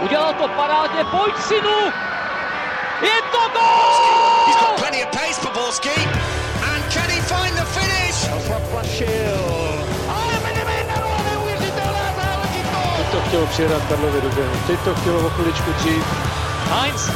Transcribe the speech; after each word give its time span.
Udělal 0.00 0.34
to 0.34 0.48
parádně, 0.48 1.04
pojď 1.04 1.34
synu! 1.38 1.78
Je 3.02 3.22
to 3.32 3.38
gol! 3.52 4.46
He's 4.46 4.56
got 4.60 4.76
plenty 4.76 5.04
of 5.04 5.10
pace 5.10 5.40
for 5.40 5.52
Borski. 5.52 6.08
And 6.72 6.92
can 6.92 7.10
he 7.10 7.20
find 7.20 7.54
the 7.56 7.64
finish? 7.64 8.28
Ale 10.08 10.32
Benevenero, 10.42 11.08
neuvěřitelná 11.30 12.06
záležitost! 12.16 12.96
Teď 12.96 13.06
to 13.10 13.20
chtělo 13.28 13.46
přijedat 13.46 13.82
Karlovi 13.88 14.20
do 14.20 14.28
běhu. 14.28 14.54
Teď 14.66 14.80
to 14.80 14.94
chtělo 14.94 15.26
o 15.26 15.30
chviličku 15.30 15.72
dřív. 15.72 16.04
Heinz. 16.70 17.10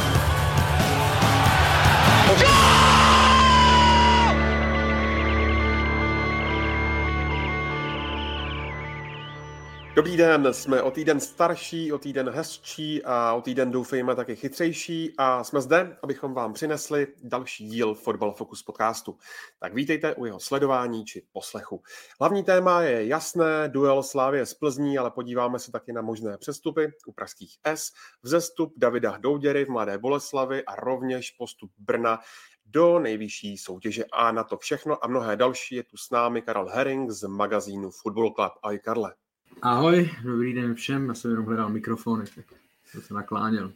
Dobrý 9.99 10.17
den, 10.17 10.53
jsme 10.53 10.81
o 10.81 10.91
týden 10.91 11.19
starší, 11.19 11.93
o 11.93 11.97
týden 11.97 12.29
hezčí 12.29 13.03
a 13.03 13.33
o 13.33 13.41
týden 13.41 13.71
doufejme 13.71 14.15
taky 14.15 14.35
chytřejší 14.35 15.13
a 15.17 15.43
jsme 15.43 15.61
zde, 15.61 15.97
abychom 16.03 16.33
vám 16.33 16.53
přinesli 16.53 17.07
další 17.23 17.67
díl 17.67 17.93
Football 17.95 18.31
Focus 18.33 18.63
podcastu. 18.63 19.17
Tak 19.59 19.73
vítejte 19.73 20.15
u 20.15 20.25
jeho 20.25 20.39
sledování 20.39 21.05
či 21.05 21.23
poslechu. 21.31 21.81
Hlavní 22.19 22.43
téma 22.43 22.81
je 22.81 23.07
jasné, 23.07 23.69
duel 23.69 24.03
Slávě 24.03 24.45
z 24.45 24.53
Plzní, 24.53 24.97
ale 24.97 25.11
podíváme 25.11 25.59
se 25.59 25.71
taky 25.71 25.93
na 25.93 26.01
možné 26.01 26.37
přestupy 26.37 26.87
u 27.07 27.13
pražských 27.13 27.57
S, 27.63 27.91
vzestup 28.23 28.73
Davida 28.77 29.17
Douděry 29.17 29.65
v 29.65 29.69
Mladé 29.69 29.97
Boleslavi 29.97 30.65
a 30.65 30.75
rovněž 30.75 31.31
postup 31.31 31.71
Brna 31.77 32.19
do 32.65 32.99
nejvyšší 32.99 33.57
soutěže. 33.57 34.05
A 34.11 34.31
na 34.31 34.43
to 34.43 34.57
všechno 34.57 35.05
a 35.05 35.07
mnohé 35.07 35.35
další 35.35 35.75
je 35.75 35.83
tu 35.83 35.97
s 35.97 36.09
námi 36.09 36.41
Karel 36.41 36.69
Herring 36.69 37.11
z 37.11 37.27
magazínu 37.27 37.91
Football 37.91 38.33
Club. 38.33 38.53
Ahoj 38.63 38.79
Karle. 38.79 39.13
Ahoj, 39.61 40.09
dobrý 40.23 40.53
den 40.53 40.75
všem, 40.75 41.07
já 41.07 41.13
jsem 41.13 41.31
jenom 41.31 41.45
hledal 41.45 41.69
mikrofon, 41.69 42.23
tak 42.35 42.45
jsem 42.85 43.01
se 43.01 43.13
nakláněl. 43.13 43.71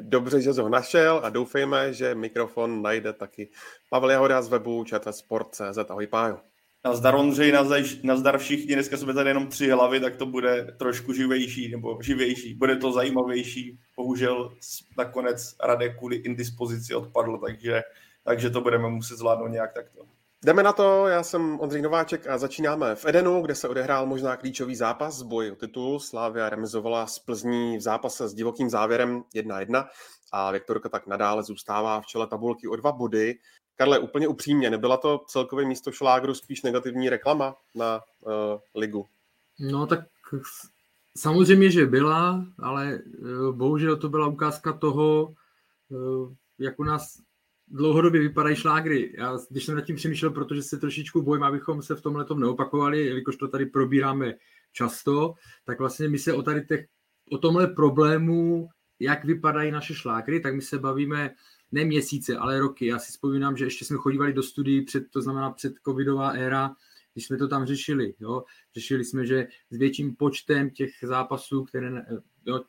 Dobře, 0.00 0.42
že 0.42 0.54
jsi 0.54 0.60
ho 0.60 0.68
našel 0.68 1.20
a 1.24 1.30
doufejme, 1.30 1.92
že 1.92 2.14
mikrofon 2.14 2.82
najde 2.82 3.12
taky 3.12 3.48
Pavel 3.90 4.10
Jahoda 4.10 4.42
z 4.42 4.48
webu 4.48 4.84
čtsport.cz. 4.84 5.78
Ahoj 5.88 6.06
Pájo. 6.06 6.38
Nazdar 6.84 7.14
Ondřej, 7.14 7.52
nazdar, 7.52 7.80
nazdar 8.02 8.38
všichni, 8.38 8.74
dneska 8.74 8.96
jsme 8.96 9.14
tady 9.14 9.30
jenom 9.30 9.46
tři 9.46 9.70
hlavy, 9.70 10.00
tak 10.00 10.16
to 10.16 10.26
bude 10.26 10.74
trošku 10.78 11.12
živější, 11.12 11.70
nebo 11.70 11.98
živější, 12.02 12.54
bude 12.54 12.76
to 12.76 12.92
zajímavější. 12.92 13.78
Bohužel 13.96 14.56
nakonec 14.98 15.56
Radek 15.62 15.98
kvůli 15.98 16.16
indispozici 16.16 16.94
odpadl, 16.94 17.38
takže, 17.38 17.82
takže 18.24 18.50
to 18.50 18.60
budeme 18.60 18.88
muset 18.88 19.16
zvládnout 19.16 19.48
nějak 19.48 19.72
takto. 19.72 20.06
Jdeme 20.46 20.62
na 20.62 20.72
to, 20.72 21.06
já 21.06 21.22
jsem 21.22 21.60
Ondřej 21.60 21.82
Nováček 21.82 22.26
a 22.26 22.38
začínáme 22.38 22.94
v 22.94 23.06
Edenu, 23.06 23.42
kde 23.42 23.54
se 23.54 23.68
odehrál 23.68 24.06
možná 24.06 24.36
klíčový 24.36 24.76
zápas, 24.76 25.22
boj 25.22 25.50
o 25.50 25.54
titul. 25.54 26.00
Slávia 26.00 26.50
remizovala 26.50 27.06
z 27.06 27.18
Plzní 27.18 27.78
v 27.78 27.80
zápase 27.80 28.28
s 28.28 28.34
divokým 28.34 28.70
závěrem 28.70 29.22
1-1 29.34 29.88
a 30.32 30.50
Viktorka 30.50 30.88
tak 30.88 31.06
nadále 31.06 31.42
zůstává 31.42 32.00
v 32.00 32.06
čele 32.06 32.26
tabulky 32.26 32.68
o 32.68 32.76
dva 32.76 32.92
body. 32.92 33.38
Karle, 33.76 33.98
úplně 33.98 34.28
upřímně, 34.28 34.70
nebyla 34.70 34.96
to 34.96 35.20
celkově 35.28 35.66
místo 35.66 35.92
šlágru 35.92 36.34
spíš 36.34 36.62
negativní 36.62 37.08
reklama 37.08 37.56
na 37.74 38.00
uh, 38.20 38.32
ligu? 38.74 39.06
No 39.60 39.86
tak 39.86 40.00
samozřejmě, 41.16 41.70
že 41.70 41.86
byla, 41.86 42.44
ale 42.58 42.98
uh, 43.22 43.56
bohužel 43.56 43.96
to 43.96 44.08
byla 44.08 44.26
ukázka 44.26 44.72
toho, 44.72 45.34
uh, 45.88 46.32
jak 46.58 46.78
u 46.78 46.84
nás 46.84 47.25
dlouhodobě 47.68 48.20
vypadají 48.20 48.56
šlágry. 48.56 49.14
Já, 49.18 49.38
když 49.50 49.64
jsem 49.64 49.74
nad 49.74 49.80
tím 49.80 49.96
přemýšlel, 49.96 50.30
protože 50.30 50.62
se 50.62 50.78
trošičku 50.78 51.22
bojím, 51.22 51.42
abychom 51.42 51.82
se 51.82 51.94
v 51.94 52.02
tomhle 52.02 52.24
tom 52.24 52.40
neopakovali, 52.40 53.06
jelikož 53.06 53.36
to 53.36 53.48
tady 53.48 53.66
probíráme 53.66 54.34
často, 54.72 55.34
tak 55.64 55.78
vlastně 55.78 56.08
my 56.08 56.18
se 56.18 56.32
o 56.32 56.42
tady 56.42 56.66
těch, 56.66 56.86
o 57.30 57.38
tomhle 57.38 57.66
problému, 57.66 58.68
jak 59.00 59.24
vypadají 59.24 59.70
naše 59.70 59.94
šlágry, 59.94 60.40
tak 60.40 60.54
my 60.54 60.62
se 60.62 60.78
bavíme 60.78 61.34
ne 61.72 61.84
měsíce, 61.84 62.36
ale 62.36 62.60
roky. 62.60 62.86
Já 62.86 62.98
si 62.98 63.12
vzpomínám, 63.12 63.56
že 63.56 63.64
ještě 63.64 63.84
jsme 63.84 63.96
chodívali 63.96 64.32
do 64.32 64.42
studií 64.42 64.84
před, 64.84 65.10
to 65.10 65.22
znamená 65.22 65.50
před 65.50 65.72
covidová 65.84 66.30
éra, 66.30 66.70
když 67.12 67.26
jsme 67.26 67.36
to 67.36 67.48
tam 67.48 67.66
řešili. 67.66 68.14
Jo? 68.20 68.44
Řešili 68.74 69.04
jsme, 69.04 69.26
že 69.26 69.46
s 69.70 69.76
větším 69.76 70.16
počtem 70.16 70.70
těch 70.70 70.90
zápasů, 71.02 71.64
které, 71.64 72.06
jo, 72.46 72.64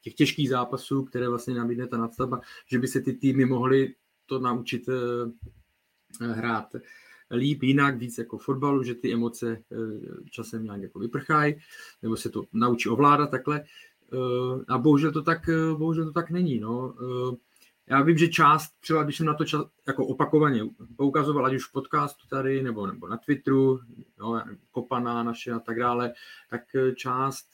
těch 0.00 0.14
těžkých 0.14 0.48
zápasů, 0.48 1.04
které 1.04 1.28
vlastně 1.28 1.54
nabídne 1.54 1.86
ta 1.86 1.96
nadstavba, 1.96 2.40
že 2.66 2.78
by 2.78 2.88
se 2.88 3.00
ty 3.00 3.12
týmy 3.12 3.44
mohly 3.44 3.94
to 4.26 4.38
naučit 4.38 4.88
eh, 4.88 6.26
hrát 6.26 6.76
líp, 7.30 7.62
jinak, 7.62 7.98
víc 7.98 8.18
jako 8.18 8.38
fotbalu, 8.38 8.82
že 8.82 8.94
ty 8.94 9.12
emoce 9.12 9.52
eh, 9.72 10.30
časem 10.30 10.64
nějak 10.64 10.82
jako 10.82 10.98
vyprchají, 10.98 11.54
nebo 12.02 12.16
se 12.16 12.28
to 12.28 12.44
naučí 12.52 12.88
ovládat 12.88 13.30
takhle. 13.30 13.60
Eh, 13.60 14.64
a 14.68 14.78
bohužel 14.78 15.12
to 15.12 15.22
tak, 15.22 15.50
bohužel 15.76 16.04
to 16.04 16.12
tak 16.12 16.30
není. 16.30 16.60
No. 16.60 16.94
Já 17.86 18.02
vím, 18.02 18.18
že 18.18 18.28
část, 18.28 18.70
třeba 18.80 19.02
když 19.02 19.16
jsem 19.16 19.26
na 19.26 19.34
to 19.34 19.44
čas, 19.44 19.66
jako 19.86 20.06
opakovaně 20.06 20.64
poukazoval, 20.96 21.46
ať 21.46 21.54
už 21.54 21.68
v 21.68 21.72
podcastu 21.72 22.28
tady, 22.28 22.62
nebo, 22.62 22.86
nebo 22.86 23.08
na 23.08 23.16
Twitteru, 23.16 23.80
no, 24.18 24.42
Kopaná 24.70 25.22
naše 25.22 25.52
a 25.52 25.58
tak 25.58 25.78
dále, 25.78 26.12
tak 26.50 26.60
část, 26.94 27.46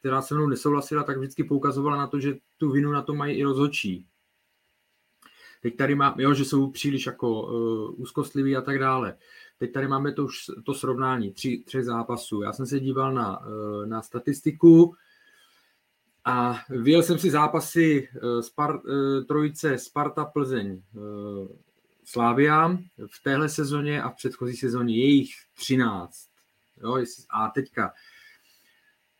která 0.00 0.22
se 0.22 0.34
mnou 0.34 0.46
nesouhlasila, 0.46 1.02
tak 1.02 1.18
vždycky 1.18 1.44
poukazovala 1.44 1.96
na 1.96 2.06
to, 2.06 2.20
že 2.20 2.34
tu 2.58 2.70
vinu 2.70 2.92
na 2.92 3.02
to 3.02 3.14
mají 3.14 3.36
i 3.36 3.44
rozhodčí. 3.44 4.06
Teď 5.62 5.76
tady 5.76 5.94
má, 5.94 6.14
jo, 6.18 6.34
že 6.34 6.44
jsou 6.44 6.70
příliš 6.70 7.06
jako 7.06 7.42
uh, 7.42 8.00
úzkostliví 8.00 8.56
a 8.56 8.60
tak 8.60 8.78
dále. 8.78 9.16
Teď 9.58 9.72
tady 9.72 9.88
máme 9.88 10.12
to, 10.12 10.24
už, 10.24 10.38
to 10.64 10.74
srovnání 10.74 11.32
tři, 11.32 11.62
tři 11.66 11.84
zápasů. 11.84 12.42
Já 12.42 12.52
jsem 12.52 12.66
se 12.66 12.80
díval 12.80 13.12
na, 13.12 13.40
uh, 13.40 13.86
na 13.86 14.02
statistiku 14.02 14.94
a 16.24 16.58
viděl 16.68 17.02
jsem 17.02 17.18
si 17.18 17.30
zápasy 17.30 18.08
uh, 18.22 18.40
Spar, 18.40 18.74
uh, 18.74 19.24
trojice 19.24 19.78
Sparta 19.78 20.24
Plzeň 20.24 20.82
uh, 20.94 21.48
Slávia 22.04 22.78
v 23.06 23.22
téhle 23.22 23.48
sezóně 23.48 24.02
a 24.02 24.10
v 24.10 24.16
předchozí 24.16 24.56
sezóně 24.56 24.96
jejich 24.96 25.30
13. 25.56 26.28
Jo, 26.82 27.04
a 27.30 27.48
teďka 27.48 27.92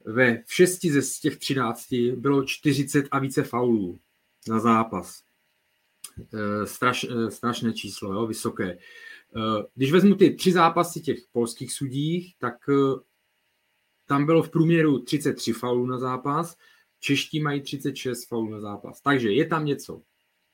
ve 0.05 0.43
v 0.47 0.55
šesti 0.55 0.93
ze 0.93 1.01
těch 1.21 1.37
13 1.37 1.87
bylo 2.17 2.45
40 2.45 3.09
a 3.11 3.19
více 3.19 3.43
faulů 3.43 3.99
za 4.47 4.59
zápas. 4.59 5.23
Eh, 6.19 6.67
straš, 6.67 7.05
eh, 7.05 7.31
strašné 7.31 7.73
číslo, 7.73 8.13
jo, 8.13 8.27
vysoké. 8.27 8.71
Eh, 8.71 9.65
když 9.75 9.93
vezmu 9.93 10.15
ty 10.15 10.35
tři 10.35 10.53
zápasy 10.53 11.01
těch 11.01 11.19
polských 11.33 11.73
sudích, 11.73 12.35
tak 12.39 12.55
tam 14.07 14.27
bylo 14.27 14.43
v 14.43 14.51
průměru 14.51 14.99
33 14.99 15.53
faulů 15.53 15.87
na 15.87 15.99
zápas, 15.99 16.57
čeští 17.01 17.41
mají 17.41 17.61
36 17.61 18.29
faulů 18.29 18.51
na 18.51 18.61
zápas. 18.61 19.01
Takže 19.01 19.33
je 19.33 19.47
tam 19.47 19.65
něco 19.65 20.03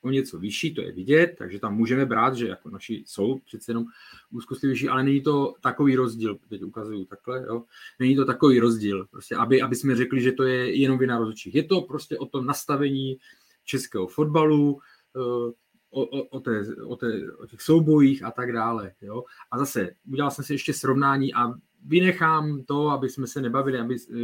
o 0.01 0.09
něco 0.09 0.39
vyšší, 0.39 0.73
to 0.73 0.81
je 0.81 0.91
vidět, 0.91 1.35
takže 1.37 1.59
tam 1.59 1.75
můžeme 1.75 2.05
brát, 2.05 2.35
že 2.35 2.47
jako 2.47 2.69
naši 2.69 3.03
jsou 3.07 3.39
přece 3.39 3.71
jenom 3.71 3.85
úzkostlivější, 4.31 4.89
ale 4.89 5.03
není 5.03 5.21
to 5.21 5.53
takový 5.61 5.95
rozdíl, 5.95 6.37
teď 6.49 6.63
ukazuju 6.63 7.05
takhle, 7.05 7.45
jo, 7.47 7.63
není 7.99 8.15
to 8.15 8.25
takový 8.25 8.59
rozdíl, 8.59 9.07
prostě, 9.11 9.35
aby, 9.35 9.61
aby 9.61 9.75
jsme 9.75 9.95
řekli, 9.95 10.21
že 10.21 10.31
to 10.31 10.43
je 10.43 10.79
jenom 10.81 10.97
vina 10.97 11.17
rozhodčích. 11.17 11.55
Je 11.55 11.63
to 11.63 11.81
prostě 11.81 12.17
o 12.17 12.25
tom 12.25 12.45
nastavení 12.45 13.17
českého 13.65 14.07
fotbalu, 14.07 14.79
o, 15.15 16.01
o, 16.01 16.23
o, 16.23 16.39
té, 16.39 16.75
o, 16.85 16.95
té, 16.95 17.33
o 17.37 17.45
těch 17.45 17.61
soubojích 17.61 18.23
a 18.23 18.31
tak 18.31 18.51
dále. 18.51 18.93
Jo? 19.01 19.23
A 19.51 19.57
zase 19.57 19.89
udělal 20.07 20.31
jsem 20.31 20.45
si 20.45 20.53
ještě 20.53 20.73
srovnání 20.73 21.33
a 21.33 21.53
vynechám 21.85 22.63
to, 22.63 22.89
aby 22.89 23.09
jsme 23.09 23.27
se 23.27 23.41
nebavili, 23.41 23.79
aby 23.79 23.95
e, 23.95 24.17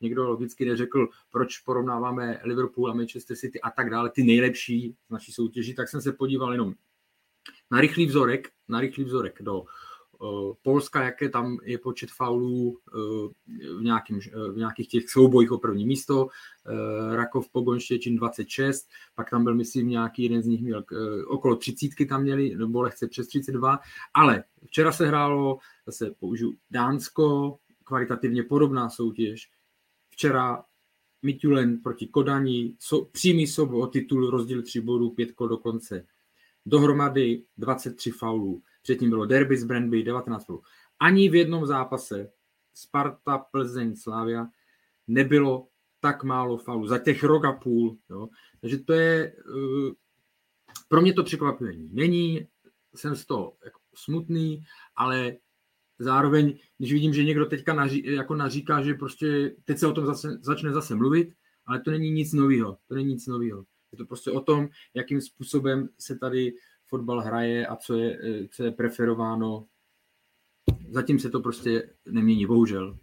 někdo 0.00 0.28
logicky 0.28 0.64
neřekl, 0.64 1.08
proč 1.32 1.58
porovnáváme 1.58 2.40
Liverpool 2.44 2.90
a 2.90 2.94
Manchester 2.94 3.36
City 3.36 3.60
a 3.60 3.70
tak 3.70 3.90
dále, 3.90 4.10
ty 4.10 4.22
nejlepší 4.22 4.96
z 5.06 5.10
naší 5.10 5.32
soutěži, 5.32 5.74
tak 5.74 5.88
jsem 5.88 6.00
se 6.00 6.12
podíval 6.12 6.52
jenom 6.52 6.74
na 7.70 7.80
rychlý 7.80 8.06
vzorek, 8.06 8.48
na 8.68 8.80
rychlý 8.80 9.04
vzorek 9.04 9.42
do 9.42 9.64
Eh, 9.64 9.89
Polska, 10.62 11.04
jaké 11.04 11.28
tam 11.28 11.58
je 11.62 11.78
počet 11.78 12.10
faulů 12.10 12.78
eh, 12.88 12.98
v, 13.78 13.82
nějakým, 13.82 14.20
v 14.52 14.56
nějakých 14.56 14.88
těch 14.88 15.10
soubojích 15.10 15.52
o 15.52 15.58
první 15.58 15.86
místo, 15.86 16.28
eh, 16.66 17.16
Rakov 17.16 17.50
Pogonštěčin 17.52 18.16
26, 18.16 18.88
pak 19.14 19.30
tam 19.30 19.44
byl, 19.44 19.54
myslím, 19.54 19.88
nějaký 19.88 20.22
jeden 20.22 20.42
z 20.42 20.46
nich 20.46 20.62
měl 20.62 20.84
okolo 21.26 21.56
30 21.56 22.06
tam 22.08 22.22
měli, 22.22 22.56
nebo 22.56 22.82
lehce 22.82 23.08
přes 23.08 23.26
32, 23.28 23.78
ale 24.14 24.44
včera 24.66 24.92
se 24.92 25.06
hrálo, 25.06 25.58
zase 25.86 26.10
použiju 26.18 26.54
Dánsko, 26.70 27.56
kvalitativně 27.84 28.42
podobná 28.42 28.90
soutěž, 28.90 29.50
včera 30.10 30.64
Mitulen 31.22 31.78
proti 31.82 32.06
Kodani, 32.06 32.76
so, 32.78 33.10
přímý 33.12 33.46
souboj 33.46 33.82
o 33.82 33.86
titul, 33.86 34.30
rozdíl 34.30 34.62
3 34.62 34.80
bodů, 34.80 35.10
pětko 35.10 35.48
do 35.48 35.58
konce. 35.58 36.06
Dohromady 36.66 37.42
23 37.58 38.10
faulů. 38.10 38.62
Předtím 38.82 39.10
bylo 39.10 39.26
derby 39.26 39.56
z 39.56 39.64
Brandby, 39.64 40.02
19 40.02 40.44
faulů. 40.44 40.62
Ani 41.00 41.28
v 41.28 41.34
jednom 41.34 41.66
zápase 41.66 42.30
Sparta, 42.74 43.38
Plzeň, 43.38 43.96
Slavia 43.96 44.46
nebylo 45.06 45.68
tak 46.00 46.24
málo 46.24 46.56
faulů 46.56 46.86
za 46.86 46.98
těch 46.98 47.24
rok 47.24 47.44
a 47.44 47.52
půl. 47.52 47.98
Jo. 48.10 48.28
Takže 48.60 48.78
to 48.78 48.92
je, 48.92 49.32
uh, 49.54 49.90
pro 50.88 51.00
mě 51.00 51.12
to 51.12 51.24
překvapení 51.24 51.88
není, 51.92 52.48
jsem 52.94 53.16
z 53.16 53.26
toho 53.26 53.56
jako 53.64 53.80
smutný, 53.94 54.64
ale 54.96 55.36
zároveň, 55.98 56.58
když 56.78 56.92
vidím, 56.92 57.14
že 57.14 57.24
někdo 57.24 57.46
teďka 57.46 57.74
naří, 57.74 58.14
jako 58.14 58.34
naříká, 58.34 58.82
že 58.82 58.94
prostě 58.94 59.54
teď 59.64 59.78
se 59.78 59.86
o 59.86 59.92
tom 59.92 60.06
zase, 60.06 60.38
začne 60.42 60.72
zase 60.72 60.94
mluvit 60.94 61.28
Ale 61.66 61.80
to 61.80 61.90
není 61.90 62.10
nic 62.10 62.32
nového. 62.32 62.78
To 62.88 62.94
není 62.94 63.08
nic 63.08 63.26
nového. 63.26 63.64
Je 63.92 63.98
to 63.98 64.06
prostě 64.06 64.30
o 64.30 64.40
tom, 64.40 64.68
jakým 64.94 65.20
způsobem 65.20 65.88
se 65.98 66.18
tady 66.18 66.52
fotbal 66.90 67.20
hraje 67.20 67.66
a 67.66 67.76
co 67.76 67.94
je, 67.94 68.18
eh, 68.24 68.48
co 68.48 68.64
je 68.64 68.70
preferováno. 68.70 69.66
Zatím 70.90 71.18
se 71.18 71.30
to 71.30 71.40
prostě 71.40 71.90
nemění, 72.06 72.46
bohužel. 72.46 72.98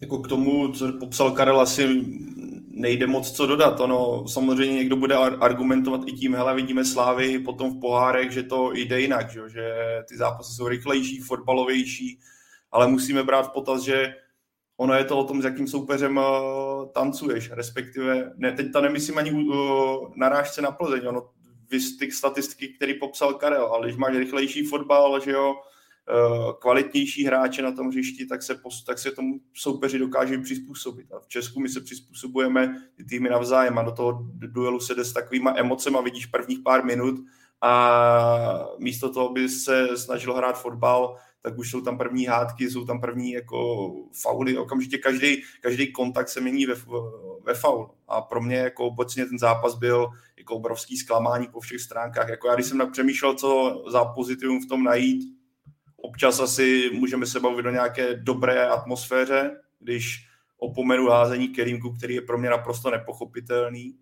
Jako 0.00 0.18
k 0.18 0.28
tomu, 0.28 0.72
co 0.72 0.92
popsal 0.92 1.30
Karel, 1.30 1.60
asi 1.60 2.04
nejde 2.70 3.06
moc 3.06 3.32
co 3.32 3.46
dodat. 3.46 3.80
Ono, 3.80 4.28
samozřejmě 4.28 4.74
někdo 4.74 4.96
bude 4.96 5.14
argumentovat 5.16 6.00
i 6.06 6.12
tím, 6.12 6.34
hele, 6.34 6.54
vidíme 6.54 6.84
Slávy 6.84 7.38
potom 7.38 7.76
v 7.76 7.80
pohárech, 7.80 8.30
že 8.30 8.42
to 8.42 8.72
jde 8.72 9.00
jinak, 9.00 9.30
že, 9.30 9.48
že 9.48 9.74
ty 10.08 10.16
zápasy 10.16 10.54
jsou 10.54 10.68
rychlejší, 10.68 11.20
fotbalovější, 11.20 12.20
ale 12.72 12.88
musíme 12.88 13.22
brát 13.22 13.42
v 13.42 13.52
potaz, 13.52 13.82
že 13.82 14.14
ono 14.76 14.94
je 14.94 15.04
to 15.04 15.18
o 15.18 15.24
tom, 15.24 15.42
s 15.42 15.44
jakým 15.44 15.68
soupeřem 15.68 16.16
uh, 16.16 16.92
tancuješ, 16.92 17.50
respektive, 17.50 18.32
ne, 18.36 18.52
teď 18.52 18.72
to 18.72 18.80
nemyslím 18.80 19.18
ani 19.18 19.32
uh, 19.32 19.54
narážce 20.16 20.62
na 20.62 20.70
Plzeň, 20.70 21.06
ono, 21.06 21.28
ty 21.98 22.12
statistiky, 22.12 22.68
který 22.68 22.94
popsal 22.94 23.34
Karel, 23.34 23.66
ale 23.66 23.86
když 23.86 23.96
máš 23.96 24.16
rychlejší 24.16 24.64
fotbal, 24.64 25.20
že 25.20 25.30
jo, 25.30 25.54
uh, 25.54 26.52
kvalitnější 26.60 27.24
hráče 27.24 27.62
na 27.62 27.72
tom 27.72 27.88
hřišti, 27.88 28.26
tak 28.26 28.42
se, 28.42 28.60
tak 28.86 28.98
se 28.98 29.10
tomu 29.10 29.40
soupeři 29.54 29.98
dokáže 29.98 30.38
přizpůsobit. 30.38 31.12
A 31.12 31.20
v 31.20 31.28
Česku 31.28 31.60
my 31.60 31.68
se 31.68 31.80
přizpůsobujeme 31.80 32.82
ty 32.96 33.04
týmy 33.04 33.28
navzájem 33.28 33.78
a 33.78 33.82
do 33.82 33.92
toho 33.92 34.26
duelu 34.34 34.80
se 34.80 34.94
jde 34.94 35.04
s 35.04 35.12
takovýma 35.12 35.54
emocema, 35.56 36.00
vidíš 36.00 36.26
prvních 36.26 36.58
pár 36.58 36.84
minut 36.84 37.14
a 37.60 38.66
místo 38.78 39.12
toho, 39.12 39.32
by 39.32 39.48
se 39.48 39.96
snažil 39.96 40.34
hrát 40.34 40.62
fotbal, 40.62 41.16
tak 41.42 41.58
už 41.58 41.70
jsou 41.70 41.80
tam 41.80 41.98
první 41.98 42.26
hádky, 42.26 42.70
jsou 42.70 42.84
tam 42.84 43.00
první 43.00 43.32
jako 43.32 43.90
fauly, 44.22 44.58
okamžitě 44.58 44.98
každý, 44.98 45.42
každý 45.60 45.92
kontakt 45.92 46.28
se 46.28 46.40
mění 46.40 46.66
ve, 46.66 46.74
ve 47.44 47.54
faul. 47.54 47.90
A 48.08 48.20
pro 48.20 48.40
mě 48.40 48.56
jako 48.56 48.86
obecně 48.86 49.26
ten 49.26 49.38
zápas 49.38 49.74
byl 49.74 50.08
jako 50.38 50.54
obrovský 50.54 50.96
zklamání 50.96 51.48
po 51.48 51.60
všech 51.60 51.80
stránkách. 51.80 52.28
Jako 52.28 52.48
já 52.48 52.54
když 52.54 52.66
jsem 52.66 52.90
přemýšlel, 52.92 53.34
co 53.34 53.82
za 53.88 54.04
pozitivum 54.04 54.60
v 54.64 54.68
tom 54.68 54.84
najít, 54.84 55.40
občas 55.96 56.40
asi 56.40 56.90
můžeme 56.94 57.26
se 57.26 57.40
bavit 57.40 57.66
o 57.66 57.70
nějaké 57.70 58.16
dobré 58.16 58.68
atmosféře, 58.68 59.60
když 59.78 60.26
opomenu 60.58 61.08
házení 61.08 61.48
Kerimku, 61.48 61.92
který 61.92 62.14
je 62.14 62.22
pro 62.22 62.38
mě 62.38 62.50
naprosto 62.50 62.90
nepochopitelný, 62.90 63.96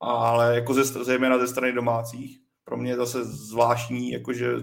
ale 0.00 0.54
jako 0.54 0.74
ze, 0.74 0.84
zejména 0.84 1.38
ze 1.38 1.48
strany 1.48 1.72
domácích. 1.72 2.40
Pro 2.64 2.76
mě 2.76 2.90
je 2.90 2.96
zase 2.96 3.24
zvláštní, 3.24 4.10
jakože 4.10 4.54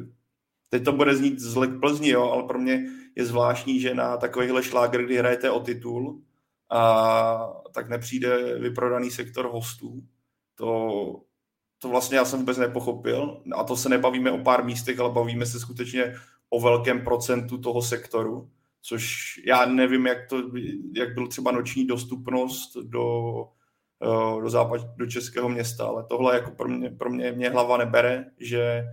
teď 0.69 0.83
to 0.83 0.91
bude 0.91 1.15
znít 1.15 1.39
zle 1.39 1.67
k 1.67 1.79
Plzni, 1.79 2.09
jo, 2.09 2.23
ale 2.23 2.43
pro 2.43 2.59
mě 2.59 2.85
je 3.15 3.25
zvláštní, 3.25 3.79
že 3.79 3.95
na 3.95 4.17
takovýhle 4.17 4.63
šláger, 4.63 5.03
kdy 5.03 5.17
hrajete 5.17 5.51
o 5.51 5.59
titul, 5.59 6.21
a 6.69 7.53
tak 7.73 7.89
nepřijde 7.89 8.59
vyprodaný 8.59 9.11
sektor 9.11 9.49
hostů. 9.51 10.03
To, 10.55 11.21
to 11.79 11.89
vlastně 11.89 12.17
já 12.17 12.25
jsem 12.25 12.39
vůbec 12.39 12.57
nepochopil. 12.57 13.43
A 13.55 13.63
to 13.63 13.75
se 13.75 13.89
nebavíme 13.89 14.31
o 14.31 14.37
pár 14.37 14.65
místech, 14.65 14.99
ale 14.99 15.11
bavíme 15.11 15.45
se 15.45 15.59
skutečně 15.59 16.15
o 16.49 16.61
velkém 16.61 17.03
procentu 17.03 17.57
toho 17.57 17.81
sektoru, 17.81 18.49
což 18.81 19.25
já 19.47 19.65
nevím, 19.65 20.07
jak, 20.07 20.29
to, 20.29 20.37
jak 20.95 21.13
byl 21.13 21.27
třeba 21.27 21.51
noční 21.51 21.87
dostupnost 21.87 22.77
do, 22.77 23.33
eh, 24.03 24.41
do, 24.41 24.49
západ, 24.49 24.81
do 24.97 25.05
českého 25.05 25.49
města, 25.49 25.85
ale 25.85 26.05
tohle 26.09 26.35
jako 26.35 26.51
pro 26.51 26.69
mě, 26.69 26.89
pro 26.89 27.09
mě, 27.09 27.31
mě 27.31 27.49
hlava 27.49 27.77
nebere, 27.77 28.25
že 28.37 28.83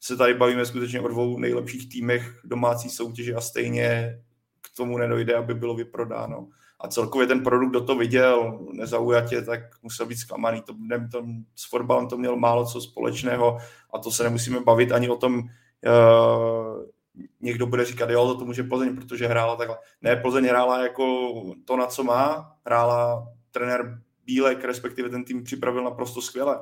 se 0.00 0.16
tady 0.16 0.34
bavíme 0.34 0.66
skutečně 0.66 1.00
o 1.00 1.08
dvou 1.08 1.38
nejlepších 1.38 1.88
týmech 1.88 2.40
domácí 2.44 2.90
soutěže 2.90 3.34
a 3.34 3.40
stejně 3.40 4.18
k 4.60 4.76
tomu 4.76 4.98
nedojde, 4.98 5.34
aby 5.34 5.54
bylo 5.54 5.74
vyprodáno. 5.74 6.48
A 6.80 6.88
celkově 6.88 7.26
ten 7.26 7.42
produkt, 7.42 7.70
kdo 7.70 7.80
to 7.80 7.94
viděl 7.94 8.58
nezaujatě, 8.72 9.42
tak 9.42 9.60
musel 9.82 10.06
být 10.06 10.16
zklamaný. 10.16 10.62
To, 10.62 10.74
ne, 10.78 11.08
to, 11.12 11.26
s 11.54 11.70
fotbalem 11.70 12.08
to 12.08 12.18
mělo 12.18 12.36
málo 12.36 12.66
co 12.66 12.80
společného 12.80 13.58
a 13.94 13.98
to 13.98 14.10
se 14.10 14.24
nemusíme 14.24 14.60
bavit 14.60 14.92
ani 14.92 15.08
o 15.08 15.16
tom, 15.16 15.38
uh, 15.38 16.82
někdo 17.40 17.66
bude 17.66 17.84
říkat, 17.84 18.10
jo, 18.10 18.34
to 18.34 18.44
může 18.44 18.62
Plzeň, 18.62 18.96
protože 18.96 19.26
hrála 19.26 19.56
takhle. 19.56 19.78
Ne, 20.02 20.16
Plzeň 20.16 20.44
hrála 20.44 20.82
jako 20.82 21.32
to, 21.64 21.76
na 21.76 21.86
co 21.86 22.04
má, 22.04 22.52
hrála 22.66 23.28
trenér 23.50 24.02
Bílek, 24.26 24.64
respektive 24.64 25.08
ten 25.08 25.24
tým 25.24 25.44
připravil 25.44 25.84
naprosto 25.84 26.22
skvěle. 26.22 26.58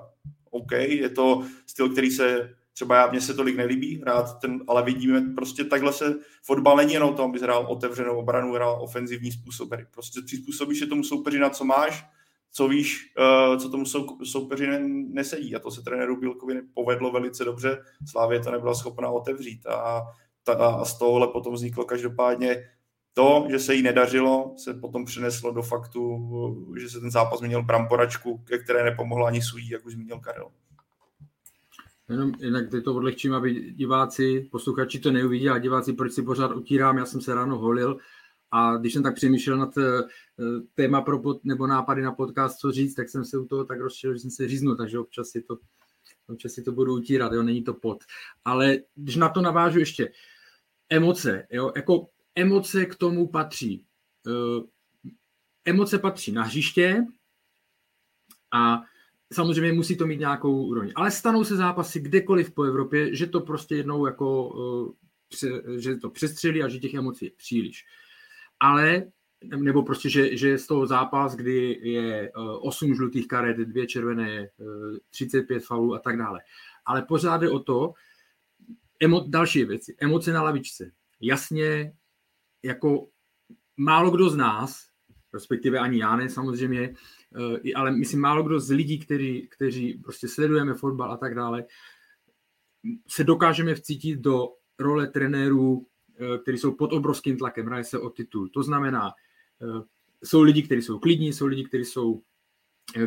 OK, 0.50 0.73
je 0.73 1.09
to 1.09 1.43
styl, 1.67 1.88
který 1.88 2.11
se 2.11 2.55
třeba 2.76 2.96
já, 2.96 3.06
mně 3.06 3.20
se 3.20 3.34
tolik 3.34 3.56
nelíbí 3.56 4.00
hrát 4.00 4.40
ten, 4.40 4.61
ale 4.69 4.82
vidíme, 4.82 5.20
prostě 5.34 5.64
takhle 5.64 5.93
se, 5.93 6.14
fotbal 6.43 6.76
není 6.76 6.93
jenom 6.93 7.11
o 7.11 7.14
tom, 7.14 7.31
aby 7.31 7.38
hrál 7.38 7.67
otevřenou 7.69 8.19
obranu, 8.19 8.52
hrál 8.52 8.78
ofenzivní 8.82 9.32
způsoby. 9.32 9.76
Prostě 9.90 10.20
přizpůsobíš 10.25 10.78
se 10.78 10.87
tomu 10.87 11.05
soupeři, 11.05 11.38
na 11.38 11.50
co 11.50 11.64
máš, 11.64 12.06
co 12.52 12.69
víš, 12.69 13.12
uh, 13.19 13.58
co 13.58 13.70
tomu 13.70 13.87
sou, 13.87 14.06
soupeři 14.25 14.67
ne, 14.67 14.81
nesedí. 14.88 15.56
A 15.56 15.58
to 15.58 15.70
se 15.70 15.82
trenéru 15.82 16.20
Bílkovi 16.20 16.62
povedlo 16.75 17.12
velice 17.12 17.44
dobře. 17.44 17.78
Slávě 18.11 18.40
to 18.40 18.50
nebyla 18.50 18.75
schopná 18.75 19.11
otevřít. 19.11 19.67
A, 19.67 20.02
ta, 20.43 20.52
a 20.52 20.84
z 20.84 20.99
tohohle 20.99 21.28
potom 21.28 21.55
vzniklo 21.55 21.84
každopádně 21.84 22.70
to, 23.14 23.46
že 23.50 23.58
se 23.58 23.75
jí 23.75 23.82
nedařilo, 23.82 24.55
se 24.56 24.75
potom 24.75 25.05
přineslo 25.05 25.52
do 25.52 25.62
faktu, 25.62 26.75
že 26.81 26.90
se 26.90 27.00
ten 27.00 27.11
zápas 27.11 27.38
změnil 27.38 27.62
bramporačku, 27.62 28.38
ke 28.38 28.58
které 28.58 28.84
nepomohla 28.84 29.28
ani 29.28 29.43
Sují, 29.43 29.70
jak 29.70 29.87
už 29.87 29.93
zmínil 29.93 30.19
Karel. 30.20 30.50
Jenom 32.08 32.32
jinak 32.38 32.64
to 32.85 32.94
odlehčím, 32.94 33.35
aby 33.35 33.73
diváci, 33.73 34.49
posluchači 34.50 34.99
to 34.99 35.11
neuvidí 35.11 35.49
a 35.49 35.58
diváci, 35.58 35.93
proč 35.93 36.12
si 36.12 36.23
pořád 36.23 36.56
utírám, 36.56 36.99
já 36.99 37.06
jsem 37.06 37.20
se 37.20 37.35
ráno 37.35 37.58
holil 37.58 37.99
a 38.50 38.76
když 38.76 38.93
jsem 38.93 39.03
tak 39.03 39.14
přemýšlel 39.14 39.56
nad 39.56 39.79
eh, 39.79 40.03
téma 40.75 41.00
pro 41.00 41.19
pod, 41.19 41.44
nebo 41.44 41.67
nápady 41.67 42.03
na 42.03 42.12
podcast, 42.12 42.58
co 42.58 42.73
říct, 42.73 42.94
tak 42.94 43.08
jsem 43.08 43.25
se 43.25 43.38
u 43.38 43.47
toho 43.47 43.64
tak 43.64 43.81
rozšel, 43.81 44.12
že 44.12 44.19
jsem 44.19 44.31
se 44.31 44.49
říznul, 44.49 44.76
takže 44.76 44.99
občas 44.99 45.29
si 45.29 45.43
to, 45.43 45.58
občas 46.29 46.53
si 46.53 46.62
to 46.62 46.73
budu 46.73 46.94
utírat, 46.94 47.32
jo, 47.32 47.43
není 47.43 47.64
to 47.64 47.75
pod. 47.75 48.05
Ale 48.44 48.79
když 48.94 49.17
na 49.17 49.29
to 49.29 49.41
navážu 49.41 49.79
ještě, 49.79 50.12
emoce, 50.88 51.47
jo, 51.50 51.73
jako 51.76 52.09
emoce 52.35 52.87
k 52.87 52.94
tomu 52.94 53.29
patří. 53.29 53.85
Eh, 54.26 54.62
emoce 55.64 55.99
patří 55.99 56.32
na 56.32 56.43
hřiště 56.43 57.05
a 58.52 58.82
Samozřejmě 59.32 59.73
musí 59.73 59.96
to 59.96 60.06
mít 60.06 60.20
nějakou 60.20 60.67
úroveň. 60.67 60.93
Ale 60.94 61.11
stanou 61.11 61.44
se 61.44 61.56
zápasy 61.56 62.00
kdekoliv 62.00 62.55
po 62.55 62.62
Evropě, 62.62 63.17
že 63.17 63.26
to 63.26 63.40
prostě 63.40 63.76
jednou 63.76 64.06
jako, 64.06 64.49
uh, 64.49 64.93
že 65.78 65.96
to 65.96 66.11
přestřelí 66.11 66.62
a 66.62 66.69
že 66.69 66.78
těch 66.78 66.94
emocí 66.94 67.25
je 67.25 67.31
příliš. 67.37 67.84
Ale, 68.61 69.05
nebo 69.56 69.82
prostě, 69.82 70.11
že, 70.11 70.37
že 70.37 70.58
z 70.58 70.67
toho 70.67 70.87
zápas, 70.87 71.34
kdy 71.34 71.78
je 71.82 72.33
uh, 72.37 72.66
8 72.66 72.95
žlutých 72.95 73.28
karet, 73.28 73.56
dvě 73.56 73.87
červené, 73.87 74.49
uh, 74.56 74.97
35 75.11 75.64
faulů 75.64 75.95
a 75.95 75.99
tak 75.99 76.18
dále. 76.18 76.40
Ale 76.85 77.02
pořád 77.02 77.42
je 77.42 77.50
o 77.50 77.59
to, 77.59 77.95
emo, 79.00 79.25
další 79.28 79.64
věci, 79.64 79.97
emoce 80.00 80.33
na 80.33 80.42
lavičce. 80.42 80.90
Jasně, 81.21 81.92
jako 82.62 83.09
málo 83.76 84.11
kdo 84.11 84.30
z 84.30 84.37
nás, 84.37 84.87
respektive 85.35 85.78
ani 85.78 85.99
já 85.99 86.16
ne 86.16 86.28
samozřejmě, 86.28 86.95
Eh, 87.25 87.25
ale 87.75 87.90
myslím 87.90 88.21
málo 88.21 88.43
kdo 88.43 88.61
z 88.61 88.71
lidí, 88.71 88.99
kteří, 88.99 89.49
kteří 89.50 89.95
prostě 89.95 90.28
sledujeme 90.28 90.75
fotbal 90.75 91.12
a 91.12 91.16
tak 91.16 91.35
dále, 91.35 91.64
se 93.09 93.25
dokážeme 93.25 93.75
vcítit 93.75 94.21
do 94.21 94.49
role 94.78 95.07
trenérů, 95.07 95.87
eh, 96.19 96.38
kteří 96.38 96.59
jsou 96.59 96.73
pod 96.73 96.93
obrovským 96.93 97.38
tlakem, 97.38 97.66
hraje 97.66 97.85
se 97.85 97.99
o 97.99 98.11
titul. 98.11 98.49
To 98.49 98.62
znamená, 98.62 99.11
eh, 99.62 99.83
jsou 100.25 100.43
lidi, 100.43 100.62
kteří 100.62 100.83
jsou 100.83 100.99
klidní, 100.99 101.33
jsou 101.33 101.47
lidi, 101.47 101.64
kteří 101.64 101.85
jsou 101.85 102.23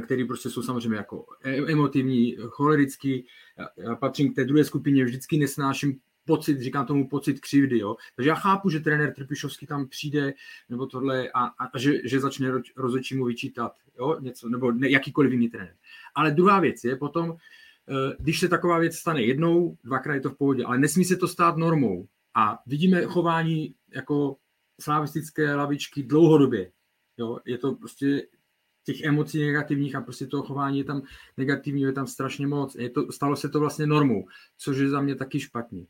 který 0.03 0.25
prostě 0.25 0.49
jsou 0.49 0.61
samozřejmě 0.61 0.97
jako 0.97 1.25
e-, 1.43 1.71
emotivní, 1.71 2.35
cholerický. 2.35 3.25
Já 3.77 3.95
patřím 3.95 4.31
k 4.31 4.35
té 4.35 4.45
druhé 4.45 4.63
skupině, 4.63 5.05
vždycky 5.05 5.37
nesnáším 5.37 5.99
pocit, 6.29 6.59
říkám 6.61 6.85
tomu 6.85 7.07
pocit 7.07 7.39
křivdy, 7.39 7.79
jo. 7.79 7.95
Takže 8.15 8.29
já 8.29 8.35
chápu, 8.35 8.69
že 8.69 8.79
trenér 8.79 9.13
Trpišovský 9.13 9.67
tam 9.67 9.87
přijde, 9.87 10.33
nebo 10.69 10.85
tohle, 10.85 11.29
a, 11.29 11.45
a, 11.45 11.65
a 11.73 11.77
že, 11.77 12.07
že 12.07 12.19
začne 12.19 12.51
rozhodčímu 12.75 13.25
vyčítat, 13.25 13.71
jo, 13.99 14.17
něco, 14.19 14.49
nebo 14.49 14.71
ne, 14.71 14.89
jakýkoliv 14.89 15.31
jiný 15.31 15.49
trenér. 15.49 15.75
Ale 16.15 16.31
druhá 16.31 16.59
věc 16.59 16.83
je 16.83 16.95
potom, 16.95 17.33
eh, 17.33 18.15
když 18.19 18.39
se 18.39 18.47
taková 18.47 18.79
věc 18.79 18.95
stane 18.95 19.21
jednou, 19.21 19.77
dvakrát 19.83 20.13
je 20.13 20.21
to 20.21 20.29
v 20.29 20.37
pohodě, 20.37 20.63
ale 20.65 20.77
nesmí 20.77 21.05
se 21.05 21.15
to 21.15 21.27
stát 21.27 21.57
normou. 21.57 22.07
A 22.35 22.59
vidíme 22.65 23.01
chování 23.01 23.75
jako 23.89 24.37
slavistické 24.79 25.55
lavičky 25.55 26.03
dlouhodobě. 26.03 26.71
Jo, 27.17 27.39
je 27.45 27.57
to 27.57 27.73
prostě 27.73 28.27
těch 28.83 29.01
emocí 29.01 29.45
negativních 29.45 29.95
a 29.95 30.01
prostě 30.01 30.27
toho 30.27 30.43
chování 30.43 30.77
je 30.77 30.83
tam 30.83 31.01
negativního, 31.37 31.89
je 31.89 31.93
tam 31.93 32.07
strašně 32.07 32.47
moc. 32.47 32.75
Je 32.75 32.89
to, 32.89 33.11
stalo 33.11 33.35
se 33.35 33.49
to 33.49 33.59
vlastně 33.59 33.85
normou, 33.85 34.27
což 34.57 34.77
je 34.77 34.89
za 34.89 35.01
mě 35.01 35.15
taky 35.15 35.39
špatně 35.39 35.85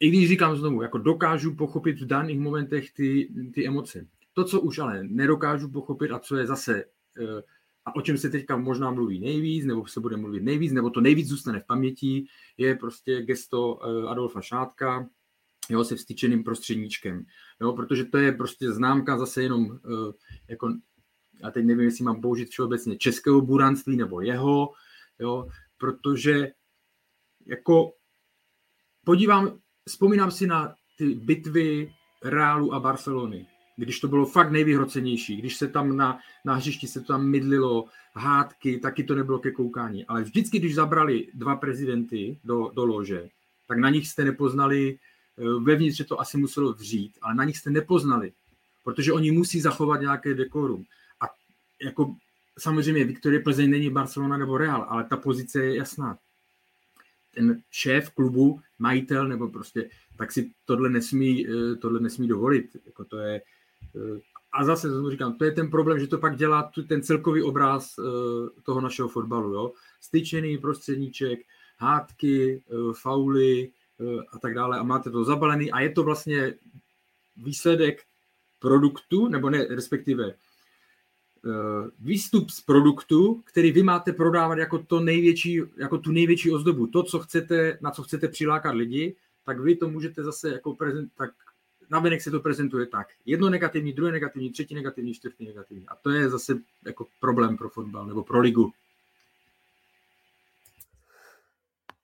i 0.00 0.08
když 0.08 0.28
říkám 0.28 0.56
znovu, 0.56 0.82
jako 0.82 0.98
dokážu 0.98 1.54
pochopit 1.54 2.00
v 2.00 2.06
daných 2.06 2.40
momentech 2.40 2.92
ty, 2.92 3.28
ty 3.54 3.66
emoce. 3.66 4.06
To, 4.32 4.44
co 4.44 4.60
už 4.60 4.78
ale 4.78 5.04
nedokážu 5.04 5.70
pochopit 5.70 6.10
a 6.10 6.18
co 6.18 6.36
je 6.36 6.46
zase, 6.46 6.84
eh, 7.20 7.42
a 7.84 7.96
o 7.96 8.02
čem 8.02 8.18
se 8.18 8.30
teďka 8.30 8.56
možná 8.56 8.90
mluví 8.90 9.20
nejvíc, 9.20 9.64
nebo 9.64 9.86
se 9.86 10.00
bude 10.00 10.16
mluvit 10.16 10.42
nejvíc, 10.42 10.72
nebo 10.72 10.90
to 10.90 11.00
nejvíc 11.00 11.28
zůstane 11.28 11.60
v 11.60 11.66
paměti, 11.66 12.26
je 12.56 12.74
prostě 12.74 13.22
gesto 13.22 13.80
eh, 13.82 14.08
Adolfa 14.08 14.40
Šátka, 14.40 15.08
jo, 15.70 15.84
se 15.84 15.96
vstyčeným 15.96 16.44
prostředníčkem, 16.44 17.26
jo, 17.60 17.72
protože 17.72 18.04
to 18.04 18.18
je 18.18 18.32
prostě 18.32 18.72
známka 18.72 19.18
zase 19.18 19.42
jenom 19.42 19.66
uh, 19.66 20.12
jako, 20.48 20.74
já 21.42 21.50
teď 21.50 21.64
nevím, 21.64 21.84
jestli 21.84 22.04
mám 22.04 22.20
použít 22.20 22.48
všeobecně 22.48 22.96
českého 22.96 23.40
buranství 23.40 23.96
nebo 23.96 24.20
jeho, 24.20 24.72
jo, 25.18 25.48
protože 25.78 26.48
jako 27.46 27.92
podívám, 29.04 29.58
vzpomínám 29.88 30.30
si 30.30 30.46
na 30.46 30.74
ty 30.98 31.14
bitvy 31.14 31.92
Reálu 32.24 32.74
a 32.74 32.80
Barcelony, 32.80 33.46
když 33.76 34.00
to 34.00 34.08
bylo 34.08 34.26
fakt 34.26 34.50
nejvyhrocenější, 34.50 35.36
když 35.36 35.56
se 35.56 35.68
tam 35.68 35.96
na, 35.96 36.18
na 36.44 36.54
hřišti 36.54 36.86
se 36.86 37.00
to 37.00 37.06
tam 37.06 37.26
mydlilo, 37.26 37.84
hádky, 38.14 38.78
taky 38.78 39.04
to 39.04 39.14
nebylo 39.14 39.38
ke 39.38 39.50
koukání. 39.50 40.04
Ale 40.04 40.22
vždycky, 40.22 40.58
když 40.58 40.74
zabrali 40.74 41.26
dva 41.34 41.56
prezidenty 41.56 42.38
do, 42.44 42.70
do 42.74 42.84
lože, 42.84 43.28
tak 43.68 43.78
na 43.78 43.90
nich 43.90 44.08
jste 44.08 44.24
nepoznali, 44.24 44.98
eh, 45.38 45.42
vevnitř 45.62 45.96
že 45.96 46.04
to 46.04 46.20
asi 46.20 46.38
muselo 46.38 46.72
vřít, 46.72 47.18
ale 47.22 47.34
na 47.34 47.44
nich 47.44 47.56
jste 47.56 47.70
nepoznali, 47.70 48.32
protože 48.84 49.12
oni 49.12 49.30
musí 49.30 49.60
zachovat 49.60 50.00
nějaké 50.00 50.34
dekorum. 50.34 50.84
A 51.20 51.24
jako 51.84 52.16
samozřejmě 52.58 53.04
Viktorie 53.04 53.40
Plzeň 53.40 53.70
není 53.70 53.90
Barcelona 53.90 54.36
nebo 54.36 54.58
Real, 54.58 54.86
ale 54.88 55.04
ta 55.04 55.16
pozice 55.16 55.64
je 55.64 55.76
jasná. 55.76 56.18
Ten 57.34 57.62
šéf 57.70 58.10
klubu, 58.10 58.60
majitel 58.78 59.28
nebo 59.28 59.48
prostě, 59.48 59.90
tak 60.16 60.32
si 60.32 60.50
tohle 60.64 60.88
nesmí, 60.88 61.46
eh, 61.48 61.76
tohle 61.76 62.00
nesmí 62.00 62.28
dovolit. 62.28 62.76
Jako 62.86 63.04
to 63.04 63.18
je, 63.18 63.42
eh, 63.96 64.20
a 64.52 64.64
zase 64.64 64.88
to 64.88 65.10
říkám, 65.10 65.38
to 65.38 65.44
je 65.44 65.52
ten 65.52 65.70
problém, 65.70 65.98
že 65.98 66.06
to 66.06 66.18
pak 66.18 66.36
dělá 66.36 66.72
ten 66.88 67.02
celkový 67.02 67.42
obraz 67.42 67.94
toho 68.64 68.80
našeho 68.80 69.08
fotbalu. 69.08 69.52
Jo? 69.52 69.72
Styčený 70.00 70.58
prostředníček, 70.58 71.40
hádky, 71.78 72.62
fauly, 72.92 73.72
Eh, 74.00 74.22
a 74.32 74.38
tak 74.38 74.54
dále 74.54 74.78
a 74.78 74.82
máte 74.82 75.10
to 75.10 75.24
zabalený 75.24 75.72
a 75.72 75.80
je 75.80 75.90
to 75.90 76.02
vlastně 76.02 76.54
výsledek 77.36 78.02
produktu, 78.58 79.28
nebo 79.28 79.50
ne, 79.50 79.64
respektive 79.64 80.30
eh, 80.30 80.36
výstup 82.00 82.50
z 82.50 82.60
produktu, 82.60 83.42
který 83.44 83.72
vy 83.72 83.82
máte 83.82 84.12
prodávat 84.12 84.58
jako, 84.58 84.78
to 84.78 85.00
největší, 85.00 85.60
jako 85.76 85.98
tu 85.98 86.12
největší 86.12 86.50
ozdobu. 86.50 86.86
To, 86.86 87.02
co 87.02 87.18
chcete, 87.18 87.78
na 87.80 87.90
co 87.90 88.02
chcete 88.02 88.28
přilákat 88.28 88.74
lidi, 88.74 89.16
tak 89.44 89.60
vy 89.60 89.76
to 89.76 89.88
můžete 89.88 90.22
zase 90.22 90.48
jako 90.48 90.74
prezent, 90.74 91.12
tak 91.16 91.30
navenek 91.90 92.22
se 92.22 92.30
to 92.30 92.40
prezentuje 92.40 92.86
tak. 92.86 93.08
Jedno 93.26 93.50
negativní, 93.50 93.92
druhé 93.92 94.12
negativní, 94.12 94.50
třetí 94.50 94.74
negativní, 94.74 95.14
čtvrtý 95.14 95.46
negativní. 95.46 95.88
A 95.88 95.94
to 95.94 96.10
je 96.10 96.28
zase 96.28 96.58
jako 96.86 97.06
problém 97.20 97.56
pro 97.56 97.68
fotbal 97.68 98.06
nebo 98.06 98.24
pro 98.24 98.40
ligu. 98.40 98.72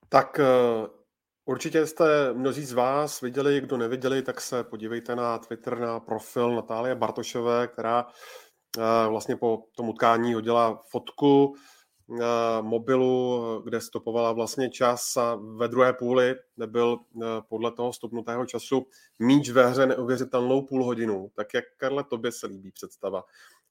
Tak 0.08 0.40
eh, 0.40 0.88
Určitě 1.46 1.86
jste 1.86 2.32
mnozí 2.32 2.64
z 2.64 2.72
vás 2.72 3.20
viděli, 3.20 3.60
kdo 3.60 3.76
neviděli, 3.76 4.22
tak 4.22 4.40
se 4.40 4.64
podívejte 4.64 5.16
na 5.16 5.38
Twitter, 5.38 5.78
na 5.78 6.00
profil 6.00 6.54
Natálie 6.54 6.94
Bartošové, 6.94 7.66
která 7.66 8.06
eh, 8.08 8.12
vlastně 9.08 9.36
po 9.36 9.62
tom 9.76 9.88
utkání 9.88 10.34
hodila 10.34 10.82
fotku 10.90 11.54
eh, 12.20 12.62
mobilu, 12.62 13.62
kde 13.64 13.80
stopovala 13.80 14.32
vlastně 14.32 14.70
čas 14.70 15.16
a 15.16 15.34
ve 15.34 15.68
druhé 15.68 15.92
půli 15.92 16.34
nebyl 16.56 16.98
eh, 16.98 17.26
podle 17.48 17.72
toho 17.72 17.92
stopnutého 17.92 18.46
času 18.46 18.86
míč 19.18 19.50
ve 19.50 19.66
hře 19.66 19.86
neuvěřitelnou 19.86 20.62
půl 20.62 20.84
hodinu. 20.84 21.30
Tak 21.34 21.54
jak, 21.54 21.64
Karle, 21.76 22.04
tobě 22.04 22.32
se 22.32 22.46
líbí 22.46 22.70
představa 22.70 23.24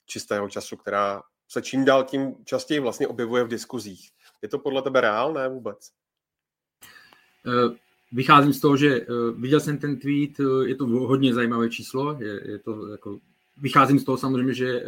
čistého 0.06 0.50
času, 0.50 0.78
která 0.78 1.22
se 1.48 1.62
čím 1.62 1.86
dál 1.86 2.04
tím 2.04 2.36
častěji 2.46 2.80
vlastně 2.80 3.08
objevuje 3.08 3.44
v 3.44 3.48
diskuzích. 3.48 4.10
Je 4.42 4.50
to 4.50 4.60
podle 4.60 4.82
tebe 4.82 5.02
reálné 5.02 5.50
vůbec? 5.50 5.92
Eh, 7.48 7.76
vycházím 8.12 8.54
z 8.54 8.60
toho, 8.60 8.78
že 8.78 8.96
eh, 8.96 9.06
viděl 9.38 9.60
jsem 9.60 9.78
ten 9.78 10.00
tweet, 10.00 10.40
eh, 10.40 10.68
je 10.68 10.76
to 10.76 10.86
hodně 10.86 11.34
zajímavé 11.34 11.70
číslo, 11.70 12.18
je, 12.20 12.52
je 12.52 12.60
to 12.60 12.88
jako, 12.88 13.20
vycházím 13.64 14.00
z 14.00 14.04
toho 14.04 14.18
samozřejmě, 14.18 14.54
že 14.54 14.84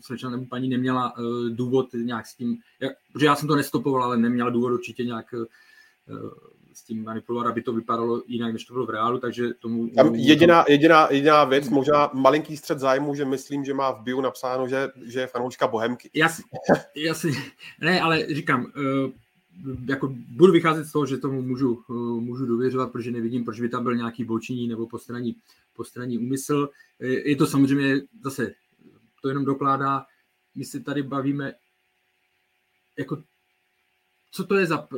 slečna 0.00 0.30
nebo 0.30 0.46
paní 0.46 0.68
neměla 0.68 1.14
důvod 1.48 1.86
nějak 1.94 2.26
s 2.26 2.34
tím, 2.34 2.56
jak, 2.80 2.92
protože 3.12 3.26
já 3.26 3.36
jsem 3.36 3.48
to 3.48 3.56
nestopoval, 3.56 4.02
ale 4.02 4.16
neměla 4.16 4.50
důvod 4.50 4.72
určitě 4.72 5.04
nějak 5.04 5.26
s 6.72 6.82
tím 6.82 7.04
manipulovat, 7.04 7.50
aby 7.50 7.62
to 7.62 7.72
vypadalo 7.72 8.22
jinak, 8.26 8.52
než 8.52 8.64
to 8.64 8.72
bylo 8.72 8.86
v 8.86 8.90
reálu, 8.90 9.18
takže 9.18 9.48
tomu... 9.54 9.88
Tam 9.88 10.14
jediná, 10.14 10.64
jediná, 10.68 11.08
jediná 11.10 11.44
věc, 11.44 11.68
možná 11.68 12.10
malinký 12.14 12.56
střed 12.56 12.78
zájmu, 12.78 13.14
že 13.14 13.24
myslím, 13.24 13.64
že 13.64 13.74
má 13.74 13.90
v 13.90 14.02
bio 14.02 14.20
napsáno, 14.20 14.68
že, 14.68 14.88
že 15.04 15.20
je 15.20 15.26
fanouška 15.26 15.68
Bohemky. 15.68 16.10
Jasně, 16.14 16.44
jasně, 16.96 17.32
ne, 17.80 18.00
ale 18.00 18.26
říkám, 18.34 18.72
jako 19.88 20.14
budu 20.28 20.52
vycházet 20.52 20.84
z 20.84 20.92
toho, 20.92 21.06
že 21.06 21.18
tomu 21.18 21.42
můžu, 21.42 21.82
eh, 21.90 22.20
můžu 22.20 22.46
dověřovat, 22.46 22.92
protože 22.92 23.10
nevidím, 23.10 23.44
proč 23.44 23.60
by 23.60 23.68
tam 23.68 23.82
byl 23.82 23.96
nějaký 23.96 24.24
boční 24.24 24.68
nebo 24.68 24.86
postranní, 24.86 25.36
postranní 25.72 26.18
úmysl. 26.18 26.68
Je 27.00 27.36
to 27.36 27.46
samozřejmě 27.46 28.00
zase, 28.24 28.54
to 29.22 29.28
jenom 29.28 29.44
dokládá, 29.44 30.06
my 30.54 30.64
se 30.64 30.80
tady 30.80 31.02
bavíme, 31.02 31.54
jako, 32.98 33.22
co 34.30 34.44
to 34.44 34.54
je 34.54 34.66
za, 34.66 34.88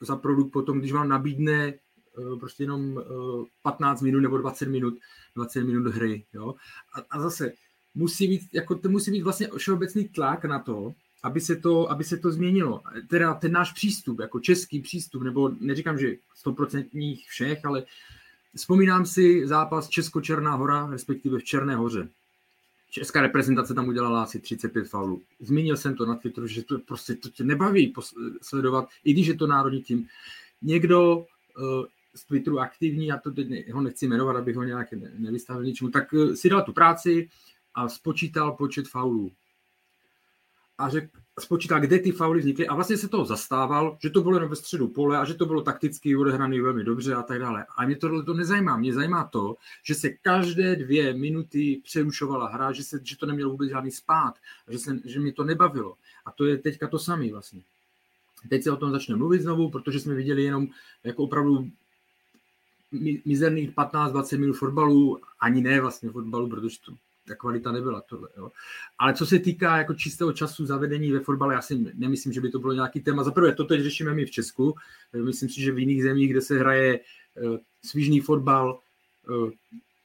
za 0.00 0.16
produkt 0.16 0.50
potom, 0.50 0.78
když 0.78 0.92
vám 0.92 1.08
nabídne 1.08 1.68
eh, 1.68 2.36
prostě 2.40 2.62
jenom 2.62 3.04
15 3.62 4.02
eh, 4.02 4.04
minut 4.04 4.20
nebo 4.20 4.38
20 4.38 4.68
minut, 4.68 4.94
20 5.36 5.64
minut 5.64 5.86
hry, 5.86 6.26
jo? 6.32 6.54
A, 6.94 7.00
a 7.10 7.20
zase 7.20 7.52
musí 7.94 8.28
být, 8.28 8.48
jako 8.52 8.74
to 8.74 8.88
musí 8.88 9.10
být 9.10 9.22
vlastně 9.22 9.48
všeobecný 9.56 10.08
tlak 10.08 10.44
na 10.44 10.58
to, 10.58 10.94
aby 11.22 11.40
se 11.40 11.56
to, 11.56 11.90
aby 11.90 12.04
se 12.04 12.16
to 12.16 12.32
změnilo. 12.32 12.82
Teda 13.08 13.34
ten 13.34 13.52
náš 13.52 13.72
přístup, 13.72 14.20
jako 14.20 14.40
český 14.40 14.80
přístup, 14.80 15.22
nebo 15.22 15.48
neříkám, 15.60 15.98
že 15.98 16.16
stoprocentních 16.34 17.28
všech, 17.28 17.64
ale 17.64 17.84
vzpomínám 18.56 19.06
si 19.06 19.46
zápas 19.46 19.88
Česko-Černá 19.88 20.54
hora, 20.54 20.86
respektive 20.86 21.38
v 21.38 21.44
Černé 21.44 21.76
hoře. 21.76 22.08
Česká 22.90 23.20
reprezentace 23.20 23.74
tam 23.74 23.88
udělala 23.88 24.22
asi 24.22 24.40
35 24.40 24.88
faulů. 24.88 25.22
Zmínil 25.40 25.76
jsem 25.76 25.96
to 25.96 26.06
na 26.06 26.14
Twitteru, 26.14 26.46
že 26.46 26.64
to 26.64 26.78
prostě 26.78 27.14
to 27.14 27.28
tě 27.28 27.44
nebaví 27.44 27.92
sledovat, 28.42 28.88
i 29.04 29.12
když 29.12 29.26
je 29.26 29.34
to 29.34 29.46
národní 29.46 29.82
tým. 29.82 30.06
Někdo 30.62 31.16
uh, 31.16 31.24
z 32.14 32.24
Twitteru 32.24 32.60
aktivní, 32.60 33.06
já 33.06 33.18
to 33.18 33.30
teď 33.30 33.70
ho 33.72 33.80
nechci 33.80 34.08
jmenovat, 34.08 34.36
abych 34.36 34.56
ho 34.56 34.62
nějak 34.62 34.88
nevystavil 35.18 35.64
ničemu, 35.64 35.90
tak 35.90 36.12
uh, 36.12 36.32
si 36.32 36.48
dal 36.48 36.62
tu 36.62 36.72
práci 36.72 37.28
a 37.74 37.88
spočítal 37.88 38.52
počet 38.52 38.88
faulů 38.88 39.32
a 40.78 40.88
řek, 40.88 41.10
spočítal, 41.40 41.80
kde 41.80 41.98
ty 41.98 42.12
fauly 42.12 42.40
vznikly 42.40 42.66
a 42.66 42.74
vlastně 42.74 42.96
se 42.96 43.08
toho 43.08 43.24
zastával, 43.24 43.98
že 44.02 44.10
to 44.10 44.20
bylo 44.20 44.36
jenom 44.36 44.50
ve 44.50 44.56
středu 44.56 44.88
pole 44.88 45.18
a 45.18 45.24
že 45.24 45.34
to 45.34 45.46
bylo 45.46 45.62
takticky 45.62 46.16
odehrané 46.16 46.62
velmi 46.62 46.84
dobře 46.84 47.14
a 47.14 47.22
tak 47.22 47.38
dále. 47.38 47.66
A 47.76 47.86
mě 47.86 47.96
tohle 47.96 48.24
to 48.24 48.34
nezajímá. 48.34 48.76
Mě 48.76 48.94
zajímá 48.94 49.24
to, 49.24 49.56
že 49.84 49.94
se 49.94 50.08
každé 50.08 50.76
dvě 50.76 51.14
minuty 51.14 51.80
přerušovala 51.84 52.48
hra, 52.48 52.72
že, 52.72 52.84
se, 52.84 53.00
že 53.04 53.16
to 53.16 53.26
nemělo 53.26 53.50
vůbec 53.50 53.70
žádný 53.70 53.90
spát, 53.90 54.34
že, 54.68 54.78
se, 54.78 54.98
že 55.04 55.20
mi 55.20 55.32
to 55.32 55.44
nebavilo. 55.44 55.96
A 56.26 56.32
to 56.32 56.44
je 56.44 56.58
teďka 56.58 56.88
to 56.88 56.98
samé 56.98 57.32
vlastně. 57.32 57.62
Teď 58.48 58.62
se 58.62 58.70
o 58.70 58.76
tom 58.76 58.90
začne 58.90 59.16
mluvit 59.16 59.42
znovu, 59.42 59.70
protože 59.70 60.00
jsme 60.00 60.14
viděli 60.14 60.42
jenom 60.42 60.68
jako 61.04 61.22
opravdu 61.24 61.70
mizerných 63.24 63.70
15-20 63.70 64.38
minut 64.38 64.52
fotbalu, 64.52 65.20
ani 65.40 65.60
ne 65.60 65.80
vlastně 65.80 66.10
fotbalu, 66.10 66.48
protože 66.48 66.76
to 66.86 66.92
ta 67.28 67.34
kvalita 67.34 67.72
nebyla 67.72 68.00
tohle. 68.00 68.28
Jo. 68.36 68.52
Ale 68.98 69.14
co 69.14 69.26
se 69.26 69.38
týká 69.38 69.76
jako 69.76 69.94
čistého 69.94 70.32
času 70.32 70.66
zavedení 70.66 71.12
ve 71.12 71.20
fotbale, 71.20 71.54
já 71.54 71.62
si 71.62 71.92
nemyslím, 71.94 72.32
že 72.32 72.40
by 72.40 72.50
to 72.50 72.58
bylo 72.58 72.72
nějaký 72.72 73.00
téma. 73.00 73.24
Za 73.24 73.30
prvé, 73.30 73.54
to 73.54 73.64
teď 73.64 73.80
řešíme 73.80 74.14
my 74.14 74.26
v 74.26 74.30
Česku. 74.30 74.74
Myslím 75.24 75.48
si, 75.48 75.60
že 75.60 75.72
v 75.72 75.78
jiných 75.78 76.02
zemích, 76.02 76.30
kde 76.30 76.40
se 76.40 76.58
hraje 76.58 77.00
uh, 77.00 77.56
svížný 77.84 78.20
fotbal, 78.20 78.78
uh, 79.28 79.50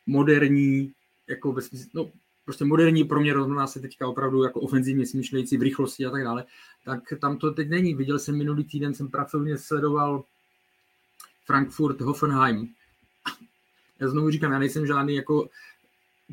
moderní, 0.05 0.91
jako 1.27 1.51
ve 1.51 1.61
smyslu, 1.61 1.89
no, 1.93 2.11
prostě 2.45 2.65
moderní 2.65 3.03
pro 3.03 3.19
mě 3.19 3.33
rozhodná 3.33 3.67
se 3.67 3.79
teďka 3.79 4.07
opravdu 4.07 4.43
jako 4.43 4.59
ofenzivně 4.59 5.05
smýšlející 5.05 5.57
v 5.57 5.61
rychlosti 5.61 6.05
a 6.05 6.11
tak 6.11 6.23
dále, 6.23 6.45
tak 6.85 6.99
tam 7.21 7.37
to 7.37 7.51
teď 7.51 7.69
není. 7.69 7.93
Viděl 7.93 8.19
jsem 8.19 8.37
minulý 8.37 8.63
týden, 8.63 8.93
jsem 8.93 9.07
pracovně 9.07 9.57
sledoval 9.57 10.23
Frankfurt, 11.45 12.01
Hoffenheim. 12.01 12.69
Já 13.99 14.07
znovu 14.07 14.29
říkám, 14.29 14.51
já 14.51 14.59
nejsem 14.59 14.87
žádný 14.87 15.15
jako 15.15 15.49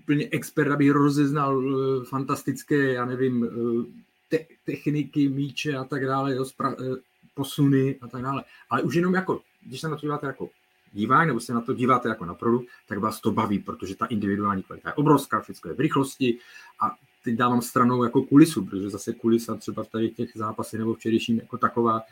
úplně 0.03 0.29
expert, 0.33 0.73
aby 0.73 0.91
rozeznal 0.91 1.59
uh, 1.59 2.05
fantastické, 2.05 2.93
já 2.93 3.05
nevím, 3.05 3.43
uh, 3.43 3.85
te- 4.29 4.47
techniky, 4.65 5.29
míče 5.29 5.77
a 5.77 5.85
tak 5.85 6.07
dále, 6.07 6.35
jo, 6.35 6.43
spra- 6.43 6.91
uh, 6.91 6.97
posuny 7.35 7.97
a 8.01 8.09
tak 8.09 8.23
dále. 8.23 8.45
Ale 8.71 8.83
už 8.83 8.95
jenom 8.95 9.15
jako, 9.15 9.41
když 9.67 9.81
se 9.81 9.89
na 9.89 9.97
to 9.97 10.01
díváte 10.01 10.27
jako 10.27 10.51
divák, 10.93 11.27
nebo 11.27 11.41
se 11.41 11.55
na 11.55 11.61
to 11.61 11.75
díváte 11.75 12.09
jako 12.09 12.25
na 12.25 12.35
produkt, 12.35 12.67
tak 12.89 12.99
vás 12.99 13.21
to 13.21 13.31
baví, 13.31 13.59
protože 13.59 13.97
ta 13.97 14.07
individuální 14.07 14.63
kvalita 14.63 14.89
je 14.89 14.95
obrovská, 14.95 15.41
všechno 15.41 15.71
je 15.71 15.75
v 15.75 15.81
rychlosti 15.81 16.39
a 16.81 16.97
teď 17.25 17.35
dávám 17.35 17.63
stranou 17.63 18.05
jako 18.05 18.23
kulisu, 18.23 18.65
protože 18.65 18.91
zase 18.91 19.13
kulisa 19.13 19.57
třeba 19.57 19.85
v 19.85 19.89
tady 19.89 20.11
těch 20.11 20.31
zápasech 20.35 20.79
nebo 20.81 20.95
včerejším 20.95 21.39
jako 21.39 21.59
taková 21.59 22.03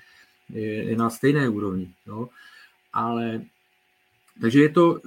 je, 0.49 0.85
je 0.85 0.97
na 0.97 1.11
stejné 1.11 1.49
úrovni. 1.49 1.95
Jo. 2.07 2.29
Ale 2.93 3.43
takže 4.41 4.63
je 4.63 4.69
to, 4.69 5.01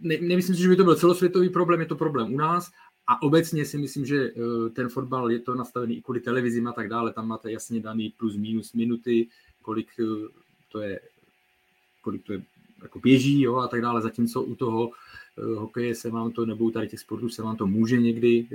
ne, 0.00 0.18
nemyslím 0.20 0.56
si, 0.56 0.62
že 0.62 0.68
by 0.68 0.76
to 0.76 0.84
byl 0.84 0.96
celosvětový 0.96 1.48
problém, 1.48 1.80
je 1.80 1.86
to 1.86 1.96
problém 1.96 2.34
u 2.34 2.36
nás. 2.36 2.70
A 3.06 3.22
obecně 3.22 3.64
si 3.64 3.78
myslím, 3.78 4.06
že 4.06 4.30
eh, 4.30 4.70
ten 4.70 4.88
fotbal 4.88 5.30
je 5.30 5.38
to 5.38 5.54
nastavený 5.54 5.96
i 5.96 6.02
kvůli 6.02 6.20
televizím 6.20 6.66
a 6.66 6.72
tak 6.72 6.88
dále, 6.88 7.12
tam 7.12 7.28
máte 7.28 7.52
jasně 7.52 7.80
daný 7.80 8.14
plus 8.16 8.36
minus 8.36 8.72
minuty, 8.72 9.28
kolik 9.62 9.88
eh, 10.00 10.28
to 10.72 10.80
je, 10.80 11.00
kolik 12.02 12.24
to 12.24 12.32
je 12.32 12.42
jako 12.82 12.98
běží 12.98 13.42
jo, 13.42 13.56
a 13.56 13.68
tak 13.68 13.80
dále, 13.80 14.02
zatímco 14.02 14.42
u 14.42 14.54
toho 14.54 14.90
hokeje 15.56 15.94
se 15.94 16.10
vám 16.10 16.32
to, 16.32 16.46
nebo 16.46 16.70
tady 16.70 16.88
těch 16.88 17.00
sportů 17.00 17.28
se 17.28 17.42
vám 17.42 17.56
to 17.56 17.66
může 17.66 18.00
někdy 18.00 18.48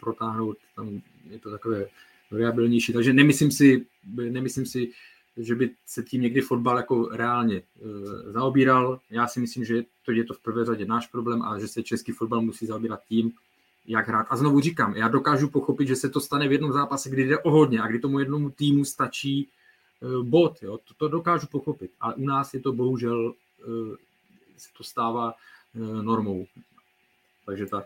protáhnout, 0.00 0.56
tam 0.76 1.00
je 1.30 1.38
to 1.38 1.50
takové 1.50 1.86
variabilnější, 2.30 2.92
takže 2.92 3.12
nemyslím 3.12 3.50
si, 3.50 3.86
nemyslím 4.30 4.66
si, 4.66 4.90
že 5.36 5.54
by 5.54 5.70
se 5.86 6.02
tím 6.02 6.22
někdy 6.22 6.40
fotbal 6.40 6.76
jako 6.76 7.08
reálně 7.08 7.56
e, 7.56 7.62
zaobíral. 8.32 9.00
Já 9.10 9.26
si 9.26 9.40
myslím, 9.40 9.64
že 9.64 9.82
to 10.04 10.12
je 10.12 10.24
to 10.24 10.34
v 10.34 10.40
prvé 10.40 10.64
řadě 10.64 10.84
náš 10.84 11.06
problém 11.06 11.42
a 11.42 11.58
že 11.58 11.68
se 11.68 11.82
český 11.82 12.12
fotbal 12.12 12.40
musí 12.40 12.66
zaobírat 12.66 13.00
tím, 13.08 13.32
jak 13.86 14.08
hrát. 14.08 14.26
A 14.30 14.36
znovu 14.36 14.60
říkám, 14.60 14.96
já 14.96 15.08
dokážu 15.08 15.48
pochopit, 15.48 15.88
že 15.88 15.96
se 15.96 16.08
to 16.08 16.20
stane 16.20 16.48
v 16.48 16.52
jednom 16.52 16.72
zápase, 16.72 17.10
kdy 17.10 17.24
jde 17.24 17.38
o 17.38 17.50
hodně 17.50 17.80
a 17.80 17.86
kdy 17.86 17.98
tomu 17.98 18.18
jednomu 18.18 18.50
týmu 18.50 18.84
stačí 18.84 19.40
e, 19.40 19.48
bod. 20.22 20.62
Jo? 20.62 20.78
To, 20.78 20.94
to 20.94 21.08
dokážu 21.08 21.46
pochopit. 21.46 21.90
Ale 22.00 22.14
u 22.14 22.24
nás 22.26 22.54
je 22.54 22.60
to 22.60 22.72
bohužel, 22.72 23.32
e, 23.60 23.96
se 24.56 24.68
to 24.76 24.84
stává 24.84 25.34
normou. 26.02 26.46
Takže 27.46 27.66
tak. 27.66 27.84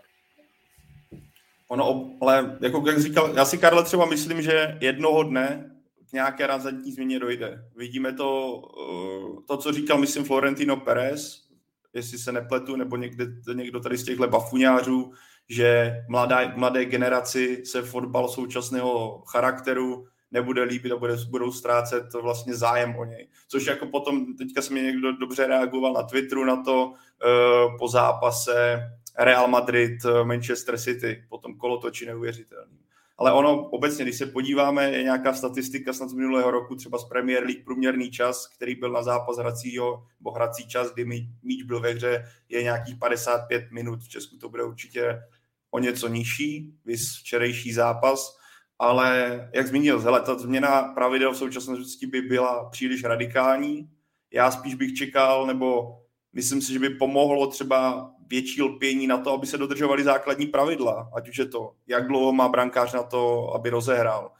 Ono, 1.68 2.10
ale 2.20 2.56
jako 2.60 2.84
jak 2.86 3.00
říkal, 3.00 3.32
já 3.34 3.44
si 3.44 3.58
Karle 3.58 3.84
třeba 3.84 4.06
myslím, 4.06 4.42
že 4.42 4.78
jednoho 4.80 5.22
dne 5.22 5.73
nějaké 6.14 6.46
razantní 6.46 6.92
změně 6.92 7.18
dojde. 7.18 7.64
Vidíme 7.76 8.12
to, 8.12 8.62
eh, 8.80 9.42
to, 9.46 9.56
co 9.56 9.72
říkal, 9.72 9.98
myslím, 9.98 10.24
Florentino 10.24 10.76
Perez, 10.76 11.48
jestli 11.94 12.18
se 12.18 12.32
nepletu, 12.32 12.76
nebo 12.76 12.96
někde, 12.96 13.26
někdo 13.54 13.80
tady 13.80 13.96
z 13.96 14.04
těchto 14.04 14.28
bafuňářů, 14.28 15.12
že 15.48 15.96
mladá, 16.08 16.56
mladé 16.56 16.84
generaci 16.84 17.62
se 17.66 17.82
fotbal 17.82 18.28
současného 18.28 19.22
charakteru 19.26 20.06
nebude 20.30 20.62
líbit 20.62 20.92
a 20.92 20.96
bude, 20.96 21.16
budou 21.30 21.52
ztrácet 21.52 22.12
vlastně 22.12 22.54
zájem 22.54 22.96
o 22.96 23.04
něj. 23.04 23.28
Což 23.48 23.66
jako 23.66 23.86
potom, 23.86 24.36
teďka 24.36 24.62
se 24.62 24.74
mi 24.74 24.82
někdo 24.82 25.12
dobře 25.12 25.46
reagoval 25.46 25.92
na 25.92 26.02
Twitteru 26.02 26.44
na 26.44 26.62
to, 26.62 26.86
uh, 26.86 27.78
po 27.78 27.88
zápase 27.88 28.80
Real 29.18 29.48
Madrid, 29.48 30.04
eh, 30.04 30.24
Manchester 30.24 30.78
City, 30.78 31.24
potom 31.28 31.54
kolotoči 31.54 32.06
neuvěřitelný. 32.06 32.83
Ale 33.18 33.32
ono 33.32 33.68
obecně, 33.68 34.04
když 34.04 34.18
se 34.18 34.26
podíváme, 34.26 34.90
je 34.90 35.02
nějaká 35.02 35.32
statistika 35.32 35.92
snad 35.92 36.08
z 36.08 36.14
minulého 36.14 36.50
roku, 36.50 36.76
třeba 36.76 36.98
z 36.98 37.04
Premier 37.04 37.44
League, 37.44 37.64
průměrný 37.64 38.10
čas, 38.10 38.46
který 38.46 38.74
byl 38.74 38.92
na 38.92 39.02
zápas 39.02 39.38
hracího, 39.38 40.04
nebo 40.20 40.30
hrací 40.30 40.68
čas, 40.68 40.94
kdy 40.94 41.04
míč 41.42 41.62
byl 41.62 41.80
ve 41.80 41.90
hře, 41.90 42.24
je 42.48 42.62
nějakých 42.62 42.96
55 42.96 43.70
minut. 43.70 44.00
V 44.02 44.08
Česku 44.08 44.36
to 44.36 44.48
bude 44.48 44.62
určitě 44.62 45.20
o 45.70 45.78
něco 45.78 46.08
nižší, 46.08 46.74
vys 46.84 47.16
včerejší 47.16 47.72
zápas, 47.72 48.36
ale 48.78 49.50
jak 49.54 49.66
zmínil, 49.66 50.00
hele, 50.00 50.20
ta 50.20 50.38
změna 50.38 50.82
pravidel 50.82 51.32
v 51.32 51.36
současnosti 51.36 52.06
by 52.06 52.22
byla 52.22 52.68
příliš 52.70 53.04
radikální. 53.04 53.90
Já 54.32 54.50
spíš 54.50 54.74
bych 54.74 54.94
čekal, 54.94 55.46
nebo 55.46 55.98
myslím 56.32 56.62
si, 56.62 56.72
že 56.72 56.78
by 56.78 56.90
pomohlo 56.90 57.46
třeba 57.46 58.10
větší 58.28 58.62
lpění 58.62 59.06
na 59.06 59.18
to, 59.18 59.32
aby 59.32 59.46
se 59.46 59.58
dodržovaly 59.58 60.04
základní 60.04 60.46
pravidla, 60.46 61.10
ať 61.16 61.28
už 61.28 61.38
je 61.38 61.46
to, 61.46 61.72
jak 61.86 62.08
dlouho 62.08 62.32
má 62.32 62.48
brankář 62.48 62.92
na 62.92 63.02
to, 63.02 63.54
aby 63.54 63.70
rozehrál, 63.70 64.32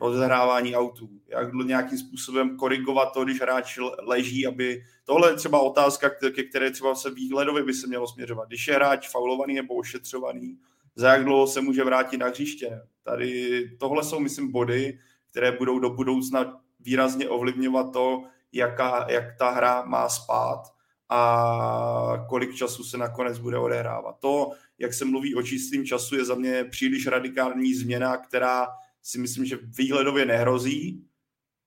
rozehrávání 0.00 0.76
autů, 0.76 1.08
jak 1.28 1.50
dlouho 1.50 1.68
nějakým 1.68 1.98
způsobem 1.98 2.56
korigovat 2.56 3.12
to, 3.12 3.24
když 3.24 3.40
hráč 3.40 3.78
leží, 3.98 4.46
aby 4.46 4.82
tohle 5.04 5.30
je 5.30 5.34
třeba 5.34 5.60
otázka, 5.60 6.10
ke 6.34 6.42
které 6.42 6.70
třeba 6.70 6.94
se 6.94 7.10
výhledově 7.10 7.64
by 7.64 7.74
se 7.74 7.86
mělo 7.86 8.06
směřovat. 8.08 8.48
Když 8.48 8.68
je 8.68 8.74
hráč 8.74 9.08
faulovaný 9.08 9.54
nebo 9.54 9.74
ošetřovaný, 9.74 10.58
za 10.96 11.12
jak 11.12 11.24
dlouho 11.24 11.46
se 11.46 11.60
může 11.60 11.84
vrátit 11.84 12.18
na 12.18 12.26
hřiště. 12.26 12.80
Tady 13.02 13.62
tohle 13.80 14.04
jsou, 14.04 14.20
myslím, 14.20 14.52
body, 14.52 14.98
které 15.30 15.52
budou 15.52 15.78
do 15.78 15.90
budoucna 15.90 16.60
výrazně 16.80 17.28
ovlivňovat 17.28 17.92
to, 17.92 18.22
jaká, 18.52 19.06
jak 19.08 19.24
ta 19.38 19.50
hra 19.50 19.84
má 19.86 20.08
spát 20.08 20.62
a 21.14 22.26
kolik 22.28 22.54
času 22.54 22.84
se 22.84 22.98
nakonec 22.98 23.38
bude 23.38 23.58
odehrávat. 23.58 24.16
To, 24.20 24.50
jak 24.78 24.94
se 24.94 25.04
mluví 25.04 25.34
o 25.34 25.42
čistém 25.42 25.84
času, 25.84 26.16
je 26.16 26.24
za 26.24 26.34
mě 26.34 26.64
příliš 26.64 27.06
radikální 27.06 27.74
změna, 27.74 28.16
která 28.16 28.66
si 29.02 29.18
myslím, 29.18 29.44
že 29.44 29.58
výhledově 29.62 30.26
nehrozí. 30.26 31.04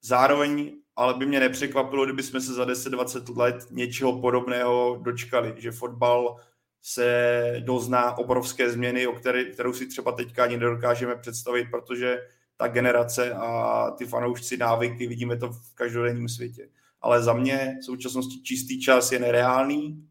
Zároveň 0.02 0.72
ale 0.96 1.14
by 1.14 1.26
mě 1.26 1.40
nepřekvapilo, 1.40 2.06
kdyby 2.06 2.24
jsme 2.24 2.42
se 2.42 2.54
za 2.54 2.66
10-20 2.66 3.38
let 3.38 3.56
něčeho 3.72 4.22
podobného 4.22 5.00
dočkali, 5.04 5.54
že 5.58 5.72
fotbal 5.72 6.36
se 6.82 7.56
dozná 7.60 8.18
obrovské 8.18 8.70
změny, 8.70 9.08
o 9.08 9.14
které, 9.14 9.46
kterou 9.46 9.74
si 9.74 9.88
třeba 9.88 10.12
teďka 10.12 10.44
ani 10.44 10.58
nedokážeme 10.58 11.16
představit, 11.16 11.68
protože 11.72 12.18
ta 12.58 12.68
generace 12.68 13.34
a 13.34 13.92
ty 13.92 14.06
fanoušci 14.06 14.58
návyky, 14.58 15.08
vidíme 15.08 15.38
to 15.38 15.50
v 15.50 15.76
každodenním 15.76 16.30
světě 16.30 16.70
ale 17.06 17.24
za 17.24 17.34
mě 17.34 17.78
v 17.82 17.86
současnosti 17.86 18.42
čistý 18.42 18.82
čas 18.82 19.12
je 19.12 19.20
nereálný, 19.20 20.08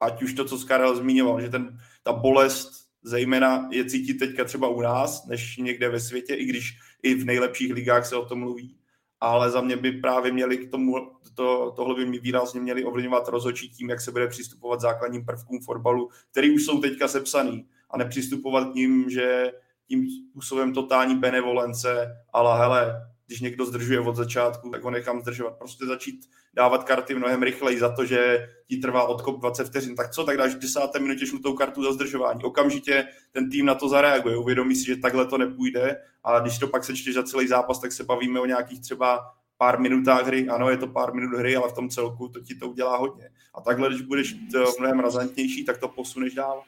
ať 0.00 0.22
už 0.22 0.34
to, 0.34 0.44
co 0.44 0.66
Karel 0.66 0.96
zmiňoval, 0.96 1.40
že 1.40 1.48
ten, 1.48 1.78
ta 2.02 2.12
bolest 2.12 2.70
zejména 3.02 3.68
je 3.72 3.84
cítit 3.84 4.14
teďka 4.14 4.44
třeba 4.44 4.68
u 4.68 4.80
nás, 4.80 5.26
než 5.26 5.56
někde 5.56 5.88
ve 5.88 6.00
světě, 6.00 6.34
i 6.34 6.44
když 6.44 6.78
i 7.02 7.14
v 7.14 7.24
nejlepších 7.24 7.72
ligách 7.72 8.06
se 8.06 8.16
o 8.16 8.24
tom 8.24 8.38
mluví. 8.38 8.76
Ale 9.20 9.50
za 9.50 9.60
mě 9.60 9.76
by 9.76 9.92
právě 9.92 10.32
měli 10.32 10.58
k 10.58 10.70
tomu, 10.70 10.94
to, 11.34 11.72
tohle 11.76 11.94
by 11.94 12.06
mi 12.06 12.18
výrazně 12.18 12.60
měli 12.60 12.84
ovlivňovat 12.84 13.28
rozhodčí 13.28 13.68
tím, 13.68 13.90
jak 13.90 14.00
se 14.00 14.12
bude 14.12 14.28
přistupovat 14.28 14.80
základním 14.80 15.24
prvkům 15.24 15.60
fotbalu, 15.60 16.10
který 16.30 16.54
už 16.54 16.64
jsou 16.64 16.80
teďka 16.80 17.08
sepsaný 17.08 17.66
a 17.90 17.98
nepřistupovat 17.98 18.72
k 18.72 18.74
ním, 18.74 19.10
že 19.10 19.52
tím 19.88 20.06
způsobem 20.10 20.72
totální 20.72 21.16
benevolence, 21.16 22.16
ale 22.32 22.58
hele, 22.58 23.13
když 23.26 23.40
někdo 23.40 23.66
zdržuje 23.66 24.00
od 24.00 24.16
začátku, 24.16 24.70
tak 24.70 24.82
ho 24.82 24.90
nechám 24.90 25.20
zdržovat. 25.20 25.58
Prostě 25.58 25.86
začít 25.86 26.28
dávat 26.54 26.84
karty 26.84 27.14
mnohem 27.14 27.42
rychleji 27.42 27.78
za 27.78 27.88
to, 27.88 28.04
že 28.04 28.48
ti 28.66 28.76
trvá 28.76 29.04
odkop 29.04 29.40
20 29.40 29.64
vteřin. 29.64 29.96
Tak 29.96 30.10
co, 30.10 30.24
tak 30.24 30.36
dáš 30.36 30.54
v 30.54 30.58
desáté 30.58 30.98
minutě 30.98 31.26
žlutou 31.26 31.54
kartu 31.54 31.82
za 31.82 31.92
zdržování. 31.92 32.42
Okamžitě 32.42 33.08
ten 33.32 33.50
tým 33.50 33.66
na 33.66 33.74
to 33.74 33.88
zareaguje, 33.88 34.36
uvědomí 34.36 34.76
si, 34.76 34.86
že 34.86 34.96
takhle 34.96 35.26
to 35.26 35.38
nepůjde 35.38 35.96
a 36.24 36.38
když 36.38 36.58
to 36.58 36.66
pak 36.66 36.84
sečteš 36.84 37.14
za 37.14 37.22
celý 37.22 37.48
zápas, 37.48 37.80
tak 37.80 37.92
se 37.92 38.04
bavíme 38.04 38.40
o 38.40 38.46
nějakých 38.46 38.80
třeba 38.80 39.34
pár 39.58 39.80
minutách 39.80 40.26
hry. 40.26 40.48
Ano, 40.48 40.70
je 40.70 40.76
to 40.76 40.86
pár 40.86 41.14
minut 41.14 41.38
hry, 41.38 41.56
ale 41.56 41.68
v 41.68 41.72
tom 41.72 41.88
celku 41.88 42.28
to 42.28 42.40
ti 42.40 42.54
to 42.54 42.68
udělá 42.68 42.96
hodně. 42.96 43.30
A 43.54 43.60
takhle, 43.60 43.88
když 43.88 44.02
budeš 44.02 44.36
mnohem 44.78 45.00
razantnější, 45.00 45.64
tak 45.64 45.78
to 45.78 45.88
posuneš 45.88 46.34
dál. 46.34 46.62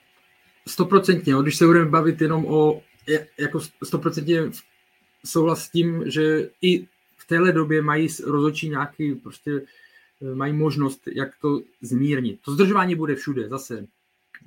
Stoprocentně, 0.68 1.34
když 1.42 1.56
se 1.56 1.66
budeme 1.66 1.86
bavit 1.86 2.20
jenom 2.20 2.46
o 2.46 2.82
jako 3.38 3.60
stoprocentně 3.84 4.42
souhlas 5.26 5.64
s 5.64 5.70
tím, 5.70 6.10
že 6.10 6.50
i 6.62 6.86
v 7.16 7.26
téhle 7.26 7.52
době 7.52 7.82
mají 7.82 8.08
rozhodčí 8.24 8.68
nějaký 8.68 9.14
prostě 9.14 9.66
eh, 10.22 10.34
mají 10.34 10.52
možnost, 10.52 11.08
jak 11.12 11.36
to 11.40 11.60
zmírnit. 11.80 12.40
To 12.42 12.52
zdržování 12.52 12.94
bude 12.94 13.14
všude, 13.14 13.48
zase 13.48 13.86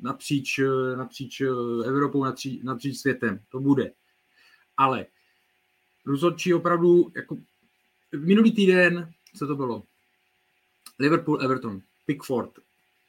napříč, 0.01 0.59
eh, 0.59 0.97
napříč 0.97 1.41
eh, 1.41 1.47
Evropou, 1.85 2.23
napříč, 2.23 2.63
napříč 2.63 2.97
světem, 2.97 3.39
to 3.51 3.59
bude. 3.59 3.91
Ale 4.77 5.05
rozhodčí 6.05 6.53
opravdu, 6.53 7.11
jako 7.15 7.37
minulý 8.15 8.51
týden, 8.51 9.11
co 9.35 9.47
to 9.47 9.55
bylo? 9.55 9.83
Liverpool, 10.99 11.41
Everton, 11.41 11.81
Pickford, 12.05 12.51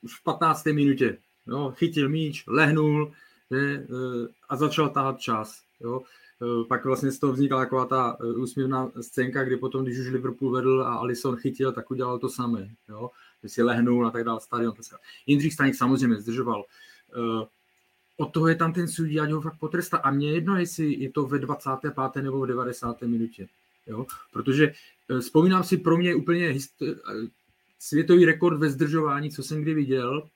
už 0.03 0.21
v 0.21 0.23
15. 0.23 0.65
minutě, 0.65 1.19
jo, 1.47 1.75
chytil 1.77 2.09
míč, 2.09 2.45
lehnul 2.47 3.13
je, 3.51 3.87
a 4.49 4.57
začal 4.57 4.91
tahat 4.91 5.21
čas. 5.21 5.63
Jo. 5.81 6.03
Eh, 6.43 6.65
pak 6.65 6.85
vlastně 6.85 7.13
z 7.13 7.19
toho 7.19 7.33
vznikla 7.33 7.59
taková 7.59 7.85
ta 7.85 8.17
eh, 8.21 8.25
úsměvná 8.25 8.91
scénka, 9.01 9.45
kdy 9.45 9.57
potom, 9.57 9.85
když 9.85 9.99
už 9.99 10.11
Liverpool 10.11 10.51
vedl 10.51 10.83
a 10.83 10.95
Alisson 10.95 11.37
chytil, 11.37 11.73
tak 11.73 11.91
udělal 11.91 12.19
to 12.19 12.29
samé, 12.29 12.69
jo? 12.89 13.11
že 13.43 13.49
si 13.49 13.63
lehnul 13.63 14.07
a 14.07 14.11
tak 14.11 14.25
dále, 14.25 14.41
stadion. 14.41 14.75
Jindřich 15.27 15.55
Staněk 15.55 15.75
samozřejmě 15.75 16.17
zdržoval. 16.17 16.65
Eh, 17.13 17.47
od 18.17 18.33
toho 18.33 18.49
je 18.49 18.55
tam 18.55 18.73
ten 18.73 18.89
sudí, 18.89 19.21
ať 19.21 19.31
ho 19.31 19.41
fakt 19.41 19.59
potrestá. 19.59 19.99
A 19.99 20.11
mě 20.11 20.33
jedno, 20.33 20.57
jestli 20.57 20.95
je 20.95 21.11
to 21.11 21.27
ve 21.27 21.39
25. 21.39 22.23
nebo 22.23 22.41
v 22.41 22.47
90. 22.47 23.03
minutě. 23.03 23.49
Jo? 23.87 24.07
Protože 24.33 24.73
vzpomínám 25.21 25.65
si 25.65 25.77
pro 25.77 25.97
mě 25.97 26.15
úplně 26.15 26.59
světový 27.79 28.25
rekord 28.25 28.59
ve 28.59 28.71
zdržování, 28.71 29.31
co 29.31 29.43
jsem 29.43 29.63
kdy 29.63 29.75
viděl, 29.75 30.29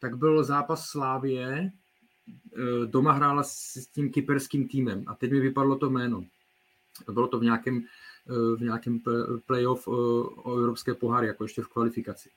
tak 0.00 0.16
byl 0.16 0.44
zápas 0.44 0.86
Slávie 0.86 1.72
doma 2.86 3.12
hrála 3.12 3.42
s 3.42 3.86
tím 3.92 4.12
kyperským 4.12 4.68
týmem 4.68 5.04
a 5.06 5.14
teď 5.14 5.32
mi 5.32 5.40
vypadlo 5.40 5.76
to 5.76 5.90
jméno. 5.90 6.24
Bylo 7.12 7.26
to 7.26 7.38
v 7.38 7.42
nějakém, 7.42 7.82
eh, 8.28 8.56
v 8.56 8.60
nějakém 8.60 9.00
playoff 9.46 9.88
eh, 9.88 9.90
o 9.90 10.58
evropské 10.58 10.94
poháry, 10.94 11.26
jako 11.26 11.44
ještě 11.44 11.62
v 11.62 11.68
kvalifikaci. 11.68 12.28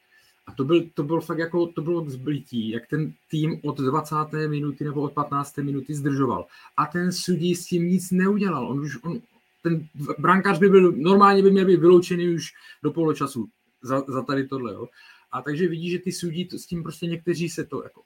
A 0.47 0.53
to, 0.53 0.63
byl, 0.63 0.83
to 0.93 1.03
bylo 1.03 1.21
fakt 1.21 1.37
jako, 1.37 1.67
to 1.67 1.81
bylo 1.81 2.09
zblití, 2.09 2.69
jak 2.69 2.87
ten 2.87 3.13
tým 3.29 3.59
od 3.63 3.77
20. 3.77 4.15
minuty 4.47 4.83
nebo 4.83 5.01
od 5.01 5.13
15. 5.13 5.57
minuty 5.57 5.93
zdržoval. 5.93 6.45
A 6.77 6.85
ten 6.85 7.11
sudí 7.11 7.55
s 7.55 7.65
tím 7.65 7.87
nic 7.87 8.11
neudělal. 8.11 8.67
On 8.67 8.79
už, 8.79 9.03
on, 9.03 9.21
ten 9.63 9.87
brankář 10.19 10.59
by 10.59 10.69
byl, 10.69 10.91
normálně 10.91 11.43
by 11.43 11.51
měl 11.51 11.65
být 11.65 11.79
vyloučený 11.79 12.35
už 12.35 12.53
do 12.83 12.91
poločasu 12.91 13.49
za, 13.81 14.03
za 14.07 14.21
tady 14.21 14.47
tohle. 14.47 14.73
Jo. 14.73 14.87
A 15.31 15.41
takže 15.41 15.67
vidí, 15.67 15.89
že 15.89 15.99
ty 15.99 16.11
sudí 16.11 16.49
s 16.51 16.65
tím 16.65 16.83
prostě 16.83 17.05
někteří 17.05 17.49
se 17.49 17.65
to 17.65 17.83
jako 17.83 18.01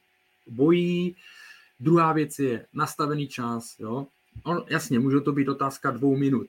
bojí, 0.48 1.16
Druhá 1.84 2.14
věc 2.14 2.40
je 2.40 2.66
nastavený 2.74 3.28
čas. 3.28 3.76
Jo? 3.80 4.08
On, 4.44 4.66
jasně, 4.70 5.00
může 5.00 5.20
to 5.20 5.32
být 5.32 5.48
otázka 5.48 5.92
dvou 5.92 6.16
minut, 6.16 6.48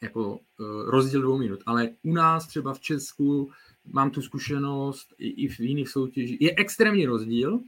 jako 0.00 0.32
uh, 0.32 0.38
rozdíl 0.86 1.22
dvou 1.22 1.38
minut, 1.38 1.60
ale 1.66 1.90
u 2.02 2.12
nás 2.12 2.46
třeba 2.46 2.74
v 2.74 2.80
Česku 2.80 3.50
mám 3.92 4.10
tu 4.10 4.22
zkušenost 4.22 5.14
i, 5.18 5.28
i 5.28 5.48
v 5.48 5.60
jiných 5.60 5.88
soutěžích. 5.88 6.40
Je 6.40 6.54
extrémní 6.56 7.06
rozdíl, 7.06 7.60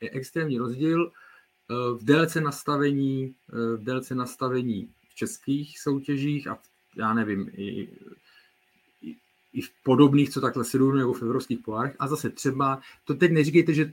je 0.00 0.10
extrémní 0.10 0.58
rozdíl 0.58 1.10
eh, 1.10 1.74
v 1.98 2.04
délce 2.04 2.40
nastavení, 2.40 3.34
eh, 3.52 3.76
v 3.76 3.84
délce 3.84 4.14
nastavení 4.14 4.88
v 5.08 5.14
českých 5.14 5.80
soutěžích 5.80 6.46
a 6.46 6.58
já 6.96 7.14
nevím, 7.14 7.50
i, 7.52 7.88
i, 9.52 9.60
v 9.60 9.70
podobných, 9.84 10.30
co 10.30 10.40
takhle 10.40 10.64
se 10.64 10.78
nebo 10.78 11.12
v 11.12 11.22
evropských 11.22 11.58
pohárech. 11.58 11.96
A 11.98 12.08
zase 12.08 12.30
třeba, 12.30 12.80
to 13.04 13.14
teď 13.14 13.32
neříkejte, 13.32 13.74
že 13.74 13.92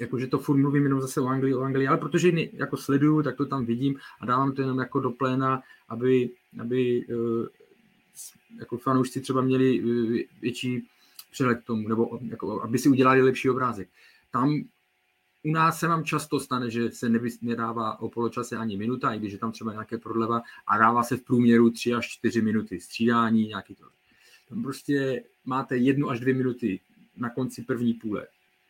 jako, 0.00 0.18
že 0.18 0.26
to 0.26 0.38
furt 0.38 0.56
mluvím 0.56 0.82
jenom 0.82 1.00
zase 1.00 1.20
o 1.20 1.26
Anglii, 1.26 1.54
o 1.54 1.60
Anglii, 1.60 1.88
ale 1.88 1.98
protože 1.98 2.32
jako 2.52 2.76
sleduju, 2.76 3.22
tak 3.22 3.36
to 3.36 3.46
tam 3.46 3.64
vidím 3.64 3.98
a 4.20 4.26
dávám 4.26 4.52
to 4.52 4.62
jenom 4.62 4.78
jako 4.78 5.00
do 5.00 5.10
pléna, 5.10 5.62
aby, 5.88 6.30
aby 6.60 7.06
eh, 7.10 7.48
jako 8.58 8.78
fanoušci 8.78 9.20
třeba 9.20 9.40
měli 9.40 9.82
větší 10.40 10.88
přehled 11.30 11.60
k 11.60 11.64
tomu, 11.64 11.88
nebo 11.88 12.20
jako, 12.30 12.62
aby 12.62 12.78
si 12.78 12.88
udělali 12.88 13.22
lepší 13.22 13.50
obrázek. 13.50 13.88
Tam 14.30 14.64
u 15.44 15.52
nás 15.52 15.78
se 15.78 15.88
vám 15.88 16.04
často 16.04 16.40
stane, 16.40 16.70
že 16.70 16.90
se 16.90 17.08
nedává 17.42 18.00
o 18.00 18.08
poločase 18.08 18.56
ani 18.56 18.76
minuta, 18.76 19.14
i 19.14 19.18
když 19.18 19.32
je 19.32 19.38
tam 19.38 19.52
třeba 19.52 19.72
nějaké 19.72 19.98
prodleva 19.98 20.42
a 20.66 20.78
dává 20.78 21.02
se 21.02 21.16
v 21.16 21.22
průměru 21.22 21.70
3 21.70 21.94
až 21.94 22.08
4 22.08 22.42
minuty 22.42 22.80
střídání, 22.80 23.46
nějaký 23.46 23.74
to. 23.74 23.84
Tam 24.48 24.62
prostě 24.62 25.24
máte 25.44 25.76
jednu 25.76 26.10
až 26.10 26.20
dvě 26.20 26.34
minuty 26.34 26.80
na 27.16 27.30
konci 27.30 27.62
první 27.62 27.94
půle 27.94 28.26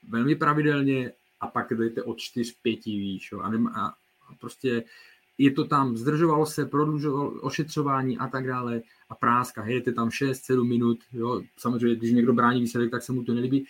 velmi 0.09 0.35
pravidelně 0.35 1.13
a 1.41 1.47
pak 1.47 1.73
jdete 1.73 2.03
od 2.03 2.19
4-5 2.19 2.85
výš. 2.85 3.33
A, 3.33 3.47
a, 3.47 3.87
a 4.29 4.35
prostě 4.41 4.85
je 5.39 5.51
to 5.51 5.65
tam, 5.65 5.97
zdržovalo 5.97 6.47
se, 6.47 6.67
prodlužovalo 6.67 7.31
ošetřování 7.31 8.19
a 8.19 8.29
tak 8.29 8.47
dále 8.47 8.83
a 9.09 9.15
práska, 9.15 9.63
hejete 9.63 9.93
tam 9.93 10.09
6-7 10.09 10.65
minut, 10.65 10.99
jo, 11.13 11.43
samozřejmě, 11.57 11.97
když 11.97 12.13
někdo 12.13 12.33
brání 12.33 12.61
výsledek, 12.61 12.91
tak 12.91 13.03
se 13.03 13.13
mu 13.13 13.25
to 13.25 13.35
nelíbí. 13.35 13.67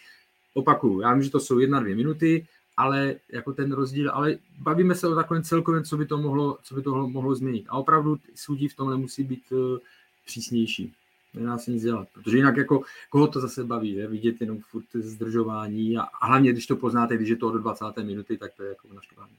Opakuju, 0.54 1.00
já 1.00 1.12
vím, 1.14 1.22
že 1.22 1.30
to 1.30 1.40
jsou 1.40 1.58
jedna, 1.58 1.80
dvě 1.80 1.96
minuty, 1.96 2.46
ale 2.76 3.14
jako 3.32 3.52
ten 3.52 3.72
rozdíl, 3.72 4.10
ale 4.10 4.38
bavíme 4.58 4.94
se 4.94 5.08
o 5.08 5.14
takovém 5.14 5.42
celkovém, 5.42 5.84
co 5.84 5.96
by 5.96 6.06
to 6.06 6.18
mohlo, 6.18 6.58
co 6.62 6.74
by 6.74 6.82
to 6.82 7.08
mohlo 7.08 7.34
změnit. 7.34 7.66
A 7.68 7.78
opravdu 7.78 8.18
sudí 8.34 8.68
v 8.68 8.76
tom 8.76 8.90
nemusí 8.90 9.24
být 9.24 9.52
uh, 9.52 9.78
přísnější. 10.26 10.92
Nedá 11.34 11.58
se 11.58 11.70
nic 11.70 11.82
dělat, 11.82 12.08
protože 12.14 12.36
jinak 12.36 12.56
jako, 12.56 12.82
koho 13.10 13.26
to 13.26 13.40
zase 13.40 13.64
baví, 13.64 13.92
je? 13.92 14.06
vidět 14.06 14.40
jenom 14.40 14.58
furt 14.60 14.84
zdržování 14.94 15.98
a, 15.98 16.02
a 16.02 16.26
hlavně, 16.26 16.52
když 16.52 16.66
to 16.66 16.76
poznáte, 16.76 17.16
když 17.16 17.28
je 17.28 17.36
to 17.36 17.50
do 17.50 17.58
20. 17.58 17.84
minuty, 18.02 18.38
tak 18.38 18.52
to 18.56 18.62
je 18.62 18.68
jako 18.68 18.88
naštvání. 18.94 19.36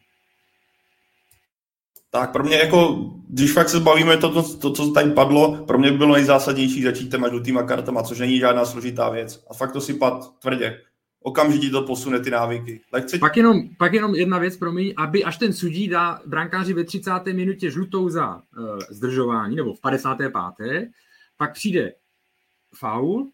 Tak 2.11 2.31
pro 2.31 2.43
mě 2.43 2.57
jako, 2.57 3.11
když 3.29 3.53
fakt 3.53 3.69
se 3.69 3.79
bavíme 3.79 4.17
to, 4.17 4.33
to, 4.33 4.57
to, 4.57 4.71
co 4.71 4.91
tady 4.91 5.11
padlo, 5.11 5.65
pro 5.67 5.77
mě 5.77 5.91
by 5.91 5.97
bylo 5.97 6.13
nejzásadnější 6.13 6.83
začít 6.83 7.11
těma 7.11 7.29
žlutýma 7.29 7.63
kartama, 7.63 8.03
což 8.03 8.19
není 8.19 8.39
žádná 8.39 8.65
složitá 8.65 9.09
věc. 9.09 9.45
A 9.49 9.53
fakt 9.53 9.71
to 9.71 9.81
si 9.81 9.93
pad 9.93 10.39
tvrdě 10.39 10.81
okamžitě 11.25 11.69
to 11.69 11.81
posune 11.81 12.19
ty 12.19 12.29
návyky. 12.29 12.81
Lehce... 12.93 13.19
Pak, 13.19 13.37
jenom, 13.37 13.61
pak 13.77 13.93
jenom 13.93 14.15
jedna 14.15 14.37
věc 14.37 14.57
pro 14.57 14.71
mě, 14.71 14.93
aby 14.97 15.23
až 15.23 15.37
ten 15.37 15.53
sudí 15.53 15.87
dá 15.87 16.21
brankáři 16.25 16.73
ve 16.73 16.83
30. 16.83 17.11
minutě 17.33 17.71
žlutou 17.71 18.09
za 18.09 18.35
uh, 18.35 18.41
zdržování, 18.89 19.55
nebo 19.55 19.73
v 19.73 19.81
55. 19.81 20.33
pak 21.37 21.53
přijde 21.53 21.93
faul, 22.75 23.31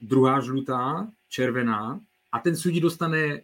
druhá 0.00 0.40
žlutá, 0.40 1.08
červená 1.28 2.00
a 2.32 2.38
ten 2.38 2.56
sudí 2.56 2.80
dostane 2.80 3.42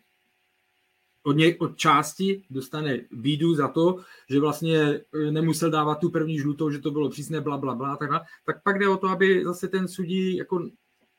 od, 1.23 1.33
něj, 1.33 1.57
od 1.61 1.77
části 1.77 2.43
dostane 2.51 3.01
bídu 3.11 3.55
za 3.55 3.69
to, 3.69 4.01
že 4.31 4.41
vlastně 4.41 4.79
eh, 4.79 5.31
nemusel 5.31 5.71
dávat 5.71 5.95
tu 5.95 6.11
první 6.11 6.39
žlutou, 6.39 6.71
že 6.71 6.79
to 6.79 6.91
bylo 6.91 7.11
přísné, 7.11 7.41
bla, 7.41 7.57
bla, 7.57 7.75
bla, 7.75 7.97
tak, 7.97 8.11
tak 8.47 8.63
pak 8.63 8.79
jde 8.79 8.89
o 8.89 8.97
to, 8.97 9.09
aby 9.09 9.45
zase 9.45 9.69
ten 9.69 9.89
sudí 9.89 10.37
jako 10.37 10.69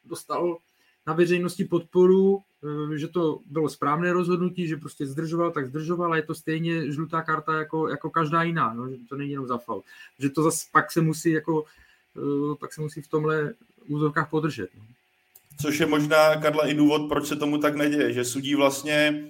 dostal 0.03 0.57
na 1.07 1.13
veřejnosti 1.13 1.65
podporu, 1.65 2.39
eh, 2.93 2.97
že 2.97 3.07
to 3.07 3.39
bylo 3.45 3.69
správné 3.69 4.13
rozhodnutí, 4.13 4.67
že 4.67 4.77
prostě 4.77 5.05
zdržoval, 5.05 5.51
tak 5.51 5.67
zdržoval 5.67 6.13
a 6.13 6.15
je 6.15 6.23
to 6.23 6.35
stejně 6.35 6.91
žlutá 6.91 7.21
karta 7.21 7.57
jako, 7.57 7.87
jako 7.87 8.09
každá 8.09 8.43
jiná, 8.43 8.73
no, 8.73 8.89
že 8.89 8.97
to 9.09 9.15
není 9.15 9.31
jenom 9.31 9.47
za 9.47 9.57
faul. 9.57 9.83
Že 10.19 10.29
to 10.29 10.43
zase 10.43 10.67
pak 10.71 10.91
se 10.91 11.01
musí 11.01 11.31
jako, 11.31 11.65
pak 12.59 12.73
se 12.73 12.81
musí 12.81 13.01
v 13.01 13.07
tomhle 13.07 13.53
úzovkách 13.87 14.29
podržet. 14.29 14.69
No. 14.77 14.83
Což 15.61 15.79
je 15.79 15.85
možná, 15.85 16.35
Karla, 16.35 16.67
i 16.67 16.73
důvod, 16.73 17.09
proč 17.09 17.27
se 17.27 17.35
tomu 17.35 17.57
tak 17.57 17.75
neděje, 17.75 18.13
že 18.13 18.25
sudí 18.25 18.55
vlastně 18.55 19.27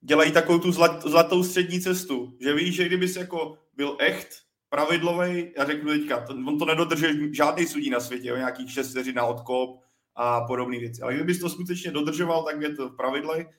dělají 0.00 0.32
takovou 0.32 0.58
tu 0.58 0.72
zlat, 0.72 1.02
zlatou 1.02 1.44
střední 1.44 1.80
cestu, 1.80 2.32
že 2.40 2.54
víš, 2.54 2.74
že 2.74 2.84
kdyby 2.84 3.06
jako 3.16 3.58
byl 3.76 3.96
echt, 4.00 4.28
pravidlový, 4.68 5.52
já 5.56 5.64
řeknu 5.64 5.90
teďka, 5.90 6.20
to, 6.20 6.32
on 6.32 6.58
to 6.58 6.64
nedodržuje 6.64 7.34
žádný 7.34 7.66
sudí 7.66 7.90
na 7.90 8.00
světě, 8.00 8.32
o 8.32 8.36
nějakých 8.36 8.72
6 8.72 8.90
vteřin 8.90 9.14
na 9.14 9.24
odkop, 9.24 9.82
a 10.14 10.40
podobné 10.40 10.78
věci. 10.78 11.02
Ale 11.02 11.14
kdybys 11.14 11.38
to 11.38 11.50
skutečně 11.50 11.90
dodržoval, 11.90 12.44
tak 12.44 12.60
je 12.60 12.74
to 12.74 12.88
v 12.88 12.96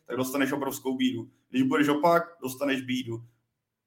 tak 0.05 0.17
dostaneš 0.17 0.51
obrovskou 0.51 0.97
bídu. 0.97 1.29
Když 1.49 1.63
budeš 1.63 1.87
opak, 1.87 2.23
dostaneš 2.41 2.81
bídu. 2.81 3.23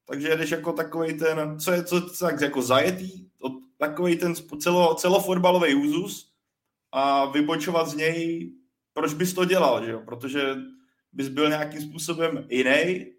Takže 0.07 0.29
jedeš 0.29 0.51
jako 0.51 0.73
takový 0.73 1.15
ten, 1.15 1.61
co 1.61 1.73
je 1.73 1.85
co, 1.85 2.01
co 2.01 2.25
tak 2.25 2.41
jako 2.41 2.63
zajetý, 2.63 3.29
takový 3.79 4.17
ten 4.17 4.35
celo, 4.35 4.95
celofotbalový 4.95 5.75
úzus 5.75 6.33
a 6.93 7.25
vybočovat 7.25 7.89
z 7.89 7.95
něj, 7.95 8.53
proč 8.93 9.15
bys 9.15 9.35
to 9.35 9.45
dělal, 9.45 9.85
že 9.85 9.93
jo? 9.93 10.03
Protože 10.05 10.57
bys 11.13 11.29
byl 11.29 11.49
nějakým 11.49 11.81
způsobem 11.81 12.47
jiný 12.51 13.17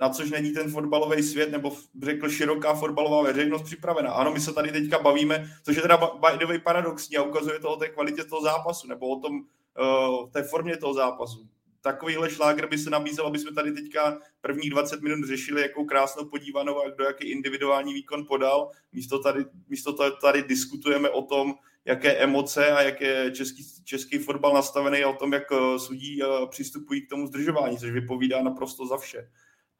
na 0.00 0.08
což 0.08 0.30
není 0.30 0.52
ten 0.52 0.70
fotbalový 0.70 1.22
svět, 1.22 1.52
nebo 1.52 1.76
řekl 2.02 2.28
široká 2.28 2.74
fotbalová 2.74 3.22
veřejnost 3.22 3.62
připravena. 3.62 4.12
Ano, 4.12 4.32
my 4.32 4.40
se 4.40 4.52
tady 4.52 4.72
teďka 4.72 4.98
bavíme, 4.98 5.50
což 5.62 5.76
je 5.76 5.82
teda 5.82 5.96
by 5.96 6.38
the 6.38 6.46
way 6.46 6.58
paradoxní 6.58 7.16
a 7.16 7.22
ukazuje 7.22 7.58
to 7.58 7.70
o 7.70 7.76
té 7.76 7.88
kvalitě 7.88 8.24
toho 8.24 8.42
zápasu, 8.42 8.88
nebo 8.88 9.08
o 9.08 9.20
tom, 9.20 9.34
uh, 9.34 10.30
té 10.30 10.42
formě 10.42 10.76
toho 10.76 10.94
zápasu. 10.94 11.48
Takovýhle 11.80 12.30
šláger 12.30 12.68
by 12.68 12.78
se 12.78 12.90
nabízel, 12.90 13.26
aby 13.26 13.38
jsme 13.38 13.52
tady 13.52 13.72
teďka 13.72 14.18
prvních 14.40 14.70
20 14.70 15.02
minut 15.02 15.28
řešili, 15.28 15.62
jakou 15.62 15.84
krásnou 15.84 16.24
podívanou 16.24 16.82
a 16.82 16.90
kdo 16.90 17.04
jaký 17.04 17.30
individuální 17.30 17.94
výkon 17.94 18.26
podal. 18.26 18.70
Místo 18.92 19.18
tady, 19.18 19.44
místo 19.68 19.92
tady, 19.92 20.14
tady 20.22 20.42
diskutujeme 20.42 21.10
o 21.10 21.22
tom, 21.22 21.54
jaké 21.84 22.12
emoce 22.12 22.72
a 22.72 22.82
jak 22.82 23.00
je 23.00 23.30
český, 23.30 23.64
český 23.84 24.18
fotbal 24.18 24.54
nastavený 24.54 25.04
a 25.04 25.08
o 25.08 25.16
tom, 25.16 25.32
jak 25.32 25.52
eh, 25.52 25.78
sudí 25.78 26.22
uh, 26.22 26.50
přistupují 26.50 27.06
k 27.06 27.10
tomu 27.10 27.26
zdržování, 27.26 27.78
což 27.78 27.90
vypovídá 27.90 28.42
naprosto 28.42 28.86
za 28.86 28.96
vše 28.96 29.28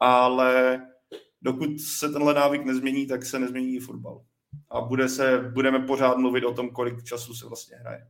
ale 0.01 0.81
dokud 1.41 1.79
se 1.79 2.09
tenhle 2.09 2.33
návyk 2.33 2.65
nezmění, 2.65 3.07
tak 3.07 3.25
se 3.25 3.39
nezmění 3.39 3.75
i 3.75 3.79
fotbal. 3.79 4.25
A 4.69 4.81
bude 4.81 5.09
se, 5.09 5.39
budeme 5.53 5.79
pořád 5.79 6.17
mluvit 6.17 6.43
o 6.43 6.53
tom, 6.53 6.69
kolik 6.69 7.03
času 7.03 7.33
se 7.33 7.47
vlastně 7.47 7.77
hraje. 7.77 8.07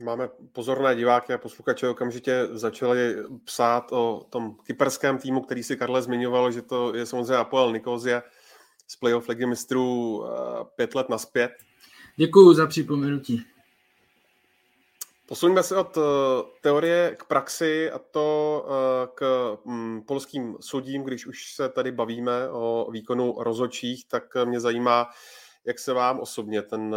Máme 0.00 0.28
pozorné 0.52 0.96
diváky 0.96 1.32
a 1.32 1.38
posluchače 1.38 1.88
okamžitě 1.88 2.48
začali 2.50 3.16
psát 3.44 3.92
o 3.92 4.26
tom 4.30 4.54
kyperském 4.54 5.18
týmu, 5.18 5.40
který 5.40 5.62
si 5.62 5.76
Karle 5.76 6.02
zmiňoval, 6.02 6.52
že 6.52 6.62
to 6.62 6.94
je 6.94 7.06
samozřejmě 7.06 7.36
Apoel 7.36 7.72
Nikozia 7.72 8.22
z 8.86 8.96
playoff 8.96 9.28
ligy 9.28 9.46
mistrů 9.46 10.24
eh, 10.24 10.30
pět 10.76 10.94
let 10.94 11.08
naspět. 11.08 11.50
Děkuji 12.16 12.54
za 12.54 12.66
připomenutí. 12.66 13.46
Posuňme 15.28 15.62
se 15.62 15.76
od 15.76 15.96
uh, 15.96 16.02
teorie 16.60 17.16
k 17.18 17.24
praxi 17.24 17.90
a 17.90 17.98
to 17.98 18.64
uh, 18.66 19.14
k 19.14 19.52
um, 19.62 20.02
polským 20.06 20.56
soudím, 20.60 21.02
když 21.02 21.26
už 21.26 21.52
se 21.54 21.68
tady 21.68 21.92
bavíme 21.92 22.50
o 22.50 22.90
výkonu 22.90 23.34
rozočích, 23.38 24.08
tak 24.08 24.24
mě 24.44 24.60
zajímá, 24.60 25.06
jak 25.64 25.78
se 25.78 25.92
vám 25.92 26.20
osobně 26.20 26.62
ten 26.62 26.96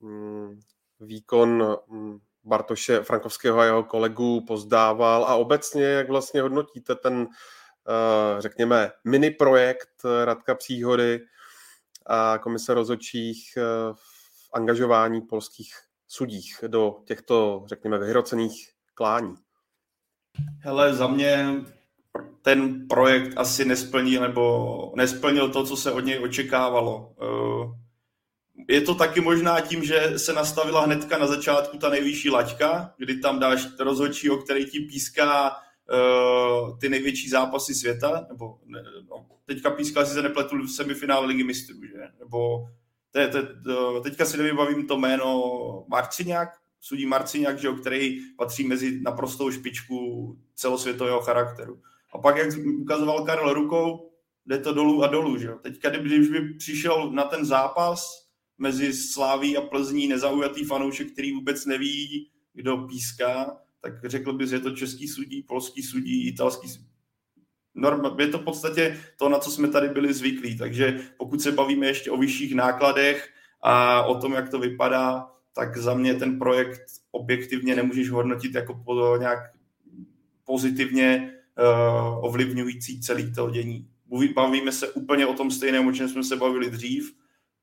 um, 0.00 0.60
výkon 1.00 1.76
um, 1.86 2.20
Bartoše 2.46 3.00
Frankovského 3.02 3.58
a 3.58 3.64
jeho 3.64 3.84
kolegů 3.84 4.44
pozdával 4.46 5.24
a 5.24 5.34
obecně, 5.34 5.84
jak 5.84 6.08
vlastně 6.08 6.42
hodnotíte 6.42 6.94
ten, 6.94 7.16
uh, 7.16 7.26
řekněme, 8.38 8.90
mini 9.04 9.30
projekt 9.30 10.02
Radka 10.24 10.54
Příhody 10.54 11.20
a 12.06 12.38
komise 12.38 12.74
rozočích 12.74 13.52
uh, 13.56 13.94
v 13.94 14.50
angažování 14.52 15.20
polských 15.20 15.74
sudích 16.08 16.64
do 16.66 16.96
těchto, 17.04 17.64
řekněme, 17.66 17.98
vyhrocených 17.98 18.70
klání? 18.94 19.34
Hele, 20.60 20.94
za 20.94 21.06
mě 21.06 21.54
ten 22.42 22.88
projekt 22.88 23.32
asi 23.36 23.64
nesplnil, 23.64 24.22
nebo 24.22 24.92
nesplnil 24.96 25.52
to, 25.52 25.64
co 25.64 25.76
se 25.76 25.92
od 25.92 26.00
něj 26.00 26.24
očekávalo. 26.24 27.14
Eh, 28.58 28.74
je 28.74 28.80
to 28.80 28.94
taky 28.94 29.20
možná 29.20 29.60
tím, 29.60 29.84
že 29.84 30.18
se 30.18 30.32
nastavila 30.32 30.84
hnedka 30.84 31.18
na 31.18 31.26
začátku 31.26 31.78
ta 31.78 31.88
nejvyšší 31.88 32.30
laťka, 32.30 32.94
kdy 32.98 33.16
tam 33.16 33.38
dáš 33.38 33.66
rozhodčího, 33.80 34.36
který 34.36 34.66
ti 34.66 34.80
píská 34.80 35.50
uh, 35.50 36.78
ty 36.78 36.88
největší 36.88 37.28
zápasy 37.28 37.74
světa, 37.74 38.26
nebo 38.28 38.58
ne, 38.66 38.82
no, 39.10 39.26
teďka 39.44 39.70
píská 39.70 40.04
si 40.04 40.14
se 40.14 40.22
nepletu 40.22 40.56
v 40.56 40.68
semifinále 40.68 41.26
ligy 41.26 41.44
mistrů, 41.44 41.76
že? 41.82 42.08
Nebo 42.18 42.68
te, 43.10 43.28
te, 43.28 43.42
teďka 44.02 44.24
si 44.24 44.36
nevybavím 44.36 44.86
to 44.86 44.98
jméno 44.98 45.84
Marciňák, 45.88 46.48
sudí 46.80 47.06
Marciňák, 47.06 47.58
že, 47.58 47.68
který 47.80 48.20
patří 48.36 48.66
mezi 48.66 49.00
naprostou 49.00 49.50
špičku 49.50 50.38
celosvětového 50.54 51.20
charakteru. 51.20 51.80
A 52.12 52.18
pak, 52.18 52.36
jak 52.36 52.48
ukazoval 52.80 53.24
Karel 53.24 53.52
rukou, 53.52 54.12
jde 54.46 54.58
to 54.58 54.72
dolů 54.72 55.04
a 55.04 55.06
dolů. 55.06 55.38
Že? 55.38 55.48
Teďka, 55.62 55.90
když 55.90 56.28
by 56.28 56.54
přišel 56.54 57.10
na 57.10 57.24
ten 57.24 57.44
zápas 57.44 58.25
mezi 58.58 58.92
Sláví 58.92 59.56
a 59.56 59.60
Plzní 59.60 60.08
nezaujatý 60.08 60.64
fanoušek, 60.64 61.12
který 61.12 61.32
vůbec 61.32 61.66
neví, 61.66 62.30
kdo 62.54 62.76
píská, 62.76 63.56
tak 63.80 64.04
řekl 64.04 64.32
bys, 64.32 64.50
že 64.50 64.56
je 64.56 64.60
to 64.60 64.70
český 64.70 65.08
sudí, 65.08 65.42
polský 65.42 65.82
sudí, 65.82 66.28
italský 66.28 66.68
sudí. 66.68 66.86
Norm, 67.74 68.20
je 68.20 68.28
to 68.28 68.38
v 68.38 68.44
podstatě 68.44 69.00
to, 69.18 69.28
na 69.28 69.38
co 69.38 69.50
jsme 69.50 69.68
tady 69.68 69.88
byli 69.88 70.14
zvyklí. 70.14 70.58
Takže 70.58 71.00
pokud 71.16 71.40
se 71.40 71.52
bavíme 71.52 71.86
ještě 71.86 72.10
o 72.10 72.16
vyšších 72.16 72.54
nákladech 72.54 73.28
a 73.62 74.02
o 74.02 74.20
tom, 74.20 74.32
jak 74.32 74.48
to 74.48 74.58
vypadá, 74.58 75.30
tak 75.54 75.76
za 75.76 75.94
mě 75.94 76.14
ten 76.14 76.38
projekt 76.38 76.82
objektivně 77.10 77.76
nemůžeš 77.76 78.10
hodnotit 78.10 78.54
jako 78.54 78.84
nějak 79.18 79.38
pozitivně 80.44 81.32
uh, 81.58 82.24
ovlivňující 82.24 83.00
celý 83.00 83.32
to 83.32 83.50
dění. 83.50 83.88
Bavíme 84.34 84.72
se 84.72 84.88
úplně 84.88 85.26
o 85.26 85.34
tom 85.34 85.50
stejném, 85.50 85.86
o 85.86 85.92
čem 85.92 86.08
jsme 86.08 86.24
se 86.24 86.36
bavili 86.36 86.70
dřív. 86.70 87.14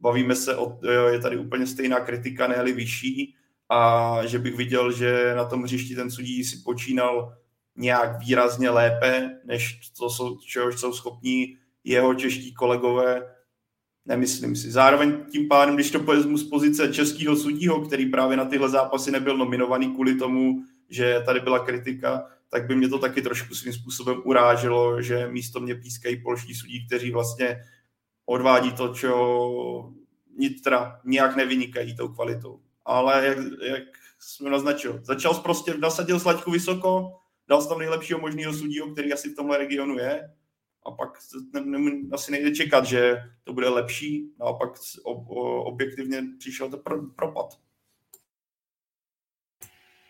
Bavíme 0.03 0.35
se, 0.35 0.55
o, 0.55 0.79
je 1.11 1.19
tady 1.19 1.37
úplně 1.37 1.67
stejná 1.67 1.99
kritika, 1.99 2.47
ne 2.47 2.63
vyšší 2.73 3.35
a 3.69 4.19
že 4.25 4.39
bych 4.39 4.55
viděl, 4.55 4.91
že 4.91 5.33
na 5.35 5.45
tom 5.45 5.63
hřišti 5.63 5.95
ten 5.95 6.11
sudí 6.11 6.43
si 6.43 6.57
počínal 6.57 7.37
nějak 7.75 8.19
výrazně 8.19 8.69
lépe, 8.69 9.39
než 9.45 9.79
to, 9.97 10.09
jsou, 10.09 10.37
čehož 10.37 10.79
jsou 10.79 10.93
schopní 10.93 11.57
jeho 11.83 12.13
čeští 12.13 12.53
kolegové, 12.53 13.35
nemyslím 14.05 14.55
si. 14.55 14.71
Zároveň 14.71 15.25
tím 15.31 15.47
pádem, 15.47 15.75
když 15.75 15.91
to 15.91 15.99
vezmu 15.99 16.37
z 16.37 16.49
pozice 16.49 16.93
českého 16.93 17.35
sudího, 17.35 17.81
který 17.81 18.05
právě 18.05 18.37
na 18.37 18.45
tyhle 18.45 18.69
zápasy 18.69 19.11
nebyl 19.11 19.37
nominovaný 19.37 19.93
kvůli 19.93 20.15
tomu, 20.15 20.63
že 20.89 21.23
tady 21.25 21.39
byla 21.39 21.59
kritika, 21.59 22.27
tak 22.49 22.67
by 22.67 22.75
mě 22.75 22.89
to 22.89 22.99
taky 22.99 23.21
trošku 23.21 23.55
svým 23.55 23.73
způsobem 23.73 24.21
uráželo, 24.25 25.01
že 25.01 25.27
místo 25.27 25.59
mě 25.59 25.75
pískají 25.75 26.21
polští 26.21 26.55
sudí, 26.55 26.87
kteří 26.87 27.11
vlastně 27.11 27.59
odvádí 28.25 28.71
to, 28.71 28.93
čo 28.93 29.91
nitra 30.37 30.99
nijak 31.05 31.35
nevynikají 31.35 31.95
tou 31.95 32.07
kvalitou. 32.07 32.61
Ale 32.85 33.25
jak, 33.25 33.37
jak 33.61 33.83
jsme 34.19 34.49
naznačil, 34.49 34.99
začal 35.03 35.33
prostě, 35.33 35.73
nasadil 35.77 36.19
slaďku 36.19 36.51
vysoko, 36.51 37.19
dal 37.47 37.65
tam 37.65 37.79
nejlepšího 37.79 38.19
možného 38.19 38.53
sudího, 38.53 38.91
který 38.91 39.13
asi 39.13 39.29
v 39.29 39.35
tomhle 39.35 39.57
regionu 39.57 39.97
je, 39.97 40.29
a 40.85 40.91
pak 40.91 41.09
ne, 41.53 41.61
ne, 41.61 41.91
asi 42.11 42.31
nejde 42.31 42.55
čekat, 42.55 42.85
že 42.85 43.17
to 43.43 43.53
bude 43.53 43.69
lepší, 43.69 44.33
naopak 44.39 44.69
ob, 45.03 45.25
objektivně 45.67 46.23
přišel 46.39 46.69
to 46.69 46.77
pro, 46.77 47.01
propad. 47.15 47.59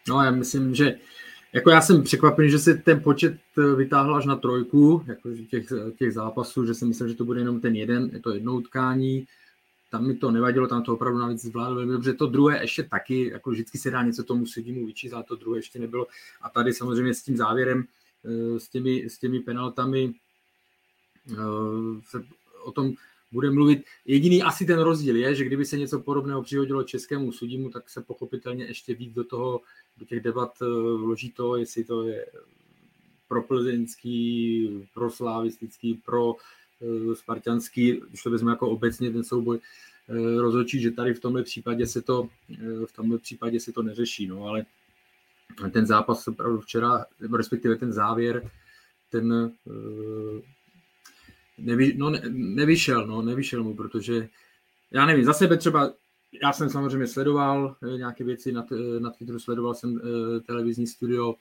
No 0.07 0.23
já 0.23 0.31
myslím, 0.31 0.75
že 0.75 0.99
jako 1.53 1.69
já 1.69 1.81
jsem 1.81 2.03
překvapený, 2.03 2.49
že 2.49 2.59
se 2.59 2.73
ten 2.73 2.99
počet 2.99 3.37
eh, 3.57 3.75
vytáhl 3.75 4.15
až 4.15 4.25
na 4.25 4.35
trojku, 4.35 5.03
jako 5.07 5.29
těch, 5.49 5.65
těch 5.97 6.13
zápasů, 6.13 6.65
že 6.65 6.73
si 6.73 6.85
myslím, 6.85 7.07
že 7.07 7.15
to 7.15 7.25
bude 7.25 7.41
jenom 7.41 7.61
ten 7.61 7.75
jeden, 7.75 8.09
je 8.13 8.19
to 8.19 8.33
jedno 8.33 8.53
utkání, 8.53 9.27
tam 9.93 10.07
mi 10.07 10.15
to 10.15 10.31
nevadilo, 10.31 10.67
tam 10.67 10.83
to 10.83 10.93
opravdu 10.93 11.19
navíc 11.19 11.41
zvládlo 11.41 11.75
velmi 11.75 11.91
dobře. 11.91 12.13
To 12.13 12.27
druhé 12.27 12.61
ještě 12.61 12.83
taky, 12.83 13.29
jako 13.29 13.51
vždycky 13.51 13.77
se 13.77 13.91
dá 13.91 14.03
něco 14.03 14.23
tomu 14.23 14.45
sudímu 14.45 14.85
vyčíst, 14.85 15.13
ale 15.13 15.23
to 15.23 15.35
druhé 15.35 15.57
ještě 15.57 15.79
nebylo. 15.79 16.07
A 16.41 16.49
tady 16.49 16.73
samozřejmě 16.73 17.13
s 17.13 17.23
tím 17.23 17.37
závěrem, 17.37 17.85
eh, 18.25 18.59
s 18.59 18.69
těmi, 18.69 19.09
s 19.09 19.17
těmi 19.17 19.39
penaltami 19.39 20.13
eh, 21.31 21.35
se 22.05 22.23
o 22.63 22.71
tom 22.71 22.93
bude 23.33 23.51
mluvit. 23.51 23.83
Jediný 24.05 24.43
asi 24.43 24.65
ten 24.65 24.79
rozdíl 24.79 25.15
je, 25.15 25.35
že 25.35 25.45
kdyby 25.45 25.65
se 25.65 25.77
něco 25.77 25.99
podobného 25.99 26.43
přihodilo 26.43 26.83
českému 26.83 27.31
sudímu, 27.31 27.69
tak 27.69 27.89
se 27.89 28.01
pochopitelně 28.01 28.65
ještě 28.65 28.95
víc 28.95 29.13
do 29.13 29.23
toho, 29.23 29.61
do 29.97 30.05
těch 30.05 30.19
debat 30.19 30.51
eh, 30.61 30.65
vloží 30.97 31.31
to, 31.31 31.55
jestli 31.55 31.83
to 31.83 32.03
je 32.03 32.25
pro 33.27 33.43
plzeňský, 33.43 34.69
pro 34.93 35.11
slavistický, 35.11 35.93
pro 35.93 36.35
Eh, 36.83 37.15
spartianský, 37.15 38.01
když 38.09 38.23
to 38.23 38.29
vezmu 38.29 38.49
jako 38.49 38.69
obecně 38.69 39.11
ten 39.11 39.23
souboj, 39.23 39.59
eh, 40.09 40.41
rozhodčí, 40.41 40.81
že 40.81 40.91
tady 40.91 41.13
v 41.13 41.19
tomhle 41.19 41.43
případě 41.43 41.87
se 41.87 42.01
to, 42.01 42.29
eh, 42.51 42.85
v 42.85 42.93
tomhle 42.93 43.17
případě 43.17 43.59
se 43.59 43.71
to 43.71 43.83
neřeší, 43.83 44.27
no, 44.27 44.43
ale 44.45 44.65
ten 45.71 45.85
zápas 45.85 46.27
opravdu 46.27 46.59
včera, 46.59 47.05
respektive 47.35 47.75
ten 47.75 47.93
závěr, 47.93 48.51
ten 49.09 49.51
nevy, 51.57 51.93
no, 51.97 52.09
ne, 52.09 52.21
nevyšel, 52.29 53.07
no, 53.07 53.21
nevyšel 53.21 53.63
mu, 53.63 53.75
protože 53.75 54.29
já 54.91 55.05
nevím, 55.05 55.25
za 55.25 55.33
sebe 55.33 55.57
třeba, 55.57 55.93
já 56.43 56.53
jsem 56.53 56.69
samozřejmě 56.69 57.07
sledoval 57.07 57.75
nějaké 57.97 58.23
věci 58.23 58.51
na, 58.51 58.65
na 58.99 59.09
Twitteru, 59.09 59.39
sledoval 59.39 59.73
jsem 59.73 60.01
televizní 60.47 60.87
studio, 60.87 61.35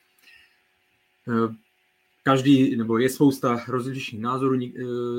každý, 2.23 2.77
nebo 2.77 2.99
je 2.99 3.11
spousta 3.11 3.65
rozličných 3.69 4.23
názorů, 4.23 4.61
eh, 4.63 4.69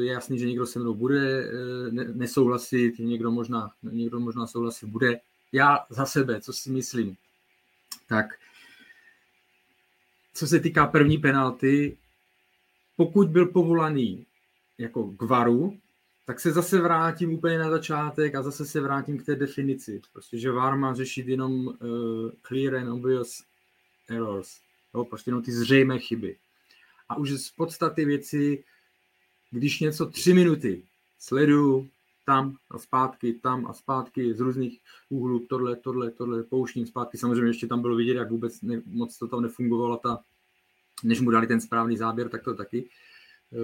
je 0.04 0.12
jasný, 0.12 0.40
že 0.40 0.46
někdo 0.46 0.66
se 0.66 0.80
mnou 0.80 0.94
bude 0.94 1.44
eh, 1.44 1.92
nesouhlasit, 1.92 3.00
někdo 3.00 3.32
možná, 3.32 3.72
někdo 3.84 4.20
možná 4.20 4.48
souhlasit 4.48 4.86
bude. 4.86 5.20
Já 5.52 5.80
za 5.90 6.06
sebe, 6.06 6.42
co 6.42 6.54
si 6.54 6.72
myslím, 6.72 7.16
tak 8.08 8.26
co 10.34 10.48
se 10.48 10.60
týká 10.60 10.88
první 10.88 11.18
penalty, 11.18 11.98
pokud 12.96 13.30
byl 13.30 13.46
povolaný 13.46 14.26
jako 14.78 15.12
k 15.12 15.22
varu, 15.22 15.78
tak 16.26 16.40
se 16.40 16.52
zase 16.52 16.82
vrátím 16.82 17.34
úplně 17.34 17.58
na 17.58 17.70
začátek 17.70 18.36
a 18.36 18.44
zase 18.44 18.66
se 18.66 18.82
vrátím 18.82 19.18
k 19.18 19.26
té 19.26 19.36
definici. 19.36 20.02
Prostě, 20.14 20.38
že 20.38 20.52
VAR 20.52 20.78
má 20.78 20.94
řešit 20.94 21.28
jenom 21.28 21.68
uh, 21.68 21.74
clear 22.48 22.76
and 22.76 22.92
obvious 22.92 23.44
errors. 24.10 24.60
Jo, 24.94 25.06
prostě 25.06 25.30
jenom 25.30 25.44
ty 25.44 25.52
zřejmé 25.52 26.00
chyby 26.00 26.38
a 27.14 27.18
už 27.18 27.32
z 27.32 27.52
podstaty 27.52 28.06
věci, 28.06 28.64
když 29.52 29.80
něco 29.80 30.06
tři 30.06 30.34
minuty 30.34 30.84
sleduju 31.20 31.90
tam 32.26 32.58
a 32.72 32.78
zpátky, 32.78 33.34
tam 33.34 33.68
a 33.68 33.74
zpátky 33.74 34.34
z 34.34 34.40
různých 34.40 34.80
úhlů, 35.10 35.40
tohle, 35.40 35.76
tohle, 35.76 36.12
tohle, 36.12 36.44
pouštím 36.44 36.86
zpátky. 36.86 37.18
Samozřejmě 37.18 37.50
ještě 37.50 37.68
tam 37.68 37.82
bylo 37.82 37.96
vidět, 37.96 38.14
jak 38.14 38.32
vůbec 38.32 38.62
ne, 38.62 38.82
moc 38.86 39.18
to 39.18 39.28
tam 39.28 39.42
nefungovalo 39.42 39.98
ta, 39.98 40.24
než 41.04 41.22
mu 41.22 41.32
dali 41.32 41.48
ten 41.48 41.62
správný 41.62 41.98
záběr, 41.98 42.30
tak 42.30 42.44
to 42.44 42.56
taky 42.56 42.86
eh, 42.86 42.90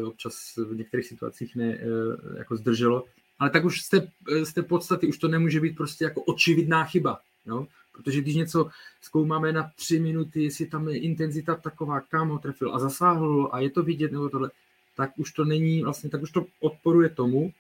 občas 0.06 0.54
v 0.58 0.76
některých 0.76 1.06
situacích 1.06 1.56
ne, 1.56 1.78
eh, 1.82 2.38
jako 2.38 2.56
zdrželo. 2.56 3.06
Ale 3.40 3.50
tak 3.50 3.66
už 3.66 3.82
z 3.82 3.90
té, 3.90 4.08
z 4.44 4.54
té 4.54 4.64
podstaty 4.64 5.08
už 5.08 5.18
to 5.18 5.28
nemůže 5.28 5.60
být 5.60 5.76
prostě 5.76 6.04
jako 6.04 6.24
očividná 6.24 6.84
chyba. 6.86 7.20
Jo? 7.46 7.68
Protože 7.92 8.22
když 8.22 8.36
něco 8.36 8.70
zkoumáme 9.02 9.54
na 9.54 9.72
tři 9.76 10.00
minuty, 10.00 10.44
jestli 10.44 10.66
tam 10.66 10.90
je 10.90 11.00
intenzita 11.00 11.56
taková, 11.56 12.00
kam 12.00 12.30
ho 12.30 12.40
trefil 12.40 12.76
a 12.76 12.80
zasáhl 12.80 13.50
a 13.52 13.60
je 13.60 13.70
to 13.70 13.84
vidět 13.84 14.12
nebo 14.12 14.30
tohle, 14.30 14.52
tak 14.96 15.12
už 15.18 15.32
to 15.32 15.46
není 15.46 15.84
vlastně, 15.84 16.10
tak 16.10 16.22
už 16.22 16.32
to 16.32 16.46
odporuje 16.60 17.10
tomu, 17.10 17.54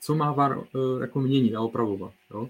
co 0.00 0.14
má 0.14 0.32
VAR 0.32 0.58
jako 1.00 1.20
měnit 1.20 1.54
a 1.54 1.60
opravovat. 1.60 2.12
Jo? 2.30 2.48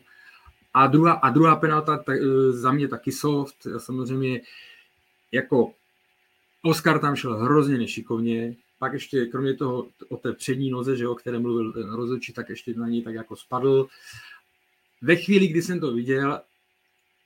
A 0.75 0.87
druhá, 0.87 1.13
a 1.13 1.31
druhá 1.31 1.57
penalta 1.57 1.97
tak, 1.97 2.19
za 2.51 2.73
mě 2.73 2.89
taky 2.89 3.13
soft, 3.13 3.67
samozřejmě 3.79 4.41
jako 5.33 5.73
Oscar 6.63 6.99
tam 6.99 7.17
šel 7.17 7.37
hrozně 7.37 7.79
nešikovně, 7.79 8.57
pak 8.85 8.93
ještě 8.93 9.27
kromě 9.27 9.55
toho 9.55 9.89
o 10.09 10.17
té 10.17 10.33
přední 10.33 10.71
noze, 10.71 10.97
že 10.97 11.09
o 11.09 11.15
které 11.15 11.39
mluvil 11.39 11.73
rozhodčí, 11.97 12.33
tak 12.33 12.49
ještě 12.49 12.75
na 12.75 12.89
něj 12.89 13.03
tak 13.03 13.15
jako 13.15 13.37
spadl. 13.37 13.89
Ve 15.03 15.17
chvíli, 15.17 15.49
kdy 15.49 15.63
jsem 15.63 15.81
to 15.81 15.93
viděl, 15.93 16.41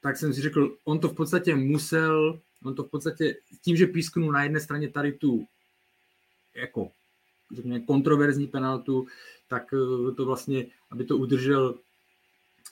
tak 0.03 0.17
jsem 0.17 0.35
si 0.35 0.41
řekl, 0.41 0.77
on 0.85 0.99
to 1.01 1.09
v 1.09 1.15
podstatě 1.15 1.55
musel, 1.55 2.41
on 2.65 2.75
to 2.75 2.85
v 2.85 2.91
podstatě 2.91 3.37
tím, 3.63 3.77
že 3.77 3.87
písknul 3.87 4.33
na 4.33 4.43
jedné 4.43 4.61
straně 4.61 4.89
tady 4.89 5.13
tu 5.13 5.47
jako 6.55 6.91
řekněme, 7.55 7.81
kontroverzní 7.81 8.47
penaltu, 8.47 9.07
tak 9.49 9.75
eh, 9.75 10.15
to 10.15 10.25
vlastně, 10.25 10.67
aby 10.91 11.05
to 11.05 11.19
udržel, 11.19 11.79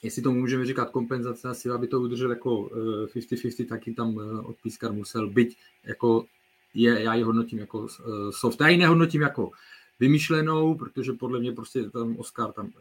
jestli 0.03 0.21
to 0.21 0.31
můžeme 0.31 0.65
říkat 0.65 0.89
kompenzace 0.89 1.47
asi, 1.47 1.69
aby 1.69 1.87
to 1.87 2.01
udržel 2.01 2.29
jako 2.29 2.69
50-50, 3.13 3.63
eh, 3.63 3.65
taky 3.65 3.93
tam 3.93 4.19
eh, 4.19 4.39
odpískat 4.39 4.91
musel, 4.91 5.29
byť 5.29 5.57
jako 5.83 6.25
je, 6.81 7.03
já 7.03 7.13
ji 7.13 7.23
hodnotím 7.23 7.59
jako 7.59 7.87
soft. 8.29 8.61
Já 8.61 8.67
ji 8.67 8.77
nehodnotím 8.77 9.21
jako 9.21 9.51
vymyšlenou, 9.99 10.75
protože 10.75 11.13
podle 11.13 11.39
mě 11.39 11.51
prostě 11.51 11.89
tam 11.89 12.17
Oscar 12.17 12.51
tam 12.51 12.71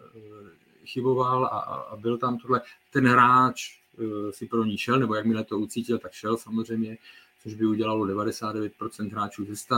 chyboval 0.85 1.45
a, 1.45 1.49
a 1.49 1.97
byl 1.97 2.19
tam 2.19 2.39
tohle. 2.39 2.61
Ten 2.91 3.09
hráč 3.09 3.87
Eh, 3.99 4.33
si 4.33 4.47
pro 4.47 4.65
ní 4.65 4.79
šel, 4.79 4.99
nebo 4.99 5.15
jakmile 5.15 5.45
to 5.45 5.59
ucítil, 5.59 5.99
tak 5.99 6.13
šel 6.13 6.37
samozřejmě, 6.37 6.99
což 7.43 7.55
by 7.55 7.67
udělalo 7.67 8.05
99% 8.05 9.13
hráčů 9.13 9.45
ze 9.45 9.57
100 9.57 9.75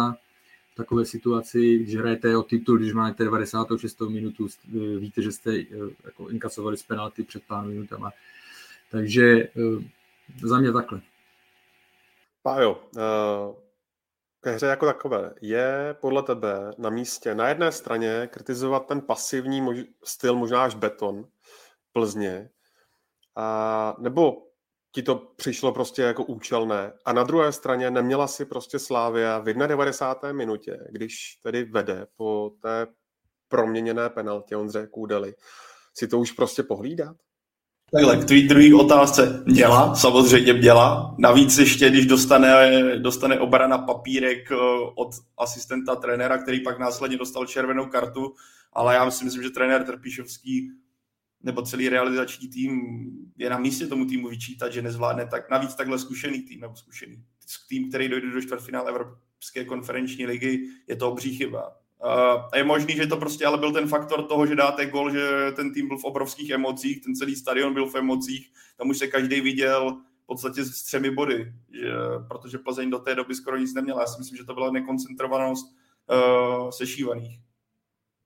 v 0.72 0.74
takové 0.74 1.04
situaci, 1.04 1.78
když 1.78 1.96
hrajete 1.96 2.36
o 2.36 2.42
titul, 2.42 2.78
když 2.78 2.92
máte 2.92 3.24
96. 3.24 4.08
minutu, 4.08 4.46
eh, 4.68 4.98
víte, 4.98 5.22
že 5.22 5.32
jste 5.32 5.58
eh, 5.58 5.64
jako 6.04 6.28
inkasovali 6.28 6.76
z 6.76 6.82
penalty 6.82 7.22
před 7.22 7.42
pár 7.44 7.66
minutama. 7.66 8.12
Takže 8.90 9.48
za 10.42 10.60
mě 10.60 10.72
takhle. 10.72 11.00
Pájo, 12.42 12.82
ke 14.40 14.50
hře 14.50 14.66
jako 14.66 14.86
takové, 14.86 15.34
je 15.40 15.96
podle 16.00 16.22
tebe 16.22 16.70
na 16.78 16.90
místě 16.90 17.34
na 17.34 17.48
jedné 17.48 17.72
straně 17.72 18.28
kritizovat 18.32 18.86
ten 18.86 19.00
pasivní 19.00 19.60
mož, 19.60 19.78
styl, 20.04 20.36
možná 20.36 20.64
až 20.64 20.74
beton 20.74 21.28
Plzně, 21.92 22.50
a, 23.36 23.96
nebo 23.98 24.48
ti 24.92 25.02
to 25.02 25.14
přišlo 25.14 25.72
prostě 25.72 26.02
jako 26.02 26.24
účelné. 26.24 26.92
A 27.04 27.12
na 27.12 27.24
druhé 27.24 27.52
straně 27.52 27.90
neměla 27.90 28.26
si 28.28 28.44
prostě 28.44 28.78
Slávia 28.78 29.38
v 29.38 29.44
91. 29.44 30.32
minutě, 30.32 30.78
když 30.90 31.40
tedy 31.42 31.64
vede 31.64 32.06
po 32.16 32.50
té 32.62 32.86
proměněné 33.48 34.10
penaltě 34.10 34.56
Ondře 34.56 34.86
Kůdeli, 34.86 35.34
si 35.94 36.08
to 36.08 36.18
už 36.18 36.32
prostě 36.32 36.62
pohlídat? 36.62 37.16
Takhle, 37.92 38.16
k 38.16 38.24
tvý 38.24 38.48
druhý 38.48 38.74
otázce. 38.74 39.42
Měla, 39.46 39.94
samozřejmě 39.94 40.52
měla. 40.52 41.14
Navíc 41.18 41.58
ještě, 41.58 41.90
když 41.90 42.06
dostane, 42.06 42.98
dostane 42.98 43.38
obrana 43.38 43.78
papírek 43.78 44.52
eh, 44.52 44.56
od 44.94 45.08
asistenta 45.38 45.96
trenéra, 45.96 46.38
který 46.38 46.60
pak 46.60 46.78
následně 46.78 47.16
dostal 47.16 47.46
červenou 47.46 47.86
kartu, 47.86 48.34
ale 48.72 48.94
já 48.94 49.10
si 49.10 49.24
myslím, 49.24 49.42
že 49.42 49.50
trenér 49.50 49.84
Trpišovský 49.84 50.70
nebo 51.42 51.62
celý 51.62 51.88
realizační 51.88 52.48
tým 52.48 52.80
je 53.36 53.50
na 53.50 53.58
místě 53.58 53.86
tomu 53.86 54.06
týmu 54.06 54.28
vyčítat, 54.28 54.72
že 54.72 54.82
nezvládne 54.82 55.26
tak 55.26 55.50
navíc 55.50 55.74
takhle 55.74 55.98
zkušený 55.98 56.42
tým 56.42 56.60
nebo 56.60 56.76
zkušený 56.76 57.24
tým, 57.68 57.88
který 57.88 58.08
dojde 58.08 58.30
do 58.30 58.40
čtvrtfinále 58.40 58.90
Evropské 58.90 59.64
konferenční 59.64 60.26
ligy, 60.26 60.64
je 60.88 60.96
to 60.96 61.12
obří 61.12 61.36
chyba. 61.36 61.76
A 62.52 62.56
je 62.56 62.64
možný, 62.64 62.96
že 62.96 63.06
to 63.06 63.16
prostě 63.16 63.46
ale 63.46 63.58
byl 63.58 63.72
ten 63.72 63.88
faktor 63.88 64.22
toho, 64.22 64.46
že 64.46 64.54
dáte 64.56 64.86
gol, 64.86 65.10
že 65.10 65.52
ten 65.56 65.72
tým 65.72 65.88
byl 65.88 65.98
v 65.98 66.04
obrovských 66.04 66.50
emocích, 66.50 67.04
ten 67.04 67.14
celý 67.14 67.36
stadion 67.36 67.74
byl 67.74 67.86
v 67.86 67.94
emocích, 67.94 68.52
tam 68.76 68.90
už 68.90 68.98
se 68.98 69.06
každý 69.06 69.40
viděl 69.40 69.96
v 70.22 70.26
podstatě 70.26 70.64
s 70.64 70.82
třemi 70.82 71.10
body, 71.10 71.52
že, 71.72 71.92
protože 72.28 72.58
Plzeň 72.58 72.90
do 72.90 72.98
té 72.98 73.14
doby 73.14 73.34
skoro 73.34 73.56
nic 73.56 73.74
neměla. 73.74 74.00
Já 74.00 74.06
si 74.06 74.18
myslím, 74.18 74.36
že 74.36 74.44
to 74.44 74.54
byla 74.54 74.70
nekoncentrovanost 74.70 75.66
uh, 75.66 76.70
sešívaných. 76.70 77.40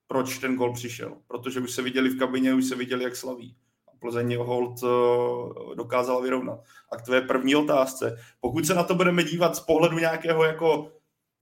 Proč 0.06 0.38
ten 0.38 0.56
gol 0.56 0.72
přišel? 0.72 1.16
Protože 1.26 1.60
už 1.60 1.72
se 1.72 1.82
viděli 1.82 2.08
v 2.08 2.18
kabině, 2.18 2.54
už 2.54 2.64
se 2.64 2.74
viděli, 2.74 3.04
jak 3.04 3.16
slaví. 3.16 3.56
A 3.88 3.96
Plzeň 3.98 4.36
hold 4.36 4.82
uh, 4.82 5.74
dokázala 5.74 6.20
vyrovnat. 6.20 6.60
A 6.92 6.96
k 6.96 7.02
tvé 7.02 7.20
první 7.20 7.56
otázce. 7.56 8.18
Pokud 8.40 8.66
se 8.66 8.74
na 8.74 8.82
to 8.82 8.94
budeme 8.94 9.24
dívat 9.24 9.56
z 9.56 9.60
pohledu 9.60 9.98
nějakého 9.98 10.44
jako 10.44 10.92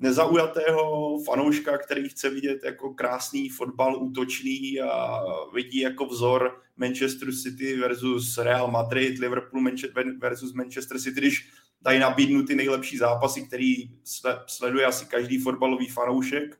nezaujatého 0.00 1.18
fanouška, 1.24 1.78
který 1.78 2.08
chce 2.08 2.30
vidět 2.30 2.60
jako 2.64 2.94
krásný 2.94 3.48
fotbal 3.48 4.02
útočný 4.02 4.80
a 4.80 5.20
vidí 5.54 5.80
jako 5.80 6.06
vzor 6.06 6.62
Manchester 6.76 7.28
City 7.42 7.76
versus 7.76 8.38
Real 8.38 8.70
Madrid, 8.70 9.18
Liverpool 9.18 9.64
versus 10.18 10.52
Manchester 10.52 11.00
City, 11.00 11.20
když 11.20 11.48
dají 11.82 12.00
nabídnu 12.00 12.42
ty 12.42 12.54
nejlepší 12.54 12.98
zápasy, 12.98 13.42
který 13.42 13.90
sleduje 14.46 14.86
asi 14.86 15.06
každý 15.06 15.38
fotbalový 15.38 15.88
fanoušek, 15.88 16.58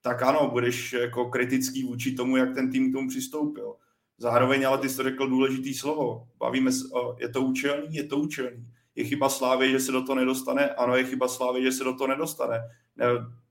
tak 0.00 0.22
ano, 0.22 0.48
budeš 0.52 0.92
jako 0.92 1.24
kritický 1.24 1.82
vůči 1.82 2.12
tomu, 2.12 2.36
jak 2.36 2.54
ten 2.54 2.70
tým 2.70 2.90
k 2.90 2.92
tomu 2.92 3.08
přistoupil. 3.08 3.74
Zároveň 4.18 4.66
ale 4.66 4.78
ty 4.78 4.88
jsi 4.88 4.96
to 4.96 5.02
řekl 5.02 5.28
důležitý 5.28 5.74
slovo. 5.74 6.28
Bavíme 6.38 6.72
se, 6.72 6.84
je 7.18 7.28
to 7.28 7.42
účelný? 7.42 7.96
Je 7.96 8.04
to 8.04 8.16
účelný 8.16 8.66
je 8.98 9.04
chyba 9.04 9.28
Slávy, 9.28 9.70
že 9.70 9.80
se 9.80 9.92
do 9.92 10.02
toho 10.02 10.16
nedostane, 10.16 10.68
ano, 10.68 10.96
je 10.96 11.04
chyba 11.04 11.28
Slávy, 11.28 11.62
že 11.62 11.72
se 11.72 11.84
do 11.84 11.94
toho 11.94 12.08
nedostane. 12.08 12.60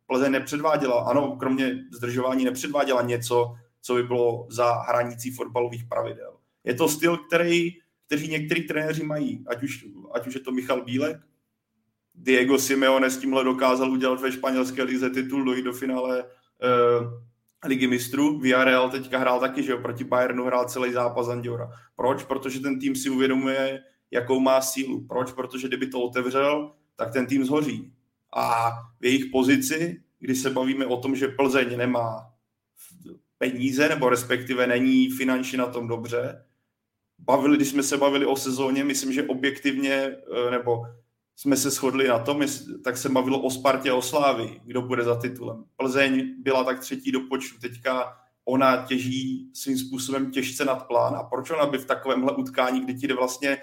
Plzeň 0.06 0.32
nepředváděla, 0.32 1.04
ano, 1.04 1.36
kromě 1.40 1.76
zdržování 1.94 2.46
nepředváděla 2.46 3.02
něco, 3.02 3.56
co 3.82 3.96
by 3.96 4.04
bylo 4.04 4.48
za 4.50 4.74
hranicí 4.74 5.32
fotbalových 5.32 5.84
pravidel. 5.84 6.34
Je 6.64 6.74
to 6.74 6.88
styl, 6.88 7.18
který, 7.18 7.72
který 8.06 8.28
některý 8.28 8.68
trenéři 8.68 9.04
mají, 9.04 9.44
ať 9.48 9.64
už, 9.64 9.86
ať 10.14 10.28
už 10.28 10.34
je 10.34 10.42
to 10.42 10.52
Michal 10.52 10.84
Bílek, 10.84 11.18
Diego 12.16 12.60
Simeone 12.60 13.10
s 13.10 13.18
tímhle 13.18 13.44
dokázal 13.44 13.92
udělat 13.92 14.22
ve 14.22 14.32
španělské 14.32 14.84
lize 14.84 15.10
titul, 15.10 15.44
dojít 15.44 15.66
do 15.66 15.74
finále 15.74 16.24
uh, 16.24 17.08
ligy 17.66 17.88
mistrů. 17.88 18.40
Villarreal 18.40 18.90
teďka 18.90 19.18
hrál 19.20 19.40
taky, 19.40 19.64
že 19.64 19.72
jo, 19.72 19.78
proti 19.78 20.04
Bayernu 20.04 20.46
hrál 20.46 20.66
celý 20.66 20.94
zápas 20.94 21.28
Andiora. 21.28 21.72
Proč? 21.96 22.24
Protože 22.24 22.60
ten 22.60 22.80
tým 22.80 22.96
si 22.96 23.10
uvědomuje, 23.10 23.84
jakou 24.12 24.40
má 24.40 24.62
sílu. 24.62 25.08
Proč? 25.08 25.32
Protože 25.32 25.68
kdyby 25.68 25.88
to 25.88 26.02
otevřel, 26.02 26.72
tak 26.96 27.14
ten 27.14 27.26
tým 27.26 27.46
zhoří. 27.46 27.94
A 28.36 28.72
v 29.00 29.06
jejich 29.06 29.26
pozici, 29.32 30.02
kdy 30.20 30.36
se 30.36 30.50
bavíme 30.50 30.86
o 30.86 30.98
tom, 30.98 31.16
že 31.16 31.28
Plzeň 31.28 31.78
nemá 31.78 32.34
peníze, 33.38 33.90
nebo 33.90 34.10
respektive 34.10 34.68
není 34.68 35.10
finančně 35.10 35.58
na 35.58 35.66
tom 35.66 35.88
dobře, 35.88 36.46
bavili, 37.20 37.58
když 37.58 37.68
jsme 37.68 37.84
se 37.84 37.98
bavili 37.98 38.26
o 38.26 38.36
sezóně, 38.36 38.84
myslím, 38.84 39.14
že 39.14 39.24
objektivně, 39.24 39.94
eh, 40.48 40.52
nebo 40.52 40.86
jsme 41.36 41.58
se 41.58 41.70
shodli 41.70 42.08
na 42.08 42.20
tom, 42.20 42.44
tak 42.84 42.98
se 42.98 43.10
bavilo 43.10 43.42
o 43.42 43.50
Spartě 43.50 43.90
a 43.90 43.96
o 43.96 44.02
Slávi, 44.02 44.62
kdo 44.64 44.82
bude 44.82 45.04
za 45.04 45.16
titulem. 45.16 45.64
Plzeň 45.76 46.36
byla 46.38 46.64
tak 46.64 46.80
třetí 46.80 47.12
do 47.12 47.20
počtu, 47.20 47.60
teďka 47.60 48.18
ona 48.46 48.86
těží 48.86 49.52
svým 49.54 49.78
způsobem 49.78 50.32
těžce 50.32 50.66
nad 50.66 50.88
plán 50.88 51.16
a 51.16 51.24
proč 51.24 51.50
ona 51.50 51.66
by 51.66 51.78
v 51.78 51.86
takovémhle 51.86 52.36
utkání, 52.36 52.82
kdy 52.82 52.94
ti 52.94 53.08
jde 53.08 53.14
vlastně 53.14 53.58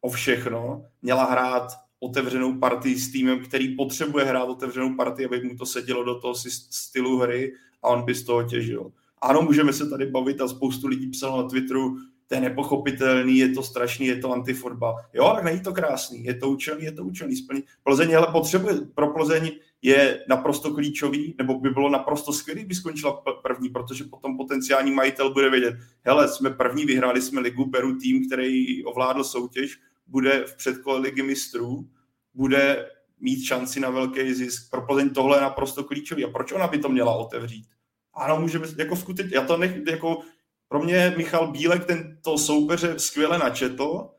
o 0.00 0.10
všechno, 0.10 0.84
měla 1.02 1.24
hrát 1.24 1.68
otevřenou 2.00 2.58
partii 2.58 2.98
s 2.98 3.12
týmem, 3.12 3.44
který 3.44 3.76
potřebuje 3.76 4.24
hrát 4.24 4.48
otevřenou 4.48 4.96
partii, 4.96 5.26
aby 5.26 5.42
mu 5.42 5.56
to 5.56 5.66
sedělo 5.66 6.04
do 6.04 6.20
toho 6.20 6.34
stylu 6.70 7.18
hry 7.18 7.52
a 7.82 7.88
on 7.88 8.04
by 8.04 8.14
z 8.14 8.24
toho 8.24 8.42
těžil. 8.42 8.92
Ano, 9.22 9.42
můžeme 9.42 9.72
se 9.72 9.90
tady 9.90 10.06
bavit 10.06 10.40
a 10.40 10.48
spoustu 10.48 10.86
lidí 10.86 11.10
psalo 11.10 11.42
na 11.42 11.48
Twitteru, 11.48 11.96
to 12.28 12.34
je 12.34 12.40
nepochopitelný, 12.40 13.38
je 13.38 13.48
to 13.48 13.62
strašný, 13.62 14.06
je 14.06 14.16
to 14.16 14.32
antifotbal. 14.32 14.96
Jo, 15.14 15.32
tak 15.34 15.44
není 15.44 15.60
to 15.60 15.72
krásný, 15.72 16.24
je 16.24 16.34
to 16.34 16.50
účelný, 16.50 16.84
je 16.84 16.92
to 16.92 17.04
účelný. 17.04 17.36
Splný. 17.36 17.62
Plzeň 17.82 18.16
ale 18.16 18.26
potřebuje, 18.32 18.74
pro 18.94 19.10
Plzeň 19.10 19.50
je 19.82 20.24
naprosto 20.28 20.74
klíčový, 20.74 21.34
nebo 21.38 21.60
by 21.60 21.70
bylo 21.70 21.88
naprosto 21.88 22.32
skvělý, 22.32 22.64
by 22.64 22.74
skončila 22.74 23.22
první, 23.42 23.68
protože 23.68 24.04
potom 24.04 24.36
potenciální 24.36 24.90
majitel 24.90 25.32
bude 25.32 25.50
vědět, 25.50 25.74
hele, 26.02 26.28
jsme 26.28 26.50
první, 26.50 26.84
vyhráli 26.84 27.22
jsme 27.22 27.40
ligu, 27.40 27.66
beru 27.66 27.98
tým, 27.98 28.26
který 28.26 28.84
ovládl 28.84 29.24
soutěž, 29.24 29.78
bude 30.08 30.44
v 30.46 30.56
předkole 30.56 30.98
ligy 30.98 31.22
mistrů, 31.22 31.90
bude 32.34 32.90
mít 33.20 33.44
šanci 33.44 33.80
na 33.80 33.90
velký 33.90 34.34
zisk. 34.34 34.70
Pro 34.70 34.86
Plzeň 34.86 35.10
tohle 35.10 35.36
je 35.36 35.40
naprosto 35.40 35.84
klíčový. 35.84 36.24
A 36.24 36.30
proč 36.30 36.52
ona 36.52 36.66
by 36.66 36.78
to 36.78 36.88
měla 36.88 37.14
otevřít? 37.14 37.66
Ano, 38.14 38.40
můžeme, 38.40 38.66
jako 38.78 38.96
skutečně, 38.96 39.36
já 39.36 39.46
to 39.46 39.56
nech, 39.56 39.86
jako 39.90 40.20
pro 40.68 40.82
mě 40.82 41.14
Michal 41.16 41.52
Bílek 41.52 41.84
tento 41.84 42.38
soupeře 42.38 42.98
skvěle 42.98 43.38
načetl, 43.38 44.10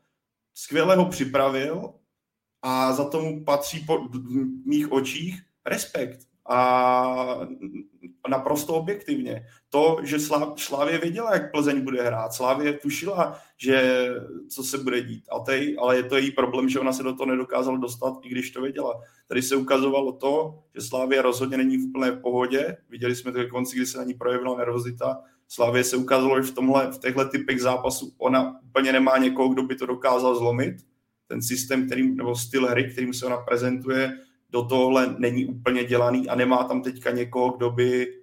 skvěle 0.54 0.96
ho 0.96 1.06
připravil 1.06 1.94
a 2.62 2.92
za 2.92 3.10
tomu 3.10 3.44
patří 3.44 3.80
po 3.80 4.08
mých 4.64 4.92
očích 4.92 5.42
respekt 5.66 6.29
a 6.50 7.40
naprosto 8.28 8.74
objektivně. 8.74 9.46
To, 9.68 9.98
že 10.02 10.18
Slávě 10.56 10.98
věděla, 10.98 11.34
jak 11.34 11.52
Plzeň 11.52 11.80
bude 11.80 12.02
hrát, 12.02 12.32
Slávě 12.32 12.72
tušila, 12.72 13.38
že 13.56 14.08
co 14.48 14.62
se 14.62 14.78
bude 14.78 15.00
dít, 15.02 15.24
a 15.32 15.38
tej, 15.38 15.76
ale 15.80 15.96
je 15.96 16.02
to 16.02 16.16
její 16.16 16.30
problém, 16.30 16.68
že 16.68 16.80
ona 16.80 16.92
se 16.92 17.02
do 17.02 17.14
toho 17.14 17.30
nedokázala 17.30 17.78
dostat, 17.78 18.14
i 18.22 18.28
když 18.28 18.50
to 18.50 18.62
věděla. 18.62 19.00
Tady 19.28 19.42
se 19.42 19.56
ukazovalo 19.56 20.12
to, 20.12 20.58
že 20.74 20.80
Slávě 20.80 21.22
rozhodně 21.22 21.56
není 21.56 21.76
v 21.76 21.84
úplné 21.84 22.12
pohodě, 22.12 22.76
viděli 22.88 23.16
jsme 23.16 23.32
to 23.32 23.38
ke 23.38 23.46
konci, 23.46 23.76
kdy 23.76 23.86
se 23.86 23.98
na 23.98 24.04
ní 24.04 24.14
projevila 24.14 24.58
nervozita, 24.58 25.20
Slávě 25.48 25.84
se 25.84 25.96
ukázalo, 25.96 26.42
že 26.42 26.52
v, 26.52 26.54
tomhle, 26.54 26.92
v 26.92 26.98
těchto 26.98 27.24
typech 27.24 27.60
zápasů 27.60 28.14
ona 28.18 28.60
úplně 28.62 28.92
nemá 28.92 29.18
někoho, 29.18 29.48
kdo 29.48 29.62
by 29.62 29.76
to 29.76 29.86
dokázal 29.86 30.36
zlomit. 30.36 30.76
Ten 31.26 31.42
systém, 31.42 31.86
který, 31.86 32.14
nebo 32.14 32.36
styl 32.36 32.66
hry, 32.66 32.90
kterým 32.92 33.14
se 33.14 33.26
ona 33.26 33.36
prezentuje, 33.36 34.18
do 34.50 34.64
tohle 34.64 35.14
není 35.18 35.46
úplně 35.46 35.84
dělaný 35.84 36.28
a 36.28 36.34
nemá 36.34 36.64
tam 36.64 36.82
teďka 36.82 37.10
někoho, 37.10 37.50
kdo 37.50 37.70
by 37.70 38.20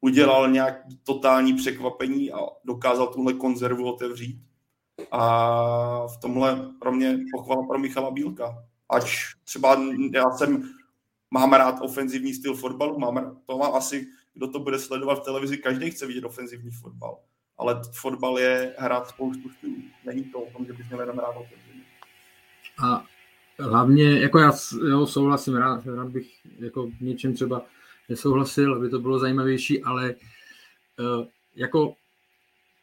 udělal 0.00 0.50
nějak 0.50 0.82
totální 1.04 1.54
překvapení 1.54 2.32
a 2.32 2.38
dokázal 2.64 3.06
tuhle 3.06 3.32
konzervu 3.32 3.92
otevřít. 3.92 4.42
A 5.12 6.06
v 6.06 6.16
tomhle 6.20 6.70
pro 6.80 6.92
mě 6.92 7.18
pochvala 7.32 7.66
pro 7.66 7.78
Michala 7.78 8.10
Bílka. 8.10 8.64
Ač 8.88 9.34
třeba 9.44 9.80
já 10.12 10.30
jsem, 10.30 10.70
mám 11.30 11.52
rád 11.52 11.80
ofenzivní 11.80 12.34
styl 12.34 12.54
fotbalu, 12.54 12.98
mám, 12.98 13.40
to 13.46 13.58
má 13.58 13.66
asi, 13.66 14.06
kdo 14.34 14.48
to 14.48 14.58
bude 14.58 14.78
sledovat 14.78 15.14
v 15.14 15.24
televizi, 15.24 15.58
každý 15.58 15.90
chce 15.90 16.06
vidět 16.06 16.24
ofenzivní 16.24 16.70
fotbal. 16.70 17.18
Ale 17.58 17.80
fotbal 17.92 18.38
je 18.38 18.74
hrát 18.78 19.08
spoustu 19.08 19.50
stylů. 19.50 19.76
Není 20.06 20.24
to 20.24 20.40
o 20.40 20.50
tom, 20.50 20.66
že 20.66 20.72
bys 20.72 20.86
měl 20.86 21.00
jenom 21.00 21.18
rád 21.18 21.36
ofenzivní. 21.36 21.82
A 22.84 23.04
hlavně, 23.60 24.20
jako 24.20 24.38
já 24.38 24.52
jo, 24.88 25.06
souhlasím, 25.06 25.56
rád, 25.56 25.86
rád 25.86 26.08
bych 26.08 26.30
jako 26.58 26.86
v 26.86 27.00
něčem 27.00 27.34
třeba 27.34 27.62
nesouhlasil, 28.08 28.74
aby 28.74 28.88
to 28.88 28.98
bylo 28.98 29.18
zajímavější, 29.18 29.82
ale 29.82 30.14
uh, 30.98 31.26
jako 31.56 31.94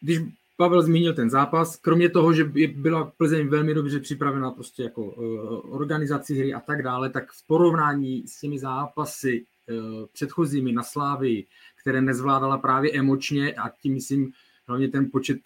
když 0.01 0.19
Pavel 0.57 0.81
zmínil 0.81 1.13
ten 1.13 1.29
zápas, 1.29 1.75
kromě 1.75 2.09
toho, 2.09 2.33
že 2.33 2.43
byla 2.75 3.11
Plzeň 3.17 3.47
velmi 3.47 3.73
dobře 3.73 3.99
připravená 3.99 4.51
prostě 4.51 4.83
jako 4.83 5.03
uh, 5.03 5.75
organizaci 5.75 6.35
hry 6.35 6.53
a 6.53 6.59
tak 6.59 6.83
dále, 6.83 7.09
tak 7.09 7.31
v 7.31 7.47
porovnání 7.47 8.27
s 8.27 8.39
těmi 8.39 8.59
zápasy 8.59 9.45
uh, 9.69 10.05
předchozími 10.13 10.71
na 10.71 10.83
Slávy, 10.83 11.45
které 11.81 12.01
nezvládala 12.01 12.57
právě 12.57 12.91
emočně 12.91 13.53
a 13.53 13.69
tím 13.69 13.93
myslím 13.93 14.31
hlavně 14.67 14.87
ten 14.87 15.11
počet 15.11 15.37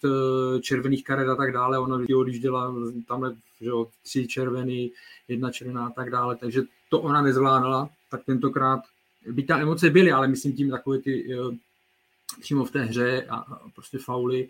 červených 0.60 1.04
karet 1.04 1.28
a 1.28 1.36
tak 1.36 1.52
dále, 1.52 1.78
ono 1.78 1.98
když 1.98 2.40
dělá 2.40 2.74
tamhle 3.06 3.36
že 3.60 3.68
jo, 3.68 3.88
tři 4.02 4.26
červený, 4.26 4.92
jedna 5.28 5.50
červená 5.50 5.86
a 5.86 5.90
tak 5.90 6.10
dále, 6.10 6.36
takže 6.36 6.62
to 6.88 7.00
ona 7.00 7.22
nezvládala, 7.22 7.90
tak 8.10 8.24
tentokrát, 8.24 8.80
by 9.30 9.42
ta 9.42 9.58
emoce 9.58 9.90
byly, 9.90 10.12
ale 10.12 10.28
myslím 10.28 10.52
tím 10.52 10.70
takové 10.70 10.98
ty 10.98 11.36
přímo 12.40 12.64
v 12.64 12.70
té 12.70 12.84
hře 12.84 13.22
a, 13.22 13.36
a 13.36 13.68
prostě 13.74 13.98
fauly 13.98 14.48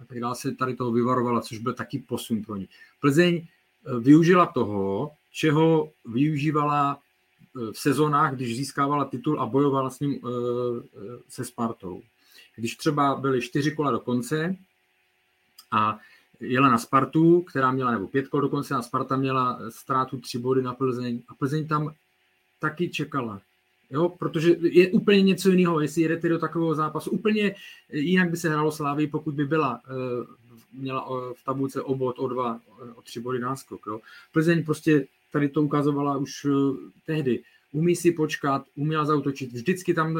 a 0.00 0.04
tak 0.04 0.20
dále 0.20 0.34
se 0.34 0.54
tady 0.54 0.76
toho 0.76 0.92
vyvarovala, 0.92 1.40
což 1.40 1.58
byl 1.58 1.72
taky 1.72 1.98
posun 1.98 2.42
pro 2.42 2.56
ní. 2.56 2.68
Plzeň 3.00 3.36
eh, 3.36 4.00
využila 4.00 4.46
toho, 4.46 5.10
čeho 5.32 5.92
využívala 6.04 6.98
eh, 6.98 7.72
v 7.72 7.78
sezónách, 7.78 8.34
když 8.34 8.56
získávala 8.56 9.04
titul 9.04 9.40
a 9.40 9.46
bojovala 9.46 9.90
s 9.90 10.00
ním 10.00 10.14
eh, 10.14 10.28
se 11.28 11.44
Spartou. 11.44 12.02
Když 12.56 12.76
třeba 12.76 13.14
byly 13.14 13.40
čtyři 13.40 13.70
kola 13.70 13.90
do 13.90 14.00
konce 14.00 14.56
a 15.70 15.98
jela 16.40 16.68
na 16.68 16.78
Spartu, 16.78 17.40
která 17.40 17.72
měla, 17.72 17.90
nebo 17.90 18.08
pět 18.08 18.28
kol 18.28 18.40
dokonce, 18.40 18.74
a 18.74 18.82
Sparta 18.82 19.16
měla 19.16 19.60
ztrátu 19.68 20.20
tři 20.20 20.38
body 20.38 20.62
na 20.62 20.74
Plzeň 20.74 21.22
a 21.28 21.34
Plzeň 21.34 21.68
tam 21.68 21.94
taky 22.60 22.88
čekala. 22.88 23.40
Jo, 23.90 24.08
protože 24.08 24.56
je 24.60 24.88
úplně 24.88 25.22
něco 25.22 25.50
jiného, 25.50 25.80
jestli 25.80 26.02
jedete 26.02 26.28
do 26.28 26.38
takového 26.38 26.74
zápasu. 26.74 27.10
Úplně 27.10 27.54
jinak 27.92 28.30
by 28.30 28.36
se 28.36 28.48
hrálo 28.48 28.72
Slávy, 28.72 29.06
pokud 29.06 29.34
by 29.34 29.44
byla, 29.44 29.80
měla 30.72 31.08
v 31.32 31.44
tabulce 31.44 31.82
o 31.82 31.94
bod, 31.94 32.18
o 32.18 32.28
dva, 32.28 32.60
o 32.94 33.02
tři 33.02 33.20
body 33.20 33.38
náskok. 33.38 33.86
Jo. 33.86 34.00
Plzeň 34.32 34.64
prostě 34.64 35.06
tady 35.32 35.48
to 35.48 35.62
ukazovala 35.62 36.16
už 36.16 36.46
tehdy. 37.06 37.42
Umí 37.72 37.96
si 37.96 38.12
počkat, 38.12 38.64
uměla 38.76 39.04
zautočit. 39.04 39.52
Vždycky 39.52 39.94
tam 39.94 40.18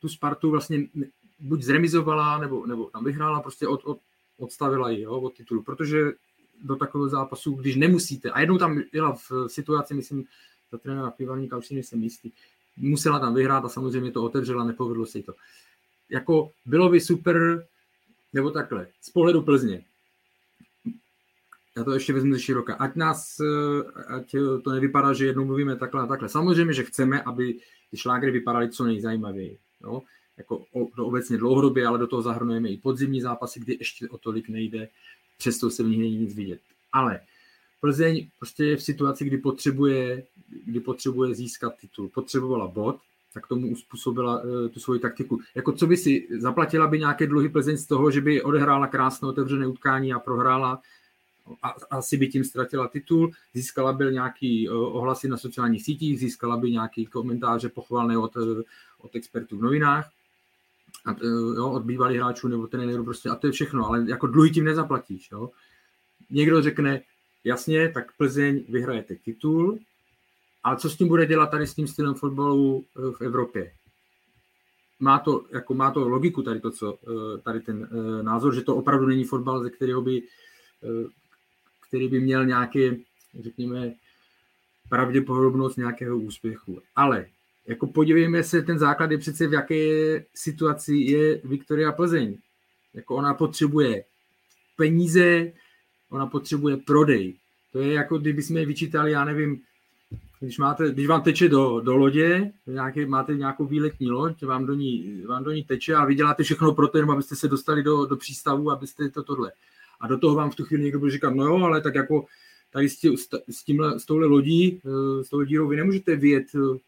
tu 0.00 0.08
Spartu 0.08 0.50
vlastně 0.50 0.86
buď 1.42 1.62
zremizovala, 1.62 2.38
nebo, 2.38 2.66
nebo 2.66 2.90
tam 2.90 3.04
vyhrála, 3.04 3.40
prostě 3.40 3.68
od, 3.68 3.84
od, 3.84 3.98
odstavila 4.38 4.90
ji 4.90 5.02
jo, 5.02 5.20
od 5.20 5.34
titulu, 5.34 5.62
protože 5.62 6.12
do 6.62 6.76
takového 6.76 7.08
zápasu, 7.08 7.52
když 7.52 7.76
nemusíte, 7.76 8.30
a 8.30 8.40
jednou 8.40 8.58
tam 8.58 8.82
byla 8.92 9.12
v 9.12 9.30
situaci, 9.46 9.94
myslím, 9.94 10.24
za 10.72 10.78
trenéra 10.78 11.10
Pivaníka, 11.10 11.56
už 11.56 11.66
si 11.66 11.74
nejsem 11.74 12.02
jistý, 12.02 12.30
musela 12.76 13.18
tam 13.18 13.34
vyhrát 13.34 13.64
a 13.64 13.68
samozřejmě 13.68 14.10
to 14.10 14.24
otevřela, 14.24 14.64
nepovedlo 14.64 15.06
se 15.06 15.18
jí 15.18 15.24
to. 15.24 15.34
Jako 16.10 16.50
bylo 16.66 16.88
by 16.88 17.00
super, 17.00 17.66
nebo 18.32 18.50
takhle, 18.50 18.86
z 19.00 19.10
pohledu 19.10 19.42
Plzně, 19.42 19.84
já 21.76 21.84
to 21.84 21.92
ještě 21.92 22.12
vezmu 22.12 22.32
ze 22.32 22.40
široka, 22.40 22.74
ať 22.74 22.96
nás, 22.96 23.40
ať 24.08 24.34
to 24.64 24.70
nevypadá, 24.70 25.12
že 25.12 25.26
jednou 25.26 25.44
mluvíme 25.44 25.76
takhle 25.76 26.02
a 26.02 26.06
takhle. 26.06 26.28
Samozřejmě, 26.28 26.74
že 26.74 26.84
chceme, 26.84 27.22
aby 27.22 27.58
ty 27.90 27.96
šlágry 27.96 28.30
vypadaly 28.30 28.70
co 28.70 28.84
nejzajímavěji. 28.84 29.58
Jo? 29.82 30.02
Jako 30.38 30.64
do 30.96 31.06
obecně 31.06 31.38
dlouhodobě, 31.38 31.86
ale 31.86 31.98
do 31.98 32.06
toho 32.06 32.22
zahrnujeme 32.22 32.68
i 32.68 32.76
podzimní 32.76 33.20
zápasy, 33.20 33.60
kdy 33.60 33.76
ještě 33.80 34.08
o 34.08 34.18
tolik 34.18 34.48
nejde, 34.48 34.88
přesto 35.38 35.70
se 35.70 35.82
v 35.82 35.86
nich 35.86 35.98
není 35.98 36.16
nic 36.16 36.34
vidět. 36.34 36.60
Ale 36.92 37.20
Plzeň 37.80 38.28
prostě 38.38 38.64
je 38.64 38.76
v 38.76 38.82
situaci, 38.82 39.24
kdy 39.24 39.38
potřebuje, 39.38 40.24
kdy 40.64 40.80
potřebuje 40.80 41.34
získat 41.34 41.76
titul. 41.80 42.08
Potřebovala 42.08 42.66
bod, 42.66 42.96
tak 43.34 43.46
tomu 43.46 43.72
uspůsobila 43.72 44.42
uh, 44.42 44.68
tu 44.68 44.80
svoji 44.80 45.00
taktiku. 45.00 45.40
Jako 45.54 45.72
co 45.72 45.86
by 45.86 45.96
si, 45.96 46.28
zaplatila 46.38 46.86
by 46.86 46.98
nějaké 46.98 47.26
dluhy 47.26 47.48
Plzeň 47.48 47.76
z 47.76 47.86
toho, 47.86 48.10
že 48.10 48.20
by 48.20 48.42
odehrála 48.42 48.86
krásné 48.86 49.28
otevřené 49.28 49.66
utkání 49.66 50.12
a 50.12 50.18
prohrála 50.18 50.82
a 51.62 51.68
asi 51.90 52.16
by 52.16 52.28
tím 52.28 52.44
ztratila 52.44 52.88
titul, 52.88 53.30
získala 53.54 53.92
by 53.92 54.04
nějaký 54.04 54.68
uh, 54.68 54.96
ohlasy 54.96 55.28
na 55.28 55.36
sociálních 55.36 55.82
sítích, 55.82 56.20
získala 56.20 56.56
by 56.56 56.70
nějaký 56.70 57.06
komentáře 57.06 57.68
pochvalné 57.68 58.18
od, 58.18 58.36
uh, 58.36 58.62
od 59.00 59.16
expertů 59.16 59.58
v 59.58 59.62
novinách 59.62 60.10
a, 61.06 61.10
e, 61.10 61.26
jo, 61.56 61.70
od 61.70 61.82
bývalých 61.82 62.18
hráčů 62.18 62.48
nebo 62.48 62.66
trenérů 62.66 63.04
prostě 63.04 63.28
a 63.28 63.34
to 63.34 63.46
je 63.46 63.52
všechno, 63.52 63.86
ale 63.86 64.04
jako 64.08 64.26
dluhy 64.26 64.50
tím 64.50 64.64
nezaplatíš. 64.64 65.28
Jo. 65.32 65.50
Někdo 66.30 66.62
řekne, 66.62 67.02
jasně, 67.44 67.88
tak 67.88 68.16
Plzeň 68.16 68.64
vyhrajete 68.68 69.16
titul, 69.16 69.78
ale 70.64 70.76
co 70.76 70.90
s 70.90 70.96
tím 70.96 71.08
bude 71.08 71.26
dělat 71.26 71.50
tady 71.50 71.66
s 71.66 71.74
tím 71.74 71.88
stylem 71.88 72.14
fotbalu 72.14 72.84
e, 72.96 73.12
v 73.12 73.20
Evropě? 73.20 73.72
Má 75.00 75.18
to, 75.18 75.44
jako 75.52 75.74
má 75.74 75.90
to 75.90 76.08
logiku 76.08 76.42
tady 76.42 76.60
to, 76.60 76.70
co, 76.70 76.98
e, 76.98 77.38
tady 77.38 77.60
ten 77.60 77.88
názor, 78.22 78.54
že 78.54 78.60
to 78.60 78.76
opravdu 78.76 79.06
není 79.06 79.24
fotbal, 79.24 79.62
ze 79.62 79.70
kterého 79.70 80.02
by, 80.02 80.22
který 81.88 82.08
by 82.08 82.20
měl 82.20 82.46
nějaké, 82.46 82.96
řekněme, 83.40 83.94
pravděpodobnost 84.88 85.76
nějakého 85.76 86.18
úspěchu. 86.18 86.82
Ale 86.96 87.26
jako 87.66 87.86
podívejme 87.86 88.42
se, 88.42 88.62
ten 88.62 88.78
základ 88.78 89.10
je 89.10 89.18
přece 89.18 89.46
v 89.46 89.52
jaké 89.52 90.24
situaci 90.34 90.94
je 90.94 91.40
Viktoria 91.44 91.92
Plzeň. 91.92 92.38
Jako 92.94 93.14
ona 93.14 93.34
potřebuje 93.34 94.04
peníze, 94.76 95.52
ona 96.10 96.26
potřebuje 96.26 96.76
prodej. 96.76 97.36
To 97.72 97.78
je 97.78 97.92
jako 97.92 98.18
kdyby 98.18 98.42
jsme 98.42 98.64
vyčítali, 98.64 99.12
já 99.12 99.24
nevím, 99.24 99.60
když, 100.40 100.58
máte, 100.58 100.90
když 100.90 101.06
vám 101.06 101.22
teče 101.22 101.48
do, 101.48 101.80
do 101.80 101.96
lodě, 101.96 102.52
nějaké, 102.66 103.06
máte 103.06 103.34
nějakou 103.34 103.66
výletní 103.66 104.10
loď, 104.10 104.42
vám 104.42 104.66
do, 104.66 104.74
ní, 104.74 105.22
vám 105.28 105.44
do 105.44 105.52
ní 105.52 105.64
teče 105.64 105.94
a 105.94 106.04
vy 106.04 106.14
děláte 106.14 106.42
všechno 106.42 106.74
pro 106.74 106.88
to, 106.88 106.98
jenom 106.98 107.10
abyste 107.10 107.36
se 107.36 107.48
dostali 107.48 107.82
do, 107.82 108.06
do 108.06 108.16
přístavu, 108.16 108.70
abyste 108.70 109.08
to 109.08 109.22
tohle. 109.22 109.52
A 110.00 110.06
do 110.06 110.18
toho 110.18 110.34
vám 110.34 110.50
v 110.50 110.54
tu 110.54 110.64
chvíli 110.64 110.82
někdo 110.82 110.98
bude 110.98 111.10
říkat, 111.10 111.34
no 111.34 111.44
jo, 111.44 111.64
ale 111.64 111.80
tak 111.80 111.94
jako 111.94 112.26
tady 112.72 112.88
s, 112.88 113.00
tí, 113.00 113.16
s, 113.50 113.64
tímhle, 113.64 114.00
s 114.00 114.06
touhle 114.06 114.26
lodí, 114.26 114.80
eh, 114.84 115.24
s 115.24 115.28
touhle 115.28 115.46
dírou 115.46 115.68
vy 115.68 115.76
nemůžete 115.76 116.16
vyjet 116.16 116.46
eh, 116.54 116.78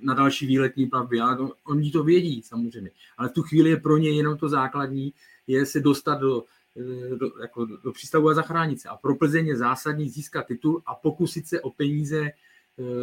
na 0.00 0.14
další 0.14 0.46
výletní 0.46 0.86
plavby. 0.86 1.20
Ale 1.20 1.38
oni 1.64 1.90
to 1.90 2.04
vědí 2.04 2.42
samozřejmě. 2.42 2.90
Ale 3.18 3.28
v 3.28 3.32
tu 3.32 3.42
chvíli 3.42 3.70
je 3.70 3.76
pro 3.76 3.96
ně 3.96 4.10
jenom 4.10 4.36
to 4.36 4.48
základní, 4.48 5.12
je 5.46 5.66
se 5.66 5.80
dostat 5.80 6.14
do, 6.14 6.44
eh, 6.76 7.16
do, 7.16 7.30
jako 7.42 7.64
do 7.64 7.92
přístavu 7.92 8.28
a 8.28 8.34
zachránit 8.34 8.80
se. 8.80 8.88
A 8.88 8.96
pro 8.96 9.14
Plzeň 9.14 9.46
je 9.46 9.56
zásadní 9.56 10.08
získat 10.08 10.46
titul 10.46 10.82
a 10.86 10.94
pokusit 10.94 11.46
se 11.46 11.60
o 11.60 11.70
peníze 11.70 12.30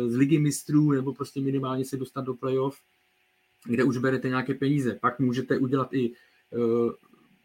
z 0.07 0.15
ligy 0.15 0.39
mistrů 0.39 0.91
nebo 0.91 1.13
prostě 1.13 1.41
minimálně 1.41 1.85
se 1.85 1.97
dostat 1.97 2.21
do 2.21 2.33
playoff, 2.33 2.77
kde 3.65 3.83
už 3.83 3.97
berete 3.97 4.27
nějaké 4.27 4.53
peníze. 4.53 4.97
Pak 5.01 5.19
můžete 5.19 5.57
udělat 5.57 5.93
i, 5.93 6.13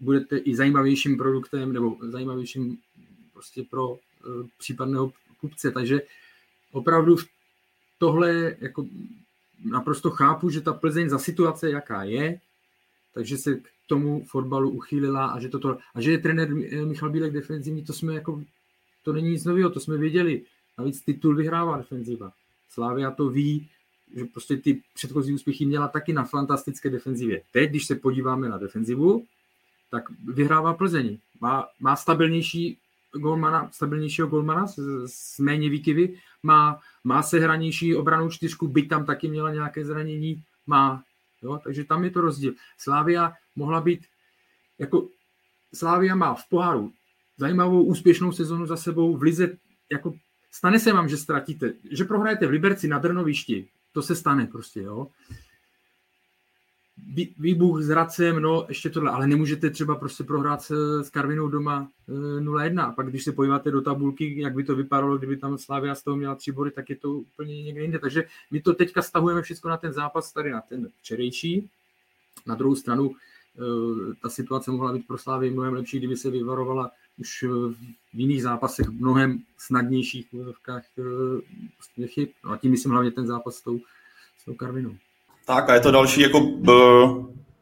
budete 0.01 0.39
i 0.39 0.57
zajímavějším 0.57 1.17
produktem 1.17 1.73
nebo 1.73 1.97
zajímavějším 2.03 2.79
prostě 3.41 3.63
pro 3.71 3.89
uh, 3.91 3.99
případného 4.59 5.13
kupce. 5.41 5.71
Takže 5.71 6.03
opravdu 6.73 7.17
tohle 7.99 8.57
jako 8.61 8.87
naprosto 9.65 10.11
chápu, 10.11 10.51
že 10.51 10.61
ta 10.61 10.73
Plzeň 10.73 11.09
za 11.09 11.19
situace, 11.19 11.71
jaká 11.71 12.05
je, 12.05 12.41
takže 13.15 13.39
se 13.39 13.55
k 13.55 13.69
tomu 13.87 14.25
fotbalu 14.25 14.71
uchýlila 14.71 15.27
a 15.27 15.41
že, 15.41 15.49
toto, 15.49 15.79
a 15.95 16.01
že 16.01 16.13
je 16.13 16.19
trenér 16.19 16.55
Michal 16.85 17.11
Bílek 17.11 17.33
defenzivní, 17.33 17.85
to 17.85 17.93
jsme 17.93 18.15
jako, 18.15 18.45
to 19.05 19.13
není 19.13 19.31
nic 19.31 19.45
nového, 19.45 19.71
to 19.71 19.81
jsme 19.81 19.97
věděli. 19.97 20.45
Navíc 20.79 21.01
titul 21.01 21.35
vyhrává 21.35 21.77
defenziva. 21.77 22.33
Slávia 22.71 23.11
to 23.11 23.29
ví, 23.29 23.69
že 24.17 24.25
prostě 24.25 24.57
ty 24.57 24.83
předchozí 24.95 25.33
úspěchy 25.33 25.67
měla 25.67 25.89
taky 25.89 26.13
na 26.13 26.25
fantastické 26.25 26.91
defenzivě. 26.91 27.43
Teď, 27.53 27.71
když 27.71 27.87
se 27.87 27.95
podíváme 27.95 28.49
na 28.49 28.59
defenzivu, 28.59 29.25
tak 29.91 30.11
vyhrává 30.11 30.75
Plzeň. 30.75 31.19
Má, 31.41 31.69
má 31.81 31.97
stabilnější 31.97 32.79
golmana, 33.13 33.71
stabilnějšího 33.73 34.29
golmana 34.29 34.67
s, 34.67 34.79
s 35.07 35.39
méně 35.39 35.71
výkyvy, 35.71 36.19
má, 36.43 36.81
má 37.05 37.23
sehranější 37.23 37.97
obranou 37.97 38.31
čtyřku, 38.31 38.69
byť 38.69 38.89
tam 38.89 39.07
taky 39.07 39.29
měla 39.29 39.53
nějaké 39.53 39.85
zranění, 39.85 40.43
má. 40.67 41.03
Jo? 41.43 41.61
Takže 41.65 41.85
tam 41.85 42.05
je 42.05 42.11
to 42.11 42.21
rozdíl. 42.21 42.53
Slávia 42.79 43.33
mohla 43.57 43.81
být, 43.81 44.07
jako 44.79 45.09
Slávia 45.75 46.15
má 46.15 46.35
v 46.35 46.49
poháru 46.49 46.93
zajímavou 47.37 47.83
úspěšnou 47.83 48.33
sezonu 48.33 48.67
za 48.67 48.77
sebou, 48.77 49.17
v 49.17 49.23
lize, 49.23 49.57
jako 49.93 50.15
stane 50.51 50.81
se 50.81 50.93
vám, 50.93 51.09
že 51.09 51.17
ztratíte, 51.17 51.73
že 51.91 52.05
prohrajete 52.05 52.47
v 52.47 52.51
Liberci 52.51 52.89
na 52.89 52.99
Drnovišti, 52.99 53.69
to 53.93 54.03
se 54.03 54.17
stane 54.17 54.47
prostě, 54.47 54.81
jo 54.83 55.07
výbuch 57.39 57.83
s 57.83 57.91
Racem, 57.91 58.43
no 58.43 58.67
ještě 58.69 58.91
tohle, 58.91 59.11
ale 59.11 59.27
nemůžete 59.27 59.71
třeba 59.71 59.95
prostě 59.95 60.25
prohrát 60.25 60.63
s, 60.63 61.11
Karvinou 61.11 61.49
doma 61.49 61.89
0-1. 62.09 62.89
A 62.89 62.93
pak 62.93 63.07
když 63.07 63.25
se 63.25 63.33
podíváte 63.33 63.71
do 63.71 63.83
tabulky, 63.83 64.41
jak 64.41 64.55
by 64.55 64.65
to 64.65 64.77
vypadalo, 64.77 65.19
kdyby 65.19 65.37
tam 65.37 65.59
Slavia 65.59 65.95
z 65.95 66.03
toho 66.03 66.17
měla 66.17 66.35
tři 66.35 66.53
body, 66.53 66.71
tak 66.71 66.91
je 66.91 66.97
to 66.97 67.13
úplně 67.13 67.63
někde 67.63 67.83
jinde. 67.83 67.99
Takže 67.99 68.25
my 68.51 68.61
to 68.61 68.75
teďka 68.75 69.03
stahujeme 69.03 69.43
všechno 69.43 69.71
na 69.71 69.77
ten 69.77 69.93
zápas, 69.93 70.33
tady 70.33 70.51
na 70.51 70.61
ten 70.61 70.89
včerejší. 71.01 71.71
Na 72.47 72.55
druhou 72.55 72.75
stranu 72.75 73.11
eh, 73.11 74.15
ta 74.23 74.29
situace 74.29 74.71
mohla 74.71 74.93
být 74.93 75.07
pro 75.07 75.19
Slávy 75.19 75.51
mnohem 75.51 75.75
lepší, 75.75 75.99
kdyby 75.99 76.17
se 76.17 76.31
vyvarovala 76.31 76.91
už 77.19 77.45
v 78.13 78.19
jiných 78.21 78.43
zápasech, 78.43 78.89
mnohem 78.89 79.43
snadnějších 79.59 80.35
eh, 80.35 80.53
prostě 81.77 82.07
chyb. 82.07 82.29
No 82.45 82.51
a 82.51 82.57
tím 82.57 82.71
myslím 82.71 82.93
hlavně 82.93 83.11
ten 83.11 83.27
zápas 83.27 83.55
s 83.55 83.63
tou, 83.63 83.81
s 84.39 84.45
tou 84.45 84.55
Karvinou. 84.55 84.97
Tak 85.51 85.71
a 85.71 85.75
je 85.75 85.81
to 85.81 85.91
další 85.91 86.21
jako 86.21 86.41
b, 86.41 86.73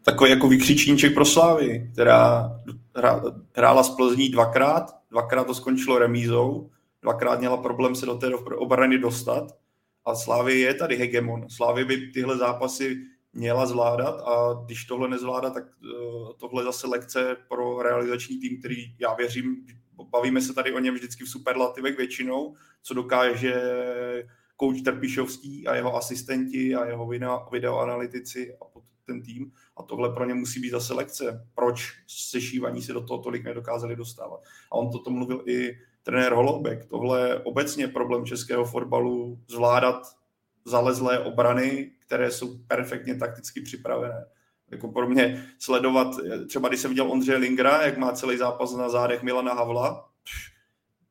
takový 0.02 0.30
jako 0.30 0.48
vykřičníček 0.48 1.14
pro 1.14 1.24
Slávy, 1.24 1.90
která 1.92 2.50
hrála 3.54 3.82
z 3.82 3.90
Plzní 3.90 4.28
dvakrát, 4.28 4.96
dvakrát 5.10 5.44
to 5.44 5.54
skončilo 5.54 5.98
remízou, 5.98 6.70
dvakrát 7.02 7.38
měla 7.38 7.56
problém 7.56 7.94
se 7.94 8.06
do 8.06 8.14
té 8.14 8.34
obrany 8.34 8.98
dostat. 8.98 9.56
A 10.04 10.14
Slávy 10.14 10.60
je 10.60 10.74
tady 10.74 10.96
hegemon. 10.96 11.48
Slávy 11.48 11.84
by 11.84 11.96
tyhle 11.96 12.38
zápasy 12.38 12.96
měla 13.32 13.66
zvládat 13.66 14.20
a 14.20 14.62
když 14.64 14.84
tohle 14.84 15.08
nezvládá, 15.08 15.50
tak 15.50 15.64
uh, 15.64 16.32
tohle 16.36 16.64
zase 16.64 16.86
lekce 16.86 17.36
pro 17.48 17.82
realizační 17.82 18.40
tým, 18.40 18.58
který 18.58 18.76
já 18.98 19.14
věřím, 19.14 19.56
bavíme 20.10 20.40
se 20.40 20.54
tady 20.54 20.72
o 20.72 20.78
něm 20.78 20.94
vždycky 20.94 21.24
v 21.24 21.28
superlativech 21.28 21.96
většinou, 21.96 22.54
co 22.82 22.94
dokáže 22.94 23.62
kouč 24.58 24.82
Trpišovský 24.82 25.66
a 25.66 25.74
jeho 25.74 25.96
asistenti 25.96 26.74
a 26.74 26.84
jeho 26.84 27.06
video, 27.06 27.48
videoanalytici 27.52 28.54
a 28.54 28.64
ten 29.06 29.22
tým. 29.22 29.52
A 29.76 29.82
tohle 29.82 30.14
pro 30.14 30.24
ně 30.24 30.34
musí 30.34 30.60
být 30.60 30.70
zase 30.70 30.94
lekce, 30.94 31.46
proč 31.54 31.92
sešívaní 32.06 32.82
se 32.82 32.92
do 32.92 33.00
toho 33.00 33.22
tolik 33.22 33.44
nedokázali 33.44 33.96
dostávat. 33.96 34.40
A 34.72 34.74
on 34.74 34.90
toto 34.90 35.10
mluvil 35.10 35.42
i 35.46 35.78
trenér 36.02 36.32
Holoubek. 36.32 36.86
Tohle 36.86 37.28
je 37.28 37.38
obecně 37.38 37.88
problém 37.88 38.24
českého 38.24 38.64
fotbalu 38.64 39.40
zvládat 39.48 40.02
zalezlé 40.64 41.18
obrany, 41.18 41.90
které 42.06 42.30
jsou 42.30 42.58
perfektně 42.58 43.14
takticky 43.14 43.60
připravené. 43.60 44.26
Jako 44.70 44.88
pro 44.88 45.08
mě 45.08 45.46
sledovat, 45.58 46.08
třeba 46.48 46.68
když 46.68 46.80
jsem 46.80 46.90
viděl 46.90 47.12
Ondřeje 47.12 47.38
Lingra, 47.38 47.82
jak 47.82 47.98
má 47.98 48.12
celý 48.12 48.36
zápas 48.36 48.72
na 48.72 48.88
zádech 48.88 49.22
Milana 49.22 49.54
Havla, 49.54 50.08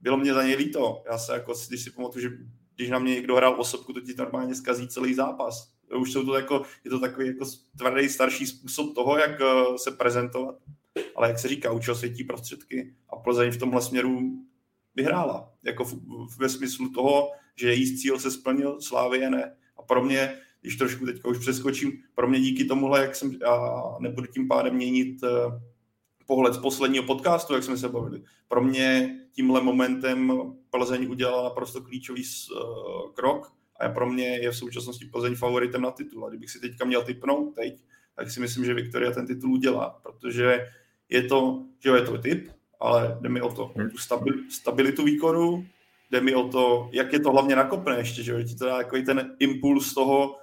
bylo 0.01 0.17
mě 0.17 0.33
za 0.33 0.43
něj 0.43 0.55
líto. 0.55 1.03
Já 1.11 1.17
se 1.17 1.33
jako, 1.33 1.53
když 1.67 1.83
si 1.83 1.91
pamatuju, 1.91 2.21
že 2.21 2.37
když 2.77 2.89
na 2.89 2.99
mě 2.99 3.13
někdo 3.13 3.35
hrál 3.35 3.61
osobku, 3.61 3.93
to 3.93 4.01
ti 4.01 4.13
normálně 4.17 4.55
zkazí 4.55 4.87
celý 4.87 5.13
zápas. 5.13 5.71
Už 5.99 6.11
jsou 6.11 6.25
to 6.25 6.35
jako, 6.35 6.61
je 6.83 6.91
to 6.91 6.99
takový 6.99 7.27
jako 7.27 7.45
tvrdý 7.77 8.09
starší 8.09 8.47
způsob 8.47 8.95
toho, 8.95 9.17
jak 9.17 9.41
eh, 9.41 9.77
se 9.77 9.91
prezentovat. 9.91 10.55
Ale 11.15 11.27
jak 11.27 11.39
se 11.39 11.47
říká, 11.47 11.71
učil 11.71 11.95
světí 11.95 12.23
prostředky 12.23 12.93
a 13.09 13.15
Plzeň 13.15 13.51
v 13.51 13.57
tomhle 13.57 13.81
směru 13.81 14.43
vyhrála. 14.95 15.53
Jako 15.63 15.85
v, 15.85 15.95
ve 16.39 16.49
smyslu 16.49 16.89
toho, 16.89 17.31
že 17.55 17.69
její 17.69 17.97
cíl 17.97 18.19
se 18.19 18.31
splnil, 18.31 18.81
Slávě 18.81 19.29
ne. 19.29 19.55
A 19.77 19.81
pro 19.81 20.03
mě, 20.03 20.33
když 20.61 20.75
trošku 20.75 21.05
teďka 21.05 21.29
už 21.29 21.37
přeskočím, 21.37 21.91
pro 22.15 22.27
mě 22.27 22.39
díky 22.39 22.65
tomuhle, 22.65 23.01
jak 23.01 23.15
jsem, 23.15 23.37
a 23.45 23.95
nebudu 23.99 24.27
tím 24.27 24.47
pádem 24.47 24.75
měnit 24.75 25.23
uh, 25.23 25.29
pohled 26.27 26.53
z 26.53 26.57
posledního 26.57 27.03
podcastu, 27.03 27.53
jak 27.53 27.63
jsme 27.63 27.77
se 27.77 27.89
bavili. 27.89 28.23
Pro 28.47 28.61
mě 28.61 29.19
tímhle 29.31 29.61
momentem 29.61 30.33
Plzeň 30.69 31.11
udělala 31.11 31.43
naprosto 31.43 31.81
klíčový 31.81 32.23
uh, 32.23 33.11
krok 33.13 33.53
a 33.79 33.89
pro 33.89 34.09
mě 34.09 34.27
je 34.27 34.51
v 34.51 34.57
současnosti 34.57 35.05
Plzeň 35.05 35.35
favoritem 35.35 35.81
na 35.81 35.91
titul. 35.91 36.25
A 36.25 36.29
kdybych 36.29 36.49
si 36.49 36.59
teďka 36.59 36.85
měl 36.85 37.03
typnout 37.03 37.55
teď, 37.55 37.79
tak 38.15 38.31
si 38.31 38.39
myslím, 38.39 38.65
že 38.65 38.73
Viktoria 38.73 39.11
ten 39.11 39.27
titul 39.27 39.53
udělá, 39.53 39.99
protože 40.03 40.67
je 41.09 41.23
to, 41.23 41.63
že 41.79 41.89
jo, 41.89 41.95
je 41.95 42.01
to 42.01 42.17
typ, 42.17 42.49
ale 42.79 43.17
jde 43.21 43.29
mi 43.29 43.41
o 43.41 43.53
to, 43.53 43.71
tu 43.91 43.97
stabil, 43.97 44.33
stabilitu 44.49 45.03
výkonu, 45.03 45.65
jde 46.11 46.21
mi 46.21 46.35
o 46.35 46.47
to, 46.47 46.89
jak 46.91 47.13
je 47.13 47.19
to 47.19 47.31
hlavně 47.31 47.55
nakopné 47.55 47.97
ještě, 47.97 48.23
že 48.23 48.31
jo, 48.31 48.43
ti 48.43 48.55
to 48.55 48.65
dá 48.65 48.77
takový 48.77 49.05
ten 49.05 49.35
impuls 49.39 49.93
toho, 49.93 50.35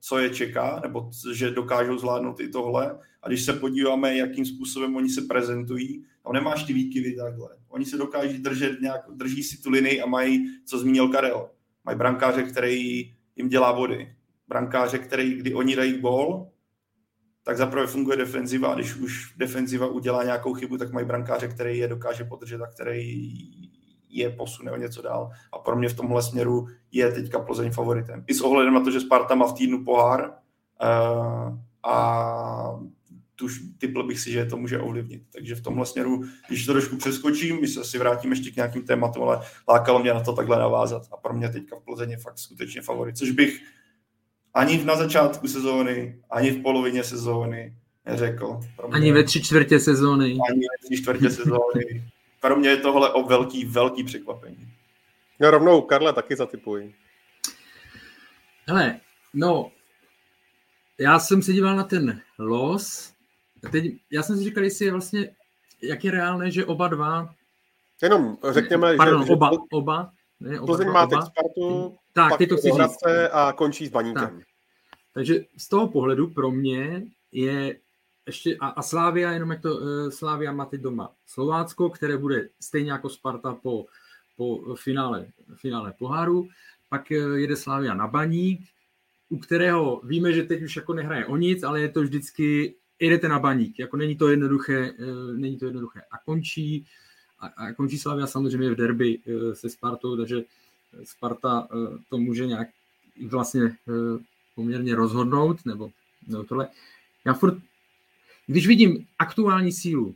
co 0.00 0.18
je 0.18 0.30
čeká, 0.30 0.80
nebo 0.82 1.10
že 1.32 1.50
dokážou 1.50 1.98
zvládnout 1.98 2.40
i 2.40 2.48
tohle. 2.48 2.98
A 3.22 3.28
když 3.28 3.44
se 3.44 3.52
podíváme, 3.52 4.16
jakým 4.16 4.44
způsobem 4.44 4.96
oni 4.96 5.08
se 5.08 5.22
prezentují, 5.22 6.04
tam 6.22 6.32
nemáš 6.32 6.64
ty 6.64 6.72
výkyvy 6.72 7.16
takhle. 7.16 7.48
Oni 7.68 7.84
se 7.84 7.96
dokáží 7.96 8.38
držet 8.38 8.80
nějak, 8.80 9.00
drží 9.14 9.42
si 9.42 9.62
tu 9.62 9.70
linii 9.70 10.02
a 10.02 10.06
mají, 10.06 10.46
co 10.64 10.78
zmínil 10.78 11.08
Karel, 11.08 11.50
mají 11.84 11.98
brankáře, 11.98 12.42
který 12.42 13.14
jim 13.36 13.48
dělá 13.48 13.72
body. 13.72 14.14
Brankáře, 14.48 14.98
který, 14.98 15.34
kdy 15.34 15.54
oni 15.54 15.76
dají 15.76 16.00
gol, 16.00 16.50
tak 17.42 17.56
zaprvé 17.56 17.86
funguje 17.86 18.16
defenziva 18.16 18.68
a 18.68 18.74
když 18.74 18.96
už 18.96 19.34
defenziva 19.36 19.86
udělá 19.86 20.24
nějakou 20.24 20.54
chybu, 20.54 20.78
tak 20.78 20.92
mají 20.92 21.06
brankáře, 21.06 21.48
který 21.48 21.78
je 21.78 21.88
dokáže 21.88 22.24
podržet 22.24 22.60
a 22.60 22.66
který 22.66 23.32
je 24.10 24.30
posune 24.30 24.72
o 24.72 24.76
něco 24.76 25.02
dál. 25.02 25.30
A 25.52 25.58
pro 25.58 25.76
mě 25.76 25.88
v 25.88 25.96
tomhle 25.96 26.22
směru 26.22 26.66
je 26.92 27.12
teďka 27.12 27.38
Plzeň 27.38 27.70
favoritem. 27.70 28.24
I 28.26 28.34
s 28.34 28.40
ohledem 28.40 28.74
na 28.74 28.80
to, 28.80 28.90
že 28.90 29.00
Sparta 29.00 29.34
má 29.34 29.46
v 29.46 29.52
týdnu 29.52 29.84
pohár 29.84 30.32
uh, 30.82 31.58
a 31.82 32.80
tuž 33.34 33.60
typl 33.78 34.02
bych 34.02 34.20
si, 34.20 34.32
že 34.32 34.44
to 34.44 34.56
může 34.56 34.78
ovlivnit. 34.78 35.22
Takže 35.32 35.54
v 35.54 35.60
tomhle 35.60 35.86
směru, 35.86 36.24
když 36.48 36.66
to 36.66 36.72
trošku 36.72 36.96
přeskočím, 36.96 37.60
my 37.60 37.68
se 37.68 37.84
si 37.84 37.98
vrátíme 37.98 38.32
ještě 38.32 38.50
k 38.50 38.56
nějakým 38.56 38.82
tématům, 38.82 39.22
ale 39.22 39.40
lákalo 39.68 39.98
mě 39.98 40.14
na 40.14 40.20
to 40.20 40.32
takhle 40.32 40.58
navázat. 40.58 41.02
A 41.12 41.16
pro 41.16 41.34
mě 41.34 41.48
teďka 41.48 41.76
v 41.76 41.84
Plzeň 41.84 42.10
je 42.10 42.16
fakt 42.16 42.38
skutečně 42.38 42.82
favorit, 42.82 43.18
což 43.18 43.30
bych 43.30 43.60
ani 44.54 44.84
na 44.84 44.96
začátku 44.96 45.48
sezóny, 45.48 46.22
ani 46.30 46.50
v 46.50 46.62
polovině 46.62 47.04
sezóny 47.04 47.76
neřekl. 48.06 48.60
Ani 48.92 49.12
ve 49.12 49.24
tři 49.24 49.42
čtvrtě 49.42 49.80
sezóny. 49.80 50.24
Ani 50.24 50.60
ve 50.60 50.86
tři 50.86 51.02
čtvrtě 51.02 51.30
sezóny. 51.30 52.10
Pro 52.40 52.56
mě 52.56 52.68
je 52.68 52.76
tohle 52.76 53.12
o 53.12 53.22
velký, 53.22 53.64
velký 53.64 54.04
překvapení. 54.04 54.72
Já 55.38 55.50
rovnou 55.50 55.82
Karle 55.82 56.12
taky 56.12 56.36
zatypuji. 56.36 56.94
Hele, 58.66 59.00
no, 59.34 59.70
já 60.98 61.18
jsem 61.18 61.42
se 61.42 61.52
díval 61.52 61.76
na 61.76 61.84
ten 61.84 62.20
los. 62.38 63.14
Teď, 63.72 63.84
já 64.10 64.22
jsem 64.22 64.36
si 64.36 64.44
říkal, 64.44 64.64
jestli 64.64 64.84
je 64.84 64.92
vlastně, 64.92 65.30
jak 65.82 66.04
je 66.04 66.10
reálné, 66.10 66.50
že 66.50 66.66
oba 66.66 66.88
dva... 66.88 67.34
Jenom 68.02 68.38
řekněme, 68.50 68.96
Pardon, 68.96 69.26
že... 69.26 69.32
oba, 69.32 69.50
oba. 69.72 70.12
Ne, 70.40 70.60
oba 70.60 70.66
Plzeň 70.66 70.88
má 70.88 71.06
teď 71.06 71.18
Spartu, 71.18 71.96
tak, 72.12 72.28
pak 72.30 72.38
ty 72.38 72.46
to 72.46 72.56
chci 72.56 72.70
říct. 72.70 73.02
a 73.32 73.52
končí 73.52 73.86
s 73.86 73.90
Baníkem. 73.90 74.38
Tak. 74.38 74.46
Takže 75.14 75.44
z 75.56 75.68
toho 75.68 75.88
pohledu 75.88 76.26
pro 76.26 76.50
mě 76.50 77.02
je 77.32 77.76
ještě, 78.28 78.56
a, 78.60 78.68
a 78.68 78.82
Slávia, 78.82 79.32
jenom 79.32 79.50
jak 79.50 79.62
to, 79.62 79.76
uh, 79.76 80.08
Slávia 80.10 80.52
má 80.52 80.64
teď 80.64 80.80
doma 80.80 81.12
Slovácko, 81.26 81.90
které 81.90 82.16
bude 82.16 82.48
stejně 82.60 82.92
jako 82.92 83.08
Sparta 83.08 83.54
po, 83.54 83.86
po 84.36 84.74
finále, 84.74 85.26
finále 85.54 85.94
poháru, 85.98 86.48
pak 86.88 87.10
uh, 87.10 87.34
jede 87.34 87.56
Slávia 87.56 87.94
na 87.94 88.06
Baník, 88.06 88.60
u 89.28 89.38
kterého 89.38 90.00
víme, 90.04 90.32
že 90.32 90.42
teď 90.42 90.62
už 90.62 90.76
jako 90.76 90.94
nehraje 90.94 91.26
o 91.26 91.36
nic, 91.36 91.62
ale 91.62 91.80
je 91.80 91.88
to 91.88 92.00
vždycky, 92.00 92.74
jedete 93.00 93.28
na 93.28 93.38
Baník, 93.38 93.78
jako 93.78 93.96
není 93.96 94.16
to 94.16 94.28
jednoduché, 94.28 94.92
uh, 94.92 95.32
není 95.36 95.58
to 95.58 95.66
jednoduché. 95.66 96.00
A 96.10 96.18
končí, 96.24 96.86
a, 97.40 97.46
a 97.46 97.72
končí 97.72 97.98
Slavia 97.98 98.26
samozřejmě 98.26 98.70
v 98.70 98.76
derby 98.76 99.18
uh, 99.18 99.52
se 99.52 99.68
Spartou, 99.68 100.16
takže 100.16 100.42
Sparta 101.04 101.68
uh, 101.74 101.98
to 102.10 102.18
může 102.18 102.46
nějak 102.46 102.68
vlastně 103.28 103.62
uh, 103.62 104.20
poměrně 104.54 104.94
rozhodnout, 104.94 105.66
nebo, 105.66 105.90
nebo 106.26 106.44
tohle. 106.44 106.68
Já 107.24 107.34
furt 107.34 107.54
když 108.48 108.66
vidím 108.66 109.06
aktuální 109.18 109.72
sílu 109.72 110.14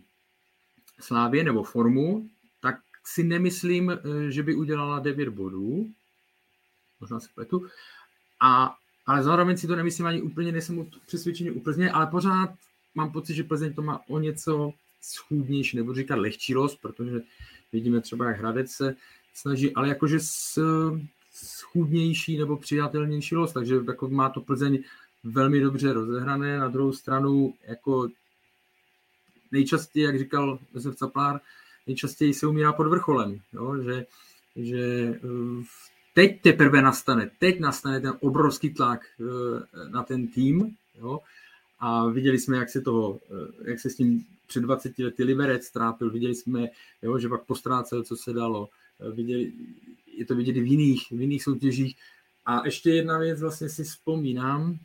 Slávě 1.01 1.45
nebo 1.45 1.63
formu, 1.63 2.29
tak 2.61 2.77
si 3.05 3.23
nemyslím, 3.23 3.91
eh, 3.91 4.31
že 4.31 4.43
by 4.43 4.55
udělala 4.55 4.99
9 4.99 5.29
bodů. 5.29 5.91
Možná 7.01 7.21
se 7.21 7.29
pletu. 7.35 7.67
A, 8.41 8.77
ale 9.07 9.23
zároveň 9.23 9.57
si 9.57 9.67
to 9.67 9.77
nemyslím 9.77 10.07
ani 10.07 10.23
úplně, 10.23 10.53
nejsem 10.53 10.87
přesvědčený 11.07 11.51
úplně, 11.51 11.91
ale 11.91 12.07
pořád 12.07 12.51
mám 12.95 13.13
pocit, 13.13 13.35
že 13.35 13.45
Plzeň 13.45 13.75
to 13.75 13.83
má 13.83 14.01
o 14.09 14.19
něco 14.19 14.73
schůdnější, 15.01 15.77
nebo 15.77 15.95
říkat 15.95 16.19
lehčí 16.19 16.55
los, 16.55 16.77
protože 16.77 17.21
vidíme 17.73 18.01
třeba, 18.01 18.29
jak 18.29 18.39
Hradec 18.39 18.71
se 18.71 18.97
snaží, 19.35 19.75
ale 19.75 19.89
jakože 19.89 20.21
s, 20.21 20.59
schůdnější 21.33 22.39
nebo 22.39 22.57
přijatelnější 22.57 23.35
los, 23.35 23.53
takže 23.53 23.75
jako 23.87 24.09
má 24.09 24.29
to 24.29 24.41
Plzeň 24.41 24.85
velmi 25.25 25.61
dobře 25.61 25.93
rozehrané. 25.93 26.59
Na 26.59 26.69
druhou 26.69 26.93
stranu, 26.93 27.55
jako 27.69 28.09
nejčastěji, 29.53 30.05
jak 30.05 30.19
říkal 30.19 30.59
Josef 30.75 30.97
Caplár, 30.97 31.41
nejčastěji 31.87 32.35
se 32.35 32.47
umírá 32.47 32.73
pod 32.73 32.87
vrcholem, 32.87 33.41
jo? 33.53 33.77
Že, 33.83 34.07
že 34.57 35.15
eh, 35.15 35.65
teď 36.15 36.43
teprve 36.43 36.83
nastane, 36.83 37.31
teď 37.39 37.61
nastane 37.61 38.01
ten 38.01 38.13
obrovský 38.21 38.75
tlak 38.75 39.01
eh, 39.21 39.89
na 39.89 40.03
ten 40.03 40.29
tým, 40.29 40.77
jo? 40.99 41.21
a 41.81 42.07
viděli 42.07 42.39
jsme, 42.39 42.57
jak 42.57 42.71
se, 42.71 42.81
toho, 42.81 43.21
eh, 43.31 43.71
jak 43.71 43.81
se 43.81 43.91
s 43.91 43.97
tím 43.97 44.25
před 44.47 44.61
20 44.61 44.99
lety 44.99 45.25
Liberec 45.25 45.71
trápil, 45.71 46.11
viděli 46.11 46.35
jsme, 46.35 46.69
jo, 47.03 47.19
že 47.19 47.29
pak 47.29 47.45
postrácel, 47.45 48.03
co 48.03 48.17
se 48.17 48.33
dalo, 48.33 48.69
viděli, 49.13 49.53
je 50.17 50.27
to 50.27 50.35
vidět 50.35 50.53
v 50.53 50.67
jiných, 50.67 51.03
v 51.11 51.21
jiných 51.21 51.43
soutěžích. 51.43 51.97
A 52.47 52.65
ještě 52.65 52.91
jedna 52.91 53.19
věc, 53.19 53.41
vlastně 53.41 53.69
si 53.69 53.85
vzpomínám, 53.85 54.79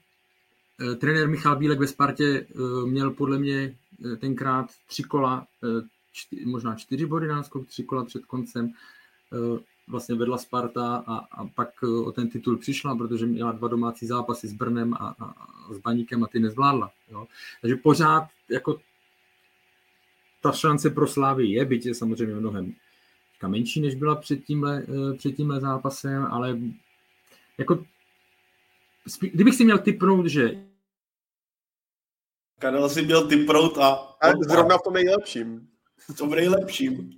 trenér 0.99 1.27
Michal 1.27 1.55
Bílek 1.55 1.79
ve 1.79 1.87
Spartě 1.87 2.47
měl 2.85 3.11
podle 3.11 3.39
mě 3.39 3.75
Eh, 4.05 4.15
tenkrát 4.15 4.71
tři 4.87 5.03
kola, 5.03 5.47
eh, 5.63 5.87
čty, 6.11 6.45
možná 6.45 6.75
čtyři 6.75 7.05
body 7.05 7.27
náskok, 7.27 7.67
tři 7.67 7.83
kola 7.83 8.05
před 8.05 8.25
koncem 8.25 8.73
eh, 9.33 9.59
vlastně 9.87 10.15
vedla 10.15 10.37
Sparta 10.37 11.03
a, 11.07 11.17
a 11.17 11.47
pak 11.47 11.83
o 11.83 12.11
ten 12.11 12.29
titul 12.29 12.57
přišla, 12.57 12.95
protože 12.95 13.25
měla 13.25 13.51
dva 13.51 13.67
domácí 13.67 14.07
zápasy 14.07 14.47
s 14.47 14.53
Brnem 14.53 14.93
a, 14.93 14.97
a, 14.97 15.25
a 15.25 15.73
s 15.73 15.77
Baníkem 15.77 16.23
a 16.23 16.27
ty 16.27 16.39
nezvládla. 16.39 16.91
Jo. 17.11 17.27
Takže 17.61 17.75
pořád 17.75 18.27
jako 18.49 18.79
ta 20.41 20.51
šance 20.51 20.89
pro 20.89 21.07
Slávy 21.07 21.47
je, 21.47 21.65
byť 21.65 21.85
je 21.85 21.95
samozřejmě 21.95 22.35
mnohem 22.35 22.73
menší, 23.47 23.81
než 23.81 23.95
byla 23.95 24.15
před 24.15 24.43
tímhle, 24.43 24.85
před 25.17 25.31
tímhle 25.31 25.59
zápasem, 25.59 26.25
ale 26.25 26.59
jako 27.57 27.85
kdybych 29.31 29.55
si 29.55 29.63
měl 29.63 29.77
typnout, 29.77 30.25
že 30.25 30.66
Karel 32.59 32.89
si 32.89 33.01
měl 33.01 33.27
typrout 33.27 33.77
a... 33.77 33.89
a 34.21 34.31
zrovna 34.49 34.77
v 34.77 34.81
tom 34.81 34.93
nejlepším. 34.93 35.67
V 35.97 36.17
tom 36.17 36.29
nejlepším. 36.29 37.09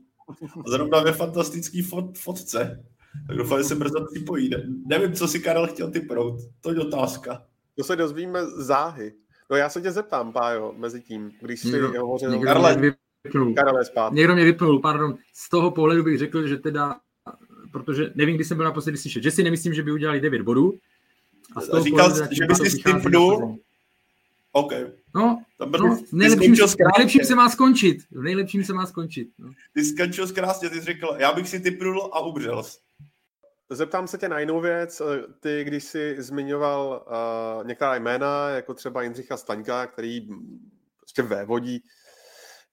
Zrovna 0.68 1.00
ve 1.00 1.12
fantastický 1.12 1.82
fot, 1.82 2.18
fotce. 2.18 2.86
Tak 3.28 3.38
doufám, 3.38 3.58
že 3.58 3.64
se 3.64 3.76
brzo 3.76 4.06
typojí. 4.14 4.50
Ne, 4.50 4.64
nevím, 4.86 5.14
co 5.14 5.28
si 5.28 5.40
Karel 5.40 5.68
chtěl 5.68 5.92
typrout. 5.92 6.42
To 6.62 6.74
je 6.74 6.80
otázka. 6.80 7.44
To 7.76 7.84
se 7.84 7.96
dozvíme 7.96 8.46
záhy. 8.46 9.14
No 9.50 9.58
já 9.58 9.70
se 9.70 9.82
tě 9.82 9.92
zeptám, 9.92 10.34
Pájo, 10.34 10.74
mezi 10.78 11.02
tím, 11.02 11.32
když 11.42 11.60
jsi 11.60 11.68
někdo, 11.68 12.02
hovořil... 12.02 12.32
Někdo 12.32 12.46
Karle, 12.46 12.78
mě 12.78 12.94
vypnul. 13.24 13.54
Karle 13.54 13.86
spát. 13.86 14.14
Někdo 14.14 14.36
mě 14.36 14.44
vypnul, 14.44 14.80
pardon. 14.80 15.18
Z 15.34 15.50
toho 15.50 15.72
pohledu 15.72 16.04
bych 16.04 16.18
řekl, 16.18 16.48
že 16.48 16.58
teda, 16.58 17.00
protože 17.72 18.12
nevím, 18.16 18.36
kdy 18.36 18.46
jsem 18.46 18.58
byl 18.58 18.66
naposledy 18.66 18.98
slyšet, 18.98 19.24
že 19.24 19.32
si 19.32 19.44
nemyslím, 19.44 19.74
že 19.74 19.84
by 19.84 19.92
udělali 19.92 20.22
9 20.22 20.42
bodů. 20.42 20.74
A 21.56 21.62
z 21.62 21.68
toho 21.68 21.84
Říkal, 21.84 22.10
pohledu, 22.10 22.36
že 22.36 22.46
by 22.46 22.56
si 22.56 22.84
typnul, 22.84 23.58
OK. 24.52 24.74
No, 25.16 25.43
no 25.60 25.95
v 25.95 26.14
nejlepším, 26.14 26.55
v 26.55 26.97
nejlepším 26.97 27.26
se 27.26 27.36
má 27.36 27.49
skončit. 27.49 27.97
V 28.12 28.22
nejlepším 28.22 28.64
se 28.64 28.74
má 28.74 28.86
skončit. 28.86 29.30
No. 29.38 29.51
Ty 29.74 29.86
skončil 29.86 30.28
krásně, 30.28 30.70
ty 30.70 30.76
jsi 30.76 30.82
řekl, 30.82 31.16
já 31.18 31.34
bych 31.34 31.49
si 31.49 31.60
typnul 31.60 32.10
a 32.14 32.20
umřel. 32.20 32.64
zeptám 33.70 34.07
se 34.07 34.18
tě 34.18 34.30
na 34.30 34.39
jinou 34.39 34.62
věc. 34.62 35.01
Ty, 35.39 35.64
když 35.64 35.84
jsi 35.84 36.16
zmiňoval 36.20 37.05
uh, 37.62 37.68
některá 37.68 37.95
jména, 37.95 38.49
jako 38.49 38.74
třeba 38.74 39.01
Jindřicha 39.01 39.38
Staňka, 39.38 39.88
který 39.88 40.28
prostě 40.99 41.22
vévodí, 41.22 41.84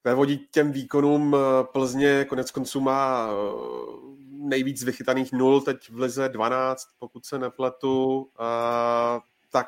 vévodí 0.03 0.47
těm 0.51 0.71
výkonům 0.71 1.35
Plzně, 1.71 2.25
konec 2.25 2.51
konců 2.51 2.81
má 2.81 3.29
nejvíc 4.29 4.83
vychytaných 4.83 5.31
nul, 5.31 5.61
teď 5.61 5.89
v 5.89 5.99
lize 5.99 6.29
12, 6.29 6.83
pokud 6.99 7.25
se 7.25 7.39
nepletu, 7.39 8.15
uh, 8.17 8.27
tak 9.51 9.67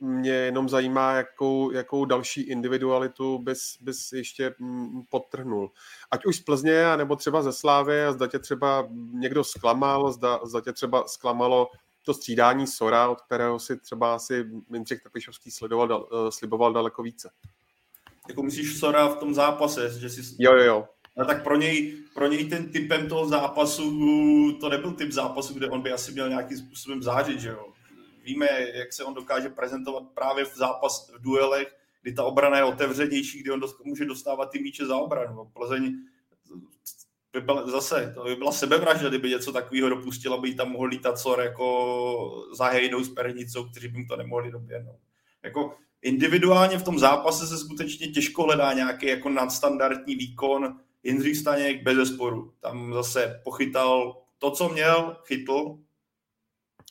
mě 0.00 0.32
jenom 0.32 0.68
zajímá, 0.68 1.12
jakou, 1.12 1.70
jakou 1.70 2.04
další 2.04 2.40
individualitu 2.40 3.38
bys, 3.38 3.78
bys 3.80 4.12
ještě 4.12 4.54
mm, 4.58 5.02
podtrhnul. 5.08 5.70
Ať 6.10 6.26
už 6.26 6.36
z 6.36 6.40
Plzně, 6.40 6.96
nebo 6.96 7.16
třeba 7.16 7.42
ze 7.42 7.52
Slávy, 7.52 8.04
a 8.04 8.12
zda 8.12 8.26
tě 8.26 8.38
třeba 8.38 8.88
někdo 9.12 9.44
zklamal, 9.44 10.12
zda, 10.12 10.40
zda 10.44 10.60
tě 10.60 10.72
třeba 10.72 11.08
zklamalo 11.08 11.70
to 12.02 12.14
střídání 12.14 12.66
Sora, 12.66 13.08
od 13.08 13.20
kterého 13.20 13.58
si 13.58 13.76
třeba 13.80 14.14
asi 14.14 14.46
Jindřich 14.72 15.02
Trpišovský 15.02 15.50
sledoval, 15.50 15.88
dal, 15.88 16.08
uh, 16.12 16.28
sliboval 16.30 16.72
daleko 16.72 17.02
více. 17.02 17.30
Jako 18.28 18.42
myslíš 18.42 18.78
Sora 18.78 19.08
v 19.08 19.16
tom 19.16 19.34
zápase? 19.34 20.00
Že 20.00 20.10
jsi... 20.10 20.36
Jo, 20.38 20.52
jo, 20.54 20.64
jo. 20.64 20.88
No, 21.16 21.24
tak 21.24 21.44
pro 21.44 21.56
něj, 21.56 21.96
pro 22.14 22.26
něj 22.26 22.44
ten 22.44 22.72
typem 22.72 23.08
toho 23.08 23.28
zápasu, 23.28 23.82
to 24.60 24.68
nebyl 24.68 24.92
typ 24.92 25.12
zápasu, 25.12 25.54
kde 25.54 25.68
on 25.68 25.82
by 25.82 25.92
asi 25.92 26.12
měl 26.12 26.28
nějakým 26.28 26.58
způsobem 26.58 27.02
zářit, 27.02 27.40
že 27.40 27.48
jo 27.48 27.72
víme, 28.26 28.48
jak 28.74 28.92
se 28.92 29.04
on 29.04 29.14
dokáže 29.14 29.48
prezentovat 29.48 30.02
právě 30.14 30.44
v 30.44 30.56
zápas, 30.56 31.10
v 31.14 31.22
duelech, 31.22 31.76
kdy 32.02 32.12
ta 32.12 32.24
obrana 32.24 32.56
je 32.56 32.64
otevřenější, 32.64 33.40
kdy 33.40 33.50
on 33.50 33.60
dost, 33.60 33.84
může 33.84 34.04
dostávat 34.04 34.50
ty 34.50 34.58
míče 34.58 34.86
za 34.86 34.96
obranu. 34.96 35.50
Plzeň 35.52 35.94
by 37.32 37.40
byla, 37.40 37.70
zase, 37.70 38.12
to 38.14 38.24
by 38.24 38.36
byla 38.36 38.52
sebevražda, 38.52 39.08
kdyby 39.08 39.30
něco 39.30 39.52
takového 39.52 39.88
dopustil, 39.88 40.34
aby 40.34 40.54
tam 40.54 40.70
mohl 40.70 40.86
lítat 40.86 41.18
Sor 41.18 41.40
jako 41.40 42.46
za 42.56 42.64
hejdou 42.64 43.04
s 43.04 43.08
Pernicou, 43.08 43.64
kteří 43.64 43.88
by 43.88 43.98
mu 43.98 44.06
to 44.06 44.16
nemohli 44.16 44.50
doběhnout. 44.50 45.00
Jako 45.42 45.76
individuálně 46.02 46.78
v 46.78 46.84
tom 46.84 46.98
zápase 46.98 47.46
se 47.46 47.58
skutečně 47.58 48.08
těžko 48.08 48.42
hledá 48.42 48.72
nějaký 48.72 49.06
jako 49.06 49.28
nadstandardní 49.28 50.14
výkon. 50.14 50.80
Jindřich 51.02 51.36
Staněk 51.36 51.82
bez 51.82 51.96
zesporu. 51.96 52.52
Tam 52.60 52.94
zase 52.94 53.40
pochytal 53.44 54.22
to, 54.38 54.50
co 54.50 54.68
měl, 54.68 55.16
chytl, 55.24 55.78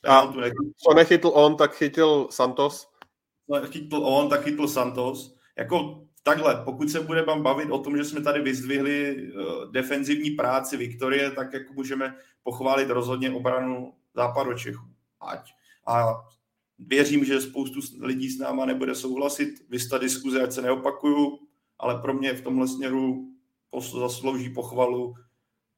a 0.07 0.33
co 0.77 0.93
nechytl 0.93 1.31
on, 1.33 1.55
tak 1.55 1.75
chytil 1.75 2.27
Santos. 2.31 2.87
Co 3.49 3.59
nechytl 3.59 3.97
on, 3.97 4.29
tak 4.29 4.43
chytl 4.43 4.67
Santos. 4.67 5.35
Jako 5.57 6.05
takhle, 6.23 6.61
pokud 6.65 6.89
se 6.89 6.99
budeme 6.99 7.41
bavit 7.41 7.71
o 7.71 7.79
tom, 7.79 7.97
že 7.97 8.03
jsme 8.03 8.21
tady 8.21 8.41
vyzdvihli 8.41 9.15
uh, 9.15 9.71
defenzivní 9.71 10.31
práci 10.31 10.77
Viktorie, 10.77 11.31
tak 11.31 11.53
jako 11.53 11.73
můžeme 11.73 12.15
pochválit 12.43 12.89
rozhodně 12.89 13.31
obranu 13.31 13.93
západu 14.15 14.53
Čechů. 14.53 14.85
Ať. 15.19 15.51
A 15.87 16.23
věřím, 16.79 17.25
že 17.25 17.41
spoustu 17.41 17.79
lidí 18.01 18.29
s 18.29 18.39
náma 18.39 18.65
nebude 18.65 18.95
souhlasit. 18.95 19.69
Vysta 19.69 19.97
diskuze, 19.97 20.43
ať 20.43 20.51
se 20.51 20.61
neopakuju, 20.61 21.39
ale 21.79 22.01
pro 22.01 22.13
mě 22.13 22.33
v 22.33 22.41
tomhle 22.41 22.67
směru 22.67 23.31
zaslouží 23.99 24.49
pochvalu 24.49 25.15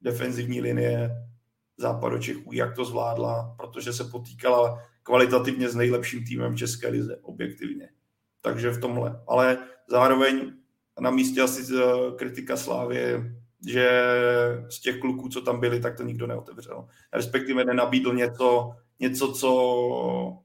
defenzivní 0.02 0.62
linie 0.62 1.10
západu 1.78 2.20
Čechů, 2.20 2.54
jak 2.54 2.76
to 2.76 2.86
zvládla, 2.86 3.56
protože 3.58 3.94
se 3.94 4.04
potýkala 4.04 4.84
kvalitativně 5.04 5.70
s 5.70 5.76
nejlepším 5.76 6.26
týmem 6.26 6.58
České 6.58 6.88
lize, 6.88 7.18
objektivně. 7.22 7.90
Takže 8.42 8.72
v 8.72 8.82
tomhle. 8.82 9.22
Ale 9.28 9.58
zároveň 9.90 10.54
na 11.00 11.12
místě 11.12 11.42
asi 11.42 11.76
eh, 11.76 11.82
kritika 12.16 12.58
Slávě, 12.58 13.34
že 13.68 14.04
z 14.70 14.80
těch 14.80 15.00
kluků, 15.00 15.30
co 15.30 15.42
tam 15.42 15.60
byli, 15.60 15.80
tak 15.80 15.98
to 15.98 16.04
nikdo 16.04 16.28
neotevřel. 16.28 16.88
Respektive 17.14 17.66
nenabídl 17.66 18.14
něco, 18.14 18.72
něco 19.00 19.34
co 19.34 20.44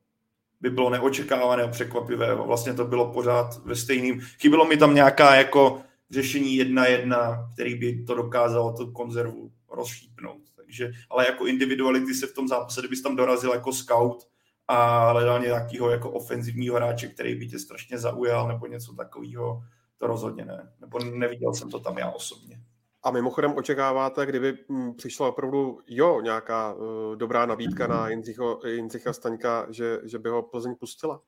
by 0.60 0.70
bylo 0.70 0.90
neočekávané 0.90 1.62
a 1.62 1.68
překvapivé. 1.68 2.34
Vlastně 2.34 2.74
to 2.74 2.84
bylo 2.84 3.12
pořád 3.12 3.64
ve 3.64 3.76
stejným. 3.76 4.20
Chybilo 4.20 4.64
mi 4.64 4.76
tam 4.76 4.94
nějaká 4.94 5.34
jako 5.34 5.82
řešení 6.10 6.56
jedna 6.56 6.86
jedna, 6.86 7.50
který 7.54 7.74
by 7.74 8.04
to 8.04 8.14
dokázalo 8.14 8.72
tu 8.72 8.92
konzervu 8.92 9.52
rozšípnout. 9.70 10.41
Takže, 10.72 10.92
ale 11.10 11.26
jako 11.26 11.46
individuality 11.46 12.14
se 12.14 12.26
v 12.26 12.34
tom 12.34 12.48
zápase, 12.48 12.80
kdybys 12.80 13.02
tam 13.02 13.16
dorazil 13.16 13.52
jako 13.52 13.72
scout 13.72 14.28
a 14.68 15.10
hledal 15.10 15.40
nějakého 15.40 15.90
jako 15.90 16.10
ofenzivního 16.10 16.76
hráče, 16.76 17.08
který 17.08 17.34
by 17.34 17.46
tě 17.46 17.58
strašně 17.58 17.98
zaujal 17.98 18.48
nebo 18.48 18.66
něco 18.66 18.94
takového, 18.94 19.62
to 19.98 20.06
rozhodně 20.06 20.44
ne. 20.44 20.72
Nebo 20.80 20.98
neviděl 20.98 21.54
jsem 21.54 21.70
to 21.70 21.80
tam 21.80 21.98
já 21.98 22.10
osobně. 22.10 22.60
A 23.02 23.10
mimochodem 23.10 23.54
očekáváte, 23.56 24.26
kdyby 24.26 24.54
hm, 24.68 24.94
přišla 24.94 25.28
opravdu, 25.28 25.78
jo, 25.86 26.20
nějaká 26.20 26.74
uh, 26.74 27.16
dobrá 27.16 27.46
nabídka 27.46 27.86
na 27.86 28.08
Jindřicho, 28.08 28.60
Jindřicha 28.66 29.12
Staňka, 29.12 29.66
že, 29.70 30.00
že 30.04 30.18
by 30.18 30.28
ho 30.28 30.42
Plzeň 30.42 30.74
pustila? 30.74 31.20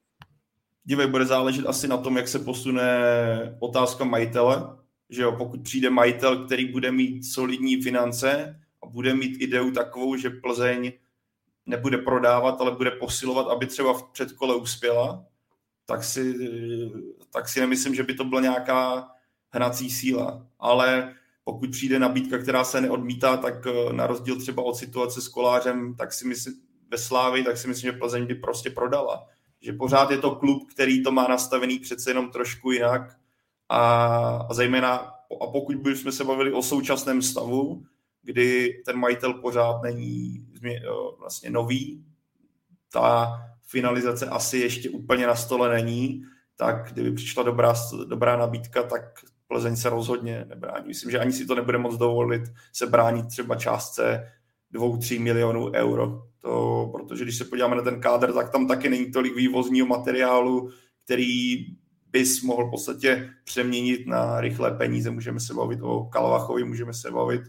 Dívej, 0.84 1.06
bude 1.06 1.26
záležet 1.26 1.66
asi 1.66 1.88
na 1.88 1.96
tom, 1.96 2.16
jak 2.16 2.28
se 2.28 2.38
posune 2.38 2.86
otázka 3.60 4.04
majitele, 4.04 4.76
že 5.10 5.22
jo, 5.22 5.32
pokud 5.32 5.62
přijde 5.62 5.90
majitel, 5.90 6.44
který 6.44 6.72
bude 6.72 6.92
mít 6.92 7.22
solidní 7.24 7.82
finance, 7.82 8.60
a 8.84 8.86
bude 8.86 9.14
mít 9.14 9.36
ideu 9.40 9.70
takovou, 9.70 10.16
že 10.16 10.30
Plzeň 10.30 10.92
nebude 11.66 11.98
prodávat, 11.98 12.60
ale 12.60 12.70
bude 12.70 12.90
posilovat, 12.90 13.46
aby 13.46 13.66
třeba 13.66 13.92
v 13.92 14.02
předkole 14.02 14.56
uspěla, 14.56 15.24
tak 15.86 16.04
si, 16.04 16.34
tak 17.30 17.48
si 17.48 17.60
nemyslím, 17.60 17.94
že 17.94 18.02
by 18.02 18.14
to 18.14 18.24
byla 18.24 18.40
nějaká 18.40 19.08
hnací 19.50 19.90
síla. 19.90 20.46
Ale 20.58 21.14
pokud 21.44 21.70
přijde 21.70 21.98
nabídka, 21.98 22.38
která 22.38 22.64
se 22.64 22.80
neodmítá, 22.80 23.36
tak 23.36 23.66
eh, 23.66 23.92
na 23.92 24.06
rozdíl 24.06 24.40
třeba 24.40 24.62
od 24.62 24.76
situace 24.76 25.20
s 25.20 25.28
Kolářem, 25.28 25.94
tak 25.94 26.12
si 26.12 26.26
myslím, 26.28 26.54
ve 26.90 26.98
Slávi, 26.98 27.44
tak 27.44 27.56
si 27.56 27.68
myslím, 27.68 27.92
že 27.92 27.98
Plzeň 27.98 28.26
by 28.26 28.34
prostě 28.34 28.70
prodala. 28.70 29.26
Že 29.60 29.72
pořád 29.72 30.10
je 30.10 30.18
to 30.18 30.34
klub, 30.34 30.70
který 30.70 31.02
to 31.02 31.12
má 31.12 31.28
nastavený 31.28 31.78
přece 31.78 32.10
jenom 32.10 32.30
trošku 32.30 32.70
jinak 32.70 33.16
a, 33.68 33.80
a 34.50 34.54
zejména 34.54 35.14
a 35.40 35.46
pokud 35.46 35.76
bychom 35.76 36.12
se 36.12 36.24
bavili 36.24 36.52
o 36.52 36.62
současném 36.62 37.22
stavu, 37.22 37.84
kdy 38.24 38.82
ten 38.86 38.96
majitel 38.96 39.34
pořád 39.34 39.82
není 39.82 40.46
vlastně 41.18 41.50
nový, 41.50 42.04
ta 42.92 43.32
finalizace 43.66 44.26
asi 44.26 44.58
ještě 44.58 44.90
úplně 44.90 45.26
na 45.26 45.34
stole 45.34 45.74
není, 45.74 46.22
tak 46.56 46.92
kdyby 46.92 47.12
přišla 47.12 47.42
dobrá, 47.42 47.74
dobrá 48.08 48.36
nabídka, 48.36 48.82
tak 48.82 49.02
Plzeň 49.46 49.76
se 49.76 49.90
rozhodně 49.90 50.44
nebrání. 50.48 50.88
Myslím, 50.88 51.10
že 51.10 51.18
ani 51.18 51.32
si 51.32 51.46
to 51.46 51.54
nebude 51.54 51.78
moc 51.78 51.96
dovolit 51.96 52.42
se 52.72 52.86
bránit 52.86 53.26
třeba 53.26 53.56
částce 53.56 54.32
2-3 54.74 55.20
milionů 55.20 55.72
euro. 55.72 56.22
To, 56.40 56.90
protože 56.92 57.24
když 57.24 57.38
se 57.38 57.44
podíváme 57.44 57.76
na 57.76 57.82
ten 57.82 58.00
kádr, 58.00 58.32
tak 58.32 58.52
tam 58.52 58.68
taky 58.68 58.88
není 58.88 59.12
tolik 59.12 59.36
vývozního 59.36 59.86
materiálu, 59.86 60.70
který 61.04 61.56
bys 62.10 62.42
mohl 62.42 62.66
v 62.66 62.70
podstatě 62.70 63.30
přeměnit 63.44 64.06
na 64.06 64.40
rychlé 64.40 64.70
peníze. 64.70 65.10
Můžeme 65.10 65.40
se 65.40 65.54
bavit 65.54 65.80
o 65.82 66.04
Kalvachovi, 66.04 66.64
můžeme 66.64 66.94
se 66.94 67.10
bavit 67.10 67.42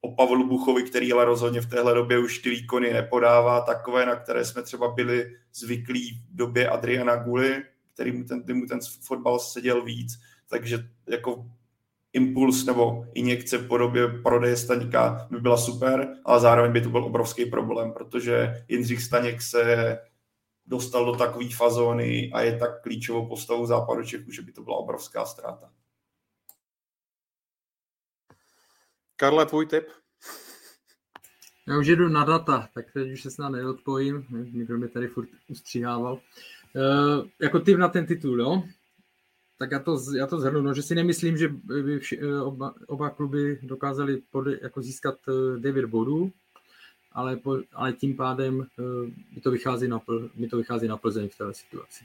o 0.00 0.14
Pavlu 0.14 0.48
Buchovi, 0.48 0.82
který 0.82 1.12
ale 1.12 1.24
rozhodně 1.24 1.60
v 1.60 1.66
téhle 1.66 1.94
době 1.94 2.18
už 2.18 2.38
ty 2.38 2.50
výkony 2.50 2.92
nepodává, 2.92 3.60
takové, 3.60 4.06
na 4.06 4.16
které 4.16 4.44
jsme 4.44 4.62
třeba 4.62 4.88
byli 4.88 5.36
zvyklí 5.54 6.10
v 6.10 6.36
době 6.36 6.68
Adriana 6.68 7.16
Guly, 7.16 7.62
který 7.94 8.12
mu 8.12 8.24
ten, 8.24 8.44
mu 8.52 8.66
ten 8.66 8.78
fotbal 9.00 9.38
seděl 9.38 9.84
víc, 9.84 10.20
takže 10.48 10.78
jako 11.08 11.46
impuls 12.12 12.64
nebo 12.64 13.06
injekce 13.14 13.58
v 13.58 13.68
podobě 13.68 14.08
prodeje 14.08 14.56
Staňka 14.56 15.26
by 15.30 15.40
byla 15.40 15.56
super, 15.56 16.16
ale 16.24 16.40
zároveň 16.40 16.72
by 16.72 16.80
to 16.80 16.88
byl 16.88 17.04
obrovský 17.04 17.46
problém, 17.46 17.92
protože 17.92 18.64
Jindřich 18.68 19.02
Staněk 19.02 19.42
se 19.42 19.98
dostal 20.66 21.04
do 21.04 21.16
takové 21.16 21.48
fazóny 21.48 22.30
a 22.32 22.40
je 22.40 22.58
tak 22.58 22.82
klíčovou 22.82 23.28
postavou 23.28 23.66
západu 23.66 24.04
Čechu, 24.04 24.30
že 24.30 24.42
by 24.42 24.52
to 24.52 24.62
byla 24.62 24.76
obrovská 24.76 25.24
ztráta. 25.24 25.70
Karle, 29.20 29.46
tvůj 29.46 29.66
tip? 29.66 29.84
Já 31.68 31.78
už 31.78 31.86
jedu 31.86 32.08
na 32.08 32.24
data, 32.24 32.68
tak 32.74 32.92
teď 32.92 33.12
už 33.12 33.22
se 33.22 33.30
snad 33.30 33.48
neodpojím, 33.48 34.26
někdo 34.52 34.78
mě 34.78 34.88
tady 34.88 35.08
furt 35.08 35.28
ustříhával. 35.48 36.12
Uh, 36.12 37.26
jako 37.40 37.60
tip 37.60 37.78
na 37.78 37.88
ten 37.88 38.06
titul, 38.06 38.40
jo? 38.40 38.62
Tak 39.58 39.70
já 39.70 39.78
to, 39.78 39.98
já 40.16 40.26
to 40.26 40.40
zhrnu, 40.40 40.62
no, 40.62 40.74
že 40.74 40.82
si 40.82 40.94
nemyslím, 40.94 41.36
že 41.36 41.48
by 41.48 41.98
vši, 41.98 42.18
eh, 42.22 42.40
oba, 42.40 42.74
oba 42.86 43.10
kluby 43.10 43.58
dokázali 43.62 44.22
pod, 44.30 44.46
jako 44.62 44.82
získat 44.82 45.18
9 45.58 45.84
eh, 45.84 45.86
bodů, 45.86 46.32
ale, 47.12 47.36
po, 47.36 47.58
ale 47.72 47.92
tím 47.92 48.16
pádem 48.16 48.58
uh, 48.58 48.64
mi, 49.34 49.40
to 49.40 49.50
vychází 49.50 49.88
na, 49.88 50.00
mi 50.34 50.48
to 50.48 50.56
vychází 50.56 50.88
na 50.88 50.96
Plzeň 50.96 51.28
v 51.28 51.38
této 51.38 51.54
situaci. 51.54 52.04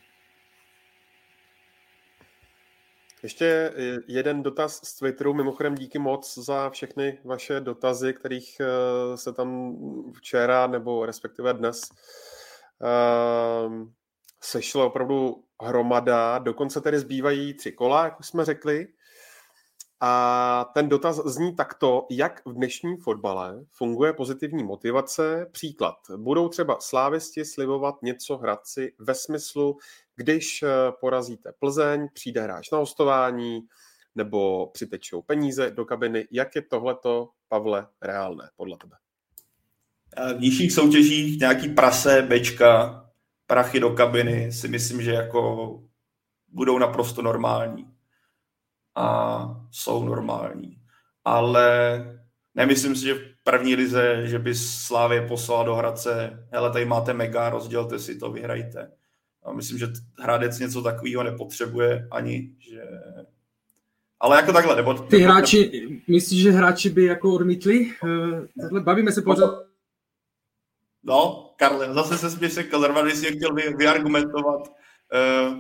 Ještě 3.24 3.74
jeden 4.08 4.44
dotaz 4.44 4.82
z 4.84 4.96
Twitteru. 4.96 5.34
Mimochodem 5.34 5.76
díky 5.76 6.00
moc 6.00 6.38
za 6.38 6.70
všechny 6.70 7.20
vaše 7.24 7.60
dotazy, 7.60 8.14
kterých 8.14 8.58
eh, 8.60 9.18
se 9.18 9.34
tam 9.34 9.76
včera 10.14 10.68
nebo 10.68 11.06
respektive 11.06 11.54
dnes 11.54 11.82
ehm, 12.82 13.94
sešlo 14.42 14.88
opravdu 14.88 15.44
hromada. 15.64 16.40
Dokonce 16.40 16.82
tedy 16.82 17.00
zbývají 17.00 17.54
tři 17.54 17.72
kola, 17.72 18.04
jak 18.04 18.20
už 18.20 18.28
jsme 18.28 18.46
řekli. 18.46 18.88
A 20.08 20.72
ten 20.74 20.90
dotaz 20.90 21.22
zní 21.26 21.56
takto, 21.56 22.08
jak 22.12 22.42
v 22.46 22.54
dnešním 22.54 22.98
fotbale 22.98 23.66
funguje 23.72 24.14
pozitivní 24.14 24.64
motivace. 24.64 25.48
Příklad. 25.52 25.96
Budou 26.18 26.50
třeba 26.50 26.78
slávisti 26.80 27.46
slibovat 27.46 27.96
něco 28.02 28.38
hradci 28.38 28.94
ve 29.00 29.16
smyslu, 29.16 29.78
když 30.16 30.64
eh, 30.64 30.68
porazíte 31.02 31.52
Plzeň, 31.60 32.08
přijde 32.14 32.42
hráč 32.42 32.72
na 32.72 32.78
hostování, 32.78 33.62
nebo 34.16 34.68
přitečou 34.68 35.22
peníze 35.22 35.72
do 35.72 35.86
kabiny. 35.86 36.28
Jak 36.32 36.56
je 36.56 36.62
tohleto, 36.62 37.30
Pavle, 37.48 37.88
reálné 38.02 38.50
podle 38.56 38.78
tebe? 38.78 38.96
V 40.38 40.42
nižších 40.42 40.74
soutěžích 40.74 41.40
nějaký 41.40 41.70
prase, 41.70 42.22
bečka, 42.22 43.06
prachy 43.48 43.80
do 43.80 43.90
kabiny 43.90 44.52
si 44.52 44.68
myslím, 44.68 45.02
že 45.02 45.12
jako 45.12 45.84
budou 46.48 46.78
naprosto 46.78 47.22
normální. 47.22 47.95
A 48.96 49.48
jsou 49.72 50.04
normální. 50.04 50.78
Ale 51.26 52.00
nemyslím 52.56 52.96
si, 52.96 53.02
že 53.06 53.14
v 53.14 53.20
první 53.44 53.76
lize, 53.76 54.28
že 54.28 54.40
by 54.40 54.56
Slávě 54.56 55.28
poslala 55.28 55.64
do 55.64 55.76
Hradce, 55.76 56.48
hele, 56.52 56.72
tady 56.72 56.86
máte 56.86 57.14
mega, 57.14 57.50
rozdělte 57.50 58.00
si 58.00 58.16
to, 58.16 58.32
vyhrajte. 58.32 58.92
A 59.44 59.54
myslím, 59.54 59.78
že 59.78 59.88
Hradec 60.20 60.60
něco 60.60 60.82
takového 60.82 61.24
nepotřebuje 61.24 62.08
ani, 62.12 62.52
že... 62.60 62.82
Ale 64.20 64.38
jako 64.38 64.54
takhle, 64.54 64.76
nebo... 64.76 64.94
Ty 64.94 65.20
hráči, 65.20 66.02
myslíš, 66.08 66.44
že 66.44 66.52
hráči 66.52 66.90
by 66.90 67.06
jako 67.06 67.34
odmítli? 67.34 67.92
Uh, 68.04 68.80
bavíme 68.80 69.12
se 69.12 69.22
pořád 69.22 69.66
No, 71.06 71.54
Karle, 71.56 71.94
zase 71.94 72.18
se 72.18 72.30
spíš 72.30 72.54
sekl, 72.54 73.04
když 73.04 73.16
jsi 73.16 73.36
chtěl 73.36 73.54
vy, 73.54 73.74
vyargumentovat. 73.78 74.68
Uh, 74.68 75.58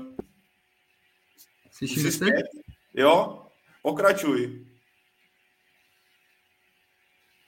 Slyšíme 1.71 2.11
se? 2.11 2.25
Jo, 2.95 3.41
pokračuj. 3.81 4.65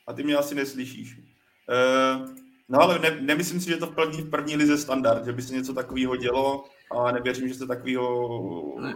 A 0.07 0.13
ty 0.13 0.23
mě 0.23 0.35
asi 0.35 0.55
neslyšíš. 0.55 1.17
Uh, 1.17 2.29
no 2.69 2.79
ale 2.79 2.99
ne, 2.99 3.21
nemyslím 3.21 3.61
si, 3.61 3.69
že 3.69 3.77
to 3.77 3.87
v 3.87 3.95
první, 3.95 4.21
v 4.21 4.29
první 4.29 4.55
lize 4.55 4.77
standard, 4.77 5.25
že 5.25 5.33
by 5.33 5.41
se 5.41 5.53
něco 5.53 5.73
takového 5.73 6.15
dělo 6.15 6.65
a 6.91 7.11
nevěřím, 7.11 7.47
že 7.47 7.53
se 7.53 7.67
takového... 7.67 8.81
Ne. 8.81 8.95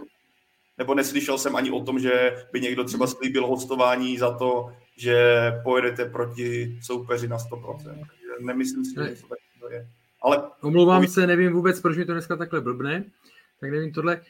Nebo 0.78 0.94
neslyšel 0.94 1.38
jsem 1.38 1.56
ani 1.56 1.70
o 1.70 1.84
tom, 1.84 1.98
že 1.98 2.44
by 2.52 2.60
někdo 2.60 2.84
třeba 2.84 3.06
slíbil 3.06 3.46
hostování 3.46 4.18
za 4.18 4.38
to, 4.38 4.76
že 4.96 5.42
pojedete 5.64 6.04
proti 6.04 6.78
soupeři 6.82 7.28
na 7.28 7.36
100% 7.36 8.06
nemyslím 8.40 8.84
si, 8.84 8.94
že 8.94 9.10
něco 9.10 9.26
takového 9.26 9.70
je. 9.70 9.88
Ale 10.22 10.50
Omlouvám 10.60 11.06
se, 11.06 11.26
nevím 11.26 11.52
vůbec, 11.52 11.80
proč 11.80 11.96
mi 11.96 12.04
to 12.04 12.12
dneska 12.12 12.36
takhle 12.36 12.60
blbne, 12.60 13.04
tak 13.60 13.70
nevím 13.70 13.92
tohle. 13.92 14.20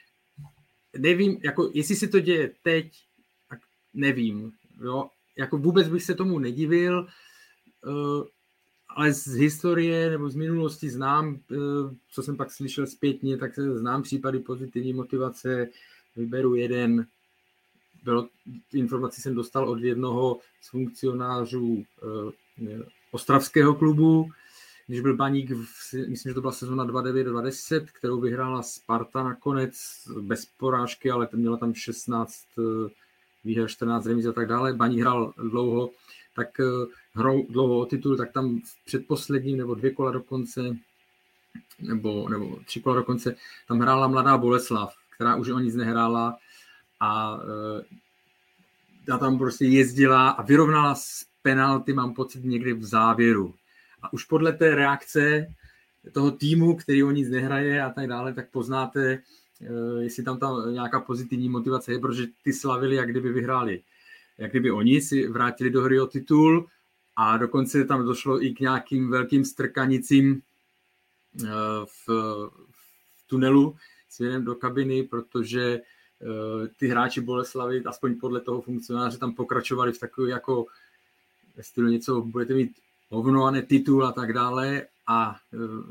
Nevím, 0.99 1.39
jako 1.43 1.71
jestli 1.75 1.97
se 1.97 2.09
to 2.09 2.21
děje 2.21 2.51
teď, 2.63 2.93
tak 3.49 3.59
nevím. 3.95 4.53
Jo? 4.85 5.11
Jako 5.39 5.59
vůbec 5.59 5.89
bych 5.89 6.03
se 6.03 6.15
tomu 6.15 6.39
nedivil, 6.39 7.07
uh, 7.87 8.25
ale 8.89 9.13
z 9.13 9.27
historie 9.27 10.11
nebo 10.11 10.31
z 10.31 10.35
minulosti 10.35 10.91
znám, 10.91 11.29
uh, 11.51 11.93
co 12.11 12.23
jsem 12.23 12.37
pak 12.37 12.53
slyšel 12.53 12.87
zpětně, 12.87 13.37
tak 13.37 13.55
se 13.55 13.79
znám 13.79 14.03
případy 14.03 14.39
pozitivní 14.39 14.93
motivace, 14.93 15.69
vyberu 16.17 16.55
jeden, 16.55 17.07
bylo, 18.05 18.29
informaci 18.73 19.21
jsem 19.21 19.35
dostal 19.35 19.69
od 19.69 19.83
jednoho 19.83 20.39
z 20.63 20.69
funkcionářů 20.69 21.85
uh, 22.03 22.33
ostravského 23.11 23.75
klubu, 23.75 24.31
když 24.87 25.01
byl 25.01 25.17
Baník, 25.17 25.51
v, 25.51 25.95
myslím, 26.09 26.31
že 26.31 26.35
to 26.35 26.41
byla 26.41 26.53
sezona 26.53 26.87
29-20, 26.87 27.87
kterou 27.93 28.21
vyhrála 28.21 28.63
Sparta 28.63 29.23
nakonec 29.23 29.75
bez 30.21 30.47
porážky, 30.47 31.11
ale 31.11 31.29
měla 31.33 31.57
tam 31.57 31.75
16 31.75 32.35
eh, 32.59 32.91
výher, 33.45 33.69
14 33.69 34.07
remíz 34.07 34.27
a 34.27 34.33
tak 34.33 34.49
dále. 34.49 34.73
Baník 34.73 35.01
hrál 35.01 35.33
dlouho, 35.37 35.91
tak 36.37 36.61
eh, 36.61 36.65
hrou 37.15 37.47
dlouho 37.51 37.79
o 37.79 37.87
titul, 37.87 38.17
tak 38.17 38.33
tam 38.33 38.61
v 38.61 38.85
předposledním 38.85 39.59
nebo 39.59 39.75
dvě 39.75 39.91
kola 39.91 40.13
dokonce, 40.13 40.77
nebo, 41.81 42.29
nebo 42.29 42.59
tři 42.67 42.81
kola 42.81 42.97
dokonce, 42.97 43.37
tam 43.69 43.81
hrála 43.81 44.09
mladá 44.09 44.39
Boleslav, 44.39 44.95
která 45.17 45.37
už 45.37 45.49
o 45.49 45.59
nic 45.59 45.75
nehrála 45.75 46.37
a 47.01 47.41
ta 49.07 49.19
tam 49.19 49.39
prostě 49.39 49.65
jezdila 49.65 50.31
a 50.31 50.43
vyrovnala 50.43 50.95
s 50.95 51.27
penalty, 51.43 51.93
mám 51.93 52.15
pocit, 52.15 52.45
někdy 52.45 52.73
v 52.73 52.85
závěru. 52.85 53.55
A 54.03 54.13
už 54.13 54.25
podle 54.25 54.53
té 54.53 54.75
reakce 54.75 55.47
toho 56.13 56.31
týmu, 56.31 56.77
který 56.77 57.03
o 57.03 57.11
nic 57.11 57.29
nehraje 57.29 57.83
a 57.83 57.91
tak 57.91 58.07
dále, 58.07 58.35
tak 58.35 58.51
poznáte, 58.51 59.13
eh, 59.13 60.03
jestli 60.03 60.23
tam 60.23 60.39
ta 60.39 60.51
nějaká 60.71 61.01
pozitivní 61.01 61.49
motivace 61.49 61.93
je, 61.93 61.99
protože 61.99 62.27
ty 62.45 62.53
slavili, 62.53 62.97
jak 62.97 63.11
kdyby 63.11 63.33
vyhráli. 63.33 63.83
Jak 64.39 64.51
kdyby 64.51 64.71
oni 64.71 65.01
si 65.01 65.29
vrátili 65.29 65.71
do 65.71 65.83
hry 65.83 66.01
o 66.01 66.07
titul 66.07 66.67
a 67.17 67.37
dokonce 67.37 67.85
tam 67.85 68.05
došlo 68.05 68.45
i 68.45 68.51
k 68.51 68.61
nějakým 68.61 69.11
velkým 69.11 69.45
strkanicím 69.45 70.43
eh, 71.45 71.49
v, 71.85 72.09
v 72.71 73.27
tunelu 73.27 73.77
směrem 74.09 74.45
do 74.45 74.55
kabiny, 74.55 75.03
protože 75.03 75.63
eh, 75.63 76.69
ty 76.77 76.89
hráči 76.89 77.21
Boleslavy, 77.21 77.85
aspoň 77.85 78.21
podle 78.21 78.41
toho 78.41 78.63
funkcionáře, 78.63 79.19
tam 79.19 79.35
pokračovali 79.35 79.93
v 79.93 79.99
takové 79.99 80.31
jako 80.31 80.67
stylu 81.61 81.89
něco, 81.89 82.21
budete 82.21 82.55
mít 82.55 82.73
hovno 83.13 83.45
a 83.45 83.51
ne 83.51 83.63
titul 83.63 84.07
a 84.07 84.13
tak 84.13 84.33
dále 84.33 84.87
a 85.07 85.37
uh, 85.53 85.85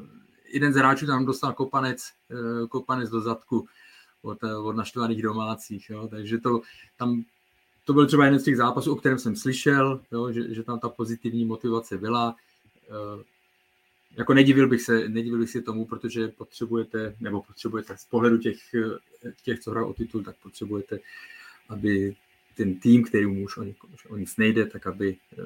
jeden 0.53 0.73
z 0.73 0.75
hráčů 0.75 1.05
tam 1.05 1.25
dostal 1.25 1.53
kopanec, 1.53 2.03
uh, 2.29 2.67
kopanec 2.67 3.09
do 3.09 3.21
zadku 3.21 3.67
od, 4.21 4.43
uh, 4.43 4.67
od 4.67 4.75
naštvaných 4.75 5.21
domácích, 5.21 5.89
jo, 5.89 6.07
takže 6.07 6.37
to 6.37 6.61
tam 6.97 7.23
to 7.85 7.93
byl 7.93 8.07
třeba 8.07 8.25
jeden 8.25 8.39
z 8.39 8.43
těch 8.43 8.57
zápasů, 8.57 8.93
o 8.93 8.95
kterém 8.95 9.19
jsem 9.19 9.35
slyšel, 9.35 10.01
jo, 10.11 10.31
že, 10.31 10.53
že 10.53 10.63
tam 10.63 10.79
ta 10.79 10.89
pozitivní 10.89 11.45
motivace 11.45 11.97
byla. 11.97 12.35
Jako 14.17 14.33
nedivil 14.33 14.67
bych 14.67 14.81
se, 14.81 15.09
nedivil 15.09 15.39
bych 15.39 15.49
se 15.49 15.61
tomu, 15.61 15.85
protože 15.85 16.27
potřebujete, 16.27 17.15
nebo 17.19 17.41
potřebujete 17.41 17.97
z 17.97 18.05
pohledu 18.05 18.37
těch, 18.37 18.57
těch 19.43 19.59
co 19.59 19.71
hrají 19.71 19.87
o 19.87 19.93
titul, 19.93 20.23
tak 20.23 20.35
potřebujete, 20.43 20.99
aby 21.69 22.15
ten 22.55 22.79
tým, 22.79 23.03
který 23.03 23.25
už 23.25 23.57
o, 23.57 23.65
o 24.09 24.17
nic 24.17 24.37
nejde, 24.37 24.65
tak 24.65 24.87
aby 24.87 25.17
eh, 25.33 25.43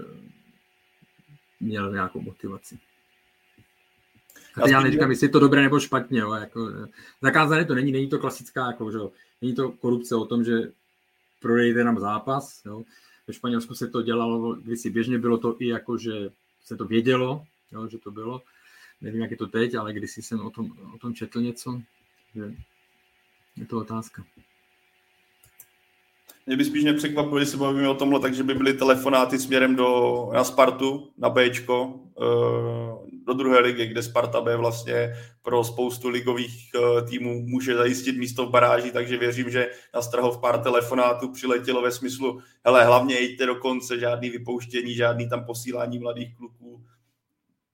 měl 1.60 1.91
nějakou 1.91 2.22
motivaci. 2.22 2.80
A 4.64 4.70
já 4.70 4.82
neříkám, 4.82 5.10
jestli 5.10 5.26
je 5.26 5.32
to 5.32 5.39
dobré 5.39 5.62
nebo 5.62 5.80
špatně. 5.80 6.20
Jo, 6.20 6.34
jako, 6.34 6.70
eh, 6.70 6.88
zakázané 7.22 7.66
to 7.66 7.76
není, 7.76 7.91
není 7.91 8.10
to 8.10 8.20
klasická, 8.20 8.68
jako, 8.68 8.91
že, 8.91 8.97
není 9.41 9.56
to 9.56 9.72
korupce 9.72 10.16
o 10.16 10.26
tom, 10.26 10.43
že 10.43 10.72
prodejte 11.39 11.84
nám 11.84 11.99
zápas. 11.99 12.66
Jo. 12.66 12.84
Ve 13.28 13.34
Španělsku 13.34 13.76
se 13.76 13.88
to 13.88 14.01
dělalo 14.01 14.56
kdysi 14.56 14.89
běžně, 14.89 15.20
bylo 15.20 15.38
to 15.38 15.56
i 15.60 15.68
jako, 15.68 15.97
že 15.97 16.30
se 16.64 16.78
to 16.78 16.86
vědělo, 16.86 17.45
jo, 17.72 17.88
že 17.88 17.97
to 17.97 18.12
bylo. 18.12 18.41
Nevím, 19.01 19.22
jak 19.22 19.32
je 19.32 19.38
to 19.38 19.47
teď, 19.47 19.76
ale 19.76 19.93
kdysi 19.93 20.22
jsem 20.22 20.45
o 20.45 20.49
tom, 20.49 20.72
o 20.95 20.97
tom 20.97 21.14
četl 21.14 21.41
něco, 21.41 21.82
že 22.36 22.53
je 23.56 23.66
to 23.66 23.78
otázka. 23.78 24.26
Mě 26.45 26.57
by 26.57 26.65
spíš 26.65 26.83
nepřekvapilo, 26.83 27.37
když 27.37 27.49
se 27.49 27.57
bavíme 27.57 27.89
o 27.89 27.95
tomhle, 27.95 28.19
takže 28.19 28.43
by 28.43 28.53
byly 28.53 28.73
telefonáty 28.73 29.39
směrem 29.39 29.75
do, 29.75 30.29
na 30.33 30.43
Spartu, 30.43 31.11
na 31.17 31.29
Bčko, 31.29 31.99
eh, 32.21 32.95
do 33.27 33.33
druhé 33.33 33.59
ligy, 33.59 33.87
kde 33.87 34.03
Sparta 34.03 34.41
B 34.41 34.57
vlastně 34.57 35.13
pro 35.41 35.63
spoustu 35.63 36.09
ligových 36.09 36.69
eh, 36.75 37.01
týmů 37.01 37.41
může 37.41 37.75
zajistit 37.75 38.17
místo 38.17 38.45
v 38.45 38.49
baráži, 38.49 38.91
takže 38.91 39.17
věřím, 39.17 39.49
že 39.49 39.71
na 39.93 40.01
Strahov 40.01 40.41
pár 40.41 40.63
telefonátů 40.63 41.31
přiletělo 41.31 41.81
ve 41.81 41.91
smyslu, 41.91 42.39
hele, 42.65 42.85
hlavně 42.85 43.19
jděte 43.19 43.45
do 43.45 43.55
konce, 43.55 43.99
žádný 43.99 44.29
vypouštění, 44.29 44.95
žádný 44.95 45.29
tam 45.29 45.45
posílání 45.45 45.99
mladých 45.99 46.35
kluků, 46.35 46.83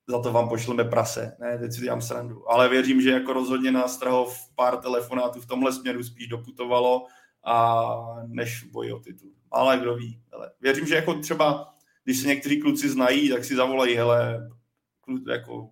za 0.08 0.22
to 0.22 0.32
vám 0.32 0.50
pošleme 0.50 0.84
prase. 0.84 1.38
Ne, 1.40 1.58
teď 1.58 1.74
si 1.74 1.82
dělám 1.82 2.02
srandu. 2.02 2.52
Ale 2.52 2.70
věřím, 2.70 3.02
že 3.02 3.12
jako 3.12 3.34
rozhodně 3.34 3.72
na 3.72 3.88
Strahov 3.88 4.38
pár 4.56 4.78
telefonátů 4.78 5.42
v 5.42 5.46
tomhle 5.46 5.74
směru 5.74 6.04
spíš 6.04 6.28
doputovalo, 6.28 7.06
a 7.44 7.96
než 8.26 8.64
boji 8.64 8.94
o 8.94 9.00
titul. 9.00 9.32
Ale 9.52 9.78
kdo 9.78 9.96
ví. 9.96 10.22
Hele. 10.32 10.52
Věřím, 10.62 10.88
že 10.88 10.96
jako 10.96 11.14
třeba, 11.14 11.76
když 12.04 12.18
se 12.20 12.28
někteří 12.28 12.62
kluci 12.62 12.90
znají, 12.90 13.30
tak 13.30 13.46
si 13.46 13.56
zavolají, 13.56 13.96
hele, 13.96 14.50
kluk, 15.02 15.22
jako, 15.30 15.70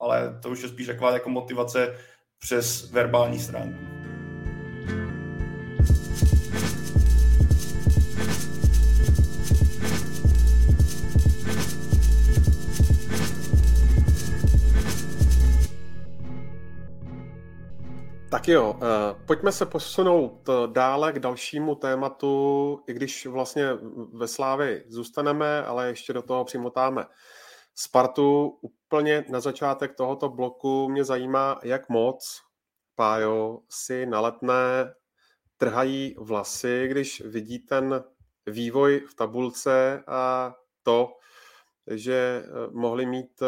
ale 0.00 0.38
to 0.42 0.50
už 0.50 0.62
je 0.62 0.68
spíš 0.68 0.86
taková 0.86 1.12
jako 1.12 1.30
motivace 1.30 1.98
přes 2.38 2.90
verbální 2.90 3.38
stránku. 3.38 3.93
Tak 18.44 18.48
jo, 18.48 18.76
eh, 18.82 19.24
pojďme 19.26 19.52
se 19.52 19.66
posunout 19.66 20.48
eh, 20.48 20.52
dále 20.72 21.12
k 21.12 21.18
dalšímu 21.18 21.74
tématu, 21.74 22.80
i 22.86 22.92
když 22.92 23.26
vlastně 23.26 23.68
ve 24.12 24.28
Slávi 24.28 24.84
zůstaneme, 24.88 25.64
ale 25.64 25.88
ještě 25.88 26.12
do 26.12 26.22
toho 26.22 26.44
přimotáme 26.44 27.06
Spartu. 27.74 28.58
Úplně 28.60 29.24
na 29.28 29.40
začátek 29.40 29.94
tohoto 29.94 30.28
bloku 30.28 30.88
mě 30.88 31.04
zajímá, 31.04 31.60
jak 31.62 31.88
moc, 31.88 32.40
Pájo, 32.94 33.60
si 33.70 34.06
na 34.06 34.20
letné 34.20 34.94
trhají 35.56 36.14
vlasy, 36.18 36.88
když 36.88 37.20
vidí 37.20 37.58
ten 37.58 38.04
vývoj 38.46 39.00
v 39.10 39.14
tabulce 39.14 40.04
a 40.06 40.54
to, 40.82 41.12
že 41.86 42.44
mohli 42.72 43.06
mít 43.06 43.42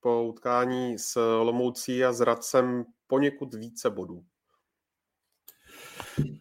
po 0.00 0.24
utkání 0.24 0.98
s 0.98 1.20
Lomoucí 1.42 2.04
a 2.04 2.12
s 2.12 2.20
Radcem 2.20 2.84
poněkud 3.06 3.54
více 3.54 3.90
bodů. 3.90 4.24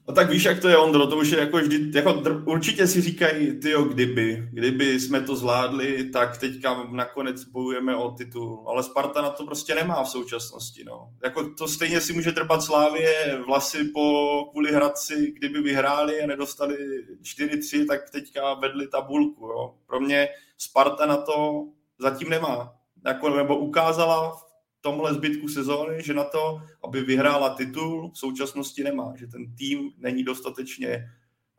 No 0.07 0.13
tak 0.13 0.29
víš, 0.29 0.43
jak 0.43 0.59
to 0.59 0.69
je, 0.69 0.77
Ondro, 0.77 1.07
to 1.07 1.17
už 1.17 1.29
je 1.29 1.39
jako 1.39 1.57
vždy, 1.57 1.91
jako 1.93 2.23
určitě 2.45 2.87
si 2.87 3.01
říkají, 3.01 3.59
ty 3.59 3.73
kdyby, 3.89 4.49
kdyby 4.51 4.99
jsme 4.99 5.21
to 5.21 5.35
zvládli, 5.35 6.09
tak 6.09 6.37
teďka 6.37 6.83
nakonec 6.91 7.43
bojujeme 7.43 7.95
o 7.95 8.11
titul, 8.11 8.65
ale 8.67 8.83
Sparta 8.83 9.21
na 9.21 9.29
to 9.29 9.45
prostě 9.45 9.75
nemá 9.75 10.03
v 10.03 10.09
současnosti, 10.09 10.83
no. 10.83 11.09
Jako 11.23 11.49
to 11.49 11.67
stejně 11.67 12.01
si 12.01 12.13
může 12.13 12.31
trpat 12.31 12.63
Slávě 12.63 13.41
vlasy 13.45 13.83
po 13.83 14.45
kvůli 14.51 14.71
Hradci, 14.71 15.31
kdyby 15.31 15.61
vyhráli 15.61 16.21
a 16.21 16.27
nedostali 16.27 16.75
4-3, 17.21 17.87
tak 17.87 18.09
teďka 18.09 18.53
vedli 18.53 18.87
tabulku, 18.87 19.45
jo. 19.45 19.75
Pro 19.85 19.99
mě 19.99 20.27
Sparta 20.57 21.05
na 21.05 21.17
to 21.17 21.65
zatím 21.99 22.29
nemá, 22.29 22.73
jako, 23.05 23.29
nebo 23.29 23.57
ukázala 23.57 24.45
tomhle 24.85 25.13
zbytku 25.13 25.47
sezóny, 25.47 26.03
že 26.03 26.13
na 26.13 26.23
to, 26.23 26.61
aby 26.83 27.01
vyhrála 27.01 27.49
titul, 27.49 28.11
v 28.11 28.17
současnosti 28.17 28.83
nemá, 28.83 29.13
že 29.15 29.27
ten 29.27 29.55
tým 29.55 29.91
není 29.97 30.23
dostatečně 30.23 31.09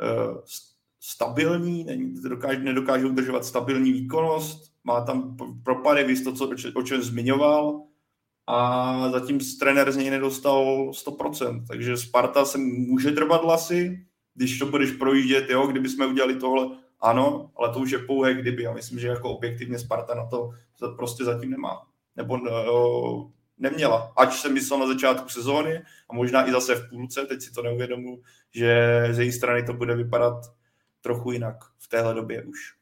uh, 0.02 0.38
stabilní, 1.00 1.84
není, 1.84 2.14
dokáže, 2.22 2.58
nedokáže 2.58 3.06
udržovat 3.06 3.44
stabilní 3.44 3.92
výkonnost, 3.92 4.72
má 4.84 5.00
tam 5.00 5.36
propady, 5.64 6.04
víš 6.04 6.24
to, 6.24 6.32
co, 6.32 6.50
o 6.74 6.82
čem 6.82 7.02
zmiňoval, 7.02 7.82
a 8.46 9.10
zatím 9.10 9.40
trenér 9.60 9.92
z 9.92 9.96
něj 9.96 10.10
nedostal 10.10 10.90
100%, 10.90 11.64
takže 11.68 11.96
Sparta 11.96 12.44
se 12.44 12.58
může 12.58 13.10
drbat 13.10 13.44
hlasy, 13.44 14.06
když 14.34 14.58
to 14.58 14.66
budeš 14.66 14.90
projíždět, 14.90 15.50
jo, 15.50 15.66
kdyby 15.66 15.88
jsme 15.88 16.06
udělali 16.06 16.36
tohle, 16.36 16.76
ano, 17.00 17.50
ale 17.56 17.72
to 17.72 17.78
už 17.78 17.90
je 17.90 17.98
pouhé 17.98 18.34
kdyby. 18.34 18.62
Já 18.62 18.72
myslím, 18.72 18.98
že 18.98 19.08
jako 19.08 19.30
objektivně 19.30 19.78
Sparta 19.78 20.14
na 20.14 20.26
to 20.26 20.50
prostě 20.96 21.24
zatím 21.24 21.50
nemá 21.50 21.86
nebo 22.16 22.36
no, 22.36 23.32
neměla. 23.58 24.12
Ač 24.16 24.40
jsem 24.40 24.54
myslel 24.54 24.78
na 24.78 24.86
začátku 24.86 25.28
sezóny 25.28 25.82
a 26.10 26.14
možná 26.14 26.48
i 26.48 26.52
zase 26.52 26.74
v 26.74 26.88
půlce, 26.88 27.26
teď 27.26 27.42
si 27.42 27.52
to 27.52 27.62
neuvědomu, 27.62 28.22
že 28.54 29.00
z 29.10 29.18
její 29.18 29.32
strany 29.32 29.62
to 29.62 29.72
bude 29.72 29.94
vypadat 29.94 30.34
trochu 31.00 31.32
jinak 31.32 31.56
v 31.78 31.88
téhle 31.88 32.14
době 32.14 32.44
už. 32.44 32.76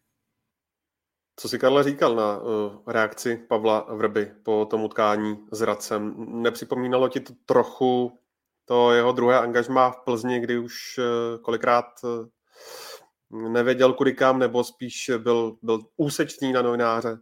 Co 1.37 1.49
si 1.49 1.59
Karla 1.59 1.83
říkal 1.83 2.15
na 2.15 2.39
uh, 2.39 2.73
reakci 2.87 3.37
Pavla 3.49 3.87
Vrby 3.95 4.33
po 4.43 4.67
tom 4.71 4.85
utkání 4.85 5.39
s 5.53 5.63
Radcem? 5.63 6.15
Nepřipomínalo 6.43 7.09
ti 7.09 7.21
to 7.21 7.33
trochu 7.47 8.19
to 8.65 8.93
jeho 8.93 9.13
druhé 9.13 9.39
angažmá 9.39 9.91
v 9.91 9.97
Plzni, 10.05 10.41
kdy 10.41 10.59
už 10.59 10.99
uh, 10.99 11.43
kolikrát 11.43 11.85
uh, 12.03 13.51
nevěděl 13.53 13.93
kudy 13.93 14.15
kam, 14.15 14.39
nebo 14.39 14.65
spíš 14.65 15.11
byl, 15.19 15.57
byl 15.63 15.79
úsečný 15.97 16.53
na 16.53 16.63
novináře? 16.63 17.19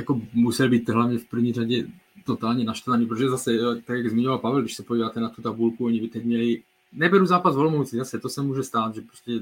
Jako 0.00 0.20
musel 0.32 0.68
být 0.68 0.88
hlavně 0.88 1.18
v 1.18 1.24
první 1.24 1.52
řadě 1.52 1.86
totálně 2.24 2.64
naštvaný, 2.64 3.06
protože 3.06 3.28
zase, 3.28 3.58
tak 3.84 3.96
jak 3.96 4.10
zmiňoval 4.10 4.38
Pavel, 4.38 4.62
když 4.62 4.74
se 4.74 4.82
podíváte 4.82 5.20
na 5.20 5.28
tu 5.28 5.42
tabulku, 5.42 5.86
oni 5.86 6.00
by 6.00 6.08
teď 6.08 6.24
měli, 6.24 6.62
neberu 6.92 7.26
zápas 7.26 7.56
v 7.56 7.84
zase 7.84 8.20
to 8.20 8.28
se 8.28 8.42
může 8.42 8.62
stát, 8.62 8.94
že 8.94 9.00
prostě 9.00 9.32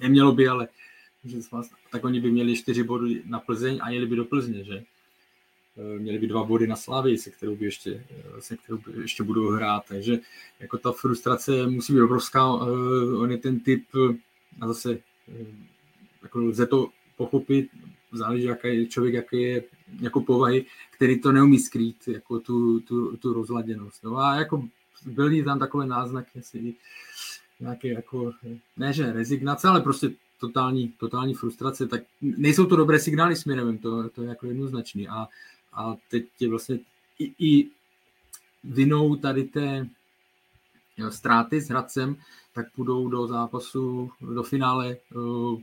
nemělo 0.00 0.32
by, 0.32 0.48
ale 0.48 0.68
že 1.24 1.38
tak 1.90 2.04
oni 2.04 2.20
by 2.20 2.30
měli 2.30 2.56
čtyři 2.56 2.82
body 2.82 3.22
na 3.26 3.40
Plzeň 3.40 3.78
a 3.82 3.90
jeli 3.90 4.06
by 4.06 4.16
do 4.16 4.24
Plzně, 4.24 4.64
že? 4.64 4.84
Eh, 5.78 5.98
měli 5.98 6.18
by 6.18 6.26
dva 6.26 6.44
body 6.44 6.66
na 6.66 6.76
Slavii, 6.76 7.18
se 7.18 7.30
kterou 7.30 7.56
by 7.56 7.64
ještě, 7.64 8.04
eh, 8.10 8.40
se 8.40 8.56
kterou 8.56 8.78
by 8.78 9.00
ještě 9.00 9.22
budou 9.22 9.48
hrát, 9.48 9.84
takže 9.88 10.18
jako 10.60 10.78
ta 10.78 10.92
frustrace 10.92 11.66
musí 11.66 11.92
být 11.92 12.02
obrovská, 12.02 12.40
eh, 12.40 13.16
on 13.16 13.30
je 13.30 13.38
ten 13.38 13.60
typ, 13.60 13.84
a 14.60 14.66
zase 14.66 14.98
jako 16.22 16.38
lze 16.38 16.66
to 16.66 16.88
pochopit, 17.16 17.68
záleží, 18.12 18.44
jaký 18.44 18.68
je 18.68 18.86
člověk, 18.86 19.14
jaký 19.14 19.42
je 19.42 19.62
jako 20.00 20.20
povahy, 20.20 20.66
který 20.90 21.20
to 21.20 21.32
neumí 21.32 21.58
skrýt, 21.58 22.08
jako 22.08 22.40
tu, 22.40 22.80
tu, 22.80 23.16
tu 23.16 23.32
rozladěnost. 23.32 24.04
No 24.04 24.18
a 24.18 24.34
jako 24.34 24.68
byly 25.06 25.42
tam 25.42 25.58
takové 25.58 25.86
náznaky, 25.86 26.38
asi 26.38 26.74
nějaké 27.60 27.88
jako, 27.88 28.32
ne 28.76 28.92
že 28.92 29.12
rezignace, 29.12 29.68
ale 29.68 29.80
prostě 29.80 30.10
totální, 30.40 30.88
totální 30.88 31.34
frustrace, 31.34 31.86
tak 31.86 32.02
nejsou 32.20 32.66
to 32.66 32.76
dobré 32.76 32.98
signály 32.98 33.36
směrem, 33.36 33.78
to, 33.78 34.08
to 34.08 34.22
je 34.22 34.28
jako 34.28 34.46
jednoznačný. 34.46 35.08
A, 35.08 35.28
a 35.72 35.96
teď 36.10 36.26
je 36.40 36.48
vlastně 36.48 36.78
i, 37.18 37.32
i 37.38 37.70
vinou 38.64 39.16
tady 39.16 39.44
té 39.44 39.88
jo, 40.96 41.10
ztráty 41.10 41.60
s 41.60 41.68
Hradcem, 41.68 42.16
tak 42.56 42.72
půjdou 42.72 43.08
do 43.08 43.26
zápasu, 43.26 44.10
do 44.34 44.42
finále 44.42 44.96
uh, 45.14 45.60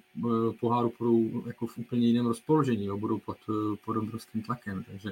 poháru 0.59 0.93
budou 0.99 1.47
jako 1.47 1.67
v 1.67 1.77
úplně 1.77 2.07
jiném 2.07 2.25
rozpoložení, 2.25 2.85
jo, 2.85 2.97
budou 2.97 3.19
pod, 3.19 3.37
uh, 3.49 3.75
pod 3.85 3.97
obrovským 3.97 4.43
tlakem, 4.43 4.83
takže 4.83 5.11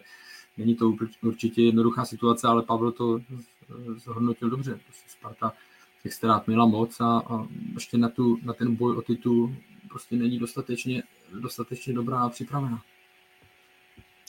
není 0.58 0.76
to 0.76 0.94
určitě 1.24 1.62
jednoduchá 1.62 2.06
situace, 2.06 2.48
ale 2.48 2.64
Pavel 2.64 2.92
to 2.92 3.20
zhodnotil 3.96 4.50
dobře. 4.50 4.80
Prostě 4.86 5.10
Sparta 5.10 5.54
těch 6.04 6.14
ztrát 6.14 6.48
měla 6.48 6.66
moc 6.66 7.00
a, 7.00 7.06
a 7.06 7.48
ještě 7.74 7.98
na, 7.98 8.10
tu, 8.10 8.38
na 8.44 8.54
ten 8.54 8.76
boj 8.76 8.98
o 8.98 9.02
titul 9.02 9.56
prostě 9.90 10.16
není 10.16 10.40
dostatečně, 10.40 11.04
dostatečně 11.40 11.94
dobrá 11.94 12.20
a 12.20 12.30
připravená. 12.30 12.82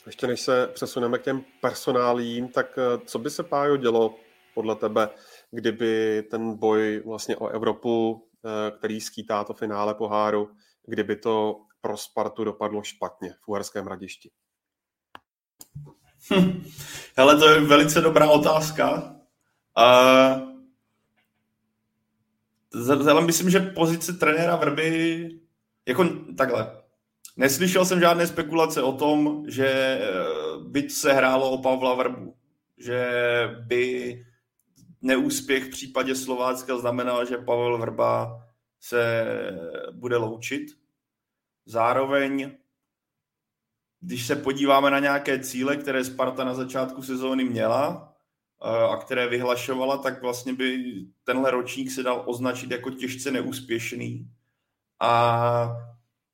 Ještě 0.05 0.27
než 0.27 0.41
se 0.41 0.69
přesuneme 0.73 1.19
k 1.19 1.23
těm 1.23 1.43
personálím, 1.61 2.47
tak 2.47 2.79
co 3.05 3.19
by 3.19 3.29
se, 3.29 3.43
Pájo, 3.43 3.77
dělo 3.77 4.15
podle 4.53 4.75
tebe 4.75 5.09
kdyby 5.53 6.23
ten 6.31 6.57
boj 6.57 7.03
vlastně 7.05 7.37
o 7.37 7.47
Evropu, 7.47 8.27
eh, 8.45 8.71
který 8.77 9.01
skýtá 9.01 9.43
to 9.43 9.53
finále 9.53 9.95
poháru, 9.95 10.49
kdyby 10.85 11.15
to 11.15 11.61
pro 11.81 11.97
Spartu 11.97 12.43
dopadlo 12.43 12.83
špatně 12.83 13.33
v 13.41 13.47
Uherském 13.47 13.87
radišti? 13.87 14.31
Hm. 16.33 16.63
Hele, 17.17 17.37
to 17.37 17.49
je 17.49 17.59
velice 17.59 18.01
dobrá 18.01 18.29
otázka. 18.29 19.15
Uh, 19.77 20.53
ale 23.09 23.21
myslím, 23.21 23.49
že 23.49 23.59
pozice 23.59 24.13
trenéra 24.13 24.55
Vrby, 24.55 25.29
jako 25.87 26.09
takhle, 26.37 26.81
neslyšel 27.37 27.85
jsem 27.85 27.99
žádné 27.99 28.27
spekulace 28.27 28.81
o 28.81 28.91
tom, 28.91 29.45
že 29.47 29.67
eh, 29.67 29.99
by 30.67 30.89
se 30.89 31.13
hrálo 31.13 31.51
o 31.51 31.61
Pavla 31.61 31.93
Vrbu, 31.93 32.35
že 32.77 33.09
by 33.59 34.25
neúspěch 35.03 35.63
v 35.63 35.69
případě 35.69 36.15
Slovácka 36.15 36.77
znamenal, 36.77 37.25
že 37.25 37.37
Pavel 37.37 37.77
Vrba 37.77 38.43
se 38.79 39.25
bude 39.91 40.17
loučit. 40.17 40.67
Zároveň, 41.65 42.51
když 43.99 44.27
se 44.27 44.35
podíváme 44.35 44.91
na 44.91 44.99
nějaké 44.99 45.39
cíle, 45.39 45.77
které 45.77 46.03
Sparta 46.03 46.43
na 46.43 46.53
začátku 46.53 47.01
sezóny 47.01 47.43
měla 47.43 48.13
eh, 48.63 48.93
a 48.93 48.97
které 48.97 49.27
vyhlašovala, 49.27 49.97
tak 49.97 50.21
vlastně 50.21 50.53
by 50.53 50.95
tenhle 51.23 51.51
ročník 51.51 51.91
se 51.91 52.03
dal 52.03 52.23
označit 52.25 52.71
jako 52.71 52.89
těžce 52.89 53.31
neúspěšný. 53.31 54.29
A 54.99 55.77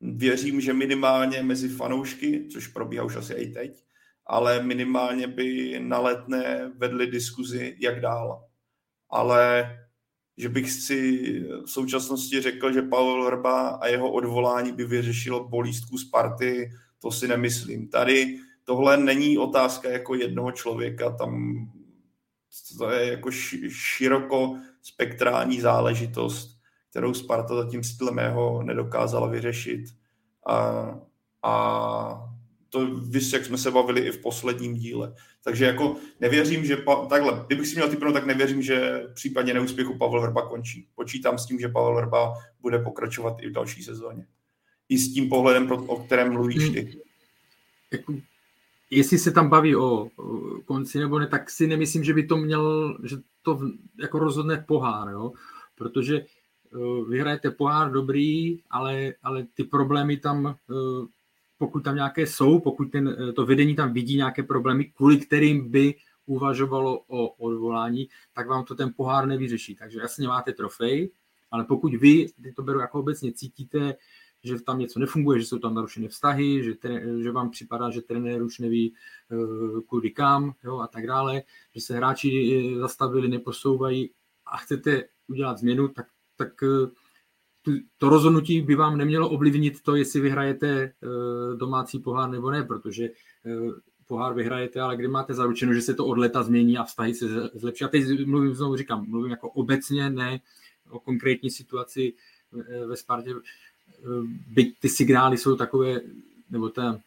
věřím, 0.01 0.61
že 0.61 0.73
minimálně 0.73 1.43
mezi 1.43 1.69
fanoušky, 1.69 2.47
což 2.47 2.67
probíhá 2.67 3.03
už 3.03 3.15
asi 3.15 3.33
i 3.33 3.53
teď, 3.53 3.83
ale 4.25 4.63
minimálně 4.63 5.27
by 5.27 5.79
na 5.79 5.99
letné 5.99 6.71
vedli 6.75 7.07
diskuzi, 7.07 7.75
jak 7.79 8.01
dál 8.01 8.48
ale 9.09 9.75
že 10.37 10.49
bych 10.49 10.71
si 10.71 11.21
v 11.65 11.69
současnosti 11.69 12.41
řekl, 12.41 12.73
že 12.73 12.81
Pavel 12.81 13.25
Vrba 13.25 13.67
a 13.69 13.87
jeho 13.87 14.11
odvolání 14.11 14.71
by 14.71 14.85
vyřešilo 14.85 15.47
bolístku 15.47 15.97
Sparty, 15.97 16.71
to 17.01 17.11
si 17.11 17.27
nemyslím. 17.27 17.87
Tady 17.87 18.39
tohle 18.63 18.97
není 18.97 19.37
otázka 19.37 19.89
jako 19.89 20.15
jednoho 20.15 20.51
člověka, 20.51 21.09
tam 21.09 21.55
to 22.77 22.89
je 22.89 23.11
jako 23.11 23.31
široko 23.69 24.55
spektrální 24.81 25.61
záležitost, 25.61 26.59
kterou 26.89 27.13
Sparta 27.13 27.55
zatím 27.55 27.83
stylem 27.83 28.15
mého 28.15 28.63
nedokázala 28.63 29.27
vyřešit. 29.27 29.85
A, 30.47 30.85
a 31.43 32.28
to 32.69 32.87
vys, 32.95 33.33
jak 33.33 33.45
jsme 33.45 33.57
se 33.57 33.71
bavili 33.71 34.01
i 34.01 34.11
v 34.11 34.21
posledním 34.21 34.75
díle. 34.75 35.15
Takže 35.43 35.65
jako 35.65 35.95
nevěřím, 36.19 36.65
že 36.65 36.77
pa, 36.77 37.05
takhle, 37.05 37.43
kdybych 37.47 37.67
si 37.67 37.75
měl 37.75 37.89
typnout, 37.89 38.13
tak 38.13 38.25
nevěřím, 38.25 38.61
že 38.61 39.03
v 39.11 39.13
případě 39.13 39.53
neúspěchu 39.53 39.97
Pavel 39.97 40.21
Vrba 40.21 40.49
končí. 40.49 40.87
Počítám 40.95 41.37
s 41.37 41.45
tím, 41.45 41.59
že 41.59 41.67
Pavel 41.67 41.95
Vrba 41.95 42.33
bude 42.61 42.79
pokračovat 42.79 43.37
i 43.41 43.49
v 43.49 43.51
další 43.51 43.83
sezóně. 43.83 44.25
I 44.89 44.97
s 44.97 45.13
tím 45.13 45.29
pohledem, 45.29 45.71
o 45.71 46.03
kterém 46.03 46.33
mluvíš 46.33 46.69
ty. 46.69 46.81
Hmm. 46.81 47.01
Jako, 47.91 48.13
jestli 48.89 49.17
se 49.17 49.31
tam 49.31 49.49
baví 49.49 49.75
o, 49.75 50.09
konci 50.65 50.99
nebo 50.99 51.19
ne, 51.19 51.27
tak 51.27 51.49
si 51.49 51.67
nemyslím, 51.67 52.03
že 52.03 52.13
by 52.13 52.23
to 52.23 52.37
měl, 52.37 52.97
že 53.03 53.17
to 53.41 53.59
jako 54.01 54.19
rozhodne 54.19 54.65
pohár, 54.67 55.09
jo? 55.09 55.31
protože 55.75 56.25
uh, 56.71 57.09
vyhrajete 57.09 57.51
pohár 57.51 57.91
dobrý, 57.91 58.59
ale, 58.69 59.13
ale 59.23 59.47
ty 59.53 59.63
problémy 59.63 60.17
tam 60.17 60.45
uh, 60.45 61.05
pokud 61.59 61.83
tam 61.83 61.95
nějaké 61.95 62.27
jsou, 62.27 62.59
pokud 62.59 62.91
ten, 62.91 63.15
eh, 63.29 63.33
to 63.33 63.45
vedení 63.45 63.75
tam 63.75 63.93
vidí 63.93 64.15
nějaké 64.15 64.43
problémy, 64.43 64.85
kvůli 64.85 65.17
kterým 65.17 65.71
by 65.71 65.95
uvažovalo 66.25 66.99
o 67.07 67.27
odvolání, 67.27 68.07
tak 68.33 68.47
vám 68.47 68.65
to 68.65 68.75
ten 68.75 68.93
pohár 68.95 69.27
nevyřeší. 69.27 69.75
Takže 69.75 69.99
jasně 69.99 70.27
máte 70.27 70.53
trofej, 70.53 71.11
ale 71.51 71.63
pokud 71.63 71.95
vy, 71.95 72.27
to 72.55 72.63
beru 72.63 72.79
jako 72.79 72.99
obecně, 72.99 73.33
cítíte, 73.33 73.95
že 74.43 74.61
tam 74.61 74.79
něco 74.79 74.99
nefunguje, 74.99 75.39
že 75.39 75.45
jsou 75.45 75.59
tam 75.59 75.75
narušené 75.75 76.07
vztahy, 76.07 76.63
že, 76.63 76.73
tre, 76.73 77.23
že 77.23 77.31
vám 77.31 77.49
připadá, 77.49 77.89
že 77.89 78.01
trenér 78.01 78.43
už 78.43 78.59
neví 78.59 78.93
uh, 79.31 79.81
kudy 79.81 80.11
kam 80.11 80.53
jo, 80.63 80.79
a 80.79 80.87
tak 80.87 81.07
dále, 81.07 81.41
že 81.75 81.81
se 81.81 81.95
hráči 81.95 82.29
eh, 82.29 82.79
zastavili, 82.79 83.27
neposouvají 83.27 84.11
a 84.45 84.57
chcete 84.57 85.03
udělat 85.27 85.57
změnu, 85.57 85.87
tak, 85.87 86.07
tak 86.35 86.63
to 87.97 88.09
rozhodnutí 88.09 88.61
by 88.61 88.75
vám 88.75 88.97
nemělo 88.97 89.29
ovlivnit 89.29 89.81
to, 89.81 89.95
jestli 89.95 90.21
vyhrajete 90.21 90.91
uh, 91.01 91.57
domácí 91.57 91.99
pohár 91.99 92.29
nebo 92.29 92.51
ne, 92.51 92.63
protože 92.63 93.09
uh, 93.09 93.73
pohár 94.07 94.33
vyhrajete, 94.33 94.81
ale 94.81 94.97
kdy 94.97 95.07
máte 95.07 95.33
zaručeno, 95.33 95.73
že 95.73 95.81
se 95.81 95.93
to 95.93 96.05
od 96.05 96.17
leta 96.17 96.43
změní 96.43 96.77
a 96.77 96.83
vztahy 96.83 97.13
se 97.13 97.49
zlepší. 97.53 97.83
A 97.83 97.87
teď 97.87 98.25
mluvím, 98.25 98.55
znovu 98.55 98.75
říkám, 98.75 99.05
mluvím 99.09 99.31
jako 99.31 99.49
obecně, 99.49 100.09
ne 100.09 100.39
o 100.89 100.99
konkrétní 100.99 101.49
situaci 101.49 102.13
ve 102.87 102.95
Spartě, 102.95 103.35
byť 104.47 104.79
ty 104.79 104.89
signály 104.89 105.37
jsou 105.37 105.55
takové, 105.55 106.01
nebo 106.49 106.69
ta 106.69 106.99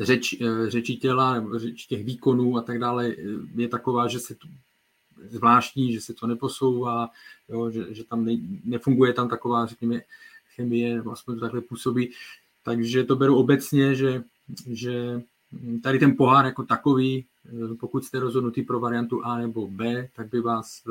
řeč, 0.00 0.34
řeči 0.68 0.96
těla, 0.96 1.34
nebo 1.34 1.58
řeč 1.58 1.86
těch 1.86 2.04
výkonů 2.04 2.56
a 2.56 2.62
tak 2.62 2.78
dále 2.78 3.14
je 3.56 3.68
taková, 3.68 4.08
že 4.08 4.20
se 4.20 4.34
zvláštní, 5.24 5.92
že 5.92 6.00
se 6.00 6.14
to 6.14 6.26
neposouvá, 6.26 7.08
jo, 7.48 7.70
že, 7.70 7.94
že 7.94 8.04
tam 8.04 8.24
ne, 8.24 8.36
nefunguje 8.64 9.12
tam 9.12 9.28
taková, 9.28 9.66
řekněme, 9.66 10.00
chemie, 10.54 10.96
nebo 10.96 11.12
aspoň 11.12 11.34
to 11.34 11.40
takhle 11.40 11.60
působí. 11.60 12.10
Takže 12.62 13.04
to 13.04 13.16
beru 13.16 13.36
obecně, 13.36 13.94
že, 13.94 14.22
že 14.66 15.22
tady 15.82 15.98
ten 15.98 16.16
pohár 16.16 16.44
jako 16.44 16.62
takový, 16.62 17.26
pokud 17.80 18.04
jste 18.04 18.20
rozhodnutý 18.20 18.62
pro 18.62 18.80
variantu 18.80 19.24
A 19.24 19.38
nebo 19.38 19.68
B, 19.68 20.08
tak 20.16 20.28
by 20.28 20.40
vás 20.40 20.82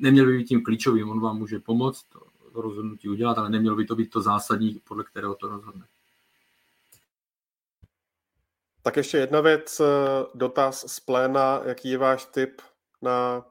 neměl 0.00 0.26
by 0.26 0.36
být 0.36 0.44
tím 0.44 0.64
klíčovým, 0.64 1.10
on 1.10 1.20
vám 1.20 1.38
může 1.38 1.58
pomoct, 1.58 2.04
to 2.12 2.20
rozhodnutí 2.54 3.08
udělat, 3.08 3.38
ale 3.38 3.50
nemělo 3.50 3.76
by 3.76 3.84
to 3.84 3.96
být 3.96 4.10
to 4.10 4.20
zásadní, 4.20 4.80
podle 4.88 5.04
kterého 5.04 5.34
to 5.34 5.48
rozhodne. 5.48 5.84
Tak 8.82 8.96
ještě 8.96 9.16
jedna 9.18 9.40
věc, 9.40 9.80
eh, 9.80 9.84
dotaz 10.34 10.92
z 10.92 11.00
pléna, 11.00 11.60
jaký 11.64 11.90
je 11.90 11.98
váš 11.98 12.24
tip 12.24 12.62
na 13.02 13.44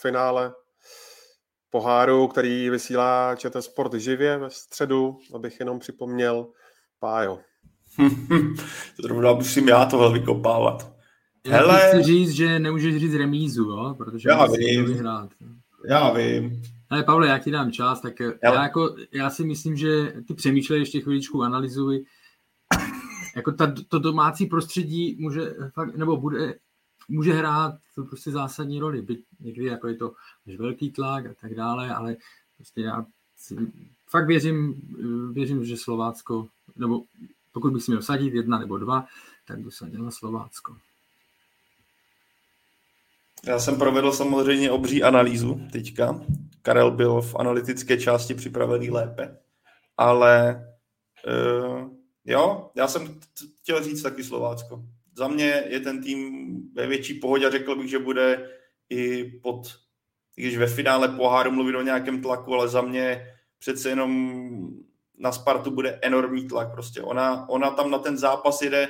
finále 0.00 0.52
poháru, 1.70 2.28
který 2.28 2.70
vysílá 2.70 3.36
ČT 3.36 3.62
Sport 3.62 3.94
živě 3.94 4.38
ve 4.38 4.50
středu, 4.50 5.18
abych 5.34 5.60
jenom 5.60 5.78
připomněl 5.78 6.46
Pájo. 7.00 7.38
to 8.96 9.02
zrovna 9.02 9.32
musím 9.32 9.68
já 9.68 9.84
tohle 9.84 10.12
vykopávat. 10.12 10.92
Hele... 11.46 11.88
Chci 11.88 12.02
říct, 12.02 12.30
že 12.30 12.58
nemůžeš 12.58 12.96
říct 12.96 13.14
remízu, 13.14 13.62
jo? 13.62 13.94
protože 13.98 14.28
já 14.28 14.46
vím. 14.46 14.84
vyhrát. 14.84 15.30
Já 15.88 16.12
vím. 16.12 16.62
Ale 16.90 17.02
Pavle, 17.02 17.28
já 17.28 17.38
ti 17.38 17.50
dám 17.50 17.72
čas, 17.72 18.00
tak 18.00 18.20
já, 18.20 18.32
já, 18.42 18.62
jako, 18.62 18.96
já 19.12 19.30
si 19.30 19.44
myslím, 19.44 19.76
že 19.76 20.12
ty 20.28 20.34
přemýšlej 20.34 20.80
ještě 20.80 21.00
chviličku, 21.00 21.42
analyzuj. 21.42 22.04
Jako 23.36 23.52
ta, 23.52 23.74
to 23.88 23.98
domácí 23.98 24.46
prostředí 24.46 25.16
může, 25.20 25.54
fakt, 25.74 25.96
nebo 25.96 26.16
bude, 26.16 26.54
může 27.08 27.32
hrát 27.32 27.74
prostě 28.08 28.30
zásadní 28.30 28.80
roli. 28.80 29.02
Byť 29.02 29.24
někdy 29.40 29.64
jako 29.64 29.88
je 29.88 29.94
to 29.94 30.12
velký 30.58 30.90
tlak 30.90 31.26
a 31.26 31.34
tak 31.40 31.54
dále, 31.54 31.94
ale 31.94 32.16
prostě 32.56 32.80
já 32.80 33.06
fakt 34.06 34.26
věřím, 34.26 34.74
věřím, 35.32 35.64
že 35.64 35.76
Slovácko, 35.76 36.48
nebo 36.76 37.02
pokud 37.52 37.72
bych 37.72 37.82
si 37.82 37.90
měl 37.90 38.02
sadit 38.02 38.34
jedna 38.34 38.58
nebo 38.58 38.78
dva, 38.78 39.06
tak 39.46 39.58
bych 39.58 39.74
sadil 39.74 40.04
na 40.04 40.10
Slovácko. 40.10 40.76
Já 43.46 43.58
jsem 43.58 43.78
provedl 43.78 44.12
samozřejmě 44.12 44.70
obří 44.70 45.02
analýzu 45.02 45.60
teďka. 45.72 46.20
Karel 46.62 46.90
byl 46.90 47.22
v 47.22 47.36
analytické 47.36 47.98
části 47.98 48.34
připravený 48.34 48.90
lépe, 48.90 49.38
ale 49.96 50.66
uh, 51.26 51.90
jo, 52.24 52.70
já 52.74 52.88
jsem 52.88 53.20
chtěl 53.60 53.84
říct 53.84 54.02
taky 54.02 54.24
Slovácko. 54.24 54.84
Za 55.18 55.28
mě 55.28 55.64
je 55.68 55.80
ten 55.80 56.02
tým 56.02 56.20
ve 56.74 56.86
větší 56.86 57.14
pohodě 57.14 57.46
a 57.46 57.50
řekl 57.50 57.74
bych, 57.74 57.90
že 57.90 57.98
bude 57.98 58.50
i 58.90 59.24
pod, 59.24 59.62
když 60.34 60.58
ve 60.58 60.66
finále 60.66 61.08
poháru 61.08 61.50
mluvit 61.50 61.76
o 61.76 61.82
nějakém 61.82 62.22
tlaku, 62.22 62.54
ale 62.54 62.68
za 62.68 62.82
mě 62.82 63.26
přece 63.58 63.88
jenom 63.88 64.42
na 65.18 65.32
Spartu 65.32 65.70
bude 65.70 65.98
enormní 66.02 66.48
tlak. 66.48 66.72
Prostě 66.72 67.02
ona, 67.02 67.48
ona 67.48 67.70
tam 67.70 67.90
na 67.90 67.98
ten 67.98 68.18
zápas 68.18 68.62
jede, 68.62 68.88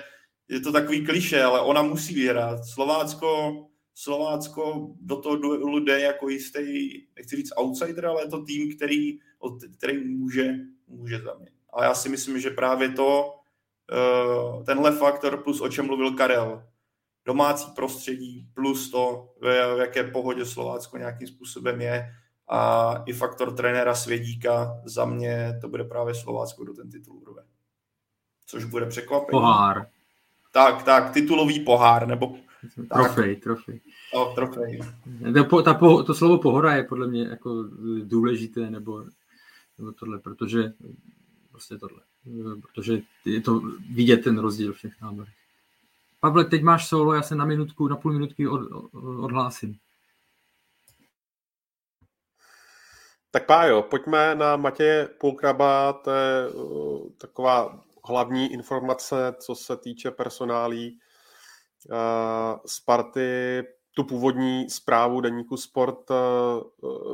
je 0.49 0.61
to 0.61 0.73
takový 0.73 1.07
kliše, 1.07 1.43
ale 1.43 1.61
ona 1.61 1.83
musí 1.83 2.15
vyhrát. 2.15 2.65
Slovácko 2.65 3.65
Slovácko 3.95 4.95
do 5.01 5.17
toho 5.17 5.37
duelu 5.37 5.81
jde 5.81 6.01
jako 6.01 6.29
jistý, 6.29 6.93
nechci 7.17 7.37
říct 7.37 7.53
outsider, 7.57 8.07
ale 8.07 8.23
je 8.23 8.29
to 8.29 8.45
tým, 8.45 8.77
který, 8.77 9.19
který 9.79 10.05
může, 10.05 10.55
může 10.89 11.19
za 11.19 11.35
mě. 11.35 11.51
A 11.73 11.85
já 11.85 11.95
si 11.95 12.09
myslím, 12.09 12.41
že 12.41 12.51
právě 12.51 12.89
to, 12.89 13.38
tenhle 14.67 14.93
faktor 14.93 15.43
plus 15.43 15.61
o 15.61 15.69
čem 15.69 15.87
mluvil 15.87 16.15
Karel, 16.15 16.63
domácí 17.25 17.71
prostředí 17.71 18.49
plus 18.55 18.91
to, 18.91 19.29
v 19.41 19.79
jaké 19.79 20.05
pohodě 20.05 20.47
Slovácko 20.47 20.99
nějakým 20.99 21.29
způsobem 21.29 21.81
je 21.81 22.15
a 22.49 22.95
i 23.07 23.13
faktor 23.13 23.57
trenéra 23.57 23.95
Svědíka, 23.95 24.81
za 24.85 25.05
mě 25.05 25.59
to 25.61 25.69
bude 25.69 25.85
právě 25.85 26.15
Slovácko 26.15 26.65
do 26.65 26.75
ten 26.75 26.91
titul 26.91 27.17
urve. 27.17 27.43
Což 28.47 28.65
bude 28.65 28.87
překvapení. 28.87 29.31
Pohár. 29.31 29.87
Tak, 30.53 30.83
tak, 30.83 31.13
titulový 31.13 31.61
pohár, 31.61 32.07
nebo 32.07 32.39
Trofej, 32.93 33.37
trofej. 33.37 33.81
O, 34.13 34.25
trofej. 34.35 34.81
To, 35.51 35.63
ta, 35.63 35.75
to 36.07 36.15
slovo 36.15 36.39
pohora 36.39 36.77
je 36.77 36.83
podle 36.83 37.07
mě 37.07 37.23
jako 37.23 37.65
důležité, 38.03 38.71
nebo, 38.71 39.05
nebo 39.79 39.93
tohle, 39.93 40.19
protože 40.19 40.73
prostě 41.59 41.79
tohle, 41.79 42.01
protože 42.63 43.01
je 43.25 43.41
to 43.41 43.63
vidět 43.91 44.17
ten 44.17 44.39
rozdíl 44.39 44.73
v 44.73 44.81
těch 44.81 45.01
náborech. 45.01 45.35
Pavle, 46.21 46.45
teď 46.45 46.63
máš 46.63 46.89
solo, 46.89 47.15
já 47.15 47.23
se 47.23 47.35
na 47.35 47.45
minutku, 47.45 47.89
na 47.89 47.97
půl 47.97 48.13
minutky 48.13 48.49
od, 48.49 48.61
odhlásím. 49.23 49.79
Tak 53.31 53.47
Pájo, 53.47 53.83
pojďme 53.83 54.35
na 54.35 54.57
Matěje 54.57 55.09
Půlkraba, 55.21 55.93
to 55.93 56.11
je 56.11 56.49
uh, 56.49 57.11
taková 57.13 57.85
hlavní 58.05 58.53
informace, 58.53 59.35
co 59.39 59.55
se 59.55 59.77
týče 59.77 60.11
personálí 60.11 60.99
Sparty 62.67 63.63
tu 63.99 64.05
původní 64.05 64.71
zprávu 64.71 65.21
deníku 65.21 65.57
Sport 65.57 66.11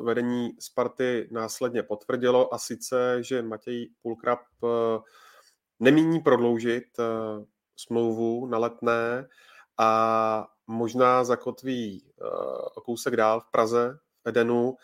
vedení 0.03 0.57
Sparty 0.59 1.28
následně 1.30 1.82
potvrdilo 1.82 2.55
a 2.55 2.59
sice, 2.59 3.18
že 3.20 3.43
Matěj 3.43 3.91
Pulkrab 4.03 4.39
nemíní 5.80 6.20
prodloužit 6.20 6.85
smlouvu 7.76 8.47
na 8.47 8.59
letné 8.59 9.28
a 9.78 10.49
možná 10.66 11.24
zakotví 11.24 12.05
kousek 12.85 13.16
dál 13.16 13.41
v 13.41 13.51
Praze, 13.51 13.99
v 14.24 14.28
Edenu, 14.28 14.76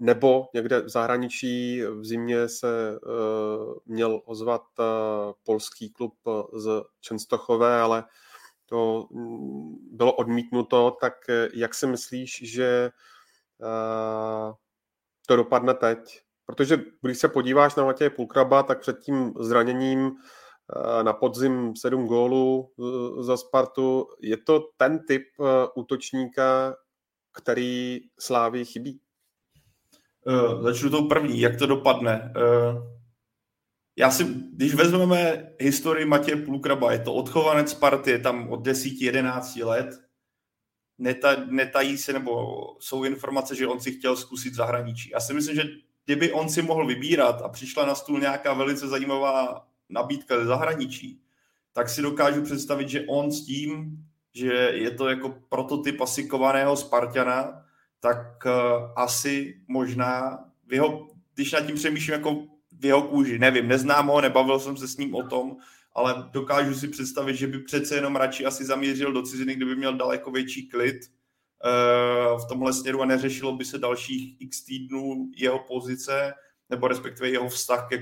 nebo 0.00 0.48
někde 0.54 0.80
v 0.80 0.88
zahraničí. 0.88 1.82
V 1.82 2.04
zimě 2.04 2.48
se 2.48 2.98
měl 3.86 4.22
ozvat 4.24 4.62
polský 5.44 5.90
klub 5.90 6.14
z 6.52 6.82
Čenstochové, 7.00 7.80
ale 7.80 8.04
to 8.68 9.08
mm, 9.10 9.76
bylo 9.90 10.12
odmítnuto, 10.12 10.96
tak 11.00 11.14
eh, 11.28 11.48
jak 11.54 11.74
si 11.74 11.86
myslíš, 11.86 12.40
že 12.52 12.90
eh, 13.62 14.52
to 15.26 15.36
dopadne 15.36 15.74
teď? 15.74 16.20
Protože 16.46 16.78
když 17.02 17.18
se 17.18 17.28
podíváš 17.28 17.74
na 17.74 17.84
Matěje 17.84 18.10
Pulkraba, 18.10 18.62
tak 18.62 18.80
před 18.80 18.98
tím 18.98 19.34
zraněním 19.40 20.10
eh, 20.10 21.04
na 21.04 21.12
podzim 21.12 21.76
sedm 21.76 22.06
gólů 22.06 22.72
za 23.20 23.36
Spartu, 23.36 24.06
je 24.20 24.36
to 24.36 24.68
ten 24.76 25.06
typ 25.06 25.22
útočníka, 25.74 26.76
který 27.32 28.00
Slávy 28.18 28.64
chybí? 28.64 29.00
začnu 30.60 30.90
tou 30.90 31.08
první, 31.08 31.40
jak 31.40 31.56
to 31.56 31.66
dopadne 31.66 32.32
já 33.98 34.10
si, 34.10 34.24
když 34.52 34.74
vezmeme 34.74 35.50
historii 35.60 36.04
Matěje 36.04 36.36
Půlkraba, 36.36 36.92
je 36.92 36.98
to 36.98 37.14
odchovanec 37.14 37.74
party, 37.74 38.10
je 38.10 38.18
tam 38.18 38.48
od 38.48 38.66
10-11 38.66 39.66
let, 39.66 40.00
Neta, 41.00 41.36
netají 41.46 41.98
se, 41.98 42.12
nebo 42.12 42.56
jsou 42.80 43.04
informace, 43.04 43.54
že 43.54 43.66
on 43.66 43.80
si 43.80 43.92
chtěl 43.92 44.16
zkusit 44.16 44.54
zahraničí. 44.54 45.10
Já 45.10 45.20
si 45.20 45.34
myslím, 45.34 45.56
že 45.56 45.62
kdyby 46.04 46.32
on 46.32 46.48
si 46.48 46.62
mohl 46.62 46.86
vybírat 46.86 47.42
a 47.42 47.48
přišla 47.48 47.86
na 47.86 47.94
stůl 47.94 48.20
nějaká 48.20 48.52
velice 48.52 48.88
zajímavá 48.88 49.66
nabídka 49.88 50.38
ze 50.38 50.44
zahraničí, 50.44 51.20
tak 51.72 51.88
si 51.88 52.02
dokážu 52.02 52.42
představit, 52.42 52.88
že 52.88 53.04
on 53.08 53.32
s 53.32 53.46
tím, 53.46 53.98
že 54.34 54.52
je 54.74 54.90
to 54.90 55.08
jako 55.08 55.34
prototyp 55.48 56.00
asi 56.00 56.24
kovaného 56.24 56.76
Spartana, 56.76 57.64
tak 58.00 58.44
uh, 58.46 58.52
asi 58.96 59.60
možná, 59.68 60.44
jeho, 60.70 61.08
když 61.34 61.52
nad 61.52 61.66
tím 61.66 61.76
přemýšlím 61.76 62.12
jako 62.12 62.46
v 62.78 62.84
jeho 62.84 63.02
kůži. 63.02 63.38
Nevím, 63.38 63.68
neznám 63.68 64.06
ho, 64.06 64.20
nebavil 64.20 64.60
jsem 64.60 64.76
se 64.76 64.88
s 64.88 64.96
ním 64.96 65.14
o 65.14 65.22
tom, 65.22 65.56
ale 65.92 66.28
dokážu 66.32 66.74
si 66.74 66.88
představit, 66.88 67.36
že 67.36 67.46
by 67.46 67.58
přece 67.58 67.94
jenom 67.94 68.16
radši 68.16 68.44
asi 68.44 68.64
zamířil 68.64 69.12
do 69.12 69.22
ciziny, 69.22 69.54
kdyby 69.54 69.76
měl 69.76 69.96
daleko 69.96 70.30
větší 70.30 70.68
klid 70.68 70.96
uh, 70.96 72.40
v 72.40 72.48
tomhle 72.48 72.72
směru 72.72 73.02
a 73.02 73.06
neřešilo 73.06 73.56
by 73.56 73.64
se 73.64 73.78
dalších 73.78 74.40
x 74.40 74.64
týdnů 74.64 75.30
jeho 75.36 75.58
pozice, 75.58 76.34
nebo 76.70 76.88
respektive 76.88 77.30
jeho 77.30 77.48
vztah 77.48 77.88
ke, 77.88 77.98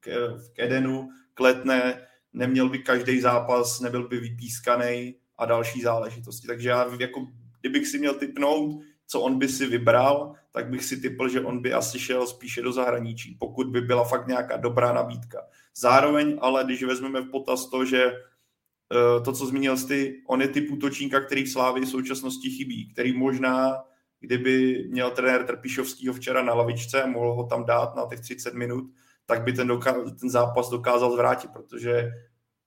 ke, 0.00 0.14
k 0.52 0.58
Edenu, 0.58 1.08
k 1.34 1.40
Letné, 1.40 2.06
neměl 2.32 2.68
by 2.68 2.78
každý 2.78 3.20
zápas, 3.20 3.80
nebyl 3.80 4.08
by 4.08 4.20
vypískaný 4.20 5.14
a 5.38 5.46
další 5.46 5.80
záležitosti. 5.80 6.46
Takže 6.46 6.68
já 6.68 6.86
jako, 7.00 7.26
kdybych 7.60 7.86
si 7.86 7.98
měl 7.98 8.14
typnout, 8.14 8.82
co 9.06 9.20
on 9.20 9.38
by 9.38 9.48
si 9.48 9.66
vybral, 9.66 10.34
tak 10.52 10.70
bych 10.70 10.84
si 10.84 11.00
typl, 11.00 11.28
že 11.28 11.40
on 11.40 11.62
by 11.62 11.72
asi 11.72 11.98
šel 11.98 12.26
spíše 12.26 12.62
do 12.62 12.72
zahraničí, 12.72 13.36
pokud 13.40 13.66
by 13.66 13.80
byla 13.80 14.04
fakt 14.04 14.26
nějaká 14.26 14.56
dobrá 14.56 14.92
nabídka. 14.92 15.42
Zároveň 15.76 16.38
ale, 16.40 16.64
když 16.64 16.82
vezmeme 16.82 17.20
v 17.20 17.30
potaz 17.30 17.70
to, 17.70 17.84
že 17.84 18.04
eh, 18.04 19.20
to, 19.24 19.32
co 19.32 19.46
zmínil 19.46 19.76
jsi, 19.76 20.22
on 20.26 20.42
je 20.42 20.48
typ 20.48 20.70
útočníka, 20.70 21.20
který 21.20 21.42
v 21.42 21.50
Slávii 21.52 21.84
v 21.84 21.88
současnosti 21.88 22.50
chybí, 22.50 22.92
který 22.92 23.12
možná, 23.12 23.84
kdyby 24.20 24.84
měl 24.90 25.10
trenér 25.10 25.46
Trpišovskýho 25.46 26.14
včera 26.14 26.42
na 26.42 26.54
lavičce 26.54 27.02
a 27.02 27.06
mohl 27.06 27.32
ho 27.32 27.44
tam 27.46 27.64
dát 27.64 27.96
na 27.96 28.06
těch 28.06 28.20
30 28.20 28.54
minut, 28.54 28.84
tak 29.26 29.42
by 29.42 29.52
ten, 29.52 29.68
doká- 29.68 30.14
ten 30.20 30.30
zápas 30.30 30.70
dokázal 30.70 31.12
zvrátit, 31.12 31.50
protože 31.50 32.10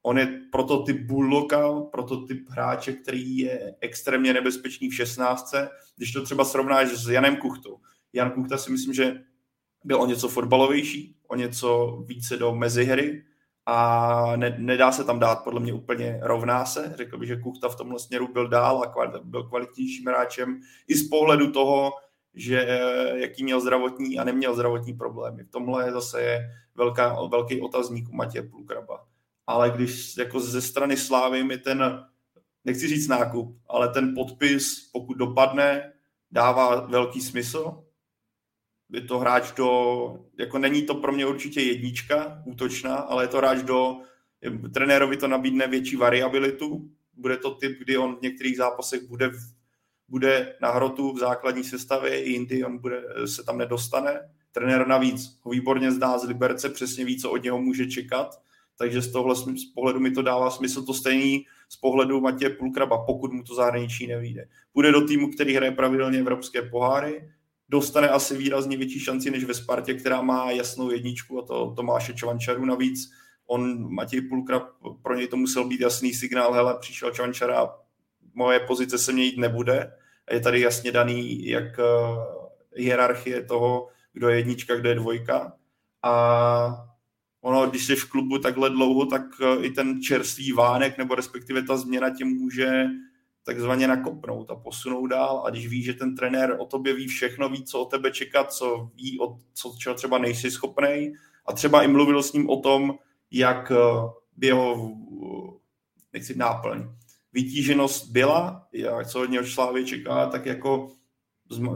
on 0.04 0.18
je 0.18 0.40
prototyp 0.52 1.02
bulldoga, 1.02 1.82
prototyp 1.82 2.50
hráče, 2.50 2.94
který 2.94 3.38
je 3.38 3.76
extrémně 3.82 4.34
nebezpečný 4.34 4.90
v 4.90 4.96
16. 4.96 5.54
Když 5.96 6.12
to 6.12 6.24
třeba 6.24 6.46
srovnáš 6.46 6.88
s 6.88 7.10
Janem 7.10 7.38
Kuchtou. 7.38 7.80
Jan 8.14 8.32
Kuchta 8.32 8.58
si 8.58 8.72
myslím, 8.72 8.94
že 8.94 9.22
byl 9.84 10.02
o 10.02 10.06
něco 10.06 10.28
fotbalovější, 10.28 11.16
o 11.28 11.36
něco 11.36 11.98
více 12.06 12.38
do 12.38 12.56
mezihry 12.56 13.24
a 13.66 14.36
ne, 14.36 14.56
nedá 14.60 14.92
se 14.92 15.04
tam 15.04 15.20
dát 15.20 15.44
podle 15.44 15.60
mě 15.60 15.74
úplně 15.74 16.20
rovná 16.22 16.66
se. 16.66 16.94
Řekl 16.96 17.18
bych, 17.18 17.28
že 17.28 17.36
Kuchta 17.36 17.70
v 17.70 17.76
tomhle 17.76 18.00
směru 18.00 18.28
byl 18.34 18.48
dál 18.48 18.84
a 18.84 18.88
kvalit, 18.88 19.24
byl 19.24 19.44
kvalitnějším 19.44 20.06
hráčem 20.06 20.62
i 20.88 20.96
z 20.96 21.10
pohledu 21.10 21.52
toho, 21.52 21.92
že 22.34 22.80
jaký 23.16 23.44
měl 23.44 23.62
zdravotní 23.62 24.20
a 24.20 24.24
neměl 24.24 24.54
zdravotní 24.54 24.94
problémy. 24.94 25.44
V 25.44 25.52
tomhle 25.52 25.92
zase 25.92 26.22
je 26.22 26.50
velká, 26.76 27.28
velký 27.28 27.62
otazník 27.62 28.10
u 28.10 28.16
Matěje 28.16 28.44
Pulkraba 28.44 29.09
ale 29.50 29.72
když 29.72 30.18
jako 30.18 30.40
ze 30.40 30.62
strany 30.62 30.98
Slávy 30.98 31.44
mi 31.44 31.58
ten, 31.58 32.06
nechci 32.66 32.88
říct 32.88 33.08
nákup, 33.08 33.58
ale 33.70 33.90
ten 33.90 34.16
podpis, 34.16 34.90
pokud 34.92 35.18
dopadne, 35.18 35.94
dává 36.32 36.80
velký 36.80 37.22
smysl. 37.22 37.84
Je 38.90 39.02
to 39.02 39.20
hráč 39.20 39.52
do, 39.52 39.70
jako 40.40 40.58
není 40.58 40.82
to 40.82 40.96
pro 40.96 41.12
mě 41.12 41.26
určitě 41.26 41.62
jednička 41.62 42.44
útočná, 42.46 42.96
ale 42.96 43.24
je 43.24 43.28
to 43.28 43.38
hráč 43.38 43.62
do, 43.62 43.98
trenérovi 44.74 45.18
to 45.18 45.28
nabídne 45.28 45.68
větší 45.68 45.96
variabilitu, 45.96 46.90
bude 47.14 47.38
to 47.38 47.52
typ, 47.52 47.80
kdy 47.80 47.98
on 47.98 48.16
v 48.16 48.22
některých 48.22 48.58
zápasech 48.58 49.02
bude, 49.04 49.32
bude 50.08 50.56
na 50.62 50.72
hrotu 50.72 51.14
v 51.14 51.20
základní 51.20 51.64
sestavě, 51.64 52.24
i 52.24 52.30
jindy 52.30 52.64
on 52.64 52.78
bude, 52.78 53.04
se 53.26 53.44
tam 53.44 53.58
nedostane. 53.58 54.30
Trenér 54.52 54.88
navíc 54.88 55.40
ho 55.42 55.52
výborně 55.52 55.92
zdá 55.92 56.18
z 56.18 56.24
Liberce, 56.24 56.70
přesně 56.70 57.06
ví, 57.06 57.20
co 57.20 57.32
od 57.32 57.44
něho 57.44 57.62
může 57.62 57.88
čekat 57.88 58.49
takže 58.80 59.02
z 59.02 59.12
tohle 59.12 59.36
z 59.36 59.66
pohledu 59.76 60.00
mi 60.00 60.12
to 60.12 60.22
dává 60.22 60.52
smysl 60.52 60.86
to 60.86 60.94
stejný 60.94 61.46
z 61.70 61.78
pohledu 61.78 62.22
Matěje 62.22 62.50
Pulkraba, 62.50 63.06
pokud 63.06 63.34
mu 63.34 63.44
to 63.44 63.56
zahraničí 63.56 64.08
nevíde. 64.08 64.48
Půjde 64.74 64.92
do 64.92 65.08
týmu, 65.08 65.32
který 65.32 65.56
hraje 65.56 65.72
pravidelně 65.72 66.20
evropské 66.20 66.62
poháry, 66.62 67.30
dostane 67.70 68.10
asi 68.10 68.38
výrazně 68.38 68.78
větší 68.78 69.00
šanci 69.00 69.32
než 69.32 69.44
ve 69.44 69.54
Spartě, 69.54 69.94
která 69.94 70.22
má 70.22 70.52
jasnou 70.52 70.92
jedničku 70.92 71.40
a 71.40 71.46
to 71.46 71.74
Tomáše 71.76 72.14
Čvančaru 72.14 72.66
navíc. 72.66 73.12
On, 73.48 73.94
Matěj 73.94 74.22
Pulkrab, 74.22 74.64
pro 75.02 75.16
něj 75.16 75.28
to 75.28 75.38
musel 75.38 75.68
být 75.68 75.82
jasný 75.82 76.14
signál, 76.14 76.54
hele, 76.54 76.78
přišel 76.80 77.12
Čvančara, 77.12 77.70
moje 78.34 78.60
pozice 78.60 78.98
se 78.98 79.12
měnit 79.14 79.38
nebude. 79.38 79.92
Je 80.32 80.40
tady 80.40 80.62
jasně 80.62 80.92
daný, 80.92 81.48
jak 81.48 81.80
uh, 81.80 82.24
hierarchie 82.76 83.44
toho, 83.44 83.88
kdo 84.14 84.30
je 84.30 84.38
jednička, 84.38 84.76
kdo 84.76 84.90
je 84.90 84.96
dvojka. 84.96 85.54
A 86.04 86.89
ono, 87.42 87.68
když 87.70 87.86
jsi 87.86 87.96
v 87.96 88.10
klubu 88.10 88.38
takhle 88.38 88.70
dlouho, 88.70 89.06
tak 89.06 89.22
eh, 89.42 89.66
i 89.66 89.72
ten 89.72 90.02
čerstvý 90.02 90.52
vánek, 90.52 90.98
nebo 90.98 91.16
respektive 91.16 91.64
ta 91.64 91.78
změna 91.78 92.10
tě 92.10 92.26
může 92.26 92.86
takzvaně 93.44 93.88
nakopnout 93.88 94.52
a 94.52 94.56
posunout 94.56 95.08
dál. 95.08 95.44
A 95.46 95.50
když 95.50 95.68
víš, 95.68 95.86
že 95.86 95.94
ten 95.94 96.16
trenér 96.16 96.56
o 96.60 96.66
tobě 96.66 96.94
ví 96.94 97.08
všechno, 97.08 97.50
ví, 97.50 97.64
co 97.64 97.82
o 97.82 97.86
tebe 97.86 98.12
čekat, 98.12 98.54
co 98.54 98.90
ví, 98.96 99.20
o, 99.20 99.38
co, 99.54 99.76
čeho 99.80 99.96
třeba 99.96 100.18
nejsi 100.18 100.52
schopný, 100.52 101.14
a 101.46 101.54
třeba 101.54 101.84
i 101.84 101.88
mluvil 101.88 102.24
s 102.24 102.34
ním 102.34 102.50
o 102.50 102.60
tom, 102.60 102.96
jak 103.32 103.72
by 104.38 104.48
eh, 104.48 104.50
jeho, 104.50 104.92
eh, 105.24 105.60
nechci 106.14 106.38
náplň, 106.38 106.84
vytíženost 107.34 108.12
byla, 108.12 108.68
jak, 108.74 109.08
co 109.08 109.22
od 109.22 109.30
něho 109.30 109.46
Slávy 109.46 109.86
čeká, 109.86 110.26
tak 110.26 110.46
jako 110.46 110.92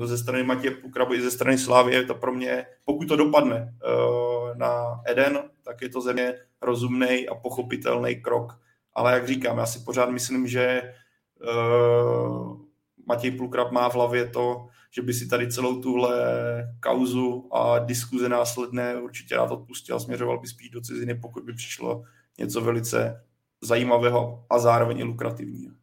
ze 0.04 0.18
strany 0.18 0.44
Matěje 0.44 0.72
Pukrabu 0.72 1.14
i 1.14 1.22
ze 1.22 1.32
strany 1.32 1.58
Slávy 1.58 1.94
je 1.94 2.04
to 2.04 2.16
pro 2.16 2.34
mě, 2.34 2.66
pokud 2.86 3.08
to 3.08 3.16
dopadne 3.16 3.74
na 4.58 5.02
Eden, 5.06 5.40
tak 5.64 5.82
je 5.82 5.90
to 5.90 6.02
země 6.02 6.36
rozumný 6.62 7.28
a 7.30 7.36
pochopitelný 7.36 8.22
krok. 8.22 8.60
Ale 8.94 9.14
jak 9.14 9.28
říkám, 9.28 9.58
já 9.58 9.66
si 9.66 9.80
pořád 9.80 10.10
myslím, 10.10 10.48
že 10.48 10.82
uh, 11.42 12.58
Matěj 13.08 13.32
Pulkrab 13.32 13.72
má 13.72 13.90
v 13.90 13.94
hlavě 13.96 14.30
to, 14.30 14.68
že 14.92 15.02
by 15.02 15.14
si 15.14 15.28
tady 15.28 15.52
celou 15.52 15.82
tuhle 15.82 16.18
kauzu 16.80 17.50
a 17.54 17.80
diskuze 17.80 18.30
následné 18.30 19.02
určitě 19.02 19.36
rád 19.36 19.52
odpustil 19.52 19.96
a 19.96 20.00
směřoval 20.00 20.40
by 20.40 20.48
spíš 20.48 20.70
do 20.70 20.82
ciziny, 20.82 21.16
pokud 21.16 21.44
by 21.44 21.54
přišlo 21.54 22.04
něco 22.40 22.62
velice 22.62 23.26
zajímavého 23.62 24.46
a 24.50 24.60
zároveň 24.60 25.00
i 25.00 25.04
lukrativního. 25.04 25.76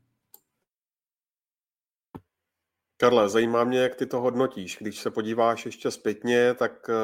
Karle, 2.96 3.28
zajímá 3.28 3.64
mě, 3.64 3.78
jak 3.78 3.94
ty 3.94 4.06
to 4.06 4.20
hodnotíš. 4.20 4.78
Když 4.80 4.98
se 4.98 5.10
podíváš 5.10 5.66
ještě 5.66 5.90
zpětně, 5.90 6.54
tak 6.54 6.90
eh, 6.90 6.94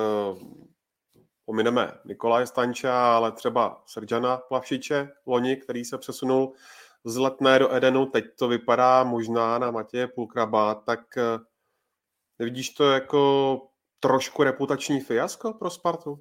pomineme 1.47 1.92
Nikolaje 2.05 2.47
Stanča, 2.47 3.16
ale 3.16 3.32
třeba 3.32 3.82
Serjana 3.86 4.36
Plavšiče 4.36 5.09
loni, 5.26 5.57
který 5.57 5.84
se 5.84 5.99
přesunul 5.99 6.53
z 7.05 7.16
Letné 7.16 7.59
do 7.59 7.74
Edenu, 7.74 8.07
teď 8.07 8.24
to 8.38 8.49
vypadá 8.49 9.05
možná 9.05 9.59
na 9.59 9.70
Matěje 9.70 10.09
Pulkraba, 10.09 10.74
tak 10.74 11.16
eh, 11.16 11.38
nevidíš 12.38 12.70
to 12.70 12.90
jako 12.90 13.62
trošku 14.01 14.42
reputační 14.42 15.01
fiasko 15.01 15.53
pro 15.53 15.70
Spartu? 15.70 16.20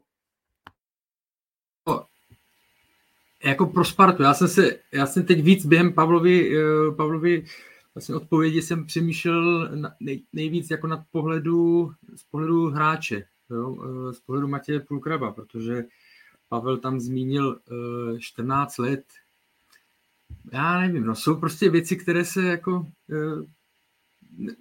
Jako 3.44 3.66
pro 3.66 3.86
Spartu, 3.86 4.24
já 4.24 4.34
jsem 4.34 4.48
se, 4.48 4.80
já 4.94 5.06
jsem 5.06 5.26
teď 5.26 5.44
víc 5.44 5.66
během 5.66 5.94
Pavlovi, 5.94 6.58
eh, 6.58 6.92
Pavlovi 6.96 7.46
vlastně 7.96 8.16
odpovědi 8.16 8.62
jsem 8.62 8.86
přemýšlel 8.86 9.70
nej, 10.00 10.24
nejvíc 10.34 10.72
jako 10.72 10.88
nad 10.88 11.00
pohledu, 11.12 11.92
z 12.16 12.24
pohledu 12.24 12.70
hráče 12.70 13.24
jo, 13.50 13.78
eh, 13.84 14.14
z 14.14 14.20
pohledu 14.20 14.48
Matěje 14.48 14.80
Pulkraba, 14.80 15.32
protože 15.32 15.84
Pavel 16.50 16.78
tam 16.78 17.00
zmínil 17.00 17.60
14 18.20 18.80
eh, 18.80 18.82
let. 18.82 19.06
Já 20.52 20.80
nevím, 20.80 21.06
no 21.06 21.16
jsou 21.16 21.36
prostě 21.36 21.70
věci, 21.70 21.96
které 21.96 22.26
se 22.26 22.44
jako 22.44 22.88
eh, 23.12 23.46
ne, 24.38 24.56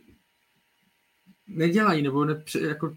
nedělají, 1.46 2.02
nebo 2.02 2.24
nepře, 2.24 2.60
jako 2.60 2.96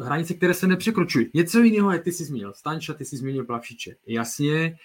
hranice, 0.00 0.34
které 0.34 0.54
se 0.54 0.66
nepřekročují. 0.66 1.30
Něco 1.34 1.58
jiného, 1.58 1.92
jak 1.92 2.04
ty 2.04 2.12
jsi 2.12 2.24
zmínil. 2.24 2.52
Stanča, 2.52 2.94
ty 2.94 3.04
jsi 3.04 3.16
zmínil 3.16 3.44
Plavšiče. 3.44 3.96
Jasně, 4.06 4.78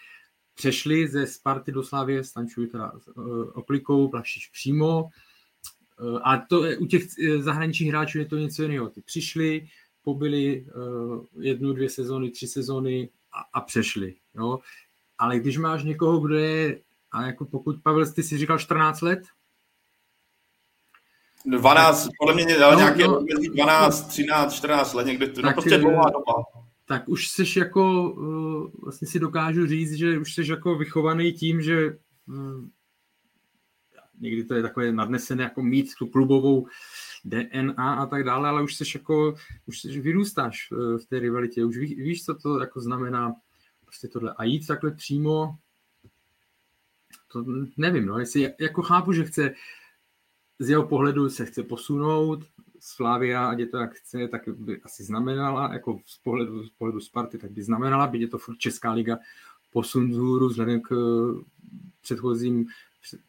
přešli 0.54 1.08
ze 1.08 1.28
Sparty 1.28 1.72
do 1.72 1.84
Slávě, 1.84 2.24
Stančuji 2.24 2.68
teda 2.68 2.92
oklikou, 3.54 4.08
Plavšič 4.08 4.48
přímo, 4.48 5.10
a 6.24 6.38
to 6.38 6.62
u 6.80 6.86
těch 6.86 7.04
eh, 7.20 7.42
zahraničních 7.42 7.90
hráčů 7.90 8.20
je 8.20 8.26
to 8.26 8.38
něco 8.38 8.62
jiného. 8.62 8.90
Ty 8.90 9.02
přišli, 9.02 9.68
pobyli 10.04 10.66
eh, 10.68 10.72
jednu, 11.40 11.74
dvě 11.74 11.90
sezóny, 11.90 12.30
tři 12.30 12.48
sezóny 12.48 13.10
a, 13.34 13.60
a 13.60 13.62
přešli. 13.62 14.16
Jo? 14.36 14.60
Ale 15.18 15.40
když 15.40 15.58
máš 15.58 15.84
někoho, 15.84 16.20
kdo 16.20 16.36
je, 16.36 16.80
a 17.12 17.26
jako 17.26 17.46
pokud 17.46 17.84
Pavel, 17.84 18.06
ty 18.06 18.24
si 18.24 18.38
říkal 18.38 18.60
14 18.60 19.02
let? 19.02 19.24
12, 21.46 22.10
podle 22.20 22.36
mě 22.36 22.58
no, 22.58 22.78
nějaké 22.78 23.08
no, 23.08 23.26
12, 23.54 24.08
13, 24.08 24.54
14 24.54 24.94
let, 24.94 25.08
někde 25.08 25.28
to 25.28 25.42
no, 25.42 25.48
tak, 25.48 25.56
prostě 25.56 25.78
dlouhá 25.78 26.10
doba. 26.10 26.34
Tak 26.86 27.10
už 27.10 27.28
jsi 27.28 27.60
jako, 27.60 28.14
vlastně 28.84 29.08
si 29.08 29.20
dokážu 29.20 29.68
říct, 29.68 29.94
že 29.94 30.20
už 30.20 30.34
jsi 30.34 30.52
jako 30.52 30.76
vychovaný 30.76 31.34
tím, 31.34 31.62
že 31.62 31.98
někdy 34.20 34.44
to 34.44 34.54
je 34.54 34.62
takové 34.62 34.92
nadnesené 34.92 35.44
jako 35.44 35.64
mít 35.64 35.96
tu 35.98 36.08
klubovou 36.08 36.68
DNA 37.26 37.96
a 37.96 38.06
tak 38.06 38.24
dále, 38.24 38.50
ale 38.50 38.64
už 38.64 38.76
jsi 38.76 38.84
jako, 38.96 39.36
už 39.66 39.80
jsi, 39.80 40.02
vyrůstáš 40.02 40.70
eh, 40.72 40.98
v 40.98 41.06
té 41.06 41.20
rivalitě, 41.20 41.66
už 41.66 41.78
ví, 41.78 41.96
víš, 41.96 42.26
co 42.26 42.36
to 42.36 42.60
jako 42.60 42.82
znamená 42.82 43.34
prostě 43.86 44.08
tohle. 44.08 44.34
A 44.38 44.44
jít 44.44 44.68
takhle 44.68 44.92
přímo, 44.92 45.56
to 47.32 47.46
nevím, 47.78 48.06
no, 48.06 48.20
jestli 48.20 48.54
jako 48.60 48.82
chápu, 48.82 49.14
že 49.14 49.24
chce 49.24 49.54
z 50.60 50.70
jeho 50.70 50.88
pohledu 50.88 51.30
se 51.30 51.46
chce 51.46 51.64
posunout, 51.64 52.46
Slavia, 52.80 53.48
ať 53.48 53.60
je 53.60 53.68
to 53.68 53.78
jak 53.78 53.94
chce, 53.94 54.28
tak 54.28 54.50
by 54.50 54.82
asi 54.82 55.04
znamenala, 55.04 55.74
jako 55.74 56.00
z 56.06 56.18
pohledu, 56.18 56.64
z 56.64 56.70
pohledu 56.70 57.00
Sparty, 57.00 57.38
tak 57.38 57.52
by 57.52 57.64
znamenala, 57.64 58.08
byť 58.08 58.22
je 58.22 58.28
to 58.28 58.38
furt 58.38 58.58
Česká 58.58 58.92
liga 58.92 59.18
posun 59.74 60.10
vzhůru 60.10 60.48
vzhledem 60.48 60.82
k 60.82 60.96
předchozím 62.02 62.66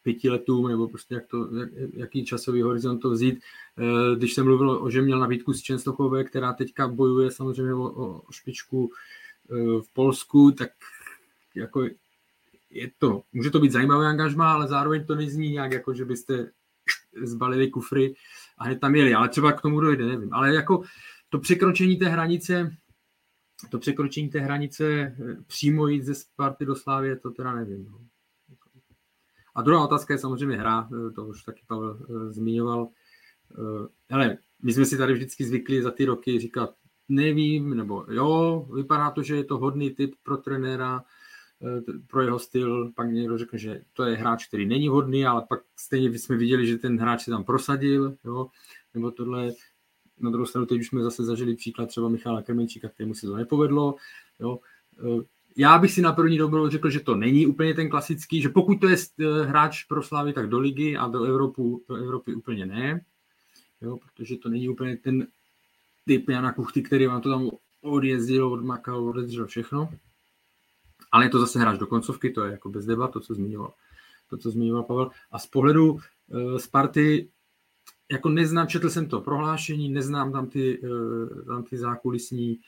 pěti 0.03 0.29
letům, 0.29 0.67
nebo 0.67 0.87
prostě 0.87 1.15
jak 1.15 1.27
to, 1.27 1.55
jak, 1.55 1.69
jaký 1.93 2.25
časový 2.25 2.61
horizont 2.61 2.99
to 2.99 3.09
vzít. 3.09 3.39
Eh, 3.77 4.15
když 4.15 4.33
jsem 4.33 4.45
mluvil 4.45 4.69
o, 4.69 4.89
že 4.89 5.01
měl 5.01 5.19
nabídku 5.19 5.53
z 5.53 5.61
Čenstochové, 5.61 6.23
která 6.23 6.53
teďka 6.53 6.87
bojuje 6.87 7.31
samozřejmě 7.31 7.73
o, 7.73 7.91
o 7.91 8.31
špičku 8.31 8.91
eh, 9.51 9.81
v 9.81 9.93
Polsku, 9.93 10.51
tak 10.51 10.69
jako 11.55 11.85
je 12.69 12.91
to, 12.97 13.23
může 13.33 13.49
to 13.49 13.59
být 13.59 13.71
zajímavé 13.71 14.07
angažma, 14.07 14.53
ale 14.53 14.67
zároveň 14.67 15.05
to 15.05 15.15
nezní 15.15 15.49
nějak 15.49 15.71
jako, 15.71 15.93
že 15.93 16.05
byste 16.05 16.51
zbalili 17.23 17.69
kufry 17.69 18.15
a 18.57 18.63
hned 18.63 18.79
tam 18.79 18.95
jeli, 18.95 19.13
ale 19.13 19.29
třeba 19.29 19.51
k 19.51 19.61
tomu 19.61 19.79
dojde, 19.79 20.05
nevím. 20.05 20.33
Ale 20.33 20.53
jako 20.53 20.83
to 21.29 21.39
překročení 21.39 21.97
té 21.97 22.09
hranice, 22.09 22.75
to 23.71 23.79
překročení 23.79 24.29
té 24.29 24.39
hranice 24.39 24.85
eh, 24.89 25.15
přímo 25.47 25.87
jít 25.87 26.03
ze 26.03 26.15
Sparty 26.15 26.65
do 26.65 26.75
Slávě, 26.75 27.15
to 27.15 27.31
teda 27.31 27.53
nevím. 27.53 27.85
No. 27.91 27.99
A 29.55 29.61
druhá 29.61 29.83
otázka 29.83 30.13
je 30.13 30.17
samozřejmě 30.17 30.57
hra, 30.57 30.89
eh, 30.91 31.11
to 31.11 31.25
už 31.25 31.43
taky 31.43 31.61
Pavel 31.67 31.99
eh, 32.01 32.33
zmiňoval. 32.33 32.87
Ale 34.11 34.37
my 34.63 34.73
jsme 34.73 34.85
si 34.85 34.97
tady 34.97 35.13
vždycky 35.13 35.45
zvykli 35.45 35.83
za 35.83 35.91
ty 35.91 36.05
roky 36.05 36.39
říkat, 36.39 36.69
nevím, 37.09 37.77
nebo 37.77 38.05
jo, 38.09 38.67
vypadá 38.75 39.11
to, 39.11 39.23
že 39.23 39.35
je 39.35 39.43
to 39.43 39.57
hodný 39.57 39.91
typ 39.91 40.15
pro 40.23 40.37
trenéra, 40.37 41.03
pro 42.07 42.21
jeho 42.21 42.39
styl, 42.39 42.91
pak 42.95 43.11
někdo 43.11 43.37
řekne, 43.37 43.59
že 43.59 43.81
to 43.93 44.03
je 44.03 44.15
hráč, 44.15 44.47
který 44.47 44.65
není 44.65 44.87
hodný, 44.87 45.25
ale 45.25 45.45
pak 45.49 45.59
stejně 45.79 46.19
jsme 46.19 46.37
viděli, 46.37 46.67
že 46.67 46.77
ten 46.77 46.99
hráč 46.99 47.23
se 47.23 47.31
tam 47.31 47.43
prosadil, 47.43 48.15
jo, 48.25 48.47
nebo 48.93 49.11
tohle. 49.11 49.51
Na 50.19 50.29
druhou 50.29 50.45
stranu 50.45 50.65
teď 50.65 50.79
už 50.79 50.87
jsme 50.87 51.03
zase 51.03 51.23
zažili 51.23 51.55
příklad 51.55 51.85
třeba 51.85 52.09
Michala 52.09 52.41
Krmenčíka, 52.41 52.89
kterému 52.89 53.13
se 53.13 53.27
to 53.27 53.35
nepovedlo. 53.35 53.95
Jo. 54.39 54.59
Já 55.57 55.79
bych 55.79 55.91
si 55.91 56.01
na 56.01 56.11
první 56.13 56.37
dobrou 56.37 56.69
řekl, 56.69 56.89
že 56.89 56.99
to 56.99 57.15
není 57.15 57.47
úplně 57.47 57.73
ten 57.73 57.89
klasický, 57.89 58.41
že 58.41 58.49
pokud 58.49 58.75
to 58.75 58.87
je 58.87 58.97
hráč 59.43 59.83
pro 59.83 60.03
Slávy, 60.03 60.33
tak 60.33 60.49
do 60.49 60.59
ligy 60.59 60.97
a 60.97 61.07
do, 61.07 61.23
Evropu, 61.23 61.83
do 61.89 61.95
Evropy 61.95 62.35
úplně 62.35 62.65
ne, 62.65 63.05
jo, 63.81 63.97
protože 63.97 64.37
to 64.37 64.49
není 64.49 64.69
úplně 64.69 64.97
ten 64.97 65.27
typ 66.05 66.29
Jana 66.29 66.53
Kuchty, 66.53 66.81
který 66.81 67.07
vám 67.07 67.21
to 67.21 67.29
tam 67.29 67.49
odjezdil, 67.81 68.47
odmakal, 68.47 69.05
odjezdil 69.05 69.45
všechno 69.45 69.89
ale 71.15 71.25
je 71.25 71.29
to 71.29 71.39
zase 71.39 71.59
hráč 71.59 71.77
do 71.79 71.87
koncovky, 71.87 72.29
to 72.29 72.43
je 72.43 72.51
jako 72.51 72.69
bez 72.69 72.85
debat, 72.85 73.07
to, 73.07 73.19
co 73.19 73.33
zmiňoval, 73.33 73.73
to, 74.29 74.37
co 74.37 74.51
zmiňoval 74.51 74.83
Pavel. 74.83 75.11
A 75.31 75.39
z 75.39 75.47
pohledu 75.47 75.93
uh, 75.93 76.57
Sparty, 76.57 77.29
jako 78.11 78.29
neznám, 78.29 78.67
četl 78.67 78.89
jsem 78.89 79.07
to 79.09 79.21
prohlášení, 79.21 79.89
neznám 79.89 80.31
tam 80.31 80.47
ty, 80.47 80.79
uh, 80.79 81.45
tam 81.47 81.63
ty 81.63 81.77
zákulisní, 81.77 82.57
uh, 82.57 82.63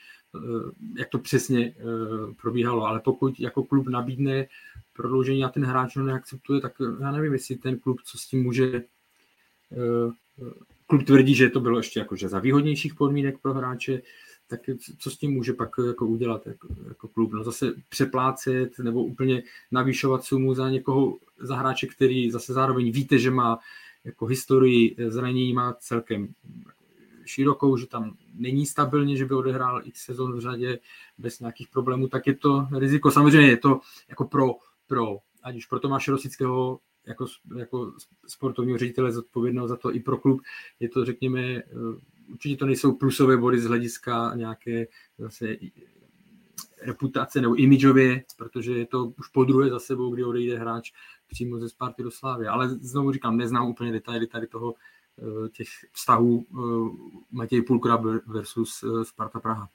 jak 0.98 1.10
to 1.10 1.20
přesně 1.20 1.74
uh, 1.74 2.34
probíhalo, 2.42 2.86
ale 2.86 3.00
pokud 3.00 3.40
jako 3.40 3.64
klub 3.64 3.88
nabídne 3.88 4.48
prodloužení 4.96 5.44
a 5.44 5.50
ten 5.50 5.66
hráč 5.66 5.96
ho 5.96 6.04
neakceptuje, 6.04 6.62
tak 6.62 6.74
já 7.02 7.12
nevím, 7.12 7.34
jestli 7.34 7.56
ten 7.56 7.80
klub, 7.80 8.02
co 8.04 8.18
s 8.18 8.28
tím 8.28 8.44
může 8.44 8.84
klub 10.88 11.04
tvrdí, 11.04 11.36
že 11.36 11.50
to 11.50 11.60
bylo 11.60 11.78
ještě 11.78 12.00
jakože 12.00 12.30
za 12.30 12.40
výhodnějších 12.40 12.96
podmínek 12.96 13.38
pro 13.42 13.54
hráče, 13.54 14.02
tak 14.48 14.60
co 15.00 15.12
s 15.12 15.18
tím 15.18 15.32
může 15.32 15.54
pak 15.54 15.70
jako 15.88 16.08
udělat 16.08 16.48
jako, 16.48 16.68
jako 16.88 17.08
klub? 17.08 17.34
No 17.34 17.44
zase 17.44 17.74
přeplácet 17.90 18.80
nebo 18.80 19.04
úplně 19.04 19.44
navýšovat 19.72 20.24
sumu 20.24 20.54
za 20.54 20.70
někoho, 20.70 21.18
za 21.40 21.56
hráče, 21.56 21.88
který 21.88 22.32
zase 22.32 22.54
zároveň 22.54 22.92
víte, 22.92 23.20
že 23.20 23.32
má 23.32 23.60
jako 24.06 24.26
historii 24.26 24.96
zranění 25.08 25.54
má 25.54 25.74
celkem 25.74 26.28
širokou, 27.28 27.78
že 27.78 27.88
tam 27.88 28.18
není 28.34 28.66
stabilně, 28.66 29.18
že 29.18 29.26
by 29.26 29.36
odehrál 29.36 29.82
x 29.84 30.06
sezon 30.06 30.38
v 30.38 30.40
řadě 30.40 30.80
bez 31.18 31.40
nějakých 31.40 31.68
problémů, 31.68 32.08
tak 32.08 32.28
je 32.28 32.36
to 32.36 32.68
riziko. 32.78 33.12
Samozřejmě 33.12 33.50
je 33.50 33.58
to 33.58 33.80
jako 34.10 34.26
pro, 34.26 34.56
pro 34.88 35.18
ať 35.44 35.56
už 35.56 35.66
pro 35.66 35.80
Tomáše 35.80 36.12
Rosického 36.12 36.80
jako, 37.08 37.26
jako 37.58 37.94
sportovního 38.28 38.78
ředitele 38.78 39.12
zodpovědného 39.12 39.68
za 39.68 39.76
to 39.76 39.96
i 39.96 40.00
pro 40.00 40.18
klub, 40.18 40.42
je 40.80 40.90
to 40.90 41.06
řekněme 41.06 41.64
určitě 42.30 42.58
to 42.58 42.66
nejsou 42.66 42.94
plusové 42.94 43.38
body 43.38 43.60
z 43.60 43.66
hlediska 43.66 44.36
nějaké 44.36 44.88
zase 45.18 45.58
reputace 46.82 47.42
nebo 47.42 47.56
imidžově, 47.56 48.24
protože 48.38 48.78
je 48.78 48.86
to 48.86 49.06
už 49.06 49.28
po 49.28 49.44
druhé 49.44 49.70
za 49.70 49.80
sebou, 49.80 50.14
kdy 50.14 50.24
odejde 50.24 50.60
hráč 50.60 50.92
přímo 51.28 51.60
ze 51.60 51.70
Sparty 51.70 52.04
do 52.04 52.12
Slávy. 52.12 52.48
Ale 52.48 52.70
znovu 52.70 53.12
říkám, 53.12 53.38
neznám 53.38 53.68
úplně 53.68 53.92
detaily 53.92 54.28
tady 54.28 54.48
toho 54.48 54.74
eh, 54.74 54.97
těch 55.52 55.68
vztahů 55.94 56.46
eh, 56.52 56.58
Matěj 57.32 57.62
Pulkra 57.62 58.04
versus 58.28 58.84
eh, 58.84 59.06
Sparta 59.06 59.40
Praha. 59.40 59.70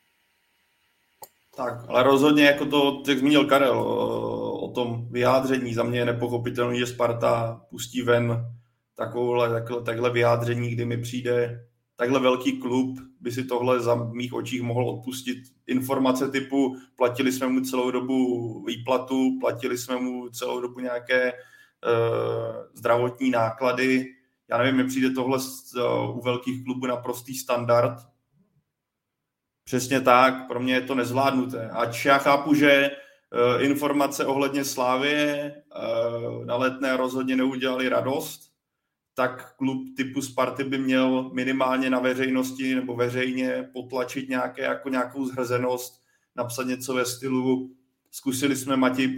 Tak, 1.57 1.85
ale 1.89 2.03
rozhodně, 2.03 2.45
jako 2.45 2.67
to, 2.67 3.03
jak 3.09 3.19
zmínil 3.19 3.45
Karel, 3.45 3.81
o, 3.81 4.73
tom 4.75 5.07
vyjádření, 5.11 5.75
za 5.75 5.83
mě 5.83 5.99
je 5.99 6.05
nepochopitelné, 6.05 6.79
že 6.79 6.87
Sparta 6.87 7.61
pustí 7.71 8.03
ven 8.03 8.47
takovouhle, 8.97 9.51
takhle, 9.51 9.83
takhle 9.83 10.11
vyjádření, 10.11 10.71
kdy 10.71 10.85
mi 10.85 10.99
přijde 10.99 11.67
takhle 11.97 12.21
velký 12.21 12.61
klub 12.61 12.99
by 13.21 13.33
si 13.33 13.45
tohle 13.45 13.81
za 13.81 13.95
mých 13.95 14.33
očích 14.33 14.63
mohl 14.63 14.89
odpustit. 14.89 15.39
Informace 15.67 16.29
typu 16.29 16.77
platili 16.97 17.33
jsme 17.33 17.49
mu 17.49 17.61
celou 17.61 17.91
dobu 17.91 18.65
výplatu, 18.65 19.39
platili 19.41 19.79
jsme 19.79 19.97
mu 19.97 20.29
celou 20.29 20.61
dobu 20.61 20.81
nějaké 20.81 21.33
uh, 21.33 21.39
zdravotní 22.75 23.31
náklady. 23.31 24.07
Já 24.51 24.59
nevím, 24.59 24.77
mi 24.77 24.85
přijde 24.85 25.11
tohle 25.11 25.39
uh, 25.39 26.19
u 26.19 26.21
velkých 26.21 26.65
klubů 26.65 26.87
na 26.87 26.97
prostý 26.97 27.35
standard. 27.35 27.99
Přesně 29.65 30.01
tak, 30.01 30.47
pro 30.49 30.61
mě 30.61 30.75
je 30.75 30.81
to 30.81 30.95
nezvládnuté. 30.95 31.71
Ač 31.71 32.05
já 32.05 32.19
chápu, 32.19 32.55
že 32.55 32.91
uh, 33.57 33.65
informace 33.65 34.27
ohledně 34.27 34.65
Slávie 34.65 35.55
uh, 35.77 36.45
na 36.45 36.57
letné 36.57 36.97
rozhodně 36.97 37.37
neudělali 37.37 37.89
radost, 37.89 38.53
tak 39.15 39.57
klub 39.57 39.97
typu 39.97 40.23
Sparty 40.23 40.65
by 40.65 40.79
měl 40.79 41.31
minimálně 41.33 41.91
na 41.91 41.99
veřejnosti 41.99 42.75
nebo 42.75 42.97
veřejně 42.97 43.71
potlačit 43.73 44.29
nějaké, 44.29 44.63
jako 44.63 44.89
nějakou 44.89 45.27
zhrzenost, 45.27 46.03
napsat 46.37 46.67
něco 46.67 46.95
ve 46.95 47.05
stylu 47.05 47.71
zkusili 48.11 48.57
jsme 48.57 48.77
Matěj 48.77 49.17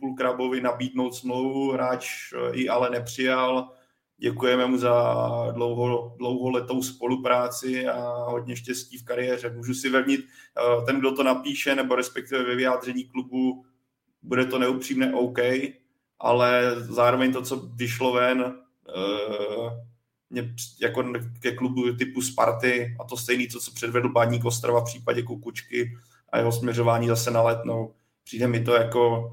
Pulkrabovi 0.00 0.60
nabídnout 0.60 1.14
smlouvu, 1.14 1.72
hráč 1.72 2.32
ji 2.52 2.68
ale 2.68 2.90
nepřijal, 2.90 3.72
děkujeme 4.18 4.66
mu 4.66 4.78
za 4.78 5.14
dlouho, 5.52 6.14
dlouholetou 6.18 6.82
spolupráci 6.82 7.86
a 7.86 8.24
hodně 8.30 8.56
štěstí 8.56 8.98
v 8.98 9.04
kariéře. 9.04 9.50
Můžu 9.50 9.74
si 9.74 9.88
vevnit, 9.88 10.20
eh, 10.20 10.84
ten, 10.86 10.98
kdo 10.98 11.12
to 11.12 11.22
napíše, 11.22 11.74
nebo 11.74 11.94
respektive 11.94 12.44
ve 12.44 12.56
vyjádření 12.56 13.04
klubu, 13.04 13.64
bude 14.22 14.44
to 14.44 14.58
neupřímné 14.58 15.14
OK, 15.14 15.38
ale 16.20 16.74
zároveň 16.78 17.32
to, 17.32 17.42
co 17.42 17.56
vyšlo 17.56 18.12
ven, 18.12 18.40
uh, 18.96 19.72
mě 20.30 20.54
jako 20.82 21.12
ke 21.40 21.52
klubu 21.52 21.92
typu 21.96 22.22
Sparty 22.22 22.96
a 23.00 23.04
to 23.04 23.16
stejný, 23.16 23.48
co, 23.48 23.60
co 23.60 23.70
předvedl 23.72 24.08
Baník 24.08 24.44
Ostrava 24.44 24.80
v 24.80 24.84
případě 24.84 25.22
Kukučky 25.22 25.96
a 26.32 26.38
jeho 26.38 26.52
směřování 26.52 27.08
zase 27.08 27.30
na 27.30 27.42
letnou. 27.42 27.94
Přijde 28.24 28.48
mi 28.48 28.64
to 28.64 28.74
jako 28.74 29.32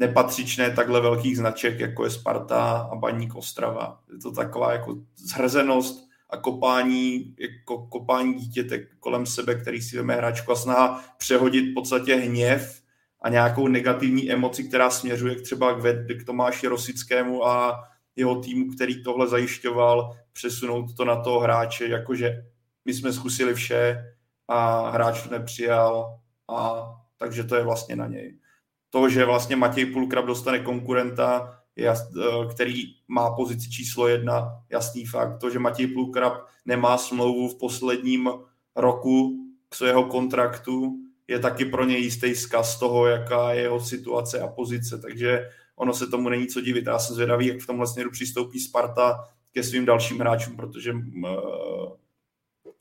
nepatřičné 0.00 0.70
takhle 0.70 1.00
velkých 1.00 1.36
značek, 1.36 1.80
jako 1.80 2.04
je 2.04 2.10
Sparta 2.10 2.88
a 2.92 2.96
Baník 2.96 3.34
Ostrava. 3.34 4.00
Je 4.12 4.18
to 4.18 4.32
taková 4.32 4.72
jako 4.72 4.96
zhrzenost 5.16 6.08
a 6.30 6.36
kopání, 6.36 7.34
jako 7.38 7.86
kopání 7.86 8.34
dítěte 8.34 8.78
kolem 9.00 9.26
sebe, 9.26 9.54
který 9.54 9.82
si 9.82 9.96
veme 9.96 10.14
hračku 10.14 10.52
a 10.52 10.56
snaha 10.56 11.04
přehodit 11.18 11.70
v 11.70 11.74
podstatě 11.74 12.14
hněv 12.14 12.82
a 13.22 13.28
nějakou 13.28 13.68
negativní 13.68 14.32
emoci, 14.32 14.64
která 14.64 14.90
směřuje 14.90 15.34
k 15.34 15.42
třeba 15.42 15.80
k, 15.80 16.06
k 16.20 16.24
Tomáši 16.26 16.66
Rosickému 16.66 17.46
a 17.46 17.84
jeho 18.16 18.40
týmu, 18.40 18.72
který 18.72 19.02
tohle 19.02 19.28
zajišťoval, 19.28 20.16
přesunout 20.32 20.96
to 20.96 21.04
na 21.04 21.16
toho 21.16 21.40
hráče, 21.40 21.88
jakože 21.88 22.44
my 22.84 22.94
jsme 22.94 23.12
zkusili 23.12 23.54
vše 23.54 24.14
a 24.48 24.90
hráč 24.90 25.22
to 25.22 25.30
nepřijal 25.30 26.18
a 26.48 26.88
takže 27.16 27.44
to 27.44 27.56
je 27.56 27.64
vlastně 27.64 27.96
na 27.96 28.06
něj. 28.06 28.39
To, 28.90 29.08
že 29.08 29.24
vlastně 29.24 29.56
Matěj 29.56 29.86
Pulkrab 29.86 30.24
dostane 30.24 30.58
konkurenta, 30.58 31.58
eh, 31.78 31.94
který 32.50 32.82
má 33.08 33.34
pozici 33.34 33.70
číslo 33.70 34.08
jedna, 34.08 34.62
jasný 34.70 35.06
fakt. 35.06 35.38
To, 35.38 35.50
že 35.50 35.58
Matěj 35.58 35.86
Pulkrab 35.86 36.46
nemá 36.64 36.98
smlouvu 36.98 37.48
v 37.48 37.58
posledním 37.58 38.30
roku 38.76 39.36
k 39.68 39.74
svého 39.74 40.04
kontraktu, 40.04 40.96
je 41.28 41.38
taky 41.38 41.64
pro 41.64 41.84
něj 41.84 42.02
jistý 42.02 42.34
zkaz 42.34 42.78
toho, 42.78 43.06
jaká 43.06 43.52
je 43.52 43.62
jeho 43.62 43.80
situace 43.80 44.40
a 44.40 44.48
pozice. 44.48 44.98
Takže 44.98 45.48
ono 45.76 45.94
se 45.94 46.06
tomu 46.06 46.28
není 46.28 46.46
co 46.46 46.60
divit. 46.60 46.86
Já 46.86 46.98
jsem 46.98 47.14
zvědavý, 47.14 47.46
jak 47.46 47.60
v 47.60 47.66
tomhle 47.66 47.86
směru 47.86 48.10
přistoupí 48.10 48.60
Sparta 48.60 49.24
ke 49.52 49.62
svým 49.62 49.84
dalším 49.84 50.18
hráčům, 50.18 50.56
protože 50.56 50.92
uh, 50.92 51.92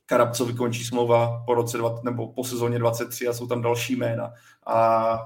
Karabcovi 0.06 0.54
končí 0.54 0.84
smlouva 0.84 1.44
po 1.46 1.54
roce 1.54 1.78
dva, 1.78 2.00
nebo 2.04 2.34
po 2.34 2.44
sezóně 2.44 2.80
23 2.80 3.28
a 3.28 3.34
jsou 3.34 3.48
tam 3.48 3.62
další 3.62 3.96
jména. 3.96 4.34
A 4.66 5.20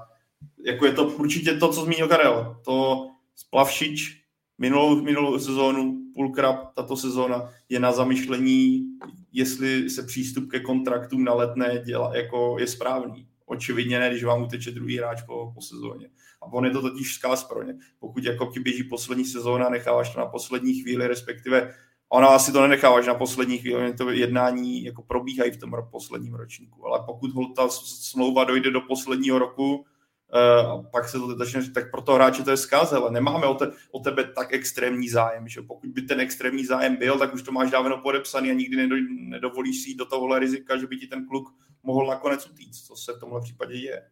jako 0.66 0.86
je 0.86 0.92
to 0.92 1.08
určitě 1.08 1.54
to, 1.54 1.72
co 1.72 1.84
zmínil 1.84 2.08
Karel. 2.08 2.60
To 2.64 3.06
Splavšič 3.36 4.24
minulou, 4.58 5.02
minulou 5.02 5.38
sezónu, 5.38 6.00
půlkrát 6.14 6.74
tato 6.74 6.96
sezóna 6.96 7.50
je 7.68 7.80
na 7.80 7.92
zamyšlení, 7.92 8.84
jestli 9.32 9.90
se 9.90 10.02
přístup 10.02 10.50
ke 10.50 10.60
kontraktům 10.60 11.24
na 11.24 11.34
letné 11.34 11.78
děla, 11.86 12.16
jako 12.16 12.56
je 12.58 12.66
správný. 12.66 13.28
Očividně 13.46 13.98
ne, 13.98 14.10
když 14.10 14.24
vám 14.24 14.42
uteče 14.42 14.70
druhý 14.70 14.98
hráč 14.98 15.22
po, 15.22 15.52
po 15.54 15.60
sezóně. 15.60 16.10
A 16.42 16.46
on 16.46 16.64
je 16.64 16.70
to 16.70 16.82
totiž 16.82 17.10
vzkaz 17.10 17.44
pro 17.44 17.62
ně. 17.62 17.74
Pokud 17.98 18.24
jako 18.24 18.46
ti 18.46 18.60
běží 18.60 18.84
poslední 18.84 19.24
sezóna, 19.24 19.68
necháváš 19.68 20.14
to 20.14 20.20
na 20.20 20.26
poslední 20.26 20.74
chvíli, 20.74 21.06
respektive 21.06 21.74
ona 22.08 22.28
asi 22.28 22.52
to 22.52 22.62
nenecháváš 22.62 23.06
na 23.06 23.14
poslední 23.14 23.58
chvíli, 23.58 23.94
to 23.94 24.10
jednání 24.10 24.84
jako 24.84 25.02
probíhají 25.02 25.50
v 25.50 25.56
tom 25.56 25.72
posledním 25.90 26.34
ročníku. 26.34 26.86
Ale 26.86 27.00
pokud 27.06 27.30
ta 27.56 27.68
smlouva 27.68 28.44
dojde 28.44 28.70
do 28.70 28.80
posledního 28.80 29.38
roku, 29.38 29.84
a 30.32 30.82
pak 30.92 31.08
se 31.08 31.18
to 31.18 31.36
začne, 31.36 31.70
tak 31.70 31.90
pro 31.90 32.02
toho 32.02 32.16
hráče 32.16 32.42
to 32.42 32.50
je 32.50 32.56
zkaz, 32.56 32.92
ale 32.92 33.10
nemáme 33.10 33.46
o, 33.46 33.54
te, 33.54 33.72
o 33.90 34.00
tebe 34.00 34.24
tak 34.24 34.52
extrémní 34.52 35.08
zájem, 35.08 35.48
že 35.48 35.62
pokud 35.62 35.90
by 35.90 36.02
ten 36.02 36.20
extrémní 36.20 36.64
zájem 36.64 36.96
byl, 36.96 37.18
tak 37.18 37.34
už 37.34 37.42
to 37.42 37.52
máš 37.52 37.70
dávno 37.70 37.98
podepsaný 37.98 38.50
a 38.50 38.54
nikdy 38.54 38.76
nedo, 38.76 38.96
nedovolíš 39.10 39.82
si 39.82 39.94
do 39.94 40.04
tohohle 40.04 40.38
rizika, 40.38 40.76
že 40.76 40.86
by 40.86 40.96
ti 40.96 41.06
ten 41.06 41.26
kluk 41.26 41.54
mohl 41.82 42.06
nakonec 42.06 42.50
utíct, 42.50 42.86
co 42.86 42.96
se 42.96 43.12
v 43.12 43.20
tomhle 43.20 43.40
případě 43.40 43.74
je. 43.74 44.02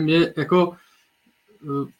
Mě 0.00 0.34
jako, 0.36 0.76
eh, 1.62 1.92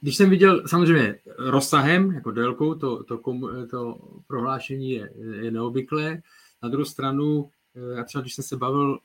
když 0.00 0.16
jsem 0.16 0.30
viděl 0.30 0.68
samozřejmě 0.68 1.18
rozsahem, 1.38 2.12
jako 2.12 2.30
délkou, 2.30 2.74
to, 2.74 3.04
to, 3.04 3.20
to 3.70 3.98
prohlášení 4.26 4.90
je, 4.90 5.10
je 5.42 5.50
neobvyklé. 5.50 6.22
Na 6.62 6.68
druhou 6.68 6.84
stranu, 6.84 7.50
eh, 7.76 7.96
já 7.96 8.04
třeba 8.04 8.22
když 8.22 8.34
jsem 8.34 8.44
se 8.44 8.56
bavil 8.56 8.98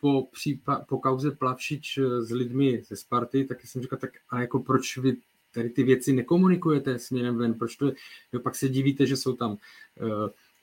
po, 0.00 0.28
přípa, 0.32 0.84
po 0.88 0.98
kauze 0.98 1.30
Plavšič 1.30 1.98
eh, 1.98 2.22
s 2.22 2.30
lidmi 2.30 2.82
ze 2.88 2.96
Sparty, 2.96 3.44
tak 3.44 3.64
jsem 3.64 3.82
říkal, 3.82 3.98
tak 3.98 4.10
a 4.28 4.40
jako 4.40 4.58
proč 4.60 4.98
vy 4.98 5.16
tady 5.56 5.70
ty 5.70 5.82
věci 5.82 6.12
nekomunikujete 6.12 6.98
směrem 6.98 7.36
ven, 7.36 7.54
proč 7.54 7.76
to, 7.76 7.92
jo, 8.32 8.40
pak 8.40 8.54
se 8.54 8.68
divíte, 8.68 9.06
že 9.06 9.16
jsou 9.16 9.32
tam 9.36 9.50
uh, 9.50 9.58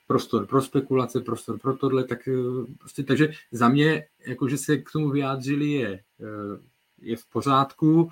prostor 0.07 0.45
pro 0.45 0.61
spekulace, 0.61 1.21
prostor 1.21 1.59
pro 1.59 1.77
tohle, 1.77 2.03
tak 2.03 2.27
uh, 2.27 2.65
prostě, 2.79 3.03
takže 3.03 3.31
za 3.51 3.69
mě, 3.69 4.07
jako 4.27 4.49
že 4.49 4.57
se 4.57 4.77
k 4.77 4.91
tomu 4.91 5.09
vyjádřili, 5.09 5.71
je, 5.71 6.03
uh, 6.17 6.57
je 7.01 7.17
v 7.17 7.25
pořádku, 7.25 8.09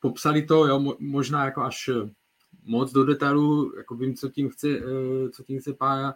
popsali 0.00 0.42
to, 0.42 0.66
jo, 0.66 0.96
možná 0.98 1.44
jako 1.44 1.62
až 1.62 1.90
moc 2.62 2.92
do 2.92 3.04
detailu, 3.04 3.76
jako 3.76 3.94
vím, 3.94 4.14
co 4.14 4.28
tím 4.28 4.48
chce, 4.48 4.68
co 5.32 5.42
tím 5.42 5.60
chce 5.60 5.72
Pája, 5.72 6.14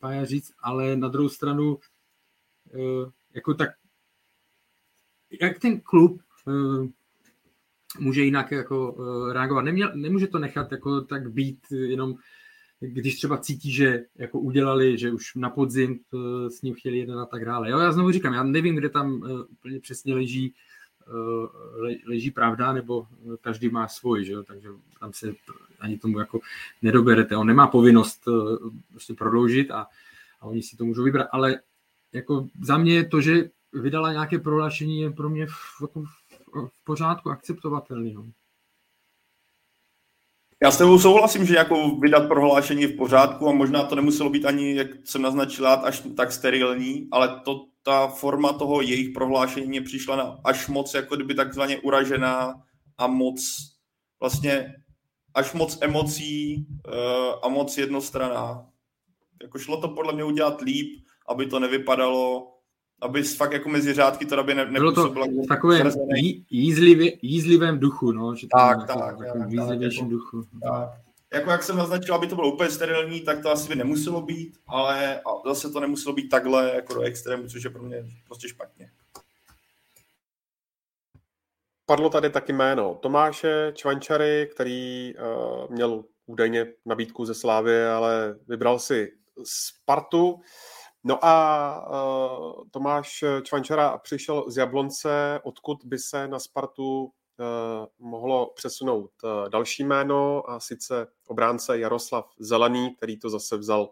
Pája 0.00 0.24
říct, 0.24 0.52
ale 0.62 0.96
na 0.96 1.08
druhou 1.08 1.28
stranu 1.28 1.78
jako 3.34 3.54
tak, 3.54 3.70
jak 5.40 5.58
ten 5.58 5.80
klub 5.80 6.22
uh, 6.46 6.86
může 7.98 8.22
jinak 8.22 8.50
jako 8.50 8.92
uh, 8.92 9.32
reagovat. 9.32 9.62
Neměl, 9.62 9.92
nemůže 9.94 10.26
to 10.26 10.38
nechat 10.38 10.72
jako 10.72 11.00
tak 11.00 11.30
být 11.30 11.58
jenom 11.70 12.14
když 12.80 13.16
třeba 13.16 13.38
cítí, 13.38 13.72
že 13.72 14.04
jako 14.16 14.40
udělali, 14.40 14.98
že 14.98 15.12
už 15.12 15.34
na 15.34 15.50
podzim 15.50 16.00
to, 16.10 16.50
s 16.50 16.62
ním 16.62 16.74
chtěli 16.74 16.98
jeden 16.98 17.18
a 17.18 17.26
tak 17.26 17.44
dále. 17.44 17.70
Jo, 17.70 17.78
já 17.78 17.92
znovu 17.92 18.10
říkám, 18.10 18.34
já 18.34 18.42
nevím, 18.42 18.76
kde 18.76 18.88
tam 18.88 19.22
úplně 19.50 19.80
přesně 19.80 20.14
leží, 20.14 20.54
le, 21.76 21.94
leží 22.06 22.30
pravda, 22.30 22.72
nebo 22.72 23.06
každý 23.40 23.68
má 23.68 23.88
svůj, 23.88 24.24
že 24.24 24.32
jo? 24.32 24.42
takže 24.42 24.68
tam 25.00 25.12
se 25.12 25.34
ani 25.80 25.98
tomu 25.98 26.18
jako 26.18 26.40
nedoberete. 26.82 27.36
On 27.36 27.46
nemá 27.46 27.66
povinnost 27.66 28.28
prostě 28.90 29.14
prodloužit 29.14 29.70
a, 29.70 29.86
a 30.40 30.46
oni 30.46 30.62
si 30.62 30.76
to 30.76 30.84
můžou 30.84 31.02
vybrat, 31.02 31.28
ale 31.32 31.60
jako 32.12 32.46
za 32.62 32.78
mě 32.78 33.04
to, 33.04 33.20
že 33.20 33.50
vydala 33.72 34.12
nějaké 34.12 34.38
prohlášení, 34.38 35.00
je 35.00 35.10
pro 35.10 35.28
mě 35.28 35.46
v, 35.46 35.52
jako 35.82 36.04
v 36.68 36.84
pořádku 36.84 37.30
akceptovatelný. 37.30 38.14
No. 38.14 38.26
Já 40.62 40.70
s 40.70 40.78
tebou 40.78 40.98
souhlasím, 40.98 41.46
že 41.46 41.56
jako 41.56 41.90
vydat 41.90 42.28
prohlášení 42.28 42.86
v 42.86 42.96
pořádku 42.96 43.48
a 43.48 43.52
možná 43.52 43.84
to 43.84 43.94
nemuselo 43.94 44.30
být 44.30 44.44
ani, 44.44 44.74
jak 44.74 44.88
jsem 45.04 45.22
naznačil, 45.22 45.68
až 45.68 46.02
tak 46.16 46.32
sterilní, 46.32 47.08
ale 47.10 47.40
to, 47.44 47.66
ta 47.82 48.06
forma 48.06 48.52
toho 48.52 48.80
jejich 48.80 49.10
prohlášení 49.10 49.66
mě 49.66 49.80
přišla 49.80 50.16
na 50.16 50.38
až 50.44 50.68
moc 50.68 50.94
jako 50.94 51.16
kdyby 51.16 51.34
takzvaně 51.34 51.78
uražená 51.78 52.62
a 52.98 53.06
moc 53.06 53.40
vlastně 54.20 54.74
až 55.34 55.52
moc 55.52 55.78
emocí 55.80 56.66
uh, 56.86 56.94
a 57.42 57.48
moc 57.48 57.78
jednostraná. 57.78 58.66
Jako 59.42 59.58
šlo 59.58 59.80
to 59.80 59.88
podle 59.88 60.12
mě 60.12 60.24
udělat 60.24 60.60
líp, 60.60 61.04
aby 61.28 61.46
to 61.46 61.60
nevypadalo, 61.60 62.54
aby 63.02 63.22
fakt 63.22 63.52
jako 63.52 63.68
mezi 63.68 63.94
řádky 63.94 64.26
to 64.26 64.38
aby 64.38 64.54
ne, 64.54 64.66
Bylo 64.66 64.92
to 64.92 65.08
v 65.08 65.46
takovém 65.48 65.90
jízlivě, 66.50 67.12
jízlivém 67.22 67.78
duchu, 67.78 68.12
no. 68.12 68.34
Že 68.34 68.46
tak, 68.52 68.86
tak, 68.86 68.98
tak, 68.98 69.16
tak, 69.38 69.50
jízlivějším 69.50 70.04
jako, 70.04 70.16
duchu. 70.16 70.42
Tak. 70.62 70.90
Jako 71.32 71.50
jak 71.50 71.62
jsem 71.62 71.76
naznačil, 71.76 72.14
aby 72.14 72.26
to 72.26 72.34
bylo 72.34 72.52
úplně 72.52 72.70
sterilní, 72.70 73.20
tak 73.20 73.42
to 73.42 73.50
asi 73.50 73.68
by 73.68 73.76
nemuselo 73.76 74.22
být, 74.22 74.58
ale 74.66 75.20
zase 75.46 75.70
to 75.70 75.80
nemuselo 75.80 76.14
být 76.14 76.28
takhle 76.28 76.72
jako 76.74 76.94
do 76.94 77.00
extrému, 77.00 77.48
což 77.48 77.64
je 77.64 77.70
pro 77.70 77.82
mě 77.82 78.04
prostě 78.26 78.48
špatně. 78.48 78.90
Padlo 81.86 82.10
tady 82.10 82.30
taky 82.30 82.52
jméno 82.52 82.98
Tomáše 83.02 83.72
Čvančary, 83.74 84.50
který 84.54 85.14
uh, 85.14 85.70
měl 85.70 86.04
údajně 86.26 86.66
nabídku 86.86 87.24
ze 87.24 87.34
Slávy, 87.34 87.86
ale 87.86 88.34
vybral 88.48 88.78
si 88.78 89.12
Spartu. 89.44 90.40
No 91.08 91.24
a 91.24 91.88
uh, 91.90 92.68
Tomáš 92.70 93.24
Čvančara 93.42 93.98
přišel 93.98 94.50
z 94.50 94.56
Jablonce, 94.56 95.40
odkud 95.42 95.78
by 95.84 95.98
se 95.98 96.28
na 96.28 96.38
Spartu 96.38 97.04
uh, 97.04 97.10
mohlo 97.98 98.52
přesunout 98.54 99.10
uh, 99.24 99.48
další 99.48 99.84
jméno, 99.84 100.50
a 100.50 100.60
sice 100.60 101.06
obránce 101.26 101.78
Jaroslav 101.78 102.30
Zelený, 102.38 102.96
který 102.96 103.18
to 103.18 103.30
zase 103.30 103.56
vzal 103.56 103.90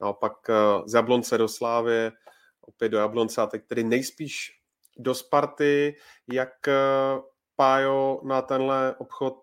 naopak 0.00 0.32
uh, 0.48 0.86
z 0.86 0.94
Jablonce 0.94 1.38
do 1.38 1.48
Slávy, 1.48 2.10
opět 2.60 2.88
do 2.88 2.98
Jablonce 2.98 3.42
a 3.42 3.46
teď 3.46 3.66
tedy 3.66 3.84
nejspíš 3.84 4.60
do 4.98 5.14
Sparty. 5.14 5.96
Jak 6.32 6.52
uh, 6.68 7.24
Pájo, 7.56 8.20
na 8.24 8.42
tenhle 8.42 8.94
obchod 8.98 9.38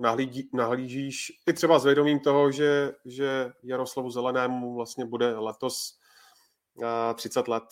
nahlídí, 0.00 0.50
nahlížíš 0.52 1.32
i 1.46 1.52
třeba 1.52 1.78
s 1.78 1.84
vědomím 1.84 2.20
toho, 2.20 2.50
že, 2.50 2.92
že 3.04 3.52
Jaroslavu 3.62 4.10
Zelenému 4.10 4.74
vlastně 4.74 5.04
bude 5.04 5.38
letos 5.38 6.01
30 7.14 7.48
let. 7.48 7.64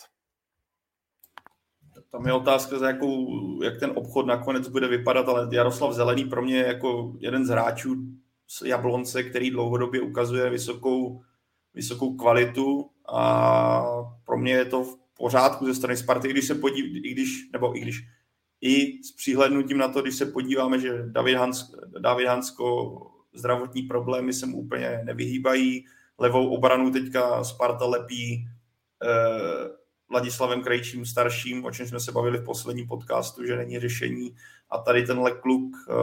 Tam 2.11 2.27
je 2.27 2.33
otázka, 2.33 2.79
za 2.79 2.87
jakou, 2.87 3.27
jak 3.63 3.79
ten 3.79 3.91
obchod 3.95 4.25
nakonec 4.25 4.67
bude 4.67 4.87
vypadat, 4.87 5.29
ale 5.29 5.47
Jaroslav 5.51 5.93
Zelený 5.93 6.25
pro 6.25 6.41
mě 6.41 6.57
je 6.57 6.67
jako 6.67 7.13
jeden 7.19 7.45
z 7.45 7.49
hráčů 7.49 7.95
z 8.47 8.61
Jablonce, 8.65 9.23
který 9.23 9.51
dlouhodobě 9.51 10.01
ukazuje 10.01 10.49
vysokou, 10.49 11.21
vysokou 11.73 12.15
kvalitu 12.15 12.89
a 13.13 13.83
pro 14.25 14.37
mě 14.37 14.53
je 14.53 14.65
to 14.65 14.83
v 14.83 14.97
pořádku 15.17 15.65
ze 15.65 15.75
strany 15.75 15.97
Sparty, 15.97 16.27
když 16.27 16.47
se 16.47 16.55
podív, 16.55 16.85
i 16.85 17.11
když, 17.11 17.49
nebo 17.53 17.77
i 17.77 17.79
když 17.79 18.01
i 18.61 19.03
s 19.03 19.11
přihlednutím 19.11 19.77
na 19.77 19.87
to, 19.87 20.01
když 20.01 20.15
se 20.15 20.25
podíváme, 20.25 20.79
že 20.79 21.03
David, 21.05 21.37
Hans, 21.37 21.71
David 21.99 22.27
Hansko 22.27 22.97
zdravotní 23.33 23.81
problémy 23.81 24.33
se 24.33 24.45
mu 24.45 24.57
úplně 24.57 25.01
nevyhýbají, 25.03 25.85
levou 26.17 26.49
obranu 26.49 26.91
teďka 26.91 27.43
Sparta 27.43 27.85
lepí 27.85 28.47
Vladislavem 30.11 30.63
Krejčím 30.63 31.05
starším, 31.05 31.65
o 31.65 31.71
čem 31.71 31.87
jsme 31.87 31.99
se 31.99 32.11
bavili 32.11 32.37
v 32.37 32.45
posledním 32.45 32.87
podcastu, 32.87 33.45
že 33.45 33.55
není 33.55 33.79
řešení. 33.79 34.35
A 34.69 34.77
tady 34.77 35.03
tenhle 35.03 35.31
kluk, 35.31 35.75
eh, 35.89 35.93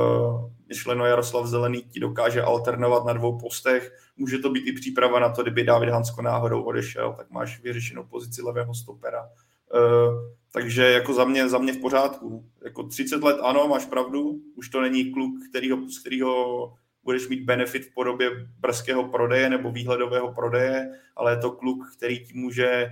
myšleno 0.68 1.06
Jaroslav 1.06 1.46
Zelený, 1.46 1.82
ti 1.82 2.00
dokáže 2.00 2.42
alternovat 2.42 3.04
na 3.04 3.12
dvou 3.12 3.38
postech. 3.38 3.92
Může 4.16 4.38
to 4.38 4.50
být 4.50 4.66
i 4.66 4.72
příprava 4.72 5.20
na 5.20 5.28
to, 5.28 5.42
kdyby 5.42 5.64
David 5.64 5.88
Hansko 5.88 6.22
náhodou 6.22 6.62
odešel, 6.62 7.14
tak 7.16 7.30
máš 7.30 7.62
vyřešenou 7.62 8.04
pozici 8.04 8.42
levého 8.42 8.74
stopera. 8.74 9.30
Eh, 9.74 10.34
takže 10.52 10.82
jako 10.90 11.14
za 11.14 11.24
mě, 11.24 11.48
za 11.48 11.58
mě 11.58 11.72
v 11.72 11.80
pořádku. 11.80 12.44
Jako 12.64 12.82
30 12.82 13.22
let 13.22 13.38
ano, 13.42 13.68
máš 13.68 13.86
pravdu, 13.86 14.40
už 14.54 14.68
to 14.68 14.80
není 14.80 15.12
kluk, 15.12 15.34
kterýho, 15.50 15.88
z 15.88 15.98
kterého 15.98 16.72
budeš 17.04 17.28
mít 17.28 17.44
benefit 17.44 17.84
v 17.84 17.94
podobě 17.94 18.30
brzkého 18.58 19.08
prodeje 19.08 19.50
nebo 19.50 19.72
výhledového 19.72 20.32
prodeje, 20.32 20.90
ale 21.16 21.32
je 21.32 21.36
to 21.36 21.50
kluk, 21.50 21.78
který 21.96 22.24
ti 22.24 22.32
může 22.34 22.86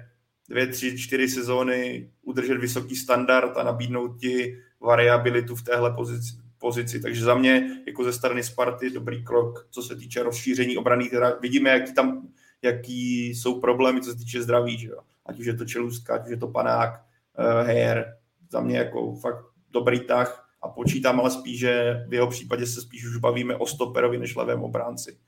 dvě, 0.48 0.66
tři, 0.66 0.98
čtyři 0.98 1.28
sezóny 1.28 2.10
udržet 2.22 2.58
vysoký 2.58 2.96
standard 2.96 3.56
a 3.56 3.62
nabídnout 3.62 4.20
ti 4.20 4.58
variabilitu 4.80 5.56
v 5.56 5.62
téhle 5.62 5.92
pozici. 5.92 6.32
pozici. 6.58 7.00
Takže 7.00 7.24
za 7.24 7.34
mě, 7.34 7.82
jako 7.86 8.04
ze 8.04 8.12
strany 8.12 8.42
Sparty, 8.42 8.90
dobrý 8.90 9.24
krok, 9.24 9.68
co 9.70 9.82
se 9.82 9.96
týče 9.96 10.22
rozšíření 10.22 10.76
obraných. 10.76 11.14
Vidíme, 11.40 11.70
jaký 11.70 11.94
tam 11.94 12.28
jaký 12.62 13.28
jsou 13.28 13.60
problémy, 13.60 14.00
co 14.00 14.10
se 14.10 14.18
týče 14.18 14.42
zdraví, 14.42 14.78
že 14.78 14.88
jo? 14.88 15.00
ať 15.26 15.40
už 15.40 15.46
je 15.46 15.54
to 15.54 15.64
čelůstka, 15.64 16.14
ať 16.14 16.24
už 16.24 16.30
je 16.30 16.36
to 16.36 16.48
panák, 16.48 17.04
uh, 17.38 17.66
hair, 17.66 18.04
za 18.50 18.60
mě 18.60 18.78
jako 18.78 19.14
fakt 19.14 19.44
dobrý 19.70 20.00
tah 20.00 20.45
a 20.62 20.68
počítám 20.68 21.20
ale 21.20 21.30
spíš, 21.30 21.58
že 21.58 22.04
v 22.08 22.14
jeho 22.14 22.26
případě 22.26 22.66
se 22.66 22.80
spíš 22.80 23.06
už 23.06 23.16
bavíme 23.16 23.56
o 23.56 23.66
stoperovi 23.66 24.18
než 24.18 24.36
levém 24.36 24.62
obránci. 24.62 25.18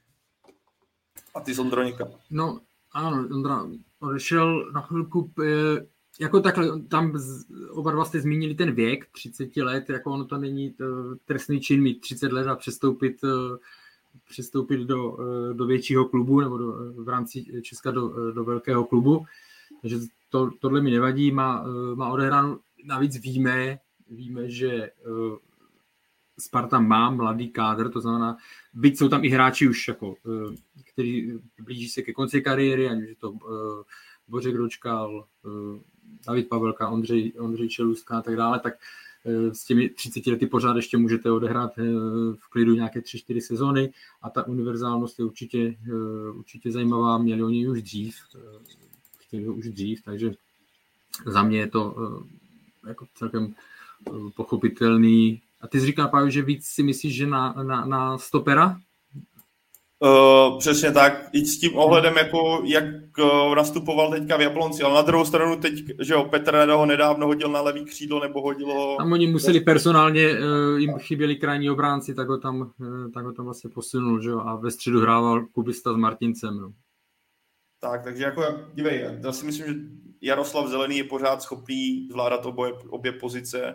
A 1.35 1.41
ty, 1.41 1.53
někam? 1.85 2.09
No, 2.31 2.61
ano, 2.93 3.29
Ondra 3.35 3.67
odešel 4.01 4.71
na 4.73 4.81
chvilku. 4.81 5.33
jako 6.21 6.41
takhle, 6.41 6.83
tam 6.83 7.19
oba 7.71 7.91
dva 7.91 8.05
jste 8.05 8.21
zmínili 8.21 8.55
ten 8.55 8.73
věk, 8.73 9.07
30 9.13 9.57
let, 9.57 9.91
jako 9.91 10.11
ono 10.11 10.25
to 10.25 10.39
není 10.39 10.71
to, 10.73 10.85
trestný 11.25 11.61
čin 11.61 11.83
mít 11.83 12.01
30 12.01 12.33
let 12.33 12.47
a 12.47 12.57
přestoupit, 12.57 13.17
přestoupit 14.31 14.81
do, 14.81 15.19
do 15.53 15.67
většího 15.67 16.05
klubu 16.05 16.41
nebo 16.41 16.59
do, 16.59 16.73
v 17.05 17.09
rámci 17.09 17.63
Česka 17.63 17.91
do, 17.91 18.33
do 18.33 18.45
velkého 18.45 18.85
klubu. 18.85 19.27
Takže 19.81 19.99
to, 20.31 20.51
tohle 20.61 20.81
mi 20.81 20.91
nevadí, 20.91 21.31
má, 21.31 21.65
má 21.95 22.09
odehráno, 22.09 22.59
navíc 22.85 23.17
víme, 23.17 23.79
víme, 24.11 24.51
že 24.51 24.91
Sparta 26.39 26.81
má 26.81 27.11
mladý 27.11 27.49
kádr, 27.49 27.91
to 27.91 28.01
znamená, 28.01 28.37
byť 28.75 28.99
jsou 28.99 29.09
tam 29.09 29.25
i 29.25 29.29
hráči 29.29 29.69
už, 29.69 29.89
jako, 29.89 30.15
eh, 30.27 30.55
který 30.93 31.33
blíží 31.61 31.89
se 31.89 32.03
ke 32.03 32.13
konci 32.13 32.43
kariéry, 32.43 32.89
ať 32.89 32.99
už 32.99 33.09
je 33.09 33.17
to 33.17 33.31
uh, 33.31 33.41
Bořek 34.29 34.55
Ročkal, 34.55 35.27
David 36.27 36.49
Pavelka, 36.49 36.89
Ondřej, 36.89 37.33
Ondřej 37.39 37.69
Čelůstka 37.69 38.19
a 38.19 38.23
tak 38.23 38.37
dále, 38.37 38.61
tak 38.61 38.75
s 39.53 39.65
těmi 39.65 39.89
30 39.89 40.27
lety 40.27 40.47
pořád 40.47 40.77
ještě 40.77 40.97
můžete 40.97 41.31
odehrát 41.31 41.77
v 42.35 42.51
klidu 42.51 42.75
nějaké 42.75 43.01
3-4 43.01 43.41
sezony 43.41 43.93
a 44.23 44.31
ta 44.31 44.47
univerzálnost 44.47 45.19
je 45.19 45.25
určitě, 45.25 45.77
určitě 46.35 46.73
zajímavá, 46.73 47.19
měli 47.19 47.43
oni 47.43 47.69
už 47.69 47.83
dřív, 47.83 48.17
chtěli 49.19 49.49
už 49.49 49.69
dřív, 49.69 50.03
takže 50.03 50.33
za 51.27 51.43
mě 51.43 51.59
je 51.59 51.69
to 51.69 51.95
jako 52.89 53.07
celkem 53.15 53.55
pochopitelný 54.37 55.43
a 55.61 55.69
ty 55.69 55.81
jsi 55.81 55.87
říkal, 55.87 56.09
Pavel, 56.09 56.31
že 56.31 56.43
víc 56.43 56.67
si 56.67 56.83
myslíš, 56.83 57.15
že 57.15 57.27
na, 57.27 57.53
na, 57.53 57.85
na 57.85 58.19
stopera? 58.19 58.77
Uh, 60.01 60.59
přesně 60.59 60.93
tak, 60.93 61.29
i 61.33 61.47
s 61.47 61.61
tím 61.61 61.77
ohledem, 61.77 62.17
jako, 62.17 62.63
jak 62.65 62.85
uh, 63.19 63.55
nastupoval 63.55 64.11
teďka 64.11 64.37
v 64.37 64.41
Jablonci, 64.41 64.83
ale 64.83 64.95
na 64.95 65.03
druhou 65.03 65.25
stranu 65.25 65.57
teď, 65.57 65.75
že 66.01 66.15
jo, 66.15 66.25
Petr 66.25 66.51
Reda 66.53 66.75
ho 66.75 66.87
nedávno 66.87 67.27
hodil 67.27 67.49
na 67.49 67.61
levý 67.61 67.85
křídlo, 67.85 68.21
nebo 68.21 68.43
hodil 68.43 68.67
ho... 68.67 68.97
Tam 68.97 69.13
oni 69.13 69.27
museli 69.27 69.61
personálně, 69.61 70.31
uh, 70.31 70.79
jim 70.79 70.99
chyběli 70.99 71.37
krajní 71.37 71.71
obránci, 71.71 72.15
tak 72.15 72.29
ho 72.29 72.39
tam, 72.39 72.61
uh, 72.61 73.11
tak 73.15 73.25
ho 73.25 73.33
tam 73.33 73.45
vlastně 73.45 73.71
posunul, 73.71 74.23
že 74.23 74.29
jo, 74.29 74.41
a 74.41 74.57
ve 74.57 74.71
středu 74.71 75.01
hrával 75.01 75.47
Kubista 75.47 75.93
s 75.93 75.97
Martincem, 75.97 76.61
no. 76.61 76.73
Tak, 77.81 78.05
takže 78.05 78.25
jako, 78.25 78.43
dívej, 78.75 79.19
já 79.23 79.33
si 79.33 79.47
myslím, 79.47 79.67
že 79.67 79.75
Jaroslav 80.23 80.69
Zelený 80.69 80.99
je 80.99 81.05
pořád 81.05 81.43
schopný 81.43 82.09
zvládat 82.11 82.47
obě, 82.47 82.73
obě 82.89 83.13
pozice, 83.13 83.75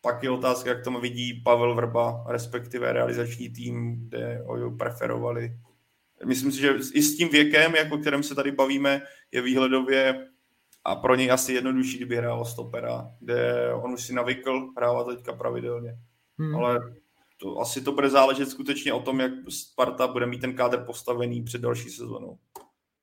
pak 0.00 0.22
je 0.22 0.30
otázka, 0.30 0.70
jak 0.70 0.84
tomu 0.84 1.00
vidí 1.00 1.42
Pavel 1.44 1.74
Vrba, 1.74 2.24
respektive 2.28 2.92
realizační 2.92 3.48
tým, 3.48 3.96
kde 4.08 4.42
ho 4.46 4.70
preferovali. 4.70 5.52
Myslím 6.24 6.52
si, 6.52 6.60
že 6.60 6.74
i 6.94 7.02
s 7.02 7.16
tím 7.16 7.28
věkem, 7.28 7.74
jako 7.74 7.94
o 7.94 7.98
kterém 7.98 8.22
se 8.22 8.34
tady 8.34 8.52
bavíme, 8.52 9.02
je 9.32 9.42
výhledově 9.42 10.28
a 10.84 10.96
pro 10.96 11.14
něj 11.14 11.32
asi 11.32 11.52
jednodušší, 11.52 11.96
kdyby 11.96 12.16
hrál 12.16 12.44
stopera, 12.44 13.10
kde 13.20 13.72
on 13.74 13.92
už 13.92 14.02
si 14.02 14.12
navykl 14.12 14.72
hrává 14.76 15.04
teďka 15.04 15.32
pravidelně. 15.32 15.98
Hmm. 16.38 16.54
Ale 16.54 16.80
to, 17.36 17.58
asi 17.58 17.80
to 17.80 17.92
bude 17.92 18.10
záležet 18.10 18.50
skutečně 18.50 18.92
o 18.92 19.00
tom, 19.00 19.20
jak 19.20 19.32
Sparta 19.48 20.06
bude 20.06 20.26
mít 20.26 20.40
ten 20.40 20.54
kádr 20.54 20.84
postavený 20.84 21.42
před 21.42 21.60
další 21.60 21.90
sezónou. 21.90 22.38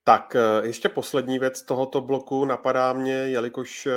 Tak 0.08 0.36
eh, 0.36 0.68
ještě 0.68 0.90
poslední 0.90 1.40
věc 1.40 1.62
tohoto 1.62 2.02
bloku 2.02 2.46
napadá 2.46 2.94
mě, 2.94 3.14
jelikož 3.14 3.86
eh, 3.86 3.92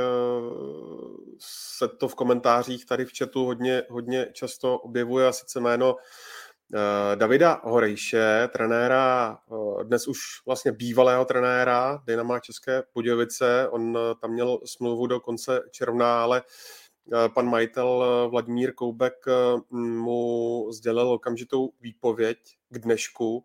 se 1.38 1.88
to 1.88 2.08
v 2.08 2.14
komentářích 2.14 2.86
tady 2.86 3.04
v 3.04 3.10
chatu 3.18 3.44
hodně, 3.44 3.82
hodně 3.90 4.26
často 4.32 4.78
objevuje, 4.78 5.28
a 5.28 5.32
sice 5.32 5.60
jméno 5.60 5.96
eh, 6.74 7.16
Davida 7.16 7.60
Horejše, 7.64 8.48
trenéra, 8.52 9.38
dnes 9.82 10.08
už 10.08 10.18
vlastně 10.46 10.72
bývalého 10.72 11.24
trenéra 11.24 12.02
Dynama 12.06 12.40
České 12.40 12.82
Budějovice. 12.94 13.68
On 13.68 13.98
tam 14.20 14.30
měl 14.30 14.58
smlouvu 14.64 15.06
do 15.06 15.20
konce 15.20 15.60
června, 15.70 16.22
ale 16.22 16.42
pan 17.34 17.46
majitel 17.46 18.04
Vladimír 18.30 18.74
Koubek 18.74 19.14
mu 19.70 20.66
sdělil 20.72 21.08
okamžitou 21.08 21.70
výpověď 21.80 22.38
k 22.68 22.78
dnešku 22.78 23.44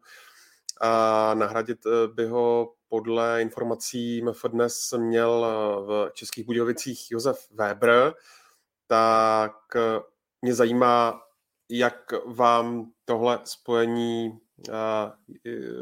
a 0.82 1.34
nahradit 1.34 1.86
eh, 1.86 2.08
by 2.08 2.26
ho 2.28 2.74
podle 2.90 3.42
informací 3.42 4.22
MF 4.22 4.46
dnes 4.48 4.94
měl 4.98 5.46
eh, 5.46 5.82
v 5.86 6.12
Českých 6.14 6.46
Budějovicích 6.46 7.12
Josef 7.12 7.52
Weber, 7.52 8.14
tak 8.88 9.56
eh, 9.76 10.00
mě 10.42 10.54
zajímá, 10.54 11.22
jak 11.70 12.14
vám 12.26 12.92
tohle 13.06 13.40
spojení 13.44 14.40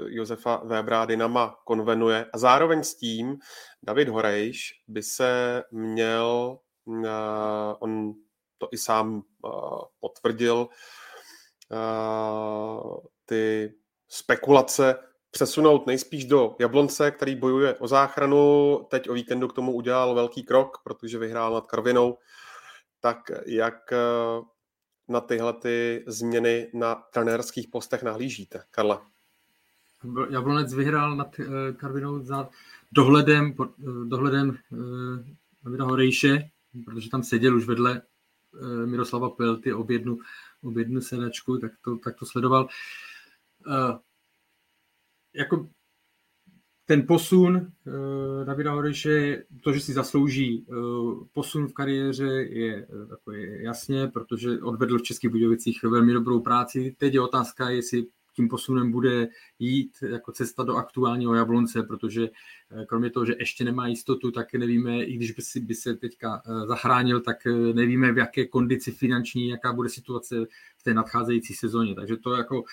Josefa 0.08 0.62
Webera 0.64 1.06
Dynama 1.06 1.60
konvenuje. 1.66 2.26
A 2.34 2.38
zároveň 2.38 2.84
s 2.84 2.96
tím 2.96 3.38
David 3.84 4.10
Horejš 4.10 4.72
by 4.88 5.04
se 5.04 5.64
měl, 5.72 6.60
on 7.80 8.14
to 8.58 8.68
i 8.72 8.78
sám 8.78 9.22
potvrdil, 10.00 10.68
ty 13.26 13.74
spekulace 14.14 14.96
přesunout 15.32 15.88
nejspíš 15.88 16.26
do 16.26 16.56
Jablonce, 16.60 17.12
který 17.12 17.36
bojuje 17.36 17.76
o 17.76 17.88
záchranu. 17.88 18.80
Teď 18.90 19.10
o 19.10 19.14
víkendu 19.14 19.48
k 19.48 19.54
tomu 19.54 19.74
udělal 19.74 20.16
velký 20.16 20.44
krok, 20.44 20.78
protože 20.84 21.20
vyhrál 21.20 21.54
nad 21.54 21.68
Karvinou. 21.68 22.18
Tak 23.00 23.32
jak 23.46 23.94
eh, 23.94 23.98
na 25.08 25.22
tyhle 25.22 25.54
ty 25.54 26.04
změny 26.08 26.72
na 26.74 26.96
trenérských 26.96 27.68
postech 27.68 28.04
nahlížíte, 28.04 28.64
Karla? 28.72 29.08
Jablonec 30.30 30.74
vyhrál 30.74 31.16
nad 31.16 31.40
eh, 31.40 31.74
Karvinou 31.74 32.20
za 32.20 32.50
dohledem, 32.92 33.56
eh, 33.62 33.66
dohledem 34.06 34.58
Davida 35.64 35.86
Horejše, 35.86 36.50
protože 36.86 37.10
tam 37.10 37.24
seděl 37.24 37.56
už 37.56 37.66
vedle 37.66 38.02
Miroslava 38.86 39.30
Pelty, 39.30 39.74
objednu, 39.74 40.18
objednu 40.64 41.02
sedačku, 41.02 41.58
tak 41.58 41.72
to, 41.84 41.98
tak 41.98 42.16
to 42.16 42.26
sledoval. 42.26 42.64
Uh, 42.64 42.70
jako 45.36 45.70
ten 46.86 47.08
posun 47.08 47.56
uh, 47.56 48.46
Davida 48.46 48.72
Horeše, 48.72 49.44
to, 49.64 49.74
že 49.74 49.80
si 49.80 49.94
zaslouží 49.94 50.66
uh, 50.66 51.28
posun 51.34 51.68
v 51.68 51.74
kariéře, 51.74 52.28
je 52.50 52.88
takový 53.10 53.64
jasně, 53.64 54.08
protože 54.08 54.62
odvedl 54.62 54.98
v 54.98 55.04
Českých 55.04 55.32
Budějovicích 55.32 55.84
velmi 55.84 56.14
dobrou 56.14 56.40
práci. 56.40 56.96
Teď 56.98 57.14
je 57.14 57.22
otázka, 57.22 57.70
jestli 57.70 58.06
tím 58.36 58.48
posunem 58.48 58.92
bude 58.92 59.28
jít 59.60 59.92
jako 60.02 60.32
cesta 60.32 60.64
do 60.64 60.76
aktuálního 60.76 61.36
Jablonce, 61.36 61.84
protože 61.84 62.30
kromě 62.88 63.10
toho, 63.10 63.26
že 63.26 63.36
ještě 63.40 63.64
nemá 63.64 63.88
jistotu, 63.88 64.32
tak 64.32 64.54
nevíme, 64.54 65.04
i 65.04 65.16
když 65.16 65.32
by, 65.32 65.42
si, 65.42 65.60
by 65.60 65.76
se 65.76 65.96
teďka 65.96 66.42
zachránil, 66.68 67.22
tak 67.22 67.38
nevíme, 67.74 68.12
v 68.12 68.18
jaké 68.18 68.48
kondici 68.48 68.92
finanční, 68.92 69.48
jaká 69.48 69.74
bude 69.74 69.90
situace 69.90 70.36
v 70.78 70.84
té 70.84 70.94
nadcházející 70.94 71.54
sezóně. 71.54 71.96
Takže 71.96 72.18
to 72.18 72.34
jako 72.34 72.64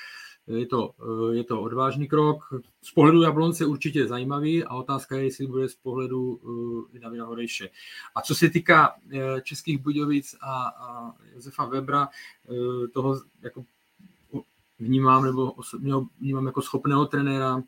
je 0.56 0.66
to, 0.66 0.90
eh, 1.00 1.36
je 1.36 1.44
to 1.44 1.62
odvážný 1.62 2.08
krok. 2.08 2.44
Z 2.82 2.90
pohledu 2.92 3.22
Jablonce 3.22 3.66
určitě 3.66 4.06
zajímavý 4.06 4.64
a 4.64 4.74
otázka 4.74 5.16
je, 5.16 5.24
jestli 5.24 5.46
bude 5.46 5.68
z 5.68 5.74
pohledu 5.74 6.40
Davida 6.98 7.24
Horejše. 7.24 7.68
A 8.14 8.20
co 8.22 8.34
se 8.34 8.50
týká 8.50 8.94
uh, 8.94 9.40
Českých 9.42 9.78
Budějovic 9.78 10.36
a, 10.40 10.62
a 10.68 11.12
Josefa 11.34 11.64
Webra, 11.64 12.08
toho 12.92 13.20
jako 13.42 13.64
vnímám, 14.78 15.24
nebo 15.24 15.52
osobně 15.52 15.94
vnímám 16.20 16.46
jako 16.46 16.62
schopného 16.62 17.06
trenéra, 17.06 17.62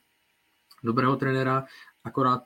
dobrého 0.85 1.17
trenéra, 1.17 1.65
akorát 2.05 2.43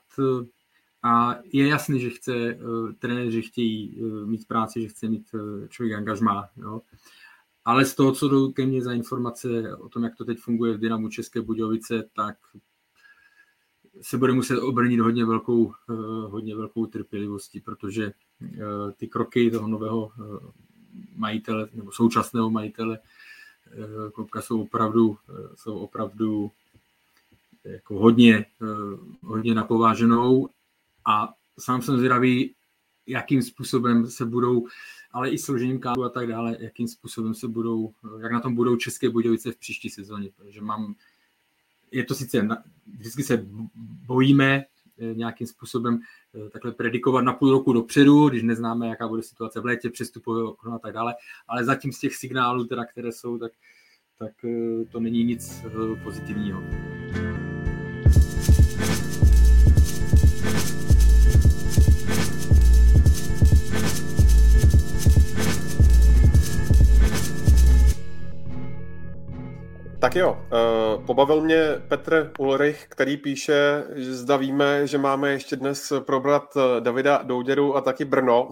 a 1.03 1.35
je 1.53 1.67
jasný, 1.67 1.99
že 1.99 2.09
chce, 2.09 2.57
trenéři 2.99 3.41
chtějí 3.41 4.01
mít 4.25 4.47
práci, 4.47 4.81
že 4.81 4.87
chce 4.87 5.07
mít 5.07 5.35
člověk 5.69 5.97
angažmá. 5.97 6.49
Jo. 6.57 6.81
Ale 7.67 7.85
z 7.85 7.95
toho, 7.95 8.11
co 8.11 8.27
jdou 8.29 8.51
ke 8.51 8.65
mně 8.65 8.81
za 8.83 8.93
informace 8.93 9.75
o 9.77 9.89
tom, 9.89 10.03
jak 10.03 10.15
to 10.15 10.25
teď 10.25 10.39
funguje 10.39 10.73
v 10.73 10.79
Dynamu 10.79 11.09
České 11.09 11.41
Budějovice, 11.41 12.09
tak 12.15 12.37
se 14.01 14.17
bude 14.17 14.33
muset 14.33 14.59
obrnit 14.59 14.99
hodně 14.99 15.25
velkou, 15.25 15.71
eh, 15.89 15.93
hodně 16.27 16.55
velkou 16.55 16.85
trpělivostí, 16.85 17.61
protože 17.61 18.11
eh, 18.43 18.57
ty 18.97 19.07
kroky 19.07 19.51
toho 19.51 19.67
nového 19.67 20.11
eh, 20.11 20.23
majitele 21.15 21.69
nebo 21.73 21.91
současného 21.91 22.49
majitele 22.49 22.99
klubka 24.13 24.41
jsou 24.41 24.61
opravdu, 24.61 25.17
jsou 25.55 25.77
opravdu 25.77 26.51
jako 27.63 27.99
hodně, 27.99 28.45
hodně 29.21 29.53
napováženou. 29.53 30.49
A 31.05 31.33
sám 31.59 31.81
jsem 31.81 31.97
zvědavý, 31.97 32.55
jakým 33.07 33.41
způsobem 33.41 34.07
se 34.07 34.25
budou 34.25 34.67
ale 35.11 35.29
i 35.29 35.37
složením 35.37 35.79
kádu 35.79 36.03
a 36.03 36.09
tak 36.09 36.27
dále, 36.27 36.57
jakým 36.59 36.87
způsobem 36.87 37.33
se 37.33 37.47
budou, 37.47 37.93
jak 38.19 38.31
na 38.31 38.39
tom 38.39 38.55
budou 38.55 38.75
České 38.75 39.09
Budějovice 39.09 39.51
v 39.51 39.57
příští 39.57 39.89
sezóně, 39.89 40.29
protože 40.35 40.61
mám, 40.61 40.95
je 41.91 42.03
to 42.03 42.15
sice, 42.15 42.47
vždycky 42.97 43.23
se 43.23 43.45
bojíme 44.05 44.63
eh, 44.99 45.13
nějakým 45.13 45.47
způsobem 45.47 45.99
eh, 46.35 46.49
takhle 46.49 46.71
predikovat 46.71 47.23
na 47.23 47.33
půl 47.33 47.51
roku 47.51 47.73
dopředu, 47.73 48.29
když 48.29 48.43
neznáme, 48.43 48.87
jaká 48.87 49.07
bude 49.07 49.23
situace 49.23 49.59
v 49.59 49.65
létě, 49.65 49.89
přestupové 49.89 50.43
okno 50.43 50.73
a 50.73 50.79
tak 50.79 50.93
dále, 50.93 51.15
ale 51.47 51.65
zatím 51.65 51.91
z 51.91 51.99
těch 51.99 52.15
signálů, 52.15 52.65
teda, 52.65 52.85
které 52.85 53.11
jsou, 53.11 53.37
tak, 53.37 53.51
tak 54.19 54.45
eh, 54.45 54.85
to 54.91 54.99
není 54.99 55.23
nic 55.23 55.65
pozitivního. 56.03 56.61
Jo, 70.15 70.31
uh, 70.31 71.05
pobavil 71.05 71.41
mě 71.41 71.59
Petr 71.87 72.31
Ulrich, 72.39 72.87
který 72.89 73.17
píše, 73.17 73.83
že 73.95 74.15
zda 74.15 74.37
víme, 74.37 74.87
že 74.87 74.97
máme 74.97 75.31
ještě 75.31 75.55
dnes 75.55 75.93
probrat 75.99 76.57
eh, 76.57 76.81
Davida 76.81 77.17
Douděru 77.23 77.75
a 77.75 77.81
taky 77.81 78.05
Brno. 78.05 78.49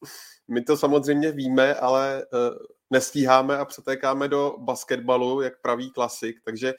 My 0.48 0.62
to 0.62 0.76
samozřejmě 0.76 1.32
víme, 1.32 1.74
ale 1.74 2.24
uh, 2.32 2.56
nestíháme 2.90 3.58
a 3.58 3.64
přetékáme 3.64 4.28
do 4.28 4.54
basketbalu, 4.58 5.40
jak 5.40 5.60
pravý 5.60 5.90
klasik, 5.90 6.36
takže 6.44 6.74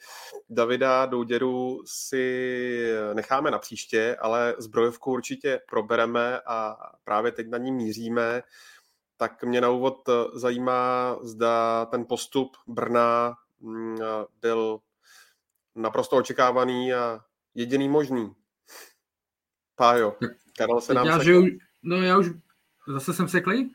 Davida 0.50 1.06
Douděru 1.06 1.78
si 1.86 2.94
necháme 3.14 3.50
na 3.50 3.58
příště, 3.58 4.16
ale 4.20 4.54
zbrojovku 4.58 5.12
určitě 5.12 5.60
probereme 5.68 6.40
a 6.46 6.76
právě 7.04 7.32
teď 7.32 7.48
na 7.48 7.58
ní 7.58 7.72
míříme. 7.72 8.42
Tak 9.16 9.44
mě 9.44 9.60
na 9.60 9.70
úvod 9.70 10.08
zajímá, 10.34 11.16
zda 11.22 11.86
ten 11.86 12.06
postup 12.08 12.56
Brna 12.66 13.36
byl 14.40 14.80
naprosto 15.74 16.16
očekávaný 16.16 16.94
a 16.94 17.20
jediný 17.54 17.88
možný. 17.88 18.32
Pájo, 19.76 20.16
Karel 20.58 20.80
se 20.80 20.94
nám 20.94 21.06
já, 21.06 21.22
že 21.22 21.38
už, 21.38 21.50
No 21.82 21.96
já 21.96 22.18
už, 22.18 22.30
zase 22.88 23.14
jsem 23.14 23.28
seklý? 23.28 23.74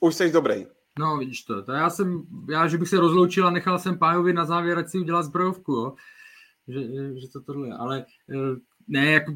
Už 0.00 0.14
jsi 0.14 0.32
dobrý. 0.32 0.66
No, 0.98 1.18
vidíš 1.18 1.42
to. 1.42 1.62
to 1.62 1.72
já, 1.72 1.90
jsem, 1.90 2.22
já, 2.50 2.68
že 2.68 2.78
bych 2.78 2.88
se 2.88 3.00
rozloučil 3.00 3.46
a 3.46 3.50
nechal 3.50 3.78
jsem 3.78 3.98
Pájovi 3.98 4.32
na 4.32 4.44
závěr, 4.44 4.78
ať 4.78 4.88
si 4.88 4.98
udělá 4.98 5.22
zbrojovku, 5.22 5.72
jo. 5.72 5.94
Že, 6.68 6.80
že 7.20 7.28
to 7.28 7.40
tohle. 7.40 7.76
Ale 7.76 8.06
eh, 8.30 8.60
ne, 8.88 9.12
jako 9.12 9.34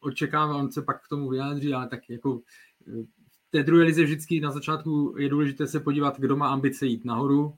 očekávám, 0.00 0.60
on 0.60 0.72
se 0.72 0.82
pak 0.82 1.04
k 1.04 1.08
tomu 1.08 1.28
vyjádří, 1.28 1.74
ale 1.74 1.88
tak 1.88 2.10
jako 2.10 2.40
eh, 2.88 3.02
v 3.30 3.50
té 3.50 3.62
druhé 3.62 3.84
lize 3.84 4.04
vždycky 4.04 4.40
na 4.40 4.50
začátku 4.50 5.14
je 5.18 5.28
důležité 5.28 5.66
se 5.66 5.80
podívat, 5.80 6.20
kdo 6.20 6.36
má 6.36 6.48
ambice 6.48 6.86
jít 6.86 7.04
nahoru 7.04 7.54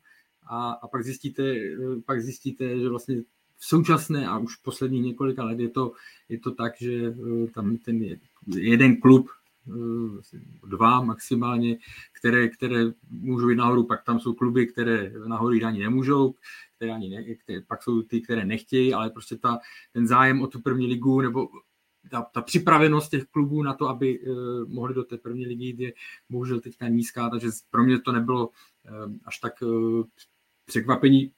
a, 0.46 0.70
a 0.72 0.88
pak, 0.88 1.04
zjistíte, 1.04 1.42
eh, 1.42 2.00
pak 2.06 2.22
zjistíte, 2.22 2.78
že 2.78 2.88
vlastně 2.88 3.22
v 3.56 3.66
současné 3.66 4.28
a 4.28 4.38
už 4.38 4.56
posledních 4.56 5.04
několika 5.04 5.44
let 5.44 5.60
je 5.60 5.68
to, 5.68 5.92
je 6.28 6.38
to 6.38 6.50
tak, 6.50 6.72
že 6.80 7.14
tam 7.54 7.76
ten 7.76 8.16
jeden 8.46 9.00
klub 9.00 9.28
Eh, 9.68 10.38
dva 10.68 11.00
maximálně, 11.02 11.78
které, 12.12 12.48
které 12.48 12.84
můžou 13.10 13.48
jít 13.48 13.56
nahoru, 13.56 13.84
pak 13.84 14.04
tam 14.04 14.20
jsou 14.20 14.34
kluby, 14.34 14.66
které 14.66 15.12
nahoru 15.26 15.52
jít 15.52 15.64
ani 15.64 15.80
nemůžou, 15.80 16.34
které 16.76 16.92
ani 16.92 17.08
ne, 17.08 17.34
které, 17.34 17.60
pak 17.60 17.82
jsou 17.82 18.02
ty, 18.02 18.20
které 18.20 18.44
nechtějí, 18.44 18.94
ale 18.94 19.10
prostě 19.10 19.36
ta, 19.36 19.58
ten 19.92 20.06
zájem 20.06 20.42
o 20.42 20.46
tu 20.46 20.60
první 20.60 20.86
ligu 20.86 21.20
nebo 21.20 21.48
ta, 22.10 22.22
ta 22.22 22.42
připravenost 22.42 23.10
těch 23.10 23.24
klubů 23.24 23.62
na 23.62 23.74
to, 23.74 23.88
aby 23.88 24.20
uh, 24.20 24.36
mohli 24.68 24.94
do 24.94 25.04
té 25.04 25.18
první 25.18 25.46
ligy 25.46 25.64
jít, 25.64 25.80
je 25.80 25.92
bohužel 26.30 26.60
teďka 26.60 26.88
nízká, 26.88 27.30
takže 27.30 27.48
pro 27.70 27.84
mě 27.84 28.00
to 28.00 28.12
nebylo 28.12 28.48
uh, 28.48 29.12
až 29.24 29.38
tak 29.38 29.62
uh, 29.62 30.04
překvapení 30.66 31.32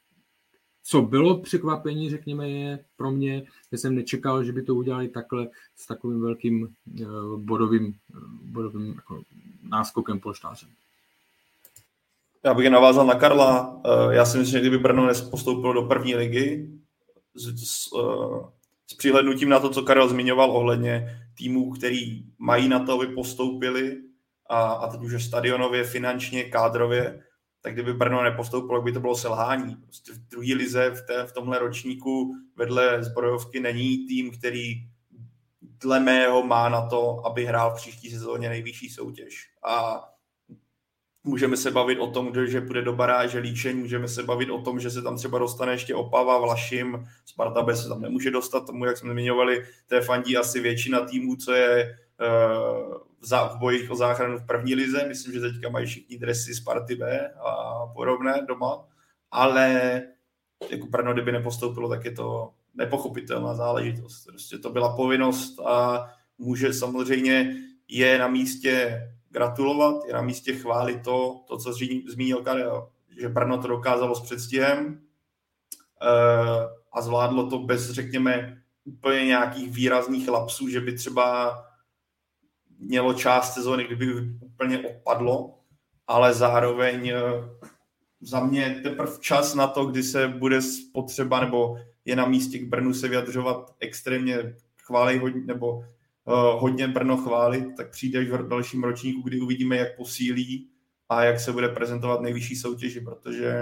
co 0.88 1.02
bylo 1.02 1.38
překvapení, 1.38 2.10
řekněme, 2.10 2.48
je 2.50 2.78
pro 2.96 3.10
mě, 3.10 3.42
že 3.72 3.78
jsem 3.78 3.94
nečekal, 3.94 4.44
že 4.44 4.52
by 4.52 4.62
to 4.62 4.74
udělali 4.74 5.08
takhle 5.08 5.48
s 5.76 5.86
takovým 5.86 6.20
velkým 6.20 6.74
eh, 7.00 7.04
bodovým, 7.36 7.94
eh, 8.14 8.18
bodovým 8.42 8.94
jako 8.94 9.22
náskokem 9.62 10.20
polštářem. 10.20 10.68
Já 12.44 12.54
bych 12.54 12.70
navázal 12.70 13.06
na 13.06 13.14
Karla. 13.14 13.80
Eh, 13.84 14.14
já 14.14 14.24
si 14.24 14.38
myslím, 14.38 14.52
že 14.52 14.60
kdyby 14.60 14.78
Brno 14.78 15.08
postoupilo 15.30 15.72
do 15.72 15.82
první 15.82 16.14
ligy, 16.14 16.70
s, 17.34 17.44
s, 17.44 17.88
s 18.86 18.94
přihlednutím 18.94 19.48
na 19.48 19.60
to, 19.60 19.70
co 19.70 19.82
Karel 19.82 20.08
zmiňoval 20.08 20.50
ohledně 20.50 21.20
týmů, 21.38 21.70
který 21.70 22.24
mají 22.38 22.68
na 22.68 22.84
to, 22.84 22.92
aby 22.92 23.06
postoupili, 23.06 23.96
a, 24.48 24.62
a 24.72 24.90
teď 24.90 25.00
už 25.00 25.12
je 25.12 25.20
stadionově, 25.20 25.84
finančně, 25.84 26.44
kádrově, 26.44 27.22
tak 27.66 27.74
kdyby 27.74 27.92
Brno 27.92 28.22
nepostoupilo, 28.22 28.82
by 28.82 28.92
to 28.92 29.00
bylo 29.00 29.16
selhání. 29.16 29.76
Prostě 29.76 30.12
v 30.12 30.18
druhé 30.18 30.54
lize 30.54 30.90
v, 30.90 31.06
té, 31.06 31.26
v 31.26 31.32
tomhle 31.32 31.58
ročníku 31.58 32.34
vedle 32.56 33.04
zbrojovky 33.04 33.60
není 33.60 34.06
tým, 34.06 34.30
který 34.30 34.74
dle 35.60 36.00
mého 36.00 36.46
má 36.46 36.68
na 36.68 36.88
to, 36.88 37.26
aby 37.26 37.46
hrál 37.46 37.70
v 37.70 37.74
příští 37.74 38.10
sezóně 38.10 38.48
nejvyšší 38.48 38.88
soutěž. 38.88 39.50
A 39.64 40.04
můžeme 41.24 41.56
se 41.56 41.70
bavit 41.70 41.98
o 41.98 42.10
tom, 42.10 42.46
že 42.46 42.60
půjde 42.60 42.82
do 42.82 42.92
baráže 42.92 43.38
Líčeň, 43.38 43.78
můžeme 43.78 44.08
se 44.08 44.22
bavit 44.22 44.50
o 44.50 44.62
tom, 44.62 44.80
že 44.80 44.90
se 44.90 45.02
tam 45.02 45.16
třeba 45.16 45.38
dostane 45.38 45.72
ještě 45.72 45.94
Opava, 45.94 46.38
Vlašim, 46.38 47.06
Sparta 47.24 47.62
B 47.62 47.76
se 47.76 47.88
tam 47.88 48.00
nemůže 48.00 48.30
dostat 48.30 48.66
tomu, 48.66 48.84
jak 48.84 48.96
jsme 48.96 49.12
zmiňovali, 49.12 49.64
té 49.86 50.00
fandí 50.00 50.36
asi 50.36 50.60
většina 50.60 51.00
týmů, 51.00 51.36
co 51.36 51.52
je 51.52 51.98
v, 53.26 53.54
v 53.54 53.58
bojích 53.58 53.90
o 53.90 53.96
záchranu 53.96 54.38
v 54.38 54.46
první 54.46 54.74
lize. 54.74 55.04
Myslím, 55.08 55.32
že 55.32 55.40
teďka 55.40 55.68
mají 55.68 55.86
všichni 55.86 56.18
dresy 56.18 56.54
z 56.54 56.60
Party 56.60 56.94
B 56.96 57.28
a 57.28 57.86
podobné 57.86 58.46
doma. 58.48 58.84
Ale 59.30 60.02
jako 60.70 60.86
Brno, 60.86 61.12
kdyby 61.12 61.32
nepostoupilo, 61.32 61.88
tak 61.88 62.04
je 62.04 62.12
to 62.12 62.50
nepochopitelná 62.74 63.54
záležitost. 63.54 64.24
Prostě 64.24 64.58
to 64.58 64.70
byla 64.70 64.96
povinnost 64.96 65.60
a 65.60 66.06
může 66.38 66.72
samozřejmě 66.72 67.56
je 67.88 68.18
na 68.18 68.28
místě 68.28 69.02
gratulovat, 69.30 70.04
je 70.06 70.14
na 70.14 70.22
místě 70.22 70.54
chválit 70.54 71.04
to, 71.04 71.44
to 71.48 71.58
co 71.58 71.72
zmínil 72.06 72.42
Karel, 72.42 72.88
že 73.20 73.28
Brno 73.28 73.58
to 73.58 73.68
dokázalo 73.68 74.14
s 74.14 74.20
předstihem 74.20 75.00
eh, 76.02 76.68
a 76.92 77.02
zvládlo 77.02 77.50
to 77.50 77.58
bez, 77.58 77.90
řekněme, 77.90 78.62
úplně 78.84 79.24
nějakých 79.24 79.70
výrazných 79.70 80.28
lapsů, 80.28 80.68
že 80.68 80.80
by 80.80 80.92
třeba 80.92 81.58
mělo 82.78 83.14
část 83.14 83.54
sezóny, 83.54 83.84
kdyby 83.84 84.30
úplně 84.40 84.78
odpadlo, 84.78 85.58
ale 86.06 86.34
zároveň 86.34 87.08
eh, 87.08 87.20
za 88.20 88.40
mě 88.40 88.80
teprve 88.82 89.12
čas 89.20 89.54
na 89.54 89.66
to, 89.66 89.86
kdy 89.86 90.02
se 90.02 90.28
bude 90.28 90.62
spotřeba 90.62 91.40
nebo 91.40 91.76
je 92.04 92.16
na 92.16 92.26
místě 92.26 92.58
k 92.58 92.68
Brnu 92.68 92.94
se 92.94 93.08
vyjadřovat 93.08 93.74
extrémně 93.80 94.56
chválej 94.76 95.18
hodně, 95.18 95.40
nebo 95.40 95.72
uh, 95.76 95.84
hodně 96.60 96.88
Brno 96.88 97.16
chválit, 97.16 97.64
tak 97.76 97.90
přijde 97.90 98.24
v 98.24 98.48
dalším 98.48 98.84
ročníku, 98.84 99.22
kdy 99.22 99.40
uvidíme, 99.40 99.76
jak 99.76 99.96
posílí 99.96 100.70
a 101.08 101.24
jak 101.24 101.40
se 101.40 101.52
bude 101.52 101.68
prezentovat 101.68 102.20
nejvyšší 102.20 102.56
soutěži, 102.56 103.00
protože 103.00 103.54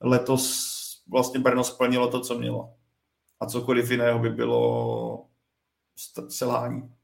letos 0.00 0.74
vlastně 1.08 1.40
Brno 1.40 1.64
splnilo 1.64 2.10
to, 2.10 2.20
co 2.20 2.38
mělo. 2.38 2.74
A 3.40 3.46
cokoliv 3.46 3.90
jiného 3.90 4.18
by 4.18 4.30
bylo 4.30 5.26
selhání. 6.28 6.94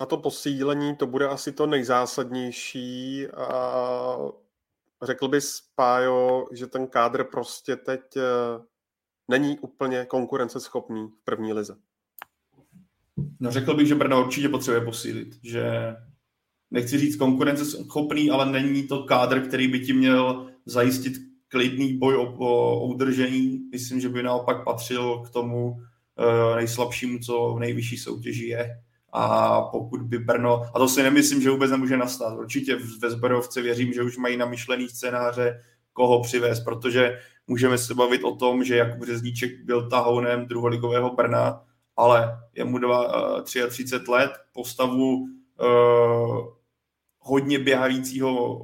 A 0.00 0.06
to 0.06 0.16
posílení, 0.16 0.96
to 0.96 1.06
bude 1.06 1.28
asi 1.28 1.52
to 1.52 1.66
nejzásadnější 1.66 3.26
a 3.28 4.16
řekl 5.02 5.28
bys, 5.28 5.60
Pájo, 5.74 6.46
že 6.52 6.66
ten 6.66 6.86
kádr 6.86 7.24
prostě 7.24 7.76
teď 7.76 8.00
eh, 8.16 8.22
není 9.28 9.58
úplně 9.58 10.04
konkurenceschopný 10.04 11.08
v 11.08 11.24
první 11.24 11.52
lize. 11.52 11.76
No 13.40 13.50
řekl 13.50 13.74
bych, 13.74 13.86
že 13.86 13.94
Brno 13.94 14.24
určitě 14.24 14.48
potřebuje 14.48 14.84
posílit, 14.84 15.28
že 15.42 15.94
nechci 16.70 16.98
říct 16.98 17.16
konkurenceschopný, 17.16 18.30
ale 18.30 18.46
není 18.46 18.88
to 18.88 19.04
kádr, 19.04 19.40
který 19.40 19.68
by 19.68 19.80
ti 19.80 19.92
měl 19.92 20.50
zajistit 20.66 21.12
klidný 21.48 21.98
boj 21.98 22.16
o, 22.16 22.22
o, 22.22 22.80
o 22.80 22.86
udržení. 22.86 23.60
Myslím, 23.72 24.00
že 24.00 24.08
by 24.08 24.22
naopak 24.22 24.64
patřil 24.64 25.18
k 25.18 25.30
tomu 25.30 25.70
uh, 25.70 26.56
nejslabšímu, 26.56 27.18
co 27.18 27.54
v 27.56 27.60
nejvyšší 27.60 27.96
soutěži 27.96 28.46
je 28.46 28.82
a 29.12 29.60
pokud 29.62 30.02
by 30.02 30.18
Brno, 30.18 30.62
a 30.74 30.78
to 30.78 30.88
si 30.88 31.02
nemyslím, 31.02 31.42
že 31.42 31.50
vůbec 31.50 31.70
nemůže 31.70 31.96
nastat, 31.96 32.38
určitě 32.38 32.76
ve 33.00 33.10
Zberovce 33.10 33.62
věřím, 33.62 33.92
že 33.92 34.02
už 34.02 34.16
mají 34.16 34.36
namyšlený 34.36 34.88
scénáře, 34.88 35.60
koho 35.92 36.22
přivést, 36.22 36.60
protože 36.60 37.18
můžeme 37.46 37.78
se 37.78 37.94
bavit 37.94 38.24
o 38.24 38.36
tom, 38.36 38.64
že 38.64 38.76
Jakub 38.76 39.06
Řezníček 39.06 39.64
byl 39.64 39.88
tahounem 39.90 40.46
druholigového 40.46 41.14
Brna, 41.14 41.64
ale 41.96 42.38
je 42.54 42.64
mu 42.64 42.78
dva, 42.78 43.34
uh, 43.36 43.42
33 43.68 44.10
let, 44.10 44.30
postavu 44.52 45.16
uh, 45.16 46.46
hodně 47.18 47.58
běhajícího 47.58 48.60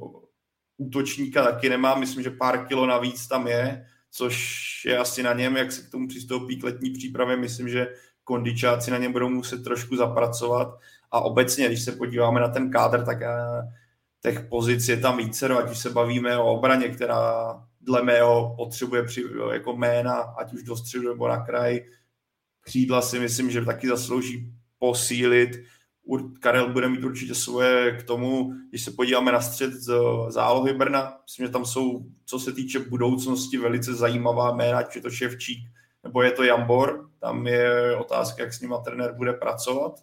útočníka 0.77 1.43
taky 1.43 1.69
nemá, 1.69 1.95
myslím, 1.95 2.23
že 2.23 2.29
pár 2.29 2.67
kilo 2.67 2.85
navíc 2.85 3.27
tam 3.27 3.47
je, 3.47 3.85
což 4.11 4.57
je 4.85 4.97
asi 4.97 5.23
na 5.23 5.33
něm, 5.33 5.57
jak 5.57 5.71
se 5.71 5.81
k 5.81 5.91
tomu 5.91 6.07
přistoupí 6.07 6.57
k 6.57 6.63
letní 6.63 6.89
přípravě, 6.89 7.37
myslím, 7.37 7.69
že 7.69 7.87
kondičáci 8.27 8.91
na 8.91 8.97
něm 8.97 9.11
budou 9.11 9.29
muset 9.29 9.63
trošku 9.63 9.95
zapracovat 9.95 10.79
a 11.11 11.19
obecně, 11.19 11.67
když 11.67 11.83
se 11.83 11.91
podíváme 11.91 12.39
na 12.39 12.47
ten 12.47 12.71
kádr, 12.71 13.05
tak 13.05 13.21
eh, 13.21 13.27
těch 14.21 14.45
pozic 14.49 14.87
je 14.87 14.97
tam 14.97 15.17
více, 15.17 15.47
ať 15.47 15.71
už 15.71 15.77
se 15.77 15.89
bavíme 15.89 16.37
o 16.37 16.53
obraně, 16.53 16.89
která 16.89 17.53
dle 17.81 18.03
mého 18.03 18.53
potřebuje 18.57 19.03
při, 19.03 19.23
jako 19.53 19.73
jména, 19.73 20.13
ať 20.13 20.53
už 20.53 20.63
do 20.63 20.77
středu 20.77 21.09
nebo 21.09 21.27
na 21.27 21.45
kraj. 21.45 21.79
Křídla 22.61 23.01
si 23.01 23.19
myslím, 23.19 23.51
že 23.51 23.65
taky 23.65 23.87
zaslouží 23.87 24.51
posílit. 24.79 25.49
Karel 26.39 26.73
bude 26.73 26.89
mít 26.89 27.03
určitě 27.03 27.35
svoje 27.35 27.91
k 27.91 28.03
tomu, 28.03 28.53
když 28.69 28.83
se 28.83 28.91
podíváme 28.91 29.31
na 29.31 29.41
střed 29.41 29.73
z 29.73 29.93
zálohy 30.29 30.73
Brna, 30.73 31.17
myslím, 31.25 31.45
že 31.45 31.51
tam 31.51 31.65
jsou, 31.65 32.05
co 32.25 32.39
se 32.39 32.53
týče 32.53 32.79
budoucnosti, 32.79 33.57
velice 33.57 33.93
zajímavá 33.93 34.55
jména, 34.55 34.83
je 34.95 35.01
to 35.01 35.09
Ševčík, 35.09 35.59
nebo 36.03 36.21
je 36.21 36.31
to 36.31 36.43
Jambor, 36.43 37.09
tam 37.19 37.47
je 37.47 37.95
otázka, 37.95 38.43
jak 38.43 38.53
s 38.53 38.61
nima 38.61 38.77
trenér 38.77 39.13
bude 39.13 39.33
pracovat, 39.33 39.99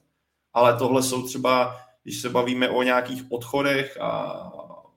ale 0.52 0.76
tohle 0.76 1.02
jsou 1.02 1.22
třeba, 1.22 1.76
když 2.02 2.20
se 2.20 2.30
bavíme 2.30 2.68
o 2.68 2.82
nějakých 2.82 3.22
odchodech 3.30 4.00
a 4.00 4.42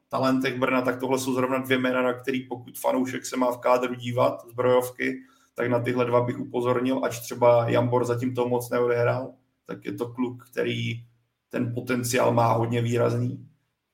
talentech 0.09 0.59
Brna, 0.59 0.81
tak 0.81 0.99
tohle 0.99 1.19
jsou 1.19 1.33
zrovna 1.33 1.57
dvě 1.57 1.77
jména, 1.77 2.01
na 2.01 2.13
který 2.13 2.47
pokud 2.47 2.77
fanoušek 2.77 3.25
se 3.25 3.37
má 3.37 3.51
v 3.51 3.57
kádru 3.57 3.95
dívat, 3.95 4.45
zbrojovky, 4.49 5.19
tak 5.55 5.69
na 5.69 5.79
tyhle 5.79 6.05
dva 6.05 6.21
bych 6.21 6.39
upozornil, 6.39 7.05
ač 7.05 7.19
třeba 7.19 7.69
Jambor 7.69 8.05
zatím 8.05 8.35
to 8.35 8.47
moc 8.47 8.69
neodehrál, 8.69 9.33
tak 9.65 9.85
je 9.85 9.93
to 9.93 10.07
kluk, 10.13 10.49
který 10.51 11.03
ten 11.49 11.73
potenciál 11.73 12.33
má 12.33 12.53
hodně 12.53 12.81
výrazný. 12.81 13.47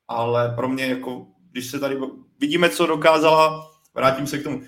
Ale 0.07 0.53
pro 0.55 0.69
mě, 0.69 0.85
jako, 0.85 1.25
když 1.51 1.71
se 1.71 1.79
tady 1.79 1.99
vidíme, 2.39 2.69
co 2.69 2.85
dokázala, 2.85 3.72
vrátím 3.93 4.27
se 4.27 4.37
k 4.37 4.43
tomu, 4.43 4.61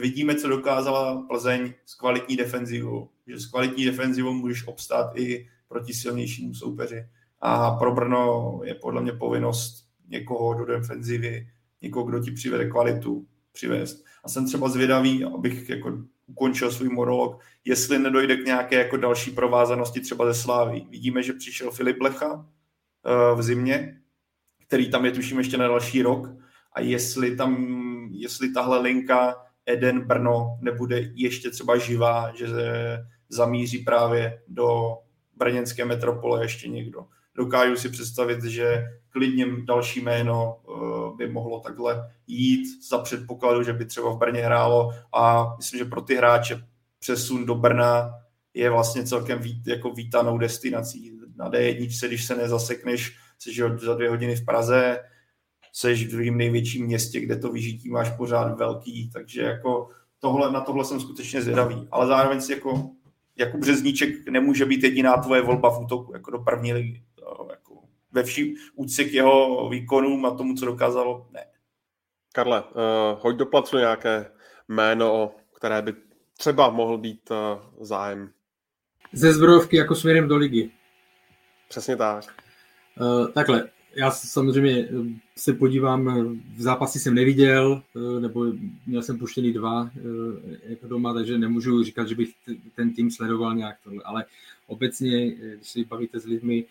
vidíme, 0.00 0.34
co 0.34 0.48
dokázala 0.48 1.26
Plzeň 1.28 1.74
s 1.86 1.94
kvalitní 1.94 2.36
defenzivou. 2.36 3.08
Že 3.26 3.38
s 3.38 3.46
kvalitní 3.46 3.84
defenzivou 3.84 4.32
můžeš 4.32 4.66
obstát 4.66 5.16
i 5.16 5.48
proti 5.68 5.94
silnějšímu 5.94 6.54
soupeři. 6.54 7.06
A 7.40 7.70
pro 7.70 7.94
Brno 7.94 8.60
je 8.64 8.74
podle 8.74 9.02
mě 9.02 9.12
povinnost 9.12 9.86
někoho 10.08 10.54
do 10.54 10.64
defenzivy, 10.64 11.48
někoho, 11.82 12.06
kdo 12.06 12.20
ti 12.20 12.30
přivede 12.30 12.70
kvalitu, 12.70 13.26
přivést. 13.52 14.04
A 14.24 14.28
jsem 14.28 14.46
třeba 14.46 14.68
zvědavý, 14.68 15.24
abych 15.24 15.68
jako 15.68 15.98
ukončil 16.26 16.70
svůj 16.70 16.88
monolog, 16.88 17.40
jestli 17.64 17.98
nedojde 17.98 18.36
k 18.36 18.46
nějaké 18.46 18.76
jako 18.76 18.96
další 18.96 19.30
provázanosti 19.30 20.00
třeba 20.00 20.26
ze 20.26 20.34
Slávy. 20.40 20.86
Vidíme, 20.90 21.22
že 21.22 21.32
přišel 21.32 21.70
Filip 21.70 22.00
Lecha 22.00 22.46
eh, 23.06 23.34
v 23.36 23.42
zimě, 23.42 24.00
který 24.66 24.90
tam 24.90 25.04
je 25.04 25.12
tuším 25.12 25.38
ještě 25.38 25.56
na 25.56 25.68
další 25.68 26.02
rok 26.02 26.28
a 26.72 26.80
jestli 26.80 27.36
tam, 27.36 27.56
jestli 28.12 28.52
tahle 28.52 28.80
linka 28.80 29.34
Eden 29.66 30.00
Brno 30.00 30.58
nebude 30.60 31.00
ještě 31.14 31.50
třeba 31.50 31.78
živá, 31.78 32.32
že 32.34 32.46
zamíří 33.28 33.78
právě 33.78 34.42
do 34.48 34.98
brněnské 35.36 35.84
metropole 35.84 36.44
ještě 36.44 36.68
někdo. 36.68 37.06
Dokážu 37.34 37.76
si 37.76 37.88
představit, 37.88 38.44
že 38.44 38.84
klidně 39.10 39.46
další 39.64 40.00
jméno 40.00 40.56
eh, 40.68 41.16
by 41.16 41.28
mohlo 41.28 41.60
takhle 41.60 42.10
jít 42.26 42.88
za 42.88 42.98
předpokladu, 42.98 43.62
že 43.62 43.72
by 43.72 43.84
třeba 43.84 44.10
v 44.10 44.18
Brně 44.18 44.40
hrálo 44.40 44.92
a 45.12 45.54
myslím, 45.56 45.78
že 45.78 45.84
pro 45.84 46.00
ty 46.00 46.14
hráče 46.14 46.62
přesun 46.98 47.46
do 47.46 47.54
Brna 47.54 48.10
je 48.54 48.70
vlastně 48.70 49.04
celkem 49.04 49.38
vít, 49.38 49.66
jako 49.66 49.90
vítanou 49.90 50.38
destinací. 50.38 51.12
Na 51.36 51.50
D1, 51.50 52.06
když 52.08 52.24
se 52.24 52.36
nezasekneš, 52.36 53.16
jsi 53.38 53.50
za 53.78 53.94
dvě 53.94 54.10
hodiny 54.10 54.36
v 54.36 54.44
Praze, 54.44 54.98
jsi 55.76 55.94
v 55.94 56.10
druhém 56.10 56.36
největším 56.36 56.86
městě, 56.86 57.20
kde 57.20 57.36
to 57.36 57.52
vyžití 57.52 57.90
máš 57.90 58.10
pořád 58.16 58.58
velký, 58.58 59.10
takže 59.10 59.42
jako 59.42 59.90
tohle, 60.20 60.52
na 60.52 60.60
tohle 60.60 60.84
jsem 60.84 61.00
skutečně 61.00 61.42
zvědavý. 61.42 61.88
Ale 61.90 62.06
zároveň 62.06 62.40
si 62.40 62.52
jako 62.52 62.90
Jakub 63.36 63.60
Březníček 63.60 64.28
nemůže 64.28 64.64
být 64.64 64.82
jediná 64.82 65.16
tvoje 65.16 65.42
volba 65.42 65.70
v 65.70 65.84
útoku 65.84 66.12
jako 66.12 66.30
do 66.30 66.38
první 66.38 66.72
ligy. 66.72 67.02
To, 67.14 67.48
jako 67.50 67.82
ve 68.12 68.22
vší 68.22 68.54
úctě 68.74 69.04
k 69.04 69.12
jeho 69.12 69.68
výkonům 69.68 70.26
a 70.26 70.30
tomu, 70.30 70.54
co 70.54 70.66
dokázalo, 70.66 71.26
ne. 71.32 71.44
Karle, 72.32 72.62
uh, 72.62 72.68
hoď 73.20 73.36
do 73.36 73.46
placu 73.46 73.78
nějaké 73.78 74.30
jméno, 74.68 75.34
které 75.56 75.82
by 75.82 75.94
třeba 76.38 76.70
mohl 76.70 76.98
být 76.98 77.30
uh, 77.30 77.36
zájem. 77.80 78.30
Ze 79.12 79.32
zbrojovky 79.32 79.76
jako 79.76 79.94
směrem 79.94 80.28
do 80.28 80.36
ligy. 80.36 80.70
Přesně 81.68 81.96
tak. 81.96 82.24
Uh, 83.00 83.28
takhle, 83.28 83.70
já 83.96 84.10
samozřejmě 84.10 84.88
se 85.36 85.52
podívám, 85.52 86.04
v 86.56 86.62
zápasy 86.62 87.00
jsem 87.00 87.14
neviděl, 87.14 87.82
nebo 88.20 88.46
měl 88.86 89.02
jsem 89.02 89.18
puštěný 89.18 89.52
dva 89.52 89.90
jako 90.68 90.86
doma, 90.88 91.14
takže 91.14 91.38
nemůžu 91.38 91.84
říkat, 91.84 92.08
že 92.08 92.14
bych 92.14 92.32
ten 92.74 92.94
tým 92.94 93.10
sledoval 93.10 93.54
nějak 93.54 93.76
tohle, 93.84 94.02
ale 94.04 94.24
obecně, 94.66 95.30
když 95.30 95.68
se 95.68 95.84
bavíte 95.84 96.20
s 96.20 96.24
lidmi, 96.24 96.64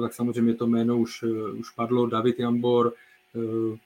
tak 0.00 0.14
samozřejmě 0.14 0.54
to 0.54 0.66
jméno 0.66 0.98
už, 0.98 1.22
eh, 1.22 1.52
už 1.52 1.70
padlo. 1.70 2.06
David 2.06 2.40
Jambor, 2.40 2.92
eh, 3.34 3.78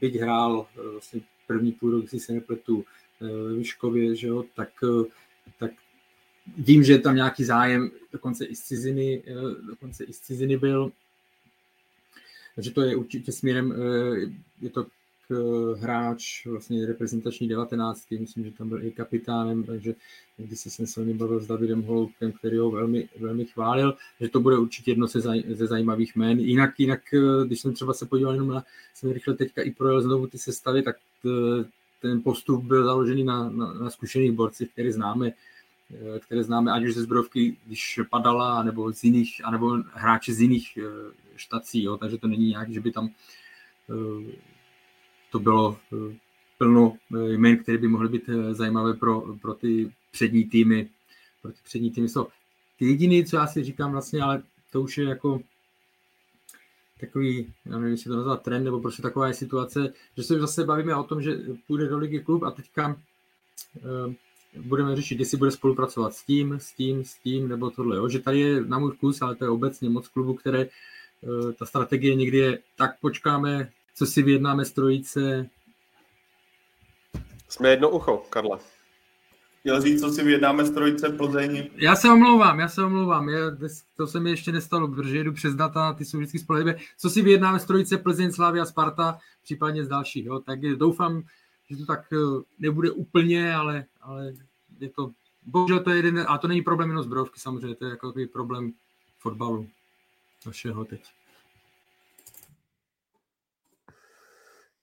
byť 0.00 0.14
hrál 0.14 0.66
eh, 0.76 0.90
vlastně 0.90 1.20
první 1.46 1.72
půl 1.72 1.90
rok, 1.90 2.08
si 2.08 2.20
se 2.20 2.32
nepletu, 2.32 2.84
ve 3.20 3.54
Vyškově, 3.54 4.16
že 4.16 4.26
jo, 4.26 4.44
tak, 4.56 4.68
tak 5.58 5.70
vím, 6.56 6.84
že 6.84 6.98
tam 6.98 7.14
nějaký 7.14 7.44
zájem, 7.44 7.90
dokonce 8.12 8.44
i 8.44 8.56
z 8.56 8.60
ciziny, 8.60 9.22
dokonce 9.66 10.04
i 10.04 10.12
z 10.12 10.20
ciziny 10.20 10.56
byl, 10.56 10.92
takže 12.54 12.70
to 12.70 12.82
je 12.82 12.96
určitě 12.96 13.32
směrem, 13.32 13.74
je 14.60 14.70
to 14.70 14.86
hráč 15.80 16.46
vlastně 16.46 16.86
reprezentační 16.86 17.48
19. 17.48 18.10
Myslím, 18.20 18.44
že 18.44 18.50
tam 18.50 18.68
byl 18.68 18.84
i 18.84 18.90
kapitánem, 18.90 19.64
takže 19.64 19.94
když 20.36 20.60
jsem 20.60 20.86
se 20.86 21.04
ním 21.04 21.18
bavil 21.18 21.40
s 21.40 21.46
Davidem 21.46 21.82
Holoubkem, 21.82 22.32
který 22.32 22.58
ho 22.58 22.70
velmi, 22.70 23.08
velmi 23.20 23.44
chválil, 23.44 23.94
že 24.20 24.28
to 24.28 24.40
bude 24.40 24.58
určitě 24.58 24.90
jedno 24.90 25.06
ze, 25.06 25.20
zaj, 25.20 25.42
ze 25.48 25.66
zajímavých 25.66 26.16
jmén. 26.16 26.40
Jinak, 26.40 26.80
jinak, 26.80 27.00
eh, 27.14 27.46
když 27.46 27.60
jsem 27.60 27.74
třeba 27.74 27.92
se 27.94 28.06
podíval 28.06 28.34
jenom 28.34 28.48
na, 28.48 28.64
jsem 28.94 29.12
rychle 29.12 29.34
teďka 29.34 29.62
i 29.62 29.70
projel 29.70 30.02
znovu 30.02 30.26
ty 30.26 30.38
sestavy, 30.38 30.82
tak 30.82 30.96
eh, 31.26 31.64
ten 32.02 32.22
postup 32.22 32.64
byl 32.64 32.84
založený 32.84 33.24
na, 33.24 33.50
na, 33.50 33.72
na 33.72 33.90
zkušených 33.90 34.32
borcích, 34.32 34.70
které 34.72 34.92
známe, 34.92 35.32
eh, 35.90 36.18
které 36.18 36.44
známe 36.44 36.72
ať 36.72 36.84
už 36.84 36.94
ze 36.94 37.02
zbrojovky, 37.02 37.56
když 37.66 38.00
padala, 38.10 38.62
nebo 38.62 38.92
z 38.92 39.04
jiných, 39.04 39.40
anebo 39.44 39.78
hráči 39.92 40.32
z 40.32 40.40
jiných 40.40 40.78
štací, 41.40 41.82
jo, 41.82 41.96
takže 41.96 42.18
to 42.18 42.28
není 42.28 42.48
nějak, 42.48 42.70
že 42.72 42.80
by 42.80 42.92
tam 42.92 43.10
to 45.30 45.38
bylo 45.38 45.78
eh, 45.92 46.16
plno 46.58 46.96
eh, 47.14 47.32
jmen, 47.32 47.58
které 47.58 47.78
by 47.78 47.88
mohly 47.88 48.08
být 48.08 48.28
eh, 48.28 48.54
zajímavé 48.54 48.94
pro, 48.94 49.36
pro 49.42 49.54
ty 49.54 49.92
přední 50.10 50.44
týmy. 50.44 50.88
Pro 51.42 51.52
ty 51.52 51.58
přední 51.64 51.90
týmy 51.90 52.08
jsou 52.08 52.26
ty 52.78 52.86
jediný, 52.86 53.24
co 53.24 53.36
já 53.36 53.46
si 53.46 53.64
říkám 53.64 53.92
vlastně, 53.92 54.22
ale 54.22 54.42
to 54.72 54.82
už 54.82 54.98
je 54.98 55.04
jako 55.04 55.40
takový, 57.00 57.52
já 57.64 57.78
nevím, 57.78 57.90
jestli 57.92 58.10
to 58.10 58.16
nazvat 58.16 58.42
trend, 58.42 58.64
nebo 58.64 58.80
prostě 58.80 59.02
taková 59.02 59.28
je 59.28 59.34
situace, 59.34 59.92
že 60.16 60.22
se 60.22 60.38
zase 60.40 60.64
bavíme 60.64 60.96
o 60.96 61.02
tom, 61.02 61.22
že 61.22 61.38
půjde 61.66 61.88
do 61.88 61.98
ligy 61.98 62.20
klub 62.20 62.42
a 62.42 62.50
teďka 62.50 63.00
budeme 64.56 64.96
řešit, 64.96 65.20
jestli 65.20 65.38
bude 65.38 65.50
spolupracovat 65.50 66.14
s 66.14 66.24
tím, 66.24 66.52
s 66.52 66.72
tím, 66.72 67.04
s 67.04 67.14
tím, 67.14 67.48
nebo 67.48 67.70
tohle. 67.70 67.96
Jo? 67.96 68.08
Že 68.08 68.18
tady 68.18 68.40
je 68.40 68.64
na 68.64 68.78
můj 68.78 68.92
vkus, 68.92 69.22
ale 69.22 69.36
to 69.36 69.44
je 69.44 69.50
obecně 69.50 69.90
moc 69.90 70.08
klubu, 70.08 70.34
které 70.34 70.68
ta 71.58 71.66
strategie 71.66 72.14
někdy 72.14 72.38
je, 72.38 72.58
tak 72.76 73.00
počkáme, 73.00 73.70
co 73.94 74.06
si 74.06 74.22
vyjednáme 74.22 74.64
z 74.64 74.72
trojice? 74.72 75.50
Jsme 77.48 77.70
jedno 77.70 77.90
ucho, 77.90 78.16
Karla. 78.30 78.60
Chtěl 79.60 79.80
říct, 79.80 80.00
co 80.00 80.10
si 80.10 80.24
vyjednáme 80.24 80.64
z 80.64 80.70
trojice 80.70 81.08
Plzeň. 81.08 81.70
Já 81.76 81.96
se 81.96 82.10
omlouvám, 82.10 82.60
já 82.60 82.68
se 82.68 82.84
omlouvám. 82.84 83.28
Já, 83.28 83.38
to 83.96 84.06
se 84.06 84.20
mi 84.20 84.30
ještě 84.30 84.52
nestalo, 84.52 84.88
protože 84.88 85.16
jedu 85.18 85.32
přes 85.32 85.54
data, 85.54 85.92
ty 85.92 86.04
jsou 86.04 86.18
vždycky 86.18 86.38
spolehlivé. 86.38 86.78
Co 86.98 87.10
si 87.10 87.22
vyjednáme 87.22 87.58
z 87.58 87.64
trojice 87.64 87.98
Plzeň, 87.98 88.32
Slavia, 88.32 88.64
Sparta, 88.64 89.18
případně 89.42 89.84
z 89.84 89.88
dalších. 89.88 90.26
Jo? 90.26 90.38
Tak 90.38 90.60
doufám, 90.60 91.22
že 91.70 91.76
to 91.76 91.86
tak 91.86 92.12
eh, 92.12 92.42
nebude 92.58 92.90
úplně, 92.90 93.54
ale, 93.54 93.84
ale 94.00 94.32
je 94.80 94.88
to, 94.88 95.10
bohužel 95.46 95.80
to 95.80 95.90
je 95.90 95.96
jeden, 95.96 96.24
a 96.28 96.38
to 96.38 96.48
není 96.48 96.62
problém 96.62 96.88
jenom 96.88 97.04
zbrojovky 97.04 97.40
samozřejmě, 97.40 97.76
to 97.76 97.84
je 97.84 97.90
jako 97.90 98.06
takový 98.06 98.26
problém 98.26 98.72
fotbalu 99.18 99.68
našeho 100.46 100.84
teď. 100.84 101.02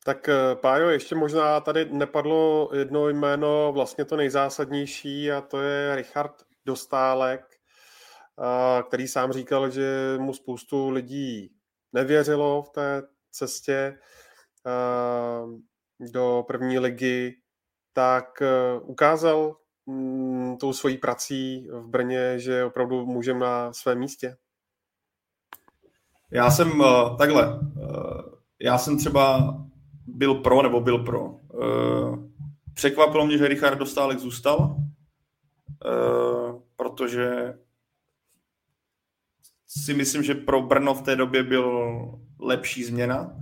Tak 0.08 0.30
eh, 0.30 0.56
Pájo, 0.56 0.90
ještě 0.90 1.16
možná 1.16 1.60
tady 1.60 1.86
nepadlo 1.86 2.70
jedno 2.74 3.10
jméno, 3.10 3.72
vlastně 3.74 4.06
to 4.06 4.16
nejzásadnější, 4.16 5.32
a 5.32 5.42
to 5.42 5.62
je 5.62 5.96
Richard 5.96 6.34
Dostálek, 6.66 7.42
eh, 7.52 8.84
který 8.84 9.08
sám 9.08 9.32
říkal, 9.32 9.70
že 9.70 10.18
mu 10.18 10.34
spoustu 10.34 10.90
lidí 10.90 11.52
nevěřilo 11.94 12.64
v 12.64 12.70
té 12.70 13.02
cestě 13.32 14.00
eh, 14.68 16.12
do 16.12 16.44
první 16.48 16.80
ligy, 16.80 17.36
tak 17.94 18.44
ukázal 18.82 19.58
mm, 19.86 20.58
tou 20.58 20.74
svojí 20.74 20.98
prací 20.98 21.68
v 21.72 21.88
Brně, 21.88 22.40
že 22.40 22.64
opravdu 22.64 23.06
můžeme 23.06 23.40
na 23.40 23.74
svém 23.74 24.00
místě. 24.00 24.38
Já 26.32 26.52
jsem 26.52 26.84
takhle, 27.18 27.60
já 28.62 28.78
jsem 28.78 28.98
třeba 28.98 29.56
byl 30.08 30.36
pro 30.36 30.62
nebo 30.62 30.82
byl 30.82 30.98
pro. 30.98 31.36
Eh, 31.54 32.18
překvapilo 32.74 33.26
mě, 33.26 33.38
že 33.38 33.48
Richard 33.48 33.78
Dostálek 33.78 34.20
zůstal, 34.20 34.76
eh, 35.86 36.54
protože 36.76 37.54
si 39.68 39.94
myslím, 39.94 40.24
že 40.24 40.36
pro 40.36 40.62
Brno 40.62 40.94
v 40.94 41.02
té 41.02 41.16
době 41.16 41.44
byl 41.44 41.98
lepší 42.40 42.84
změna, 42.84 43.36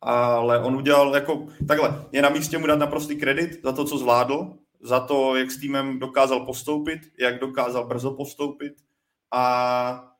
ale 0.00 0.62
on 0.62 0.76
udělal 0.76 1.14
jako, 1.14 1.46
takhle, 1.68 2.04
je 2.12 2.22
na 2.22 2.28
místě 2.28 2.58
mu 2.58 2.66
dát 2.66 2.78
naprostý 2.78 3.16
kredit 3.16 3.62
za 3.64 3.72
to, 3.72 3.84
co 3.84 3.98
zvládl, 3.98 4.52
za 4.80 5.00
to, 5.00 5.36
jak 5.36 5.50
s 5.50 5.60
týmem 5.60 5.98
dokázal 5.98 6.46
postoupit, 6.46 7.00
jak 7.20 7.40
dokázal 7.40 7.86
brzo 7.86 8.10
postoupit 8.10 8.72
a 9.32 10.12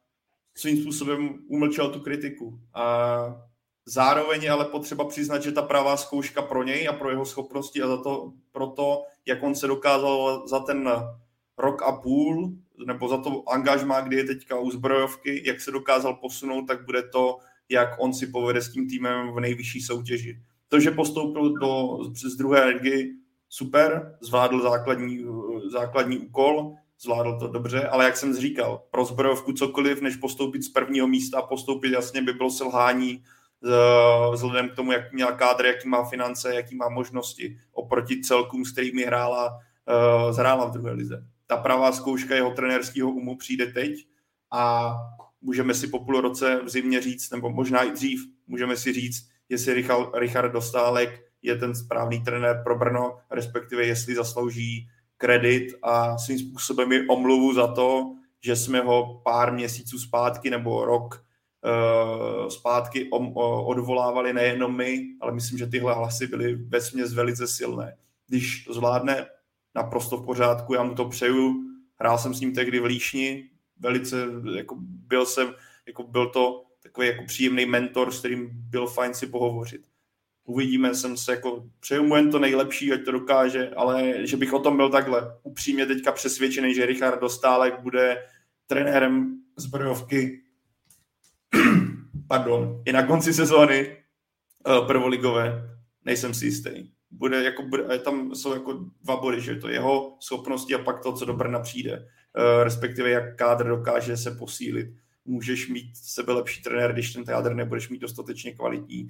svým 0.59 0.82
způsobem 0.82 1.39
umlčel 1.48 1.90
tu 1.90 2.01
kritiku. 2.01 2.60
A 2.74 3.48
Zároveň 3.90 4.43
je 4.43 4.51
ale 4.51 4.64
potřeba 4.64 5.05
přiznat, 5.05 5.43
že 5.43 5.52
ta 5.52 5.62
pravá 5.62 5.97
zkouška 5.97 6.43
pro 6.43 6.62
něj 6.62 6.89
a 6.89 6.93
pro 6.93 7.10
jeho 7.10 7.24
schopnosti 7.24 7.82
a 7.82 7.89
za 7.89 7.97
to, 7.97 8.32
pro 8.52 8.66
to, 8.66 9.02
jak 9.26 9.43
on 9.43 9.55
se 9.55 9.66
dokázal 9.66 10.48
za 10.48 10.60
ten 10.60 10.90
rok 11.59 11.82
a 11.82 11.93
půl, 11.93 12.52
nebo 12.86 13.09
za 13.09 13.18
to 13.18 13.48
angažmá, 13.48 14.01
kdy 14.01 14.16
je 14.16 14.24
teďka 14.24 14.59
u 14.59 14.70
zbrojovky, 14.70 15.43
jak 15.47 15.60
se 15.60 15.70
dokázal 15.70 16.14
posunout, 16.14 16.66
tak 16.66 16.85
bude 16.85 17.02
to, 17.02 17.39
jak 17.68 17.89
on 17.98 18.14
si 18.14 18.26
povede 18.26 18.62
s 18.62 18.72
tím 18.72 18.89
týmem 18.89 19.32
v 19.32 19.40
nejvyšší 19.40 19.80
soutěži. 19.80 20.40
To, 20.68 20.80
že 20.80 20.90
postoupil 20.90 21.52
do, 21.52 21.98
z 22.14 22.36
druhé 22.36 22.64
ligy, 22.64 23.12
super, 23.48 24.16
zvládl 24.20 24.62
základní, 24.62 25.24
základní 25.72 26.18
úkol, 26.18 26.74
zvládl 27.00 27.38
to 27.38 27.48
dobře, 27.48 27.88
ale 27.88 28.04
jak 28.04 28.16
jsem 28.16 28.36
říkal, 28.36 28.82
pro 28.90 29.04
zbrojovku 29.04 29.52
cokoliv, 29.52 30.00
než 30.00 30.16
postoupit 30.16 30.62
z 30.62 30.68
prvního 30.68 31.06
místa 31.06 31.38
a 31.38 31.46
postoupit 31.46 31.92
jasně 31.92 32.22
by 32.22 32.32
bylo 32.32 32.50
selhání 32.50 33.24
eh, 33.64 34.32
vzhledem 34.32 34.68
k 34.68 34.74
tomu, 34.74 34.92
jak 34.92 35.12
měla 35.12 35.32
kádr, 35.32 35.66
jaký 35.66 35.88
má 35.88 36.04
finance, 36.04 36.54
jaký 36.54 36.76
má 36.76 36.88
možnosti 36.88 37.58
oproti 37.72 38.20
celkům, 38.20 38.64
s 38.64 38.72
kterými 38.72 39.04
hrála, 39.04 39.48
uh, 39.48 40.32
zhrála 40.32 40.64
v 40.64 40.70
druhé 40.70 40.92
lize. 40.92 41.26
Ta 41.46 41.56
pravá 41.56 41.92
zkouška 41.92 42.34
jeho 42.34 42.50
trenérského 42.50 43.10
umu 43.10 43.36
přijde 43.36 43.66
teď 43.66 44.06
a 44.52 44.94
můžeme 45.40 45.74
si 45.74 45.88
po 45.88 46.04
půl 46.04 46.20
roce 46.20 46.60
v 46.64 46.68
zimě 46.68 47.00
říct, 47.00 47.30
nebo 47.30 47.50
možná 47.50 47.82
i 47.82 47.90
dřív, 47.90 48.20
můžeme 48.46 48.76
si 48.76 48.92
říct, 48.92 49.28
jestli 49.48 49.74
Richard, 49.74 50.10
Richard 50.14 50.52
Dostálek 50.52 51.24
je 51.42 51.56
ten 51.56 51.74
správný 51.74 52.22
trenér 52.24 52.60
pro 52.64 52.78
Brno, 52.78 53.18
respektive 53.30 53.86
jestli 53.86 54.14
zaslouží 54.14 54.88
kredit 55.18 55.74
a 55.82 56.18
svým 56.18 56.38
způsobem 56.38 56.92
i 56.92 57.08
omluvu 57.08 57.54
za 57.54 57.66
to, 57.74 58.14
že 58.40 58.56
jsme 58.56 58.80
ho 58.80 59.20
pár 59.24 59.52
měsíců 59.52 59.98
zpátky 59.98 60.50
nebo 60.50 60.84
rok 60.84 61.24
uh, 61.64 62.48
zpátky 62.48 63.08
odvolávali 63.64 64.32
nejenom 64.32 64.76
my, 64.76 65.06
ale 65.20 65.32
myslím, 65.32 65.58
že 65.58 65.66
tyhle 65.66 65.94
hlasy 65.94 66.26
byly 66.26 66.54
ve 66.54 66.80
směs 66.80 67.12
velice 67.12 67.46
silné. 67.46 67.96
Když 68.26 68.64
to 68.64 68.74
zvládne, 68.74 69.26
naprosto 69.74 70.16
v 70.16 70.24
pořádku, 70.24 70.74
já 70.74 70.82
mu 70.82 70.94
to 70.94 71.08
přeju. 71.08 71.54
Hrál 71.96 72.18
jsem 72.18 72.34
s 72.34 72.40
ním 72.40 72.54
tehdy 72.54 72.80
v 72.80 72.84
Líšni, 72.84 73.50
velice, 73.78 74.16
jako 74.56 74.76
byl 74.80 75.26
jsem, 75.26 75.54
jako 75.86 76.02
byl 76.02 76.30
to 76.30 76.64
takový 76.82 77.06
jako 77.06 77.24
příjemný 77.24 77.66
mentor, 77.66 78.12
s 78.12 78.18
kterým 78.18 78.50
byl 78.52 78.86
fajn 78.86 79.14
si 79.14 79.26
pohovořit 79.26 79.82
uvidíme, 80.48 80.94
jsem 80.94 81.16
se 81.16 81.32
jako, 81.32 81.66
přeju 81.80 82.02
mu 82.02 82.16
jen 82.16 82.30
to 82.30 82.38
nejlepší, 82.38 82.92
ať 82.92 83.04
to 83.04 83.12
dokáže, 83.12 83.70
ale 83.76 84.26
že 84.26 84.36
bych 84.36 84.52
o 84.52 84.58
tom 84.58 84.76
byl 84.76 84.90
takhle 84.90 85.38
upřímně 85.42 85.86
teďka 85.86 86.12
přesvědčený, 86.12 86.74
že 86.74 86.86
Richard 86.86 87.20
Dostálek 87.20 87.80
bude 87.80 88.24
trenérem 88.66 89.40
zbrojovky 89.56 90.40
pardon, 92.28 92.82
i 92.84 92.92
na 92.92 93.06
konci 93.06 93.34
sezóny 93.34 93.96
uh, 94.66 94.86
prvoligové, 94.86 95.70
nejsem 96.04 96.34
si 96.34 96.44
jistý. 96.44 96.90
Bude 97.10 97.44
jako, 97.44 97.62
bude, 97.62 97.98
tam 97.98 98.34
jsou 98.34 98.52
jako 98.52 98.84
dva 99.04 99.16
body, 99.16 99.40
že 99.40 99.54
to 99.54 99.68
jeho 99.68 100.16
schopnosti 100.20 100.74
a 100.74 100.78
pak 100.78 101.02
to, 101.02 101.12
co 101.12 101.24
do 101.24 101.32
Brna 101.32 101.60
přijde, 101.60 101.98
uh, 101.98 102.64
respektive 102.64 103.10
jak 103.10 103.36
kádr 103.36 103.68
dokáže 103.68 104.16
se 104.16 104.30
posílit. 104.30 104.86
Můžeš 105.24 105.68
mít 105.68 105.90
sebe 105.94 106.32
lepší 106.32 106.62
trenér, 106.62 106.92
když 106.92 107.12
ten 107.12 107.24
kádr 107.24 107.54
nebudeš 107.54 107.88
mít 107.88 107.98
dostatečně 107.98 108.52
kvalitní 108.52 109.08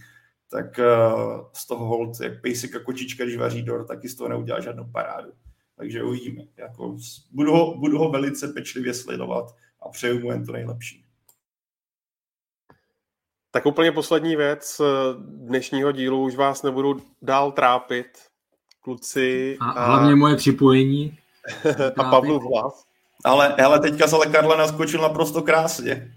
tak 0.51 0.79
uh, 0.79 1.45
z 1.53 1.66
toho 1.66 1.87
hold, 1.87 2.20
jak 2.20 2.41
pejsek 2.41 2.83
kočička, 2.83 3.25
když 3.25 3.37
vaří 3.37 3.62
dor, 3.62 3.87
taky 3.87 4.09
z 4.09 4.15
toho 4.15 4.29
neudělá 4.29 4.61
žádnou 4.61 4.85
parádu. 4.93 5.33
Takže 5.77 6.03
uvidíme. 6.03 6.43
Jako, 6.57 6.97
budu, 7.31 7.53
ho, 7.53 7.79
budu 7.79 7.99
ho 7.99 8.11
velice 8.11 8.49
pečlivě 8.49 8.95
sledovat 8.95 9.55
a 9.81 9.89
přeju 9.89 10.20
mu 10.20 10.31
jen 10.31 10.47
to 10.47 10.53
nejlepší. 10.53 11.05
Tak 13.51 13.66
úplně 13.66 13.93
poslední 13.93 14.37
věc 14.37 14.81
dnešního 15.20 15.93
dílu, 15.93 16.23
už 16.23 16.37
vás 16.37 16.62
nebudu 16.62 17.03
dál 17.23 17.53
trápit, 17.53 18.07
kluci. 18.81 19.57
A, 19.61 19.70
a 19.70 19.87
hlavně 19.87 20.15
moje 20.15 20.37
připojení. 20.37 21.19
a 21.97 22.05
Pavlu 22.05 22.41
hlas. 22.41 22.85
Ale, 23.25 23.55
ale 23.55 23.81
teďka 23.81 24.09
se 24.09 24.16
ale 24.16 24.27
Karla 24.27 24.57
naskočil 24.57 25.01
naprosto 25.01 25.43
krásně. 25.43 26.15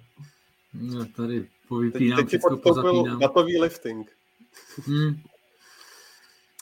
No, 0.73 1.05
tady 1.05 1.47
povypínám, 1.67 2.17
teď, 2.17 2.29
teď 2.31 2.41
si 2.41 3.17
datový 3.19 3.61
lifting. 3.61 4.11
Hmm. 4.87 5.09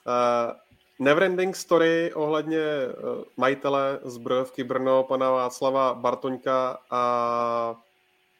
Uh, 0.08 0.54
Neverending 1.00 1.56
story 1.56 2.14
ohledně 2.14 2.58
uh, 2.58 3.24
majitele 3.38 4.00
zbrojovky 4.04 4.64
Brno, 4.64 5.04
pana 5.04 5.32
Václava 5.32 5.94
Bartoňka 5.94 6.78
a 6.90 7.76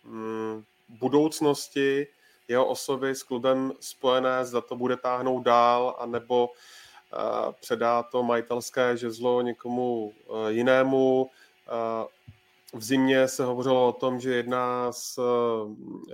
um, 0.06 0.66
budoucnosti 0.90 2.08
jeho 2.48 2.66
osoby 2.66 3.16
s 3.16 3.24
klubem 3.24 3.74
spojené, 3.80 4.46
zda 4.46 4.62
to 4.62 4.76
bude 4.76 4.98
táhnout 4.98 5.44
dál, 5.44 5.96
anebo 6.00 6.48
uh, 6.48 7.52
předá 7.62 8.04
to 8.04 8.24
majitelské 8.24 8.98
žezlo 8.98 9.42
někomu 9.42 10.06
uh, 10.06 10.48
jinému. 10.48 11.22
Uh, 11.22 11.30
v 12.80 12.84
zimě 12.84 13.28
se 13.28 13.46
hovořilo 13.46 13.88
o 13.88 13.94
tom, 13.94 14.20
že 14.20 14.34
jedná 14.34 14.92
s 14.92 15.20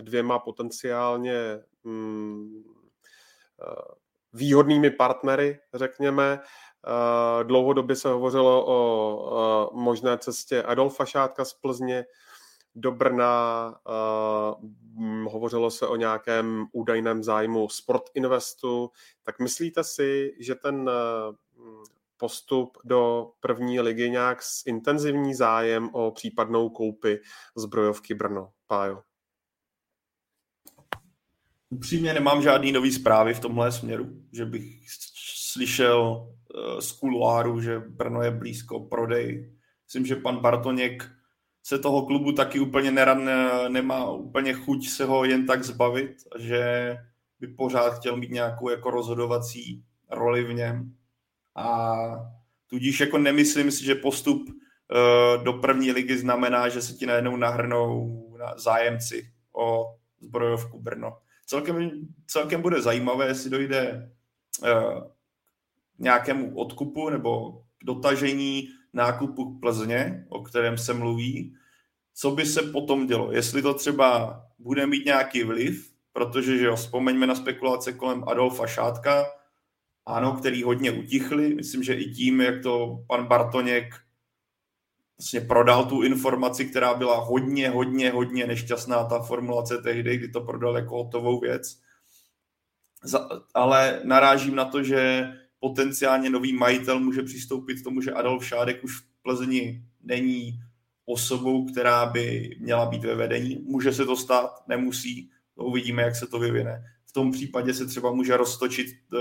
dvěma 0.02 0.40
potenciálně 0.40 1.60
Eh, 1.86 2.75
výhodnými 4.34 4.92
partnery, 4.92 5.60
řekněme. 5.74 6.40
Eh, 6.88 7.44
dlouhodobě 7.44 7.96
se 7.96 8.10
hovořilo 8.10 8.66
o 8.68 9.70
eh, 9.74 9.82
možné 9.82 10.18
cestě 10.18 10.64
Adolfa 10.64 11.06
Šátka 11.06 11.46
z 11.46 11.54
Plzně 11.54 12.06
do 12.78 12.92
Brna, 12.92 13.76
hovořilo 15.26 15.72
se 15.72 15.88
o 15.88 15.96
nějakém 15.96 16.66
údajném 16.72 17.24
zájmu 17.24 17.70
Sport 17.70 18.04
Investu. 18.14 18.92
Tak 19.24 19.40
myslíte 19.40 19.84
si, 19.84 20.36
že 20.40 20.56
ten 20.56 20.90
postup 22.18 22.78
do 22.84 23.32
první 23.40 23.80
ligy 23.80 24.10
nějak 24.10 24.40
intenzivní 24.66 25.34
zájem 25.34 25.90
o 25.94 26.12
případnou 26.12 26.70
koupy 26.70 27.20
zbrojovky 27.56 28.14
Brno, 28.14 28.50
Pájo? 28.68 29.04
Upřímně 31.70 32.14
nemám 32.14 32.42
žádný 32.42 32.72
nový 32.72 32.92
zprávy 32.92 33.34
v 33.34 33.40
tomhle 33.40 33.72
směru, 33.72 34.10
že 34.32 34.46
bych 34.46 34.86
slyšel 35.52 36.02
uh, 36.10 36.80
z 36.80 36.92
kuloáru, 36.92 37.62
že 37.62 37.80
Brno 37.80 38.22
je 38.22 38.32
blízko 38.32 38.80
prodej. 38.80 39.54
Myslím, 39.86 40.06
že 40.06 40.16
pan 40.16 40.38
Bartoněk 40.38 41.12
se 41.64 41.80
toho 41.80 42.06
klubu 42.06 42.32
taky 42.32 42.60
úplně 42.60 42.92
nerad, 42.92 43.18
nemá 43.68 44.12
úplně 44.12 44.54
chuť 44.54 44.90
se 44.90 45.06
ho 45.06 45.26
jen 45.26 45.46
tak 45.46 45.64
zbavit, 45.64 46.16
že 46.40 46.96
by 47.40 47.48
pořád 47.48 47.90
chtěl 47.90 48.18
mít 48.18 48.32
nějakou 48.32 48.70
jako 48.70 48.92
rozhodovací 48.92 49.84
roli 50.10 50.44
v 50.44 50.54
něm. 50.54 50.96
A 51.56 51.96
tudíž 52.68 53.00
jako 53.00 53.18
nemyslím 53.18 53.72
si, 53.72 53.86
že 53.86 53.96
postup 53.96 54.50
uh, 54.50 55.44
do 55.44 55.54
první 55.54 55.92
ligy 55.92 56.18
znamená, 56.18 56.70
že 56.70 56.82
se 56.82 56.94
ti 56.94 57.06
najednou 57.06 57.36
nahrnou 57.36 58.22
zájemci 58.56 59.32
o 59.54 59.96
zbrojovku 60.20 60.82
Brno 60.82 61.18
celkem, 61.46 61.92
celkem 62.28 62.62
bude 62.62 62.82
zajímavé, 62.82 63.28
jestli 63.28 63.50
dojde 63.50 64.12
uh, 64.62 65.04
nějakému 66.00 66.58
odkupu 66.58 67.10
nebo 67.10 67.62
dotažení 67.84 68.68
nákupu 68.94 69.60
Plzně, 69.60 70.26
o 70.30 70.42
kterém 70.42 70.78
se 70.78 70.94
mluví, 70.94 71.56
co 72.14 72.32
by 72.32 72.46
se 72.46 72.62
potom 72.62 73.08
dělo. 73.08 73.32
Jestli 73.32 73.62
to 73.62 73.74
třeba 73.74 74.42
bude 74.60 74.88
mít 74.88 75.06
nějaký 75.06 75.44
vliv, 75.44 75.94
protože 76.14 76.58
že 76.58 76.66
jo, 76.66 76.76
vzpomeňme 76.76 77.28
na 77.28 77.36
spekulace 77.36 77.94
kolem 77.94 78.24
Adolfa 78.28 78.68
Šátka, 78.68 79.26
ano, 80.06 80.34
který 80.34 80.64
hodně 80.64 80.92
utichli. 80.92 81.56
Myslím, 81.56 81.84
že 81.84 81.94
i 81.94 82.12
tím, 82.12 82.42
jak 82.42 82.64
to 82.64 83.04
pan 83.08 83.26
Bartoněk 83.26 84.05
vlastně 85.18 85.42
prodal 85.42 85.86
tu 85.86 86.02
informaci, 86.02 86.66
která 86.66 86.94
byla 86.94 87.20
hodně, 87.20 87.70
hodně, 87.70 88.12
hodně 88.12 88.48
nešťastná, 88.48 89.04
ta 89.04 89.20
formulace 89.20 89.78
tehdy, 89.78 90.18
kdy 90.18 90.28
to 90.28 90.42
prodal 90.42 90.76
jako 90.76 90.96
hotovou 90.96 91.40
věc. 91.40 91.80
Za, 93.04 93.30
ale 93.54 94.02
narážím 94.04 94.56
na 94.56 94.66
to, 94.66 94.84
že 94.84 95.28
potenciálně 95.60 96.30
nový 96.30 96.54
majitel 96.54 97.00
může 97.00 97.24
přistoupit 97.24 97.82
k 97.82 97.84
tomu, 97.84 98.02
že 98.02 98.12
Adolf 98.12 98.46
Šádek 98.46 98.84
už 98.84 98.98
v 98.98 99.04
Plzni 99.22 99.84
není 100.04 100.60
osobou, 101.06 101.66
která 101.66 102.06
by 102.06 102.50
měla 102.60 102.86
být 102.86 103.04
ve 103.04 103.16
vedení. 103.16 103.60
Může 103.64 103.94
se 103.94 104.06
to 104.06 104.16
stát, 104.16 104.68
nemusí, 104.68 105.30
to 105.56 105.64
uvidíme, 105.64 106.02
jak 106.02 106.16
se 106.16 106.28
to 106.28 106.40
vyvine. 106.40 106.84
V 107.06 107.12
tom 107.12 107.32
případě 107.32 107.74
se 107.74 107.86
třeba 107.86 108.12
může 108.12 108.38
roztočit 108.38 108.88
uh, 109.14 109.20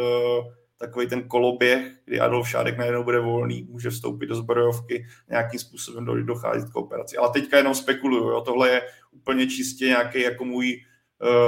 takový 0.79 1.07
ten 1.07 1.29
koloběh, 1.29 1.93
kdy 2.05 2.21
Adolf 2.21 2.49
Šádek 2.49 2.79
najednou 2.79 3.05
bude 3.05 3.21
volný, 3.21 3.67
může 3.71 3.91
vstoupit 3.91 4.27
do 4.27 4.35
zbrojovky, 4.35 5.07
nějakým 5.29 5.61
způsobem 5.61 6.27
docházet 6.27 6.71
k 6.71 6.77
operaci. 6.77 7.17
Ale 7.17 7.31
teďka 7.31 7.57
jenom 7.57 7.75
spekuluju, 7.75 8.29
jo? 8.29 8.41
tohle 8.41 8.71
je 8.71 8.83
úplně 9.11 9.47
čistě 9.47 9.87
nějaký 9.87 10.21
jako 10.21 10.45
můj 10.45 10.85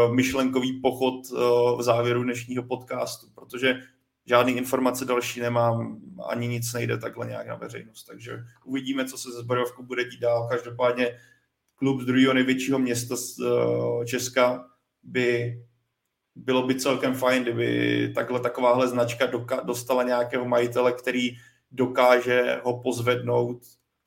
uh, 0.07 0.15
myšlenkový 0.15 0.81
pochod 0.81 1.15
uh, 1.33 1.79
v 1.79 1.83
závěru 1.83 2.23
dnešního 2.23 2.63
podcastu, 2.63 3.27
protože 3.35 3.81
žádný 4.27 4.57
informace 4.57 5.05
další 5.05 5.41
nemám, 5.41 6.01
ani 6.29 6.49
nic 6.49 6.73
nejde 6.73 6.99
takhle 6.99 7.27
nějak 7.27 7.47
na 7.47 7.55
veřejnost, 7.55 8.05
takže 8.05 8.39
uvidíme, 8.65 9.05
co 9.05 9.19
se 9.19 9.31
ze 9.31 9.41
zbrojovkou 9.41 9.83
bude 9.83 10.05
dít 10.05 10.21
dál. 10.21 10.49
Každopádně 10.49 11.19
klub 11.75 12.01
z 12.01 12.07
druhého 12.07 12.35
největšího 12.35 12.79
města 12.79 13.17
z 13.17 13.39
uh, 13.39 14.05
Česka 14.05 14.65
by 15.03 15.57
bylo 16.37 16.67
by 16.67 16.75
celkem 16.75 17.15
fajn, 17.15 17.43
kdyby 17.43 18.13
takhle 18.15 18.41
takováhle 18.41 18.89
značka 18.89 19.27
doka- 19.27 19.65
dostala 19.65 20.03
nějakého 20.03 20.45
majitele, 20.45 20.93
který 20.93 21.31
dokáže 21.71 22.61
ho 22.65 22.83
pozvednout 22.83 23.59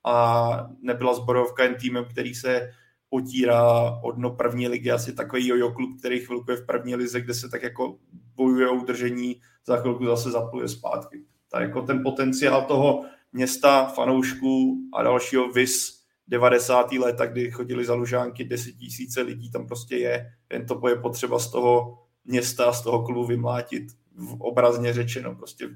a 0.04 0.68
nebyla 0.82 1.14
zborovka 1.14 1.64
jen 1.64 1.74
týmem, 1.74 2.04
který 2.04 2.34
se 2.34 2.70
otírá 3.10 3.90
od 4.02 4.12
dno 4.12 4.30
první 4.30 4.68
ligy, 4.68 4.90
asi 4.90 5.12
takový 5.12 5.48
jojo 5.48 5.72
klub, 5.72 5.98
který 5.98 6.20
chvilku 6.20 6.50
je 6.50 6.56
v 6.56 6.66
první 6.66 6.96
lize, 6.96 7.20
kde 7.20 7.34
se 7.34 7.48
tak 7.48 7.62
jako 7.62 7.98
bojuje 8.36 8.68
o 8.68 8.74
udržení, 8.74 9.40
za 9.66 9.76
chvilku 9.76 10.06
zase 10.06 10.30
zapluje 10.30 10.68
zpátky. 10.68 11.24
Tak 11.50 11.62
jako 11.62 11.82
ten 11.82 12.02
potenciál 12.02 12.62
toho 12.62 13.04
města, 13.32 13.86
fanoušků 13.86 14.78
a 14.94 15.02
dalšího 15.02 15.52
VIS 15.52 16.00
90. 16.28 16.92
léta, 16.92 17.26
kdy 17.26 17.50
chodili 17.50 17.84
za 17.84 17.94
lužánky 17.94 18.44
10 18.44 18.72
tisíce 18.72 19.22
lidí, 19.22 19.50
tam 19.50 19.66
prostě 19.66 19.96
je, 19.96 20.26
jen 20.52 20.66
to 20.66 20.88
je 20.88 20.96
potřeba 20.96 21.38
z 21.38 21.50
toho 21.50 21.98
města, 22.24 22.72
z 22.72 22.82
toho 22.82 23.02
klubu 23.02 23.26
vymlátit, 23.26 23.84
v 24.16 24.40
obrazně 24.40 24.92
řečeno, 24.92 25.34
prostě 25.34 25.70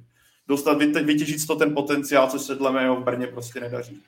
dostat, 0.49 0.79
vytěžit 0.79 1.47
to 1.47 1.57
ten 1.57 1.75
potenciál, 1.75 2.31
co 2.31 2.39
se 2.39 2.55
dle 2.55 2.73
mého 2.73 2.97
v 2.97 3.05
Brně 3.05 3.27
prostě 3.27 3.61
nedaří. 3.61 4.03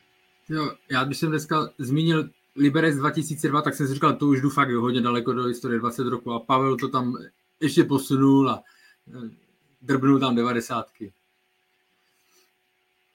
Jo, 0.49 0.73
já 0.91 1.05
když 1.05 1.19
jsem 1.19 1.31
dneska 1.31 1.71
zmínil 1.79 2.29
Liberec 2.57 2.97
2002, 2.97 3.63
tak 3.63 3.75
jsem 3.75 3.87
si 3.87 3.95
říkal, 3.95 4.17
to 4.17 4.27
už 4.27 4.41
jdu 4.41 4.51
fakt 4.51 4.71
hodně 4.71 5.01
daleko 5.01 5.33
do 5.33 5.45
historie 5.45 5.81
20 5.81 6.07
roku 6.07 6.33
a 6.33 6.41
Pavel 6.41 6.77
to 6.77 6.89
tam 6.89 7.17
ještě 7.61 7.85
posunul 7.85 8.51
a 8.51 8.63
eh, 9.15 9.31
drbnul 9.83 10.21
tam 10.21 10.37
devadesátky. 10.37 11.13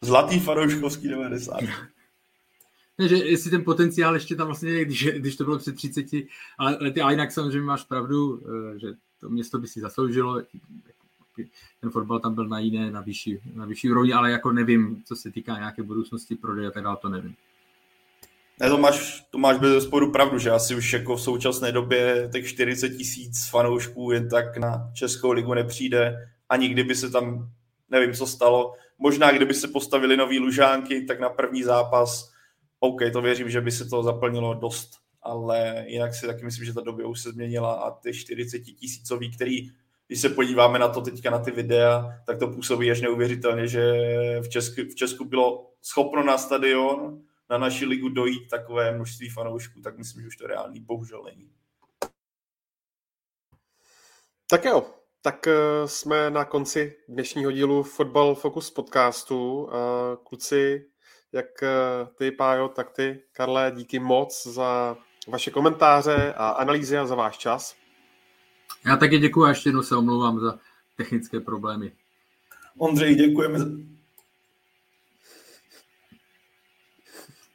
Zlatý 0.01 0.39
fanouškovský 0.39 1.07
90. 1.07 1.59
Ne, 2.97 3.07
že 3.07 3.15
jestli 3.15 3.51
ten 3.51 3.63
potenciál 3.63 4.13
ještě 4.13 4.35
tam 4.35 4.47
vlastně 4.47 4.69
je, 4.69 4.85
když, 4.85 5.07
když 5.07 5.35
to 5.35 5.43
bylo 5.43 5.57
před 5.57 5.75
30, 5.75 6.05
ale, 6.57 6.91
ty, 6.91 7.01
ale 7.01 7.13
jinak 7.13 7.31
samozřejmě 7.31 7.61
máš 7.61 7.83
pravdu, 7.83 8.41
eh, 8.45 8.79
že 8.79 8.87
to 9.21 9.29
město 9.29 9.59
by 9.59 9.67
si 9.67 9.79
zasloužilo, 9.79 10.41
ten 11.81 11.89
fotbal 11.89 12.19
tam 12.19 12.35
byl 12.35 12.47
na 12.47 12.59
jiné, 12.59 12.91
na 12.91 13.01
vyšší, 13.01 13.39
na 13.53 13.65
vyšší 13.65 13.91
úrovni, 13.91 14.13
ale 14.13 14.31
jako 14.31 14.51
nevím, 14.51 15.03
co 15.05 15.15
se 15.15 15.31
týká 15.31 15.57
nějaké 15.57 15.83
budoucnosti 15.83 16.35
prodeje 16.35 16.67
a 16.67 16.71
tak 16.71 16.83
dále, 16.83 16.97
to 17.01 17.09
nevím. 17.09 17.35
Ne, 18.59 18.69
to 18.69 18.77
máš, 18.77 19.25
to 19.31 19.37
máš 19.37 19.57
bez 19.57 19.83
sporu 19.83 20.11
pravdu, 20.11 20.37
že 20.37 20.51
asi 20.51 20.75
už 20.75 20.93
jako 20.93 21.15
v 21.15 21.21
současné 21.21 21.71
době 21.71 22.29
těch 22.33 22.47
40 22.47 22.89
tisíc 22.89 23.49
fanoušků 23.49 24.11
jen 24.11 24.29
tak 24.29 24.57
na 24.57 24.91
Českou 24.93 25.31
ligu 25.31 25.53
nepřijde, 25.53 26.29
ani 26.49 26.69
kdyby 26.69 26.95
se 26.95 27.09
tam, 27.09 27.49
nevím, 27.89 28.13
co 28.13 28.27
stalo, 28.27 28.73
možná 28.97 29.31
kdyby 29.31 29.53
se 29.53 29.67
postavili 29.67 30.17
nový 30.17 30.39
lužánky, 30.39 31.05
tak 31.05 31.19
na 31.19 31.29
první 31.29 31.63
zápas, 31.63 32.31
OK, 32.79 33.01
to 33.13 33.21
věřím, 33.21 33.49
že 33.49 33.61
by 33.61 33.71
se 33.71 33.85
to 33.85 34.03
zaplnilo 34.03 34.53
dost, 34.53 34.91
ale 35.23 35.85
jinak 35.87 36.15
si 36.15 36.27
taky 36.27 36.45
myslím, 36.45 36.65
že 36.65 36.73
ta 36.73 36.81
doba 36.81 37.07
už 37.07 37.21
se 37.21 37.31
změnila 37.31 37.73
a 37.73 37.91
ty 37.91 38.13
40 38.13 38.59
tisícový, 38.59 39.31
který 39.35 39.69
když 40.07 40.21
se 40.21 40.29
podíváme 40.29 40.79
na 40.79 40.87
to 40.87 41.01
teďka 41.01 41.29
na 41.29 41.39
ty 41.39 41.51
videa, 41.51 42.21
tak 42.25 42.39
to 42.39 42.47
působí 42.47 42.91
až 42.91 43.01
neuvěřitelně, 43.01 43.67
že 43.67 43.81
v 44.41 44.49
Česku, 44.49 44.81
v 44.81 44.95
Česku 44.95 45.25
bylo 45.25 45.71
schopno 45.81 46.23
na 46.23 46.37
stadion 46.37 47.21
na 47.49 47.57
naši 47.57 47.85
ligu 47.85 48.09
dojít 48.09 48.49
takové 48.49 48.91
množství 48.91 49.29
fanoušků, 49.29 49.81
tak 49.81 49.97
myslím, 49.97 50.21
že 50.21 50.27
už 50.27 50.37
to 50.37 50.47
reálný 50.47 50.79
bohužel 50.79 51.23
není. 51.23 51.51
Tak 54.47 54.65
jo, 54.65 54.85
tak 55.21 55.47
eh, 55.47 55.53
jsme 55.85 56.29
na 56.29 56.45
konci 56.45 56.95
dnešního 57.07 57.51
dílu 57.51 57.83
Football 57.83 58.35
Focus 58.35 58.71
podcastu. 58.71 59.69
Kluci, 60.23 60.85
jak 61.31 61.63
eh, 61.63 61.69
ty, 62.15 62.31
Pájo, 62.31 62.67
tak 62.67 62.91
ty, 62.91 63.23
Karle, 63.31 63.71
díky 63.75 63.99
moc 63.99 64.47
za 64.47 64.97
vaše 65.27 65.51
komentáře 65.51 66.33
a 66.37 66.49
analýzy 66.49 66.97
a 66.97 67.05
za 67.05 67.15
váš 67.15 67.37
čas. 67.37 67.75
Já 68.85 68.97
taky 68.97 69.19
děkuji 69.19 69.43
a 69.43 69.49
ještě 69.49 69.69
jednou 69.69 69.83
se 69.83 69.95
omlouvám 69.95 70.39
za 70.39 70.59
technické 70.97 71.39
problémy. 71.39 71.91
Ondřej, 72.77 73.15
děkujeme. 73.15 73.59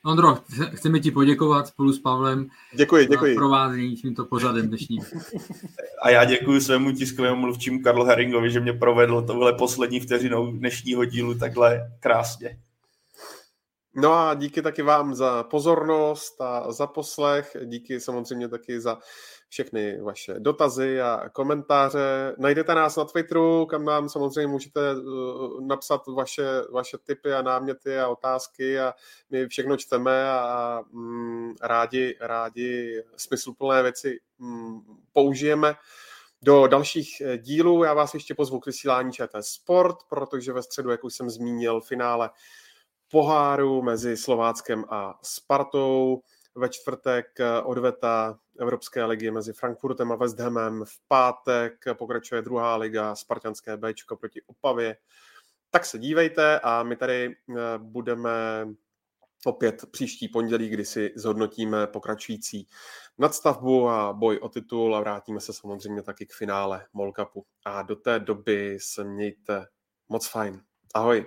Ondro, 0.04 0.38
chceme 0.74 1.00
ti 1.00 1.10
poděkovat 1.10 1.66
spolu 1.66 1.92
s 1.92 1.98
Pavlem 1.98 2.48
děkuji, 2.74 3.06
děkuji. 3.06 3.34
za 3.34 3.38
provázení 3.38 3.96
tímto 3.96 4.24
pořadem 4.24 4.68
dnešním. 4.68 5.02
A 6.02 6.10
já 6.10 6.24
děkuji 6.24 6.60
svému 6.60 6.92
tiskovému 6.92 7.36
mluvčímu 7.36 7.82
Karlu 7.82 8.04
Herringovi, 8.04 8.50
že 8.50 8.60
mě 8.60 8.72
provedl 8.72 9.22
tohle 9.22 9.52
poslední 9.52 10.00
vteřinou 10.00 10.52
dnešního 10.52 11.04
dílu 11.04 11.34
takhle 11.34 11.92
krásně. 12.00 12.58
No 13.98 14.12
a 14.12 14.34
díky 14.34 14.62
taky 14.62 14.82
vám 14.82 15.14
za 15.14 15.42
pozornost 15.42 16.40
a 16.40 16.72
za 16.72 16.86
poslech. 16.86 17.56
Díky 17.64 18.00
samozřejmě 18.00 18.48
taky 18.48 18.80
za 18.80 18.98
všechny 19.48 20.00
vaše 20.00 20.34
dotazy 20.38 21.00
a 21.00 21.28
komentáře. 21.32 22.34
Najdete 22.38 22.74
nás 22.74 22.96
na 22.96 23.04
Twitteru, 23.04 23.66
kam 23.66 23.84
nám 23.84 24.08
samozřejmě 24.08 24.46
můžete 24.46 24.80
eh, 24.90 24.94
napsat 25.60 26.06
vaše, 26.06 26.46
vaše 26.72 26.98
tipy 26.98 27.32
a 27.32 27.42
náměty 27.42 27.98
a 27.98 28.08
otázky 28.08 28.80
a 28.80 28.94
my 29.30 29.48
všechno 29.48 29.76
čteme 29.76 30.30
a 30.30 30.82
mm, 30.92 31.54
rádi, 31.62 32.16
rádi 32.20 33.02
smysluplné 33.16 33.82
věci 33.82 34.20
mm, 34.38 34.80
použijeme. 35.12 35.74
Do 36.42 36.66
dalších 36.66 37.20
eh, 37.20 37.38
dílů 37.38 37.84
já 37.84 37.94
vás 37.94 38.14
ještě 38.14 38.34
pozvu 38.34 38.60
k 38.60 38.66
vysílání 38.66 39.12
ČT 39.12 39.44
Sport, 39.44 39.96
protože 40.08 40.52
ve 40.52 40.62
středu, 40.62 40.90
jak 40.90 41.04
už 41.04 41.14
jsem 41.14 41.30
zmínil, 41.30 41.80
finále 41.80 42.30
poháru 43.10 43.82
mezi 43.82 44.16
Slováckem 44.16 44.84
a 44.88 45.18
Spartou. 45.22 46.22
Ve 46.54 46.68
čtvrtek 46.68 47.26
odveta 47.64 48.38
Evropské 48.58 49.04
ligy 49.04 49.30
mezi 49.30 49.52
Frankfurtem 49.52 50.12
a 50.12 50.16
West 50.16 50.38
Hamem. 50.38 50.84
V 50.84 51.08
pátek 51.08 51.72
pokračuje 51.98 52.42
druhá 52.42 52.76
liga 52.76 53.14
Spartanské 53.14 53.76
B 53.76 53.92
proti 54.20 54.42
Opavě. 54.46 54.96
Tak 55.70 55.84
se 55.84 55.98
dívejte 55.98 56.60
a 56.60 56.82
my 56.82 56.96
tady 56.96 57.26
eh, 57.26 57.54
budeme 57.78 58.30
opět 59.44 59.84
příští 59.90 60.28
pondělí, 60.28 60.68
kdy 60.68 60.84
si 60.84 61.12
zhodnotíme 61.16 61.86
pokračující 61.86 62.68
nadstavbu 63.18 63.88
a 63.88 64.12
boj 64.12 64.38
o 64.38 64.48
titul 64.48 64.96
a 64.96 65.00
vrátíme 65.00 65.40
se 65.40 65.52
samozřejmě 65.52 66.02
taky 66.02 66.26
k 66.26 66.32
finále 66.32 66.86
Molkapu. 66.92 67.46
A 67.64 67.82
do 67.82 67.96
té 67.96 68.18
doby 68.18 68.78
se 68.80 69.04
mějte 69.04 69.66
moc 70.08 70.28
fajn. 70.28 70.62
Ahoj. 70.94 71.26